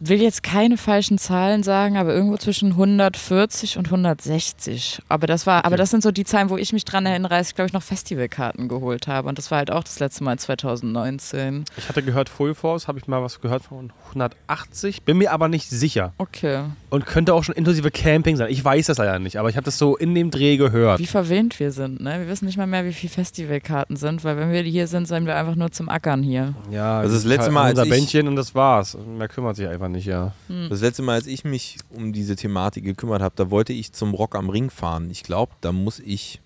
will 0.00 0.20
jetzt 0.20 0.42
keine 0.42 0.76
falschen 0.76 1.18
Zahlen 1.18 1.62
sagen, 1.62 1.96
aber 1.96 2.12
irgendwo 2.14 2.36
zwischen 2.36 2.72
140 2.72 3.78
und 3.78 3.86
160. 3.86 5.00
Aber 5.08 5.26
das 5.26 5.46
war, 5.46 5.64
aber 5.64 5.76
das 5.76 5.90
sind 5.90 6.02
so 6.02 6.10
die 6.10 6.24
Zahlen, 6.24 6.50
wo 6.50 6.56
ich 6.56 6.72
mich 6.72 6.84
dran 6.84 7.06
erinnere, 7.06 7.34
als 7.36 7.48
ich 7.48 7.54
glaube 7.54 7.68
ich 7.68 7.72
noch 7.72 7.82
Festivalkarten 7.82 8.68
geholt 8.68 9.06
habe. 9.06 9.28
Und 9.28 9.38
das 9.38 9.50
war 9.50 9.58
halt 9.58 9.70
auch 9.70 9.84
das 9.84 9.98
letzte 10.00 10.24
Mal 10.24 10.38
2019. 10.38 11.64
Ich 11.76 11.88
hatte 11.88 12.02
gehört, 12.02 12.28
Full 12.28 12.54
Force, 12.54 12.88
habe 12.88 12.98
ich 12.98 13.06
mal 13.06 13.22
was 13.22 13.40
gehört 13.40 13.62
von 13.64 13.92
180. 14.08 15.02
Bin 15.02 15.18
mir 15.18 15.32
aber 15.32 15.48
nicht 15.48 15.68
sicher. 15.70 16.12
Okay. 16.18 16.64
Und 16.90 17.06
könnte 17.06 17.34
auch 17.34 17.44
schon 17.44 17.54
inklusive 17.54 17.90
Camping 17.90 18.36
sein. 18.36 18.50
Ich 18.50 18.64
weiß 18.64 18.86
das 18.86 18.98
leider 18.98 19.18
nicht, 19.18 19.38
aber 19.38 19.48
ich 19.48 19.56
habe 19.56 19.64
das 19.64 19.78
so 19.78 19.96
in 19.96 20.14
dem 20.14 20.30
Dreh 20.30 20.56
gehört. 20.56 20.98
Wie 20.98 21.06
verwöhnt 21.06 21.58
wir 21.60 21.72
sind, 21.72 22.00
ne? 22.00 22.20
Wir 22.20 22.28
wissen 22.28 22.44
nicht 22.46 22.56
mal 22.58 22.66
mehr, 22.66 22.84
wie 22.84 22.92
viele 22.92 23.12
Festivalkarten 23.12 23.96
sind, 23.96 24.24
weil 24.24 24.36
wenn 24.36 24.52
wir 24.52 24.62
hier 24.62 24.86
sind, 24.86 25.06
sind 25.06 25.26
wir 25.26 25.36
einfach 25.36 25.54
nur 25.56 25.70
zum 25.72 25.88
Ackern 25.88 26.22
hier. 26.22 26.54
Ja, 26.70 27.02
das 27.02 27.24
wir 27.24 27.28
letzte 27.30 27.44
sind 27.46 27.54
Mal, 27.54 27.64
halt 27.64 27.78
als 27.78 27.84
unser 27.86 27.94
ich- 27.94 28.00
Bändchen 28.02 28.28
und 28.28 28.36
das 28.36 28.54
war's. 28.54 28.96
Mehr 29.06 29.28
kümmert 29.28 29.56
sich 29.56 29.66
einfach 29.68 29.88
wahrscheinlich, 29.94 30.06
ja. 30.06 30.32
Das 30.68 30.80
letzte 30.80 31.02
Mal, 31.02 31.14
als 31.14 31.26
ich 31.26 31.44
mich 31.44 31.78
um 31.90 32.12
diese 32.12 32.36
Thematik 32.36 32.84
gekümmert 32.84 33.22
habe, 33.22 33.34
da 33.36 33.50
wollte 33.50 33.72
ich 33.72 33.92
zum 33.92 34.14
Rock 34.14 34.34
am 34.34 34.50
Ring 34.50 34.70
fahren. 34.70 35.10
Ich 35.10 35.22
glaube, 35.22 35.52
da 35.60 35.72
muss 35.72 36.00
ich 36.00 36.40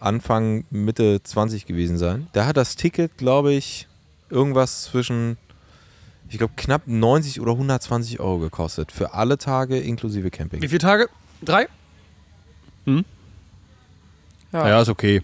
Anfang, 0.00 0.64
Mitte 0.70 1.22
20 1.22 1.66
gewesen 1.66 1.98
sein. 1.98 2.26
Da 2.32 2.46
hat 2.46 2.56
das 2.56 2.76
Ticket, 2.76 3.16
glaube 3.16 3.52
ich, 3.52 3.86
irgendwas 4.30 4.84
zwischen, 4.84 5.36
ich 6.28 6.38
glaube, 6.38 6.54
knapp 6.56 6.82
90 6.86 7.40
oder 7.40 7.52
120 7.52 8.20
Euro 8.20 8.38
gekostet. 8.38 8.90
Für 8.90 9.14
alle 9.14 9.38
Tage 9.38 9.78
inklusive 9.78 10.30
Camping. 10.30 10.60
Wie 10.62 10.68
viele 10.68 10.80
Tage? 10.80 11.08
Drei? 11.42 11.68
Ja. 12.86 13.02
Ja, 14.68 14.82
ist 14.82 14.88
okay. 14.88 15.22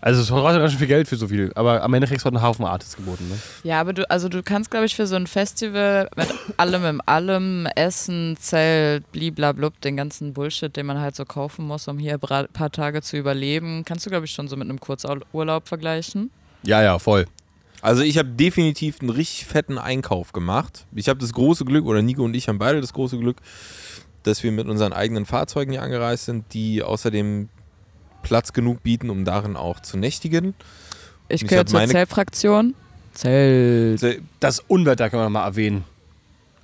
Also 0.00 0.22
es 0.22 0.28
kostet 0.28 0.60
ganz 0.60 0.72
schön 0.72 0.78
viel 0.78 0.88
Geld 0.88 1.08
für 1.08 1.16
so 1.16 1.28
viel, 1.28 1.52
aber 1.54 1.82
am 1.82 1.92
Ende 1.94 2.06
kriegst 2.06 2.24
du 2.24 2.28
auch 2.28 2.34
einen 2.34 2.42
Haufen 2.42 2.64
Artists 2.64 2.96
geboten. 2.96 3.28
Ne? 3.28 3.36
Ja, 3.64 3.80
aber 3.80 3.92
du, 3.92 4.08
also 4.08 4.28
du 4.28 4.42
kannst, 4.42 4.70
glaube 4.70 4.86
ich, 4.86 4.94
für 4.94 5.06
so 5.06 5.16
ein 5.16 5.26
Festival 5.26 6.08
mit 6.16 6.28
allem 6.56 6.84
im 6.84 7.02
allem, 7.06 7.66
Essen, 7.74 8.36
Zelt, 8.38 9.10
bliblablub, 9.10 9.80
den 9.80 9.96
ganzen 9.96 10.32
Bullshit, 10.34 10.74
den 10.74 10.86
man 10.86 11.00
halt 11.00 11.16
so 11.16 11.24
kaufen 11.24 11.66
muss, 11.66 11.88
um 11.88 11.98
hier 11.98 12.18
ein 12.20 12.46
paar 12.52 12.70
Tage 12.70 13.02
zu 13.02 13.16
überleben, 13.16 13.84
kannst 13.84 14.06
du, 14.06 14.10
glaube 14.10 14.26
ich, 14.26 14.32
schon 14.32 14.46
so 14.46 14.56
mit 14.56 14.68
einem 14.68 14.78
Kurzurlaub 14.78 15.66
vergleichen. 15.66 16.30
Ja, 16.62 16.82
ja, 16.82 16.98
voll. 16.98 17.26
Also 17.80 18.02
ich 18.02 18.18
habe 18.18 18.28
definitiv 18.28 19.00
einen 19.00 19.10
richtig 19.10 19.46
fetten 19.46 19.78
Einkauf 19.78 20.32
gemacht. 20.32 20.86
Ich 20.94 21.08
habe 21.08 21.20
das 21.20 21.32
große 21.32 21.64
Glück, 21.64 21.86
oder 21.86 22.02
Nico 22.02 22.24
und 22.24 22.34
ich 22.34 22.48
haben 22.48 22.58
beide 22.58 22.80
das 22.80 22.92
große 22.92 23.18
Glück, 23.18 23.38
dass 24.24 24.42
wir 24.42 24.52
mit 24.52 24.66
unseren 24.68 24.92
eigenen 24.92 25.26
Fahrzeugen 25.26 25.72
hier 25.72 25.82
angereist 25.82 26.24
sind, 26.24 26.52
die 26.54 26.82
außerdem 26.82 27.48
Platz 28.22 28.52
genug 28.52 28.82
bieten, 28.82 29.10
um 29.10 29.24
darin 29.24 29.56
auch 29.56 29.80
zu 29.80 29.96
nächtigen. 29.96 30.54
Ich 31.28 31.46
gehöre 31.46 31.66
zur 31.66 31.80
meine- 31.80 31.92
Zeltfraktion. 31.92 32.74
Zelt. 33.12 34.22
Das 34.40 34.60
Unwetter 34.60 35.10
können 35.10 35.22
wir 35.24 35.30
mal 35.30 35.44
erwähnen, 35.44 35.84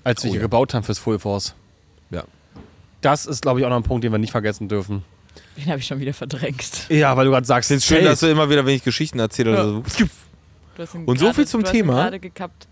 als 0.04 0.22
wir 0.22 0.30
Oh 0.30 0.32
hier 0.34 0.40
ja. 0.40 0.44
gebaut 0.46 0.72
haben 0.74 0.84
fürs 0.84 0.98
Full 0.98 1.18
Force. 1.18 1.54
Ja. 2.10 2.24
Das 3.00 3.26
ist, 3.26 3.42
glaube 3.42 3.60
ich, 3.60 3.66
auch 3.66 3.70
noch 3.70 3.76
ein 3.76 3.82
Punkt, 3.82 4.04
den 4.04 4.12
wir 4.12 4.18
nicht 4.18 4.30
vergessen 4.30 4.68
dürfen. 4.68 5.02
Den 5.56 5.66
habe 5.66 5.78
ich 5.78 5.86
schon 5.86 6.00
wieder 6.00 6.14
verdrängt. 6.14 6.88
Ja, 6.88 7.16
weil 7.16 7.24
du 7.26 7.32
gerade 7.32 7.46
sagst, 7.46 7.70
Es 7.70 7.78
ist 7.78 7.86
schön, 7.86 8.04
dass 8.04 8.20
du 8.20 8.26
immer 8.30 8.48
wieder, 8.50 8.64
wenn 8.66 8.74
ich 8.74 8.84
Geschichten 8.84 9.18
erzähle, 9.18 9.52
Ja. 9.54 9.64
oder 9.64 9.68
so, 9.68 9.82
Du 10.76 10.82
hast 10.82 10.94
ihn 10.94 11.04
Und 11.04 11.18
so 11.20 11.32
viel 11.32 11.46
zum 11.46 11.60
du 11.62 11.66
hast 11.68 11.74
ihn 11.74 11.80
Thema. 11.82 11.94
gerade 11.94 12.18
gekappt. 12.20 12.66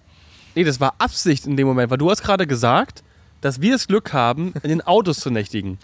Nee, 0.54 0.64
das 0.64 0.80
war 0.80 0.94
Absicht 0.98 1.46
in 1.46 1.56
dem 1.56 1.66
Moment, 1.66 1.90
weil 1.90 1.98
du 1.98 2.10
hast 2.10 2.22
gerade 2.22 2.46
gesagt, 2.46 3.02
dass 3.40 3.60
wir 3.60 3.72
das 3.72 3.86
Glück 3.88 4.12
haben, 4.12 4.54
in 4.62 4.68
den 4.70 4.80
Autos 4.82 5.18
zu 5.20 5.30
nächtigen. 5.30 5.78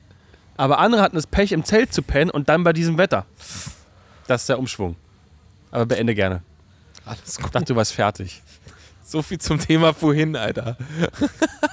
Aber 0.58 0.78
andere 0.80 1.00
hatten 1.00 1.16
das 1.16 1.26
Pech, 1.26 1.52
im 1.52 1.64
Zelt 1.64 1.94
zu 1.94 2.02
pennen 2.02 2.30
und 2.30 2.48
dann 2.50 2.64
bei 2.64 2.72
diesem 2.74 2.98
Wetter. 2.98 3.24
Das 4.26 4.42
ist 4.42 4.48
der 4.50 4.58
Umschwung. 4.58 4.96
Aber 5.70 5.86
beende 5.86 6.14
gerne. 6.14 6.42
alles 7.06 7.36
Ich 7.38 7.42
gut. 7.42 7.54
dachte, 7.54 7.72
du 7.72 7.76
warst 7.76 7.92
fertig. 7.94 8.42
So 9.04 9.22
viel 9.22 9.38
zum 9.38 9.58
Thema 9.58 9.94
vorhin, 9.94 10.36
Alter. 10.36 10.76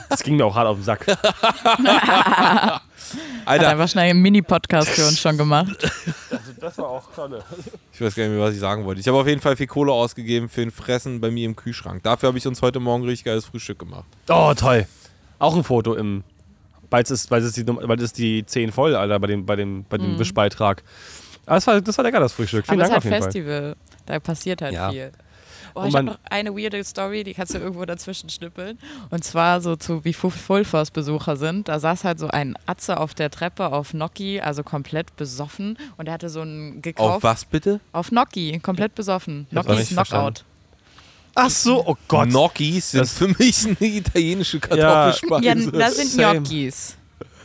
Das 0.07 0.23
ging 0.23 0.37
mir 0.37 0.45
auch 0.45 0.55
hart 0.55 0.67
auf 0.67 0.77
den 0.77 0.83
Sack. 0.83 1.05
Hat 1.07 2.81
Alter, 3.45 3.69
einfach 3.69 3.89
schnell 3.89 4.09
einen 4.09 4.21
Mini-Podcast 4.21 4.89
für 4.89 5.05
uns 5.05 5.19
schon 5.19 5.37
gemacht. 5.37 5.75
Das 6.59 6.77
war 6.77 6.87
auch 6.87 7.11
toll. 7.13 7.43
ich 7.93 8.01
weiß 8.01 8.15
gar 8.15 8.23
nicht 8.23 8.33
mehr, 8.33 8.41
was 8.41 8.53
ich 8.53 8.59
sagen 8.59 8.85
wollte. 8.85 9.01
Ich 9.01 9.07
habe 9.07 9.17
auf 9.17 9.27
jeden 9.27 9.41
Fall 9.41 9.55
viel 9.57 9.67
Kohle 9.67 9.91
ausgegeben 9.91 10.47
für 10.49 10.61
ein 10.61 10.71
Fressen 10.71 11.19
bei 11.21 11.29
mir 11.29 11.45
im 11.45 11.55
Kühlschrank. 11.55 12.03
Dafür 12.03 12.27
habe 12.27 12.37
ich 12.37 12.47
uns 12.47 12.61
heute 12.61 12.79
Morgen 12.79 13.03
richtig 13.03 13.25
geiles 13.25 13.45
Frühstück 13.45 13.79
gemacht. 13.79 14.05
Oh, 14.29 14.53
toll. 14.55 14.87
Auch 15.39 15.55
ein 15.55 15.63
Foto 15.63 15.93
im. 15.95 16.23
Bald 16.89 17.09
ist, 17.11 17.29
bald 17.29 17.43
ist, 17.43 17.57
die, 17.57 17.63
bald 17.63 18.01
ist 18.01 18.17
die 18.17 18.45
10 18.45 18.71
voll, 18.71 18.95
Alter, 18.95 19.19
bei 19.19 19.27
dem, 19.27 19.45
bei 19.45 19.55
dem, 19.55 19.83
bei 19.89 19.97
dem 19.97 20.17
Wischbeitrag. 20.19 20.83
Aber 21.45 21.55
das 21.55 21.67
war, 21.67 21.79
das 21.81 21.97
war 21.97 22.03
lecker, 22.05 22.19
das 22.19 22.33
Frühstück. 22.33 22.65
Vielen 22.65 22.81
Aber 22.81 22.85
es 22.85 22.89
Dank 23.03 23.05
ist 23.05 23.11
halt 23.11 23.23
auf 23.27 23.33
jeden 23.35 23.45
Fall. 23.53 23.73
Festival. 23.73 23.75
Da 24.05 24.19
passiert 24.19 24.61
halt 24.61 24.73
Ja. 24.73 24.89
viel. 24.91 25.11
Oh, 25.77 25.81
Und 25.81 25.87
ich 25.89 25.95
habe 25.95 26.05
noch 26.05 26.19
eine 26.29 26.55
weirde 26.55 26.81
Story, 26.85 27.25
die 27.25 27.33
kannst 27.33 27.53
du 27.53 27.57
irgendwo 27.57 27.83
dazwischen 27.83 28.29
schnippeln. 28.29 28.79
Und 29.09 29.25
zwar 29.25 29.59
so 29.59 29.75
zu 29.75 30.05
wie 30.05 30.13
Fu- 30.13 30.29
Full 30.29 30.63
Force 30.63 30.89
Besucher 30.89 31.35
sind. 31.35 31.67
Da 31.67 31.79
saß 31.81 32.05
halt 32.05 32.17
so 32.17 32.29
ein 32.29 32.55
Atze 32.65 32.97
auf 32.97 33.13
der 33.13 33.29
Treppe 33.29 33.73
auf 33.73 33.93
Noki, 33.93 34.39
also 34.39 34.63
komplett 34.63 35.17
besoffen. 35.17 35.77
Und 35.97 36.07
er 36.07 36.13
hatte 36.13 36.29
so 36.29 36.41
einen 36.41 36.81
gekauft. 36.81 37.15
Auf 37.17 37.23
was 37.23 37.43
bitte? 37.43 37.81
Auf 37.91 38.11
Noki, 38.13 38.57
komplett 38.59 38.95
besoffen. 38.95 39.47
Nokis 39.51 39.89
Knockout. 39.89 39.93
verstanden. 39.95 40.39
Ach 41.35 41.49
so, 41.49 41.83
oh 41.85 41.95
Gott. 42.07 42.29
Gnocchis 42.29 42.91
sind 42.91 43.01
Das- 43.01 43.13
für 43.13 43.27
mich 43.27 43.65
eine 43.65 43.75
italienische. 43.89 44.59
Kartoffelspeise. 44.59 45.43
Ja, 45.45 45.55
das 45.55 45.97
sind 45.97 46.09
Same. 46.11 46.39
Gnocchis. 46.41 46.95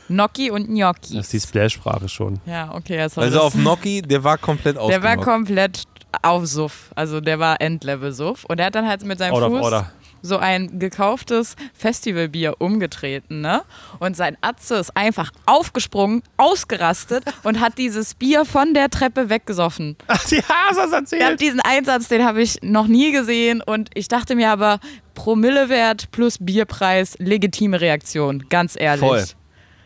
Gnocchi 0.09 0.51
und 0.51 0.67
Gnocchi. 0.69 1.15
Das 1.15 1.27
ist 1.27 1.33
die 1.33 1.41
Splash-Sprache 1.41 2.09
schon. 2.09 2.41
Ja, 2.47 2.73
okay. 2.75 3.01
Also 3.01 3.21
das- 3.21 3.35
auf 3.37 3.55
Gnocchi, 3.55 4.03
der 4.03 4.23
war 4.25 4.39
komplett 4.39 4.77
Der 4.77 5.03
war 5.03 5.17
komplett 5.17 5.85
auf 6.23 6.47
Suff. 6.47 6.91
Also 6.97 7.21
der 7.21 7.39
war 7.39 7.61
Endlevel-Suff. 7.61 8.45
Und 8.47 8.59
er 8.59 8.67
hat 8.67 8.75
dann 8.75 8.89
halt 8.89 9.05
mit 9.05 9.19
seinem 9.19 9.33
Out 9.35 9.43
of 9.43 9.53
Fuß 9.53 9.63
order. 9.63 9.93
So 10.23 10.37
ein 10.39 10.79
gekauftes 10.79 11.57
Festivalbier 11.75 12.57
umgetreten, 12.59 13.41
ne? 13.41 13.63
Und 13.99 14.17
sein 14.17 14.37
Atze 14.41 14.77
ist 14.77 14.97
einfach 14.97 15.31
aufgesprungen, 15.47 16.23
ausgerastet 16.37 17.25
und 17.43 17.61
hat 17.61 17.79
dieses 17.79 18.15
Bier 18.15 18.45
von 18.45 18.75
der 18.75 18.91
Treppe 18.91 19.31
weggesoffen. 19.31 19.97
Ach, 20.07 20.23
die 20.25 20.43
Hasers 20.43 20.87
Ich 20.87 20.93
hab 20.93 21.01
erzählt. 21.01 21.41
diesen 21.41 21.61
Einsatz, 21.61 22.09
den 22.09 22.25
habe 22.25 22.43
ich 22.43 22.59
noch 22.63 22.87
nie 22.87 23.13
gesehen 23.13 23.63
und 23.63 23.91
ich 23.95 24.09
dachte 24.09 24.35
mir 24.35 24.51
aber, 24.51 24.81
Promillewert 25.15 26.11
plus 26.13 26.39
Bierpreis, 26.41 27.15
legitime 27.19 27.81
Reaktion, 27.81 28.45
ganz 28.49 28.75
ehrlich. 28.79 29.01
Voll. 29.07 29.25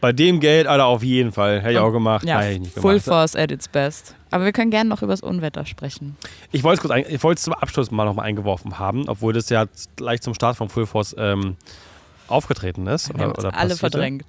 Bei 0.00 0.12
dem 0.12 0.38
Geld, 0.38 0.66
Alter, 0.66 0.84
auf 0.86 1.02
jeden 1.02 1.32
Fall. 1.32 1.60
Hätte 1.60 1.72
ich 1.72 1.78
auch 1.78 1.90
gemacht. 1.90 2.24
Ja, 2.26 2.38
Nein, 2.38 2.52
ich 2.52 2.58
nicht 2.60 2.74
Full 2.74 2.82
gemacht. 3.00 3.04
Force 3.04 3.36
at 3.36 3.50
its 3.50 3.66
best. 3.68 4.14
Aber 4.34 4.46
wir 4.46 4.52
können 4.52 4.72
gerne 4.72 4.90
noch 4.90 5.00
übers 5.00 5.20
Unwetter 5.20 5.64
sprechen. 5.64 6.16
Ich 6.50 6.64
wollte 6.64 6.92
es 6.92 7.20
kurz 7.20 7.42
zum 7.42 7.52
Abschluss 7.52 7.92
mal 7.92 8.04
noch 8.04 8.14
mal 8.14 8.22
eingeworfen 8.22 8.80
haben, 8.80 9.08
obwohl 9.08 9.32
das 9.32 9.48
ja 9.48 9.66
gleich 9.94 10.22
zum 10.22 10.34
Start 10.34 10.56
von 10.56 10.68
Full 10.68 10.86
Force 10.86 11.14
ähm, 11.16 11.56
aufgetreten 12.26 12.88
ist. 12.88 13.14
Wir 13.14 13.26
haben 13.26 13.30
uns 13.30 13.44
alle 13.44 13.52
passierte. 13.52 13.76
verdrängt. 13.76 14.24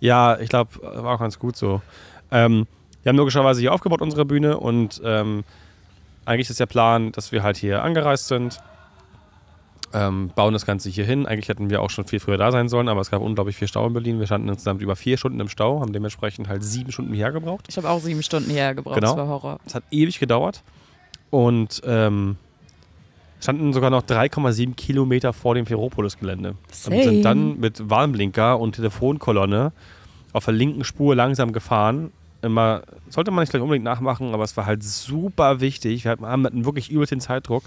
Ja, 0.00 0.40
ich 0.40 0.48
glaube, 0.48 0.70
war 0.80 1.16
auch 1.16 1.20
ganz 1.20 1.38
gut 1.38 1.56
so. 1.56 1.82
Ähm, 2.30 2.66
wir 3.02 3.10
haben 3.10 3.18
logischerweise 3.18 3.60
hier 3.60 3.74
aufgebaut, 3.74 4.00
unsere 4.00 4.24
Bühne, 4.24 4.56
und 4.56 5.02
ähm, 5.04 5.44
eigentlich 6.24 6.48
ist 6.48 6.58
der 6.58 6.64
Plan, 6.64 7.12
dass 7.12 7.30
wir 7.30 7.42
halt 7.42 7.58
hier 7.58 7.82
angereist 7.82 8.28
sind, 8.28 8.62
ähm, 9.92 10.30
bauen 10.34 10.52
das 10.52 10.66
Ganze 10.66 10.88
hier 10.88 11.04
hin. 11.04 11.26
Eigentlich 11.26 11.48
hätten 11.48 11.70
wir 11.70 11.82
auch 11.82 11.90
schon 11.90 12.04
viel 12.06 12.20
früher 12.20 12.36
da 12.36 12.52
sein 12.52 12.68
sollen, 12.68 12.88
aber 12.88 13.00
es 13.00 13.10
gab 13.10 13.22
unglaublich 13.22 13.56
viel 13.56 13.68
Stau 13.68 13.86
in 13.86 13.92
Berlin. 13.92 14.18
Wir 14.20 14.26
standen 14.26 14.48
insgesamt 14.48 14.82
über 14.82 14.96
vier 14.96 15.16
Stunden 15.16 15.40
im 15.40 15.48
Stau, 15.48 15.80
haben 15.80 15.92
dementsprechend 15.92 16.48
halt 16.48 16.62
sieben 16.62 16.92
Stunden 16.92 17.12
hierher 17.12 17.32
gebraucht. 17.32 17.66
Ich 17.68 17.76
habe 17.76 17.88
auch 17.90 18.00
sieben 18.00 18.22
Stunden 18.22 18.50
hierher 18.50 18.74
gebraucht, 18.74 18.94
Genau. 18.96 19.08
das 19.08 19.16
war 19.16 19.28
Horror. 19.28 19.58
Es 19.66 19.74
hat 19.74 19.82
ewig 19.90 20.18
gedauert 20.20 20.62
und 21.30 21.80
ähm, 21.84 22.36
standen 23.40 23.72
sogar 23.72 23.90
noch 23.90 24.02
3,7 24.02 24.74
Kilometer 24.74 25.32
vor 25.32 25.54
dem 25.54 25.66
Ferropolis-Gelände. 25.66 26.50
Und 26.50 27.02
sind 27.02 27.22
dann 27.22 27.58
mit 27.58 27.88
Warnblinker 27.90 28.58
und 28.60 28.76
Telefonkolonne 28.76 29.72
auf 30.32 30.44
der 30.44 30.54
linken 30.54 30.84
Spur 30.84 31.16
langsam 31.16 31.52
gefahren. 31.52 32.12
Immer, 32.42 32.82
sollte 33.08 33.30
man 33.32 33.42
nicht 33.42 33.50
gleich 33.50 33.62
unbedingt 33.62 33.84
nachmachen, 33.84 34.32
aber 34.32 34.44
es 34.44 34.56
war 34.56 34.64
halt 34.66 34.82
super 34.82 35.60
wichtig. 35.60 36.04
Wir 36.04 36.12
haben 36.12 36.44
hatten 36.46 36.64
wirklich 36.64 36.90
übelst 36.90 37.12
den 37.12 37.20
Zeitdruck, 37.20 37.64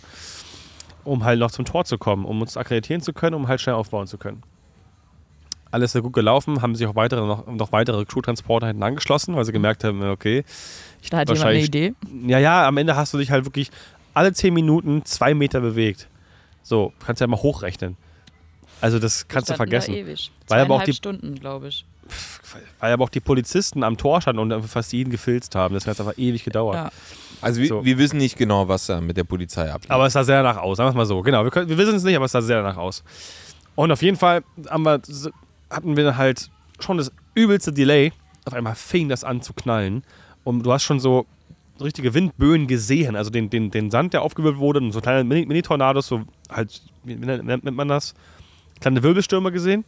um 1.06 1.24
halt 1.24 1.39
noch 1.39 1.51
zum 1.51 1.66
Tor 1.66 1.86
zu 1.86 1.97
kommen, 1.97 2.26
um 2.26 2.41
uns 2.41 2.58
akkreditieren 2.58 3.01
zu 3.01 3.14
können, 3.14 3.36
um 3.36 3.47
halt 3.47 3.62
schnell 3.62 3.76
aufbauen 3.76 4.08
zu 4.08 4.18
können. 4.18 4.43
Alles 5.72 5.93
sehr 5.93 6.04
gut 6.04 6.14
gelaufen, 6.14 6.62
haben 6.62 6.76
sich 6.76 6.86
auch 6.86 6.95
weitere, 6.95 7.26
noch, 7.26 7.47
noch 7.47 7.72
weitere 7.72 8.06
Crew-Transporter 8.06 8.68
hinten 8.68 8.84
angeschlossen, 8.84 9.36
weil 9.36 9.43
sie 9.43 9.51
gemerkt 9.51 9.84
haben, 9.84 10.04
okay, 10.04 10.43
Da 11.10 11.18
hat 11.20 11.30
jemand 11.30 11.47
eine 11.49 11.62
Idee. 11.64 11.93
ja, 12.28 12.38
ja, 12.38 12.68
am 12.68 12.78
Ende 12.78 12.95
hast 12.95 13.14
du 13.14 13.18
dich 13.18 13.32
halt 13.32 13.45
wirklich 13.45 13.72
alle 14.14 14.34
10 14.34 14.54
Minuten 14.54 15.04
zwei 15.06 15.34
Meter 15.34 15.62
bewegt. 15.62 16.08
So, 16.62 16.93
kannst 17.04 17.22
ja 17.22 17.28
mal 17.28 17.41
hochrechnen. 17.41 17.97
Also 18.82 18.99
das 18.99 19.28
kannst 19.28 19.49
du 19.49 19.56
standen 19.56 19.72
da 19.72 19.82
vergessen. 19.82 19.93
ewig. 19.95 20.32
Weil 20.47 20.62
aber 20.62 20.76
auch 20.76 20.84
die- 20.84 20.93
Stunden, 20.93 21.36
glaube 21.36 21.70
ich. 21.70 21.86
Weil 22.80 22.91
aber 22.93 23.06
auch 23.06 23.10
die 23.10 23.22
Polizisten 23.22 23.82
am 23.84 23.97
Tor 23.97 24.22
standen 24.22 24.39
und 24.51 24.64
fast 24.68 24.93
jeden 24.93 25.10
gefilzt 25.10 25.56
haben. 25.56 25.74
Das 25.74 25.88
hat 25.88 25.99
einfach 25.99 26.18
ewig 26.18 26.43
gedauert. 26.43 26.76
Ja. 26.76 26.91
Also 27.43 27.61
wir, 27.61 27.67
So. 27.67 27.85
wir 27.85 27.97
wissen 27.97 28.17
nicht 28.17 28.37
genau, 28.37 28.67
was 28.67 28.85
da 28.87 29.01
mit 29.01 29.17
der 29.17 29.23
Polizei 29.23 29.71
abgeht. 29.71 29.91
Aber 29.91 30.05
es 30.05 30.13
sah 30.13 30.23
sehr 30.23 30.41
danach 30.41 30.61
aus, 30.61 30.77
sagen 30.77 30.87
wir 30.87 30.91
es 30.91 30.95
mal 30.95 31.05
so. 31.05 31.21
Genau, 31.21 31.43
wir, 31.43 31.51
können, 31.51 31.69
wir 31.69 31.77
wissen 31.77 31.95
es 31.95 32.03
nicht, 32.03 32.15
aber 32.15 32.25
es 32.25 32.31
sah 32.31 32.41
sehr 32.41 32.61
danach 32.61 32.77
aus. 32.77 33.03
Und 33.75 33.91
auf 33.91 34.01
jeden 34.01 34.17
Fall 34.17 34.43
haben 34.69 34.83
wir, 34.83 35.01
hatten 35.69 35.97
wir 35.97 36.17
halt 36.17 36.49
schon 36.79 36.97
das 36.97 37.11
übelste 37.35 37.71
Delay. 37.73 38.11
Auf 38.45 38.53
einmal 38.53 38.75
fing 38.75 39.09
das 39.09 39.23
an 39.23 39.41
zu 39.41 39.53
knallen. 39.53 40.03
Und 40.43 40.63
du 40.65 40.71
hast 40.73 40.83
schon 40.83 40.99
so 40.99 41.25
richtige 41.81 42.13
Windböen 42.13 42.67
gesehen. 42.67 43.15
Also 43.15 43.29
den, 43.29 43.49
den, 43.49 43.71
den 43.71 43.89
Sand, 43.89 44.13
der 44.13 44.21
aufgewirbelt 44.21 44.59
wurde, 44.59 44.79
und 44.79 44.91
so 44.91 45.01
kleine 45.01 45.23
Mini- 45.23 45.45
Mini-Tornados, 45.45 46.07
so 46.07 46.21
halt, 46.49 46.81
wie 47.03 47.15
nennt 47.15 47.45
nennt 47.45 47.75
man 47.75 47.87
das? 47.87 48.13
Kleine 48.79 49.01
Wirbelstürme 49.01 49.51
gesehen. 49.51 49.85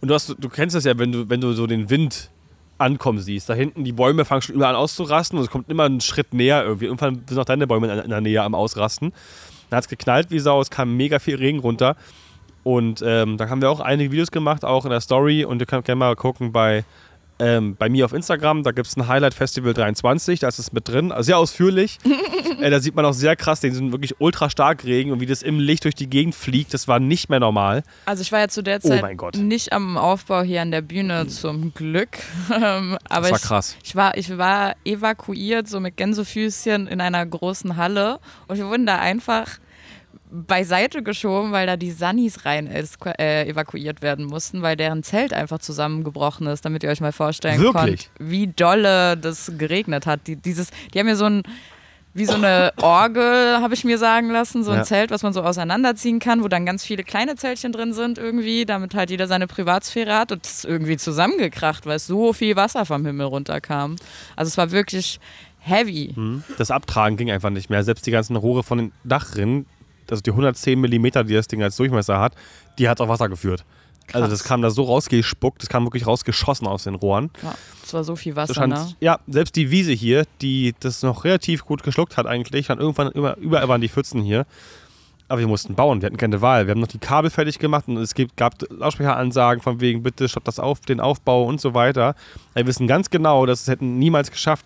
Und 0.00 0.08
du, 0.08 0.14
hast, 0.14 0.34
du 0.38 0.48
kennst 0.48 0.74
das 0.76 0.84
ja, 0.84 0.98
wenn 0.98 1.12
du, 1.12 1.28
wenn 1.28 1.40
du 1.40 1.52
so 1.52 1.66
den 1.66 1.90
Wind 1.90 2.30
ankommen 2.78 3.18
siehst. 3.18 3.48
Da 3.48 3.54
hinten, 3.54 3.84
die 3.84 3.92
Bäume 3.92 4.24
fangen 4.24 4.42
schon 4.42 4.54
überall 4.54 4.74
an 4.74 4.80
auszurasten 4.80 5.38
und 5.38 5.44
es 5.44 5.50
kommt 5.50 5.68
immer 5.68 5.84
einen 5.84 6.00
Schritt 6.00 6.32
näher 6.32 6.64
irgendwie. 6.64 6.86
Irgendwann 6.86 7.22
sind 7.28 7.38
auch 7.38 7.44
deine 7.44 7.66
Bäume 7.66 7.92
in, 7.92 7.98
in 7.98 8.10
der 8.10 8.20
Nähe 8.20 8.42
am 8.42 8.54
Ausrasten. 8.54 9.12
Dann 9.70 9.76
hat 9.76 9.84
es 9.84 9.88
geknallt 9.88 10.30
wie 10.30 10.38
Sau, 10.38 10.60
es 10.60 10.70
kam 10.70 10.96
mega 10.96 11.18
viel 11.18 11.36
Regen 11.36 11.58
runter. 11.58 11.96
Und 12.64 13.02
ähm, 13.04 13.36
da 13.36 13.48
haben 13.48 13.62
wir 13.62 13.70
auch 13.70 13.80
einige 13.80 14.12
Videos 14.12 14.30
gemacht, 14.30 14.64
auch 14.64 14.84
in 14.84 14.90
der 14.90 15.00
Story. 15.00 15.44
Und 15.44 15.60
ihr 15.60 15.66
könnt 15.66 15.84
gerne 15.84 15.98
mal 15.98 16.16
gucken 16.16 16.52
bei 16.52 16.84
ähm, 17.38 17.76
bei 17.76 17.88
mir 17.88 18.04
auf 18.04 18.12
Instagram, 18.12 18.62
da 18.62 18.72
gibt 18.72 18.88
es 18.88 18.96
ein 18.96 19.06
Highlight 19.06 19.34
Festival 19.34 19.74
23, 19.74 20.40
da 20.40 20.48
ist 20.48 20.58
es 20.58 20.72
mit 20.72 20.88
drin, 20.88 21.12
also 21.12 21.26
sehr 21.26 21.38
ausführlich. 21.38 21.98
äh, 22.60 22.70
da 22.70 22.80
sieht 22.80 22.94
man 22.94 23.04
auch 23.04 23.12
sehr 23.12 23.36
krass, 23.36 23.60
den 23.60 23.74
sind 23.74 23.92
wirklich 23.92 24.20
ultra 24.20 24.50
stark 24.50 24.84
Regen 24.84 25.12
und 25.12 25.20
wie 25.20 25.26
das 25.26 25.42
im 25.42 25.60
Licht 25.60 25.84
durch 25.84 25.94
die 25.94 26.08
Gegend 26.08 26.34
fliegt, 26.34 26.74
das 26.74 26.88
war 26.88 26.98
nicht 27.00 27.30
mehr 27.30 27.40
normal. 27.40 27.82
Also 28.06 28.22
ich 28.22 28.32
war 28.32 28.40
ja 28.40 28.48
zu 28.48 28.62
der 28.62 28.80
Oh 28.82 28.88
Zeit 28.88 29.02
mein 29.02 29.16
Gott. 29.16 29.36
nicht 29.36 29.72
am 29.72 29.96
Aufbau 29.96 30.42
hier 30.42 30.62
an 30.62 30.70
der 30.70 30.82
Bühne 30.82 31.26
zum 31.28 31.72
Glück. 31.74 32.18
Ähm, 32.50 32.96
Aber 33.08 33.28
Das 33.28 33.30
war 33.30 33.36
ich, 33.38 33.42
krass. 33.44 33.76
Ich 33.84 33.94
war, 33.94 34.16
ich 34.16 34.36
war 34.36 34.74
evakuiert, 34.84 35.68
so 35.68 35.80
mit 35.80 35.96
Gänsefüßchen 35.96 36.86
in 36.86 37.00
einer 37.00 37.24
großen 37.24 37.76
Halle 37.76 38.18
und 38.48 38.56
wir 38.56 38.66
wurden 38.66 38.86
da 38.86 38.98
einfach 38.98 39.58
beiseite 40.30 41.02
geschoben, 41.02 41.52
weil 41.52 41.66
da 41.66 41.76
die 41.76 41.90
Sunnis 41.90 42.44
rein 42.44 42.66
äh, 42.66 43.46
evakuiert 43.48 44.02
werden 44.02 44.26
mussten, 44.26 44.62
weil 44.62 44.76
deren 44.76 45.02
Zelt 45.02 45.32
einfach 45.32 45.58
zusammengebrochen 45.58 46.46
ist, 46.46 46.64
damit 46.64 46.82
ihr 46.82 46.90
euch 46.90 47.00
mal 47.00 47.12
vorstellen 47.12 47.60
Wirklich? 47.60 48.10
könnt, 48.16 48.30
wie 48.30 48.46
dolle 48.48 49.16
das 49.16 49.52
geregnet 49.56 50.06
hat. 50.06 50.26
Die, 50.26 50.36
dieses, 50.36 50.70
die 50.92 50.98
haben 50.98 51.06
mir 51.06 51.16
so 51.16 51.26
ein 51.26 51.42
wie 52.14 52.24
so 52.24 52.34
eine 52.34 52.72
Orgel, 52.82 53.58
habe 53.60 53.74
ich 53.74 53.84
mir 53.84 53.96
sagen 53.98 54.30
lassen, 54.30 54.64
so 54.64 54.70
ein 54.72 54.78
Ja. 54.78 54.82
Zelt, 54.84 55.10
was 55.10 55.22
man 55.22 55.32
so 55.32 55.42
auseinanderziehen 55.42 56.18
kann, 56.18 56.42
wo 56.42 56.48
dann 56.48 56.66
ganz 56.66 56.84
viele 56.84 57.04
kleine 57.04 57.36
Zeltchen 57.36 57.70
drin 57.70 57.92
sind 57.92 58.18
irgendwie, 58.18 58.64
damit 58.64 58.94
halt 58.94 59.10
jeder 59.10 59.28
seine 59.28 59.46
Privatsphäre 59.46 60.14
hat 60.16 60.32
und 60.32 60.44
das 60.44 60.58
ist 60.58 60.64
irgendwie 60.64 60.96
zusammengekracht, 60.96 61.86
weil 61.86 61.96
es 61.96 62.06
so 62.06 62.32
viel 62.32 62.56
Wasser 62.56 62.86
vom 62.86 63.04
Himmel 63.06 63.26
runterkam. 63.26 63.96
Also 64.36 64.48
es 64.48 64.56
war 64.58 64.72
wirklich 64.72 65.20
heavy. 65.58 66.12
Mhm. 66.16 66.42
Das 66.56 66.70
Abtragen 66.70 67.16
ging 67.16 67.30
einfach 67.30 67.50
nicht 67.50 67.70
mehr. 67.70 67.84
Selbst 67.84 68.06
die 68.06 68.10
ganzen 68.10 68.36
Rohre 68.36 68.62
von 68.62 68.78
den 68.78 68.92
Dachrinnen, 69.04 69.66
also 70.10 70.22
die 70.22 70.30
110 70.30 70.80
mm, 70.80 71.04
die 71.26 71.34
das 71.34 71.48
Ding 71.48 71.62
als 71.62 71.76
Durchmesser 71.76 72.18
hat, 72.18 72.34
die 72.78 72.88
hat 72.88 73.00
auch 73.00 73.08
Wasser 73.08 73.28
geführt. 73.28 73.64
Also 74.12 74.26
Krass. 74.26 74.38
das 74.38 74.44
kam 74.44 74.62
da 74.62 74.70
so 74.70 74.84
rausgespuckt, 74.84 75.62
das 75.62 75.68
kam 75.68 75.84
wirklich 75.84 76.06
rausgeschossen 76.06 76.66
aus 76.66 76.84
den 76.84 76.94
Rohren. 76.94 77.30
Ja, 77.42 77.54
es 77.84 77.92
war 77.92 78.04
so 78.04 78.16
viel 78.16 78.32
Das 78.32 78.48
Wasser, 78.48 78.60
scheint, 78.60 78.72
ne? 78.72 78.96
Ja, 79.00 79.18
selbst 79.26 79.54
die 79.54 79.70
Wiese 79.70 79.92
hier, 79.92 80.24
die 80.40 80.74
das 80.80 81.02
noch 81.02 81.24
relativ 81.24 81.64
gut 81.66 81.82
geschluckt 81.82 82.16
hat 82.16 82.26
eigentlich, 82.26 82.68
dann 82.68 82.78
irgendwann 82.78 83.10
über, 83.12 83.36
überall 83.36 83.68
waren 83.68 83.82
die 83.82 83.88
Pfützen 83.88 84.22
hier. 84.22 84.46
Aber 85.30 85.40
wir 85.40 85.46
mussten 85.46 85.74
bauen, 85.74 86.00
wir 86.00 86.06
hatten 86.06 86.16
keine 86.16 86.40
Wahl. 86.40 86.66
Wir 86.66 86.70
haben 86.70 86.80
noch 86.80 86.88
die 86.88 86.98
Kabel 86.98 87.30
fertig 87.30 87.58
gemacht 87.58 87.86
und 87.86 87.98
es 87.98 88.14
gibt, 88.14 88.38
gab 88.38 88.54
Lautsprecheransagen 88.70 89.62
von 89.62 89.78
wegen, 89.78 90.02
bitte 90.02 90.26
stoppt 90.26 90.48
das 90.48 90.58
auf, 90.58 90.80
den 90.80 91.00
Aufbau 91.00 91.44
und 91.44 91.60
so 91.60 91.74
weiter. 91.74 92.14
Wir 92.54 92.66
wissen 92.66 92.86
ganz 92.86 93.10
genau, 93.10 93.44
dass 93.44 93.62
es 93.62 93.68
hätten 93.68 93.98
niemals 93.98 94.30
geschafft. 94.30 94.64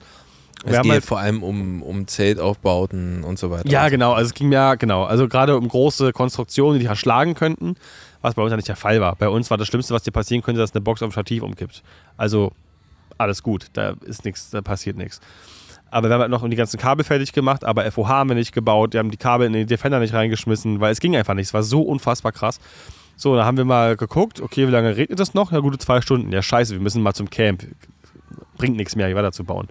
Es 0.64 0.80
geht 0.82 0.92
halt- 0.92 1.04
vor 1.04 1.18
allem 1.18 1.42
um, 1.42 1.82
um 1.82 2.06
Zeltaufbauten 2.06 3.24
und 3.24 3.38
so 3.38 3.50
weiter. 3.50 3.68
ja, 3.68 3.88
genau. 3.88 4.12
Also 4.12 4.28
es 4.28 4.34
ging 4.34 4.52
ja, 4.52 4.74
genau. 4.76 5.04
Also 5.04 5.28
gerade 5.28 5.56
um 5.56 5.66
große 5.66 6.12
Konstruktionen, 6.12 6.78
die 6.78 6.86
verschlagen 6.86 7.34
könnten, 7.34 7.74
was 8.20 8.34
bei 8.34 8.42
uns 8.42 8.50
ja 8.50 8.56
nicht 8.56 8.68
der 8.68 8.76
Fall 8.76 9.00
war. 9.00 9.16
Bei 9.16 9.28
uns 9.28 9.50
war 9.50 9.58
das 9.58 9.66
Schlimmste, 9.68 9.92
was 9.94 10.02
dir 10.04 10.12
passieren 10.12 10.42
könnte, 10.42 10.60
dass 10.60 10.72
eine 10.72 10.80
Box 10.80 11.02
am 11.02 11.10
Stativ 11.10 11.42
umkippt. 11.42 11.82
Also 12.16 12.52
alles 13.18 13.42
gut, 13.42 13.66
da 13.72 13.94
ist 14.04 14.24
nichts, 14.24 14.50
da 14.50 14.62
passiert 14.62 14.96
nichts. 14.96 15.20
Aber 15.90 16.08
wir 16.08 16.14
haben 16.14 16.20
halt 16.22 16.30
noch 16.30 16.48
die 16.48 16.56
ganzen 16.56 16.78
Kabel 16.80 17.04
fertig 17.04 17.32
gemacht, 17.32 17.64
aber 17.64 17.84
FOH 17.90 18.08
haben 18.08 18.30
wir 18.30 18.34
nicht 18.34 18.52
gebaut, 18.52 18.94
wir 18.94 19.00
haben 19.00 19.10
die 19.10 19.18
Kabel 19.18 19.46
in 19.48 19.52
den 19.52 19.66
Defender 19.66 19.98
nicht 20.00 20.14
reingeschmissen, 20.14 20.80
weil 20.80 20.90
es 20.92 21.00
ging 21.00 21.14
einfach 21.16 21.34
nicht. 21.34 21.48
Es 21.48 21.54
war 21.54 21.62
so 21.62 21.82
unfassbar 21.82 22.32
krass. 22.32 22.60
So, 23.16 23.36
da 23.36 23.44
haben 23.44 23.58
wir 23.58 23.66
mal 23.66 23.96
geguckt, 23.96 24.40
okay, 24.40 24.66
wie 24.66 24.70
lange 24.72 24.96
regnet 24.96 25.20
es 25.20 25.34
noch? 25.34 25.52
Ja, 25.52 25.58
gute 25.58 25.76
zwei 25.78 26.00
Stunden. 26.00 26.32
Ja, 26.32 26.40
scheiße, 26.40 26.72
wir 26.72 26.80
müssen 26.80 27.02
mal 27.02 27.12
zum 27.12 27.28
Camp. 27.28 27.66
Bringt 28.56 28.76
nichts 28.76 28.96
mehr, 28.96 29.06
hier 29.06 29.16
weiterzubauen. 29.16 29.68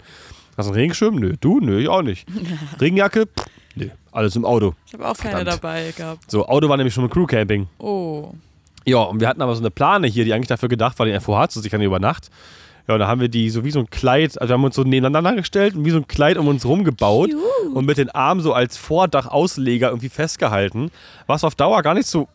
Hast 0.56 0.66
du 0.68 0.72
einen 0.72 0.80
Regenschirm? 0.80 1.16
Nö. 1.16 1.34
Du? 1.40 1.60
Nö, 1.60 1.80
ich 1.80 1.88
auch 1.88 2.02
nicht. 2.02 2.26
Regenjacke? 2.80 3.26
Pff, 3.26 3.46
nö. 3.76 3.88
Alles 4.10 4.36
im 4.36 4.44
Auto. 4.44 4.74
Ich 4.86 4.94
habe 4.94 5.08
auch 5.08 5.16
keine 5.16 5.36
Verdammt. 5.36 5.64
dabei 5.64 5.92
gehabt. 5.96 6.30
So, 6.30 6.46
Auto 6.46 6.68
war 6.68 6.76
nämlich 6.76 6.92
schon 6.92 7.04
mit 7.04 7.12
Crewcamping. 7.12 7.66
Oh. 7.78 8.32
Ja, 8.84 8.98
und 8.98 9.20
wir 9.20 9.28
hatten 9.28 9.40
aber 9.40 9.54
so 9.54 9.62
eine 9.62 9.70
Plane 9.70 10.06
hier, 10.08 10.24
die 10.24 10.34
eigentlich 10.34 10.48
dafür 10.48 10.68
gedacht 10.68 10.98
war, 10.98 11.06
den 11.06 11.18
FOH 11.20 11.48
zu 11.48 11.60
sichern 11.60 11.80
über 11.80 11.98
Nacht. 11.98 12.30
Ja, 12.88 12.94
und 12.94 13.00
da 13.00 13.06
haben 13.06 13.20
wir 13.20 13.28
die 13.28 13.48
so 13.48 13.64
wie 13.64 13.70
so 13.70 13.78
ein 13.78 13.88
Kleid, 13.90 14.40
also 14.40 14.50
wir 14.50 14.54
haben 14.54 14.64
uns 14.64 14.74
so 14.74 14.82
nebeneinander 14.82 15.34
gestellt 15.34 15.76
und 15.76 15.84
wie 15.84 15.90
so 15.90 15.98
ein 15.98 16.08
Kleid 16.08 16.36
um 16.36 16.48
uns 16.48 16.66
rumgebaut 16.66 17.30
und 17.72 17.86
mit 17.86 17.96
den 17.96 18.10
Armen 18.10 18.40
so 18.40 18.52
als 18.52 18.76
Vordachausleger 18.76 19.88
irgendwie 19.88 20.08
festgehalten, 20.08 20.90
was 21.28 21.44
auf 21.44 21.54
Dauer 21.54 21.80
gar 21.82 21.94
nicht 21.94 22.08
so 22.08 22.28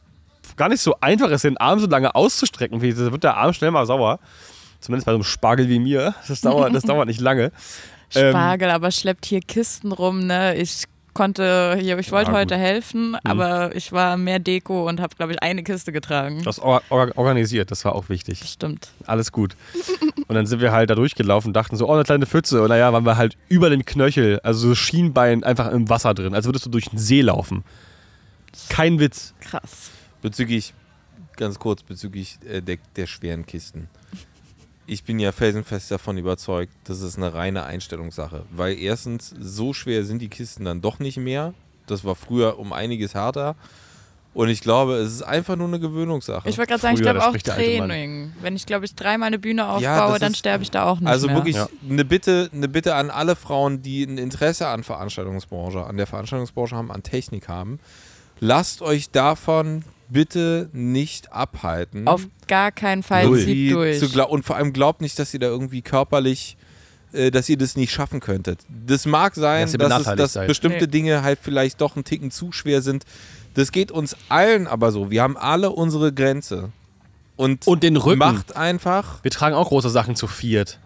gar 0.55 0.69
nicht 0.69 0.79
so 0.79 0.95
einfach 1.01 1.29
ist, 1.29 1.43
den 1.43 1.57
Arm 1.57 1.79
so 1.79 1.87
lange 1.87 2.15
auszustrecken. 2.15 2.79
Da 2.79 3.11
wird 3.11 3.23
der 3.23 3.35
Arm 3.35 3.51
schnell 3.51 3.71
mal 3.71 3.85
sauer. 3.85 4.19
Zumindest 4.79 5.05
bei 5.05 5.11
so 5.11 5.17
einem 5.17 5.23
Spargel 5.23 5.67
wie 5.67 5.79
mir. 5.79 6.15
Das 6.27 6.39
dauert, 6.41 6.73
das 6.73 6.83
dauert 6.83 7.07
nicht 7.07 7.19
lange. 7.19 7.51
Ähm, 8.15 8.31
Spargel, 8.31 8.69
aber 8.69 8.91
schleppt 8.91 9.25
hier 9.25 9.41
Kisten 9.41 9.91
rum, 9.91 10.25
ne? 10.25 10.55
Ich 10.55 10.85
konnte 11.13 11.77
hier, 11.81 11.97
ich 11.97 12.11
wollte 12.11 12.31
Ja, 12.31 12.37
heute 12.37 12.55
helfen, 12.57 13.17
aber 13.23 13.75
ich 13.75 13.91
war 13.91 14.17
mehr 14.17 14.37
Deko 14.37 14.87
und 14.87 15.01
habe, 15.01 15.15
glaube 15.15 15.33
ich, 15.33 15.41
eine 15.41 15.63
Kiste 15.63 15.91
getragen. 15.91 16.43
Das 16.43 16.61
or 16.61 16.83
or 16.89 17.11
organisiert, 17.15 17.71
das 17.71 17.83
war 17.85 17.95
auch 17.95 18.07
wichtig. 18.09 18.43
Stimmt. 18.47 18.91
alles 19.07 19.31
gut. 19.31 19.55
Und 20.27 20.35
dann 20.35 20.45
sind 20.45 20.59
wir 20.61 20.71
halt 20.71 20.89
da 20.89 20.95
durchgelaufen 20.95 21.49
und 21.49 21.53
dachten 21.53 21.75
so, 21.75 21.89
oh, 21.89 21.93
eine 21.93 22.03
kleine 22.03 22.25
Pfütze. 22.25 22.61
Und 22.61 22.69
naja, 22.69 22.91
waren 22.93 23.05
wir 23.05 23.17
halt 23.17 23.35
über 23.47 23.69
dem 23.69 23.83
Knöchel, 23.85 24.39
also 24.43 24.67
so 24.69 24.75
Schienbein 24.75 25.43
einfach 25.43 25.71
im 25.71 25.89
Wasser 25.89 26.13
drin, 26.13 26.35
als 26.35 26.45
würdest 26.45 26.65
du 26.65 26.69
durch 26.69 26.89
den 26.89 26.99
See 26.99 27.21
laufen. 27.21 27.63
Kein 28.69 28.99
Witz. 28.99 29.33
Krass. 29.39 29.89
Bezüglich, 30.21 30.73
ganz 31.35 31.57
kurz, 31.59 31.81
bezüglich 31.81 32.37
äh, 32.47 32.61
der, 32.61 32.77
der 32.95 33.07
schweren 33.07 33.45
Kisten. 33.45 33.87
Ich 34.89 35.03
bin 35.03 35.19
ja 35.19 35.33
felsenfest 35.33 35.91
davon 35.91 36.17
überzeugt, 36.17 36.71
das 36.85 37.01
ist 37.01 37.17
eine 37.17 37.33
reine 37.33 37.63
Einstellungssache. 37.65 38.43
Weil 38.51 38.77
erstens, 38.79 39.35
so 39.37 39.73
schwer 39.73 40.05
sind 40.05 40.19
die 40.21 40.29
Kisten 40.29 40.63
dann 40.63 40.79
doch 40.81 40.99
nicht 40.99 41.17
mehr. 41.17 41.53
Das 41.87 42.05
war 42.05 42.15
früher 42.15 42.57
um 42.57 42.71
einiges 42.71 43.13
härter. 43.13 43.55
Und 44.33 44.49
ich 44.49 44.61
glaube, 44.61 44.93
es 44.97 45.11
ist 45.13 45.23
einfach 45.23 45.55
nur 45.55 45.67
eine 45.67 45.79
Gewöhnungssache. 45.79 46.47
Ich 46.47 46.57
wollte 46.57 46.69
gerade 46.69 46.81
sagen, 46.81 46.95
ich 46.95 47.01
glaube 47.01 47.25
auch. 47.25 47.35
Training. 47.35 48.31
Wenn 48.41 48.55
ich, 48.55 48.65
glaube 48.65 48.85
ich, 48.85 48.93
dreimal 48.95 49.27
eine 49.27 49.39
Bühne 49.39 49.65
aufbaue, 49.67 49.81
Ja, 49.83 50.19
dann 50.19 50.35
sterbe 50.35 50.63
ich 50.63 50.71
da 50.71 50.85
auch 50.85 50.99
nicht 50.99 51.09
Also 51.09 51.27
mehr. 51.27 51.35
wirklich 51.37 51.55
Ja. 51.55 51.67
eine, 51.89 52.05
Bitte, 52.05 52.49
eine 52.53 52.67
Bitte 52.67 52.95
an 52.95 53.09
alle 53.09 53.35
Frauen, 53.35 53.81
die 53.81 54.03
ein 54.03 54.17
Interesse 54.17 54.67
an 54.67 54.83
Veranstaltungsbranche, 54.83 55.83
an 55.85 55.97
der 55.97 56.07
Veranstaltungsbranche 56.07 56.75
haben, 56.75 56.91
an 56.91 57.03
Technik 57.03 57.47
haben. 57.49 57.79
Lasst 58.39 58.81
euch 58.83 59.09
davon 59.09 59.83
bitte 60.09 60.69
nicht 60.73 61.31
abhalten. 61.33 62.07
Auf 62.07 62.27
gar 62.47 62.71
keinen 62.71 63.03
Fall 63.03 63.23
irgendwie 63.23 63.43
zieht 63.69 63.73
durch. 63.73 64.29
Und 64.29 64.43
vor 64.43 64.55
allem 64.55 64.73
glaubt 64.73 65.01
nicht, 65.01 65.17
dass 65.19 65.33
ihr 65.33 65.39
da 65.39 65.47
irgendwie 65.47 65.81
körperlich, 65.81 66.57
äh, 67.13 67.31
dass 67.31 67.49
ihr 67.49 67.57
das 67.57 67.75
nicht 67.75 67.91
schaffen 67.91 68.19
könntet. 68.19 68.61
Das 68.85 69.05
mag 69.05 69.35
sein, 69.35 69.71
Dass 69.71 70.03
dass, 70.03 70.07
es, 70.07 70.33
dass 70.33 70.47
bestimmte 70.47 70.85
Nee. 70.85 70.91
Dinge 70.91 71.23
halt 71.23 71.39
vielleicht 71.41 71.81
doch 71.81 71.95
einen 71.95 72.05
Ticken 72.05 72.31
zu 72.31 72.51
schwer 72.51 72.81
sind. 72.81 73.03
Das 73.53 73.71
geht 73.71 73.91
uns 73.91 74.15
allen 74.29 74.67
aber 74.67 74.91
so. 74.91 75.09
Wir 75.11 75.23
haben 75.23 75.35
alle 75.37 75.71
unsere 75.71 76.13
Grenze. 76.13 76.69
Und, 77.35 77.67
Und 77.67 77.83
den 77.83 77.97
Rücken. 77.97 78.17
macht 78.19 78.55
einfach, 78.55 79.23
Wir 79.23 79.31
tragen 79.31 79.55
auch 79.55 79.67
große 79.69 79.89
Sachen 79.89 80.15
zu 80.15 80.25
viert. 80.27 80.79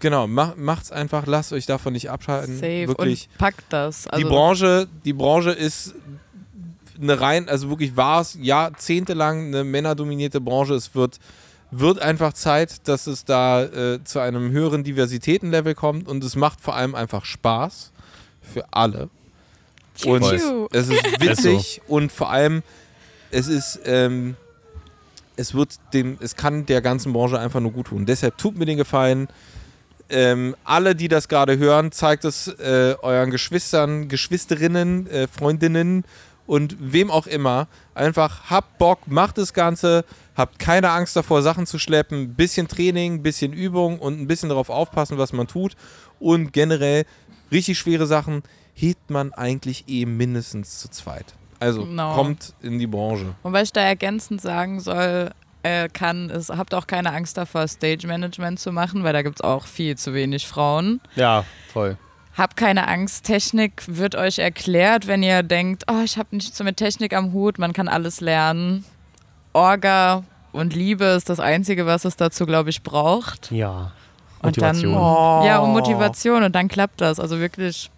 genau, 0.00 0.28
mach, 0.28 0.54
macht's 0.56 0.92
einfach, 0.92 1.26
lasst 1.26 1.52
euch 1.52 1.66
davon 1.66 1.92
nicht 1.92 2.08
abschalten. 2.08 2.54
Safe 2.56 2.86
Wirklich. 2.88 3.28
und 3.32 3.38
packt 3.38 3.64
das. 3.70 4.06
Also, 4.06 4.24
die 4.24 4.28
Branche, 4.30 4.88
die 5.04 5.12
Branche 5.12 5.50
ist 5.50 5.94
eine 7.00 7.20
rein, 7.20 7.48
also 7.48 7.68
wirklich 7.70 7.96
war 7.96 8.20
es 8.20 8.36
jahrzehntelang 8.40 9.46
eine 9.46 9.64
männerdominierte 9.64 10.40
Branche. 10.40 10.74
Es 10.74 10.94
wird, 10.94 11.18
wird 11.70 12.00
einfach 12.00 12.32
Zeit, 12.32 12.88
dass 12.88 13.06
es 13.06 13.24
da 13.24 13.64
äh, 13.64 14.04
zu 14.04 14.20
einem 14.20 14.50
höheren 14.50 14.84
Diversitätenlevel 14.84 15.74
kommt 15.74 16.08
und 16.08 16.24
es 16.24 16.36
macht 16.36 16.60
vor 16.60 16.74
allem 16.74 16.94
einfach 16.94 17.24
Spaß 17.24 17.92
für 18.42 18.64
alle. 18.70 19.08
Und 20.04 20.22
es 20.22 20.88
ist 20.88 21.20
witzig 21.20 21.82
und 21.88 22.12
vor 22.12 22.30
allem 22.30 22.62
es 23.30 23.48
ist 23.48 23.80
ähm, 23.84 24.36
es 25.36 25.54
wird 25.54 25.74
dem 25.92 26.18
es 26.20 26.36
kann 26.36 26.66
der 26.66 26.80
ganzen 26.80 27.12
Branche 27.12 27.38
einfach 27.38 27.60
nur 27.60 27.72
gut 27.72 27.88
tun. 27.88 28.06
Deshalb 28.06 28.38
tut 28.38 28.56
mir 28.56 28.66
den 28.66 28.78
Gefallen. 28.78 29.28
Ähm, 30.10 30.56
alle, 30.64 30.94
die 30.94 31.08
das 31.08 31.28
gerade 31.28 31.58
hören, 31.58 31.92
zeigt 31.92 32.24
es 32.24 32.48
äh, 32.48 32.94
euren 33.02 33.30
Geschwistern, 33.30 34.08
Geschwisterinnen, 34.08 35.06
äh, 35.06 35.28
Freundinnen 35.28 36.04
und 36.48 36.74
wem 36.80 37.10
auch 37.12 37.28
immer. 37.28 37.68
Einfach 37.94 38.50
habt 38.50 38.78
Bock, 38.78 39.06
macht 39.06 39.38
das 39.38 39.52
Ganze, 39.52 40.04
habt 40.34 40.58
keine 40.58 40.90
Angst 40.90 41.14
davor, 41.14 41.42
Sachen 41.42 41.66
zu 41.66 41.78
schleppen. 41.78 42.34
Bisschen 42.34 42.66
Training, 42.66 43.22
bisschen 43.22 43.52
Übung 43.52 43.98
und 44.00 44.18
ein 44.20 44.26
bisschen 44.26 44.48
darauf 44.48 44.70
aufpassen, 44.70 45.18
was 45.18 45.32
man 45.32 45.46
tut. 45.46 45.76
Und 46.18 46.52
generell 46.52 47.04
richtig 47.52 47.78
schwere 47.78 48.06
Sachen 48.06 48.42
hebt 48.74 49.10
man 49.10 49.32
eigentlich 49.34 49.84
eh 49.88 50.06
mindestens 50.06 50.80
zu 50.80 50.88
zweit. 50.90 51.34
Also 51.60 51.84
Genau. 51.84 52.14
kommt 52.14 52.54
in 52.62 52.78
die 52.78 52.86
Branche. 52.86 53.34
Und 53.42 53.52
was 53.52 53.64
ich 53.64 53.72
da 53.72 53.82
ergänzend 53.82 54.40
sagen 54.40 54.80
soll, 54.80 55.30
äh, 55.64 55.88
kann, 55.88 56.30
ist, 56.30 56.50
habt 56.50 56.72
auch 56.72 56.86
keine 56.86 57.12
Angst 57.12 57.36
davor, 57.36 57.66
Stage-Management 57.68 58.58
zu 58.58 58.72
machen, 58.72 59.04
weil 59.04 59.12
da 59.12 59.22
gibt 59.22 59.40
es 59.40 59.44
auch 59.44 59.66
viel 59.66 59.98
zu 59.98 60.14
wenig 60.14 60.46
Frauen. 60.46 61.00
Ja, 61.16 61.44
voll. 61.72 61.98
Habt 62.38 62.56
keine 62.56 62.86
Angst, 62.86 63.24
Technik 63.24 63.82
wird 63.88 64.14
euch 64.14 64.38
erklärt, 64.38 65.08
wenn 65.08 65.24
ihr 65.24 65.42
denkt, 65.42 65.82
oh, 65.90 66.02
ich 66.04 66.18
habe 66.18 66.36
nichts 66.36 66.62
mit 66.62 66.76
Technik 66.76 67.12
am 67.12 67.32
Hut, 67.32 67.58
man 67.58 67.72
kann 67.72 67.88
alles 67.88 68.20
lernen. 68.20 68.84
Orga 69.52 70.22
und 70.52 70.72
Liebe 70.72 71.04
ist 71.04 71.28
das 71.28 71.40
Einzige, 71.40 71.84
was 71.84 72.04
es 72.04 72.14
dazu, 72.14 72.46
glaube 72.46 72.70
ich, 72.70 72.84
braucht. 72.84 73.50
Ja. 73.50 73.90
Und 74.40 74.56
dann, 74.62 74.76
Motivation. 74.76 75.44
ja, 75.46 75.58
und 75.58 75.72
Motivation 75.72 76.44
und 76.44 76.54
dann 76.54 76.68
klappt 76.68 77.00
das. 77.00 77.18
Also 77.18 77.40
wirklich 77.40 77.90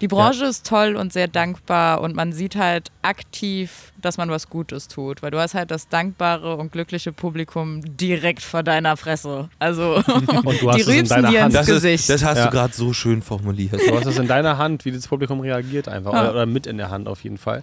Die 0.00 0.08
Branche 0.08 0.44
ist 0.46 0.66
toll 0.66 0.96
und 0.96 1.12
sehr 1.12 1.28
dankbar 1.28 2.00
und 2.00 2.14
man 2.16 2.32
sieht 2.32 2.56
halt 2.56 2.90
aktiv, 3.02 3.92
dass 4.00 4.16
man 4.16 4.28
was 4.30 4.48
Gutes 4.50 4.88
tut, 4.88 5.22
weil 5.22 5.30
du 5.30 5.38
hast 5.38 5.54
halt 5.54 5.70
das 5.70 5.88
dankbare 5.88 6.56
und 6.56 6.72
glückliche 6.72 7.12
Publikum 7.12 7.80
direkt 7.96 8.42
vor 8.42 8.62
deiner 8.62 8.96
Fresse. 8.96 9.48
Also 9.58 9.94
Und 10.44 10.60
du 10.60 10.70
hast 10.70 10.76
die 10.78 10.82
rübsen 10.82 11.08
deiner 11.08 11.30
dir 11.30 11.42
Hand. 11.44 11.54
ins 11.54 11.60
Das, 11.60 11.66
Gesicht. 11.66 12.00
ist, 12.00 12.10
das 12.10 12.24
hast 12.24 12.38
Ja. 12.38 12.44
du 12.46 12.50
gerade 12.50 12.74
so 12.74 12.92
schön 12.92 13.22
formuliert. 13.22 13.72
Du 13.74 13.94
hast 13.96 14.06
es 14.06 14.18
in 14.18 14.26
deiner 14.28 14.58
Hand, 14.58 14.84
wie 14.84 14.92
das 14.92 15.06
Publikum 15.08 15.40
reagiert 15.40 15.88
einfach. 15.88 16.12
Ja. 16.12 16.20
Oder, 16.22 16.30
oder 16.32 16.46
mit 16.46 16.66
in 16.66 16.76
der 16.76 16.90
Hand 16.90 17.08
auf 17.08 17.22
jeden 17.22 17.38
Fall. 17.38 17.62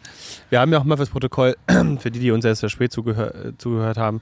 Wir 0.49 0.59
haben 0.59 0.71
ja 0.71 0.79
auch 0.79 0.83
mal 0.83 0.97
fürs 0.97 1.09
Protokoll, 1.09 1.55
für 1.99 2.11
die, 2.11 2.19
die 2.19 2.31
uns 2.31 2.45
erst 2.45 2.61
sehr 2.61 2.69
spät 2.69 2.91
zugehör, 2.91 3.33
äh, 3.35 3.57
zugehört 3.57 3.97
haben, 3.97 4.21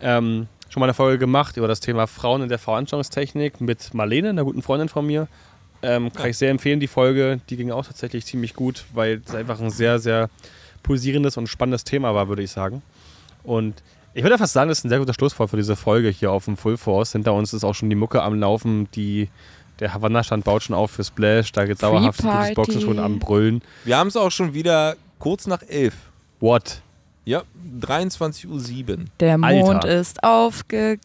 ähm, 0.00 0.46
schon 0.68 0.80
mal 0.80 0.86
eine 0.86 0.94
Folge 0.94 1.18
gemacht 1.18 1.56
über 1.56 1.68
das 1.68 1.80
Thema 1.80 2.06
Frauen 2.06 2.42
in 2.42 2.48
der 2.48 2.58
Veranstaltungstechnik 2.58 3.60
mit 3.60 3.94
Marlene, 3.94 4.30
einer 4.30 4.44
guten 4.44 4.62
Freundin 4.62 4.88
von 4.88 5.06
mir. 5.06 5.28
Ähm, 5.86 6.12
kann 6.12 6.30
ich 6.30 6.36
sehr 6.36 6.50
empfehlen, 6.50 6.80
die 6.80 6.88
Folge. 6.88 7.38
Die 7.48 7.56
ging 7.56 7.70
auch 7.70 7.86
tatsächlich 7.86 8.26
ziemlich 8.26 8.54
gut, 8.54 8.84
weil 8.92 9.22
es 9.24 9.34
einfach 9.36 9.60
ein 9.60 9.70
sehr, 9.70 10.00
sehr 10.00 10.28
pulsierendes 10.82 11.36
und 11.36 11.46
spannendes 11.46 11.84
Thema 11.84 12.12
war, 12.12 12.26
würde 12.28 12.42
ich 12.42 12.50
sagen. 12.50 12.82
Und 13.44 13.84
ich 14.12 14.24
würde 14.24 14.36
fast 14.36 14.52
sagen, 14.52 14.68
das 14.68 14.78
ist 14.78 14.84
ein 14.84 14.88
sehr 14.88 14.98
guter 14.98 15.14
Schlusswort 15.14 15.50
für 15.50 15.56
diese 15.56 15.76
Folge 15.76 16.08
hier 16.08 16.32
auf 16.32 16.46
dem 16.46 16.56
Full 16.56 16.76
Force. 16.76 17.12
Hinter 17.12 17.34
uns 17.34 17.52
ist 17.52 17.62
auch 17.62 17.74
schon 17.74 17.88
die 17.88 17.94
Mucke 17.94 18.20
am 18.20 18.40
Laufen, 18.40 18.88
die 18.96 19.28
der 19.78 19.94
Havanna-Stand 19.94 20.42
baut 20.44 20.64
schon 20.64 20.74
auf 20.74 20.90
für 20.90 21.04
Splash, 21.04 21.52
da 21.52 21.66
geht 21.66 21.80
dauerhaft 21.82 22.18
die 22.18 22.22
Pre-Party. 22.22 22.54
Boxen 22.54 22.80
schon 22.80 22.98
am 22.98 23.20
Brüllen. 23.20 23.62
Wir 23.84 23.96
haben 23.98 24.08
es 24.08 24.16
auch 24.16 24.30
schon 24.32 24.54
wieder 24.54 24.96
kurz 25.20 25.46
nach 25.46 25.62
elf. 25.68 25.94
What? 26.40 26.80
Ja, 27.24 27.42
23.07 27.80 28.88
Uhr. 28.90 29.04
Der 29.20 29.38
Mond 29.38 29.84
Alter. 29.84 29.88
ist 29.88 30.24
aufgegangen. 30.24 31.02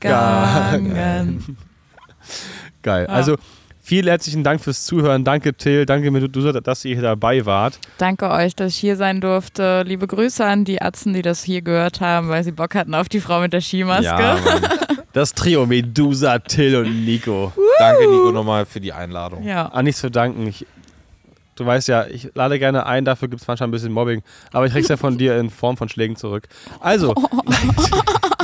Geil. 2.81 3.05
Ja. 3.07 3.13
Also 3.13 3.35
vielen 3.81 4.07
herzlichen 4.07 4.43
Dank 4.43 4.61
fürs 4.61 4.85
Zuhören. 4.85 5.23
Danke 5.23 5.53
Till, 5.53 5.85
danke 5.85 6.11
Medusa, 6.11 6.51
dass 6.51 6.85
ihr 6.85 6.95
hier 6.95 7.03
dabei 7.03 7.45
wart. 7.45 7.79
Danke 7.97 8.29
euch, 8.29 8.55
dass 8.55 8.73
ich 8.73 8.77
hier 8.77 8.95
sein 8.95 9.21
durfte. 9.21 9.83
Liebe 9.85 10.07
Grüße 10.07 10.45
an 10.45 10.65
die 10.65 10.81
Atzen, 10.81 11.13
die 11.13 11.21
das 11.21 11.43
hier 11.43 11.61
gehört 11.61 12.01
haben, 12.01 12.29
weil 12.29 12.43
sie 12.43 12.51
Bock 12.51 12.75
hatten 12.75 12.93
auf 12.93 13.09
die 13.09 13.19
Frau 13.19 13.41
mit 13.41 13.53
der 13.53 13.61
Skimaske. 13.61 14.11
Mann. 14.11 14.61
Das 15.13 15.33
Trio 15.33 15.65
Medusa, 15.65 16.39
Till 16.39 16.73
und 16.77 17.03
Nico. 17.03 17.51
Danke, 17.79 18.07
Nico, 18.07 18.31
nochmal 18.31 18.65
für 18.65 18.79
die 18.79 18.93
Einladung. 18.93 19.43
Ja. 19.43 19.65
An 19.65 19.83
nichts 19.83 19.99
zu 19.99 20.09
danken. 20.09 20.47
Ich, 20.47 20.65
du 21.55 21.65
weißt 21.65 21.89
ja, 21.89 22.05
ich 22.07 22.29
lade 22.33 22.57
gerne 22.59 22.85
ein, 22.85 23.03
dafür 23.03 23.27
gibt 23.27 23.41
es 23.41 23.47
manchmal 23.47 23.67
ein 23.67 23.71
bisschen 23.71 23.91
Mobbing. 23.91 24.21
Aber 24.53 24.67
ich 24.67 24.71
krieg's 24.71 24.87
ja 24.87 24.95
von 24.95 25.17
dir 25.17 25.37
in 25.37 25.49
Form 25.49 25.75
von 25.75 25.89
Schlägen 25.89 26.15
zurück. 26.15 26.47
Also, 26.79 27.13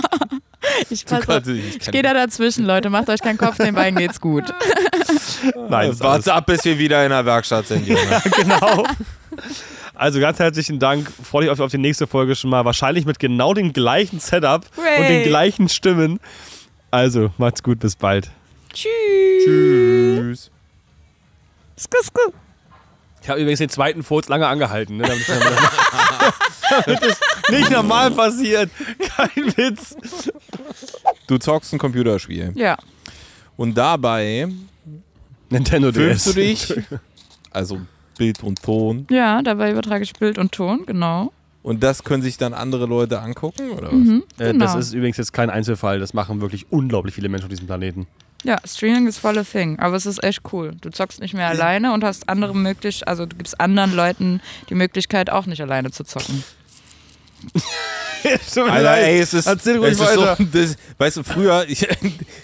Ich, 0.90 1.06
kannst- 1.06 1.48
ich 1.48 1.78
ich 1.78 1.92
gehe 1.92 2.02
da 2.02 2.14
dazwischen, 2.14 2.66
Leute. 2.66 2.90
Macht 2.90 3.10
euch 3.10 3.22
keinen 3.22 3.38
Kopf, 3.38 3.58
den 3.58 3.74
beiden 3.76 3.98
geht's 4.00 4.22
gut. 4.22 4.44
nein, 5.70 6.00
Warte 6.00 6.34
ab, 6.34 6.46
bis 6.46 6.64
wir 6.66 6.78
wieder 6.78 7.04
in 7.04 7.10
der 7.10 7.26
Werkstatt 7.26 7.68
sind, 7.68 7.88
Junge. 7.88 8.02
genau. 8.36 8.84
Also 9.96 10.20
ganz 10.20 10.40
herzlichen 10.40 10.80
Dank. 10.80 11.12
Freue 11.24 11.44
dich 11.44 11.52
auf, 11.52 11.60
auf 11.60 11.72
die 11.72 11.78
nächste 11.78 12.06
Folge 12.08 12.36
schon 12.36 12.50
mal. 12.52 12.66
Wahrscheinlich 12.66 13.06
mit 13.06 13.20
genau 13.20 13.54
dem 13.54 13.74
gleichen 13.74 14.20
Setup 14.20 14.66
und 14.78 15.08
den 15.08 15.24
gleichen 15.24 15.70
Stimmen. 15.70 16.20
Also, 16.92 17.32
macht's 17.38 17.64
gut, 17.64 17.80
bis 17.80 17.96
bald. 17.96 18.30
Tschüss. 18.74 19.44
Tschüss. 19.46 20.52
Sku, 21.78 21.98
sku. 22.04 22.32
Ich 23.28 23.30
habe 23.30 23.42
übrigens 23.42 23.60
den 23.60 23.68
zweiten 23.68 24.04
Furz 24.04 24.30
lange 24.30 24.48
angehalten, 24.48 24.96
ne, 24.96 25.04
damit, 25.04 25.26
damit 26.86 27.04
das 27.04 27.20
nicht 27.50 27.70
normal 27.70 28.10
passiert. 28.12 28.72
Kein 29.18 29.48
Witz. 29.58 29.98
Du 31.28 31.38
zockst 31.38 31.74
ein 31.74 31.78
Computerspiel. 31.78 32.54
Ja. 32.56 32.78
Und 33.58 33.78
dabei 33.78 34.48
Nintendo 35.50 35.92
DS. 35.92 36.24
du 36.24 36.34
dich, 36.36 36.74
also 37.52 37.82
Bild 38.18 38.42
und 38.44 38.64
Ton, 38.64 39.06
Ja, 39.10 39.42
dabei 39.42 39.72
übertrage 39.72 40.06
ich 40.06 40.14
Bild 40.14 40.38
und 40.38 40.54
Ton, 40.54 40.86
genau. 40.86 41.34
und 41.64 41.84
das 41.84 42.06
können 42.06 42.24
sich 42.24 42.38
dann 42.38 42.54
andere 42.54 42.86
Leute 42.86 43.20
angucken, 43.20 43.72
oder 43.72 43.88
was? 43.88 43.92
Mhm, 43.92 44.24
Äh, 44.40 44.54
genau. 44.54 44.64
Das 44.64 44.76
ist 44.76 44.94
übrigens 44.94 45.18
jetzt 45.18 45.34
kein 45.34 45.50
Einzelfall. 45.50 46.00
Das 46.00 46.14
machen 46.14 46.40
wirklich 46.40 46.68
unglaublich 46.72 47.14
viele 47.14 47.28
Menschen 47.28 47.48
auf 47.48 47.50
diesem 47.50 47.68
Planeten. 47.68 48.08
Ja, 48.44 48.58
Streaming 48.66 49.08
ist 49.08 49.18
volle 49.18 49.44
Thing, 49.44 49.80
aber 49.80 49.96
es 49.96 50.06
ist 50.06 50.24
echt 50.24 50.42
cool. 50.52 50.76
Du 50.82 50.90
zockst 50.90 51.20
nicht 51.20 51.34
mehr 51.34 51.48
alleine 51.48 51.94
und 51.94 52.04
hast 52.04 52.30
andere 52.30 52.56
möglich, 52.56 53.08
also 53.08 53.26
du 53.26 53.36
gibst 53.36 53.60
anderen 53.60 53.96
Leuten 53.96 54.42
die 54.70 54.76
Möglichkeit 54.76 55.30
auch 55.30 55.46
nicht 55.46 55.62
alleine 55.62 55.92
zu 55.92 56.04
zocken. 56.04 56.44
Alter, 58.24 58.98
ey, 58.98 59.20
es 59.20 59.34
ist, 59.34 59.46
Erzähl 59.46 59.78
ruhig 59.78 59.92
es 59.92 60.00
ist 60.00 60.14
so, 60.14 60.22
weiter. 60.22 60.38
das, 60.52 60.76
weißt 60.98 61.18
du, 61.18 61.24
früher, 61.24 61.66
ich, 61.68 61.88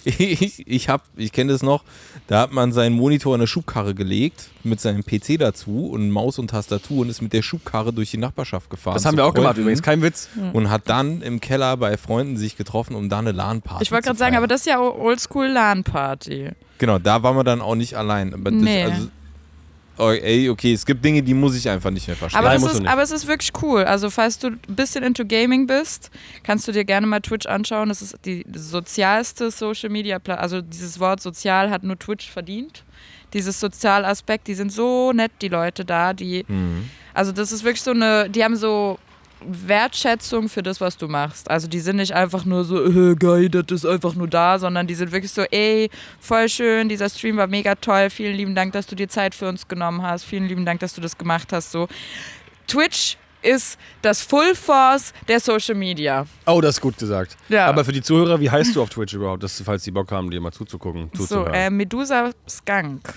ich, 0.04 0.68
ich, 0.68 0.90
hab, 0.90 1.04
ich 1.16 1.32
kenne 1.32 1.52
das 1.52 1.64
noch, 1.64 1.84
da 2.28 2.42
hat 2.42 2.52
man 2.54 2.72
seinen 2.72 2.96
Monitor 2.96 3.36
in 3.36 3.42
eine 3.42 3.48
Schubkarre 3.48 3.94
gelegt, 3.94 4.50
mit 4.64 4.80
seinem 4.80 5.04
PC 5.04 5.38
dazu 5.40 5.88
und 5.88 6.10
Maus 6.10 6.40
und 6.40 6.50
Tastatur 6.50 7.02
und 7.02 7.10
ist 7.10 7.22
mit 7.22 7.34
der 7.34 7.42
Schubkarre 7.42 7.92
durch 7.92 8.12
die 8.12 8.18
Nachbarschaft 8.18 8.70
gefahren. 8.70 8.94
Das 8.96 9.06
haben 9.06 9.18
wir 9.18 9.26
auch 9.26 9.34
gemacht 9.34 9.56
Freunden 9.56 9.62
übrigens, 9.62 9.82
kein 9.82 10.02
Witz. 10.02 10.30
Und 10.54 10.70
hat 10.70 10.84
dann 10.86 11.22
im 11.22 11.42
Keller 11.42 11.76
bei 11.78 11.98
Freunden 11.98 12.38
sich 12.38 12.56
getroffen, 12.56 12.96
um 12.96 13.10
da 13.10 13.20
eine 13.20 13.34
LAN-Party 13.34 13.84
Ich 13.84 13.92
wollte 13.92 14.08
gerade 14.08 14.20
sagen, 14.20 14.36
aber 14.38 14.48
das 14.48 14.62
ist 14.62 14.68
ja 14.68 14.80
Oldschool 14.80 15.48
LAN-Party. 15.48 16.52
Genau, 16.78 17.00
da 17.00 17.24
waren 17.24 17.36
wir 17.36 17.44
dann 17.44 17.62
auch 17.62 17.76
nicht 17.76 17.96
allein. 17.96 18.34
Aber 18.34 18.52
das, 18.52 18.62
Nee. 18.62 18.84
also, 18.84 19.08
ey, 19.98 20.50
okay, 20.50 20.74
es 20.74 20.86
gibt 20.86 21.06
Dinge, 21.06 21.22
die 21.22 21.34
muss 21.34 21.56
ich 21.56 21.70
einfach 21.70 21.92
nicht 21.92 22.08
mehr 22.08 22.16
verstehen. 22.16 22.40
Aber, 22.40 22.50
Nein, 22.50 22.64
ist, 22.64 22.88
aber 22.88 23.02
es 23.02 23.12
ist 23.12 23.28
wirklich 23.28 23.52
cool. 23.62 23.84
Also, 23.84 24.10
falls 24.10 24.40
du 24.40 24.48
ein 24.48 24.60
bisschen 24.68 25.04
into 25.04 25.26
Gaming 25.26 25.68
bist, 25.68 26.10
kannst 26.44 26.68
du 26.68 26.72
dir 26.72 26.84
gerne 26.84 27.06
mal 27.06 27.20
Twitch 27.22 27.46
anschauen. 27.46 27.90
Das 27.90 28.02
ist 28.02 28.18
die 28.26 28.46
sozialste 28.54 29.52
Social 29.52 29.90
Media 29.90 30.20
Plattform. 30.20 30.44
Also, 30.44 30.62
dieses 30.62 31.00
Wort 31.00 31.22
sozial 31.22 31.70
hat 31.70 31.84
nur 31.84 31.98
Twitch 31.98 32.30
verdient. 32.30 32.84
Dieses 33.34 33.60
Sozialaspekt, 33.60 34.48
die 34.48 34.56
sind 34.56 34.72
so 34.72 35.12
nett, 35.12 35.32
die 35.42 35.48
Leute 35.48 35.86
da, 35.86 36.14
die. 36.14 36.46
Mhm. 36.48 36.90
Also, 37.14 37.32
das 37.32 37.52
ist 37.52 37.64
wirklich 37.64 37.84
so 37.84 37.92
eine. 37.92 38.30
Die 38.30 38.44
haben 38.44 38.56
so. 38.56 38.98
Wertschätzung 39.48 40.50
für 40.50 40.64
das, 40.64 40.82
was 40.82 40.98
du 40.98 41.08
machst. 41.08 41.50
Also 41.50 41.68
die 41.68 41.80
sind 41.80 41.98
nicht 41.98 42.14
einfach 42.14 42.46
nur 42.46 42.64
so, 42.64 42.84
äh, 42.86 43.16
geil, 43.16 43.50
das 43.50 43.66
ist 43.72 43.86
einfach 43.86 44.16
nur 44.16 44.28
da, 44.28 44.60
sondern 44.60 44.88
die 44.88 44.96
sind 44.96 45.12
wirklich 45.12 45.32
so, 45.32 45.44
ey, 45.44 45.90
voll 46.20 46.50
schön, 46.50 46.90
dieser 46.90 47.10
Stream 47.10 47.38
war 47.38 47.48
mega 47.48 47.76
toll, 47.76 48.10
vielen 48.10 48.36
lieben 48.36 48.56
Dank, 48.56 48.74
dass 48.74 48.88
du 48.88 48.96
dir 48.96 49.10
Zeit 49.10 49.36
für 49.36 49.48
uns 49.48 49.68
genommen 49.68 50.02
hast, 50.02 50.24
vielen 50.24 50.48
lieben 50.48 50.66
Dank, 50.66 50.80
dass 50.80 50.94
du 50.94 51.02
das 51.02 51.18
gemacht 51.18 51.54
hast. 51.54 51.72
So. 51.72 51.88
Twitch 52.68 53.18
ist 53.42 53.78
das 54.02 54.22
Full 54.22 54.56
Force 54.56 55.14
der 55.28 55.40
Social 55.40 55.76
Media. 55.76 56.26
Oh, 56.46 56.62
das 56.62 56.76
ist 56.76 56.82
gut 56.82 56.98
gesagt. 56.98 57.38
Ja. 57.50 57.68
Aber 57.68 57.84
für 57.86 57.92
die 57.92 58.02
Zuhörer, 58.02 58.40
wie 58.40 58.50
heißt 58.50 58.76
du 58.76 58.82
auf 58.82 58.90
Twitch 58.90 59.14
überhaupt, 59.14 59.44
dass, 59.44 59.62
falls 59.62 59.84
die 59.84 59.92
Bock 59.92 60.12
haben, 60.12 60.32
dir 60.32 60.42
mal 60.42 60.52
zuzugucken, 60.52 61.10
so, 61.14 61.24
zuzuhören? 61.24 61.54
äh, 61.54 61.70
Medusa 61.70 62.32
Skunk. 62.50 63.14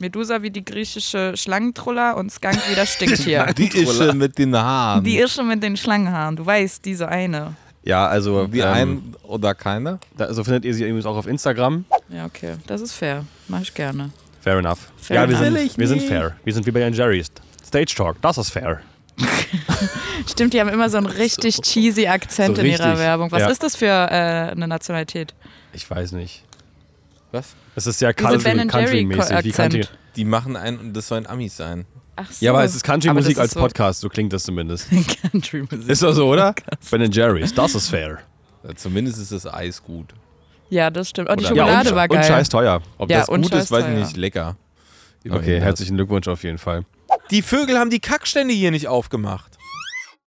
Medusa 0.00 0.42
wie 0.42 0.50
die 0.50 0.64
griechische 0.64 1.36
Schlangentroller 1.36 2.16
und 2.16 2.30
Skunk 2.30 2.58
wie 2.70 2.74
das 2.74 2.92
Stinktier. 2.94 3.46
Die 3.56 3.66
Ische 3.68 4.12
mit 4.12 4.38
den 4.38 4.54
Haaren. 4.56 5.02
die 5.04 5.18
Ische 5.18 5.42
mit 5.42 5.62
den 5.62 5.76
Schlangenhaaren, 5.76 6.36
du 6.36 6.46
weißt, 6.46 6.84
diese 6.84 7.08
eine. 7.08 7.54
ja, 7.82 8.06
also, 8.06 8.52
Wie 8.52 8.60
ähm, 8.60 8.68
ein 8.72 9.14
oder 9.22 9.54
keiner? 9.54 9.98
da, 10.16 10.26
also 10.26 10.44
findet 10.44 10.64
ihr 10.64 10.74
sie 10.74 10.82
übrigens 10.84 11.06
auch 11.06 11.16
auf 11.16 11.26
Instagram. 11.26 11.84
Ja, 12.08 12.26
okay, 12.26 12.54
das 12.66 12.80
ist 12.80 12.92
fair. 12.92 13.24
Mach 13.48 13.60
ich 13.60 13.72
gerne. 13.74 14.10
Fair 14.40 14.58
enough. 14.58 14.90
Fair 14.96 15.16
ja, 15.16 15.28
wir 15.28 15.36
enough. 15.36 15.44
sind, 15.44 15.54
Will 15.54 15.66
ich 15.66 15.78
wir 15.78 15.88
sind 15.88 16.02
fair. 16.02 16.36
Wir 16.44 16.54
sind 16.54 16.66
wie 16.66 16.70
bei 16.70 16.80
Ian 16.80 16.92
Jerry's. 16.92 17.26
Stage 17.66 17.94
Talk, 17.96 18.16
das 18.22 18.38
ist 18.38 18.50
fair. 18.50 18.80
Stimmt, 20.30 20.54
die 20.54 20.60
haben 20.60 20.68
immer 20.68 20.88
so 20.88 20.96
einen 20.98 21.06
richtig 21.06 21.60
cheesy 21.62 22.06
Akzent 22.06 22.56
So 22.56 22.62
in 22.62 22.68
ihrer 22.70 22.98
Werbung. 22.98 23.32
Was 23.32 23.40
ja. 23.42 23.48
ist 23.48 23.62
das 23.62 23.74
für 23.76 23.86
äh, 23.86 24.52
eine 24.52 24.68
Nationalität? 24.68 25.34
Ich 25.72 25.90
weiß 25.90 26.12
nicht. 26.12 26.44
Was? 27.32 27.54
Es 27.74 27.86
ist 27.86 28.00
ja 28.00 28.10
Country- 28.10 28.66
Country-mäßig. 28.66 29.28
Country. 29.28 29.50
Country 29.52 29.84
Die 30.16 30.24
machen 30.24 30.56
einen, 30.56 30.78
und 30.78 30.92
das 30.94 31.08
soll 31.08 31.18
ein 31.18 31.26
Amis 31.26 31.56
sein. 31.56 31.84
Ach 32.16 32.30
so. 32.30 32.44
Ja, 32.44 32.52
aber 32.52 32.64
es 32.64 32.74
ist 32.74 32.82
Country-Musik 32.82 33.38
als 33.38 33.52
ist 33.54 33.58
Podcast, 33.60 34.00
so 34.00 34.08
klingt 34.08 34.32
das 34.32 34.42
zumindest. 34.44 34.88
so 34.90 34.96
Country-Musik. 35.30 35.88
Ist 35.88 36.02
doch 36.02 36.12
so, 36.12 36.28
oder? 36.28 36.54
Ben 36.90 37.10
Jerry's, 37.12 37.54
das 37.54 37.74
ist 37.74 37.88
fair. 37.88 38.18
Ja, 38.64 38.74
zumindest 38.74 39.18
ist 39.20 39.30
das 39.32 39.46
Eis 39.46 39.82
gut. 39.82 40.12
Ja, 40.70 40.90
das 40.90 41.10
stimmt. 41.10 41.28
Und 41.30 41.40
die 41.40 41.44
Oder- 41.46 41.54
Schokolade 41.56 41.90
und, 41.90 41.96
war 41.96 42.08
geil. 42.08 42.18
Und 42.18 42.24
scheiß 42.24 42.48
teuer. 42.48 42.82
Ob 42.98 43.10
Ja, 43.10 43.18
das 43.18 43.28
gut 43.28 43.52
ist, 43.52 43.70
weiß 43.70 43.84
ich 43.86 43.94
nicht. 43.94 44.16
Lecker. 44.16 44.56
Immerhin 45.24 45.42
Okay, 45.42 45.54
das. 45.56 45.64
herzlichen 45.64 45.96
Glückwunsch 45.96 46.28
auf 46.28 46.42
jeden 46.44 46.58
Fall. 46.58 46.84
Die 47.30 47.42
Vögel 47.42 47.78
haben 47.78 47.90
die 47.90 48.00
Kackstände 48.00 48.52
hier 48.54 48.70
nicht 48.70 48.86
aufgemacht. 48.88 49.57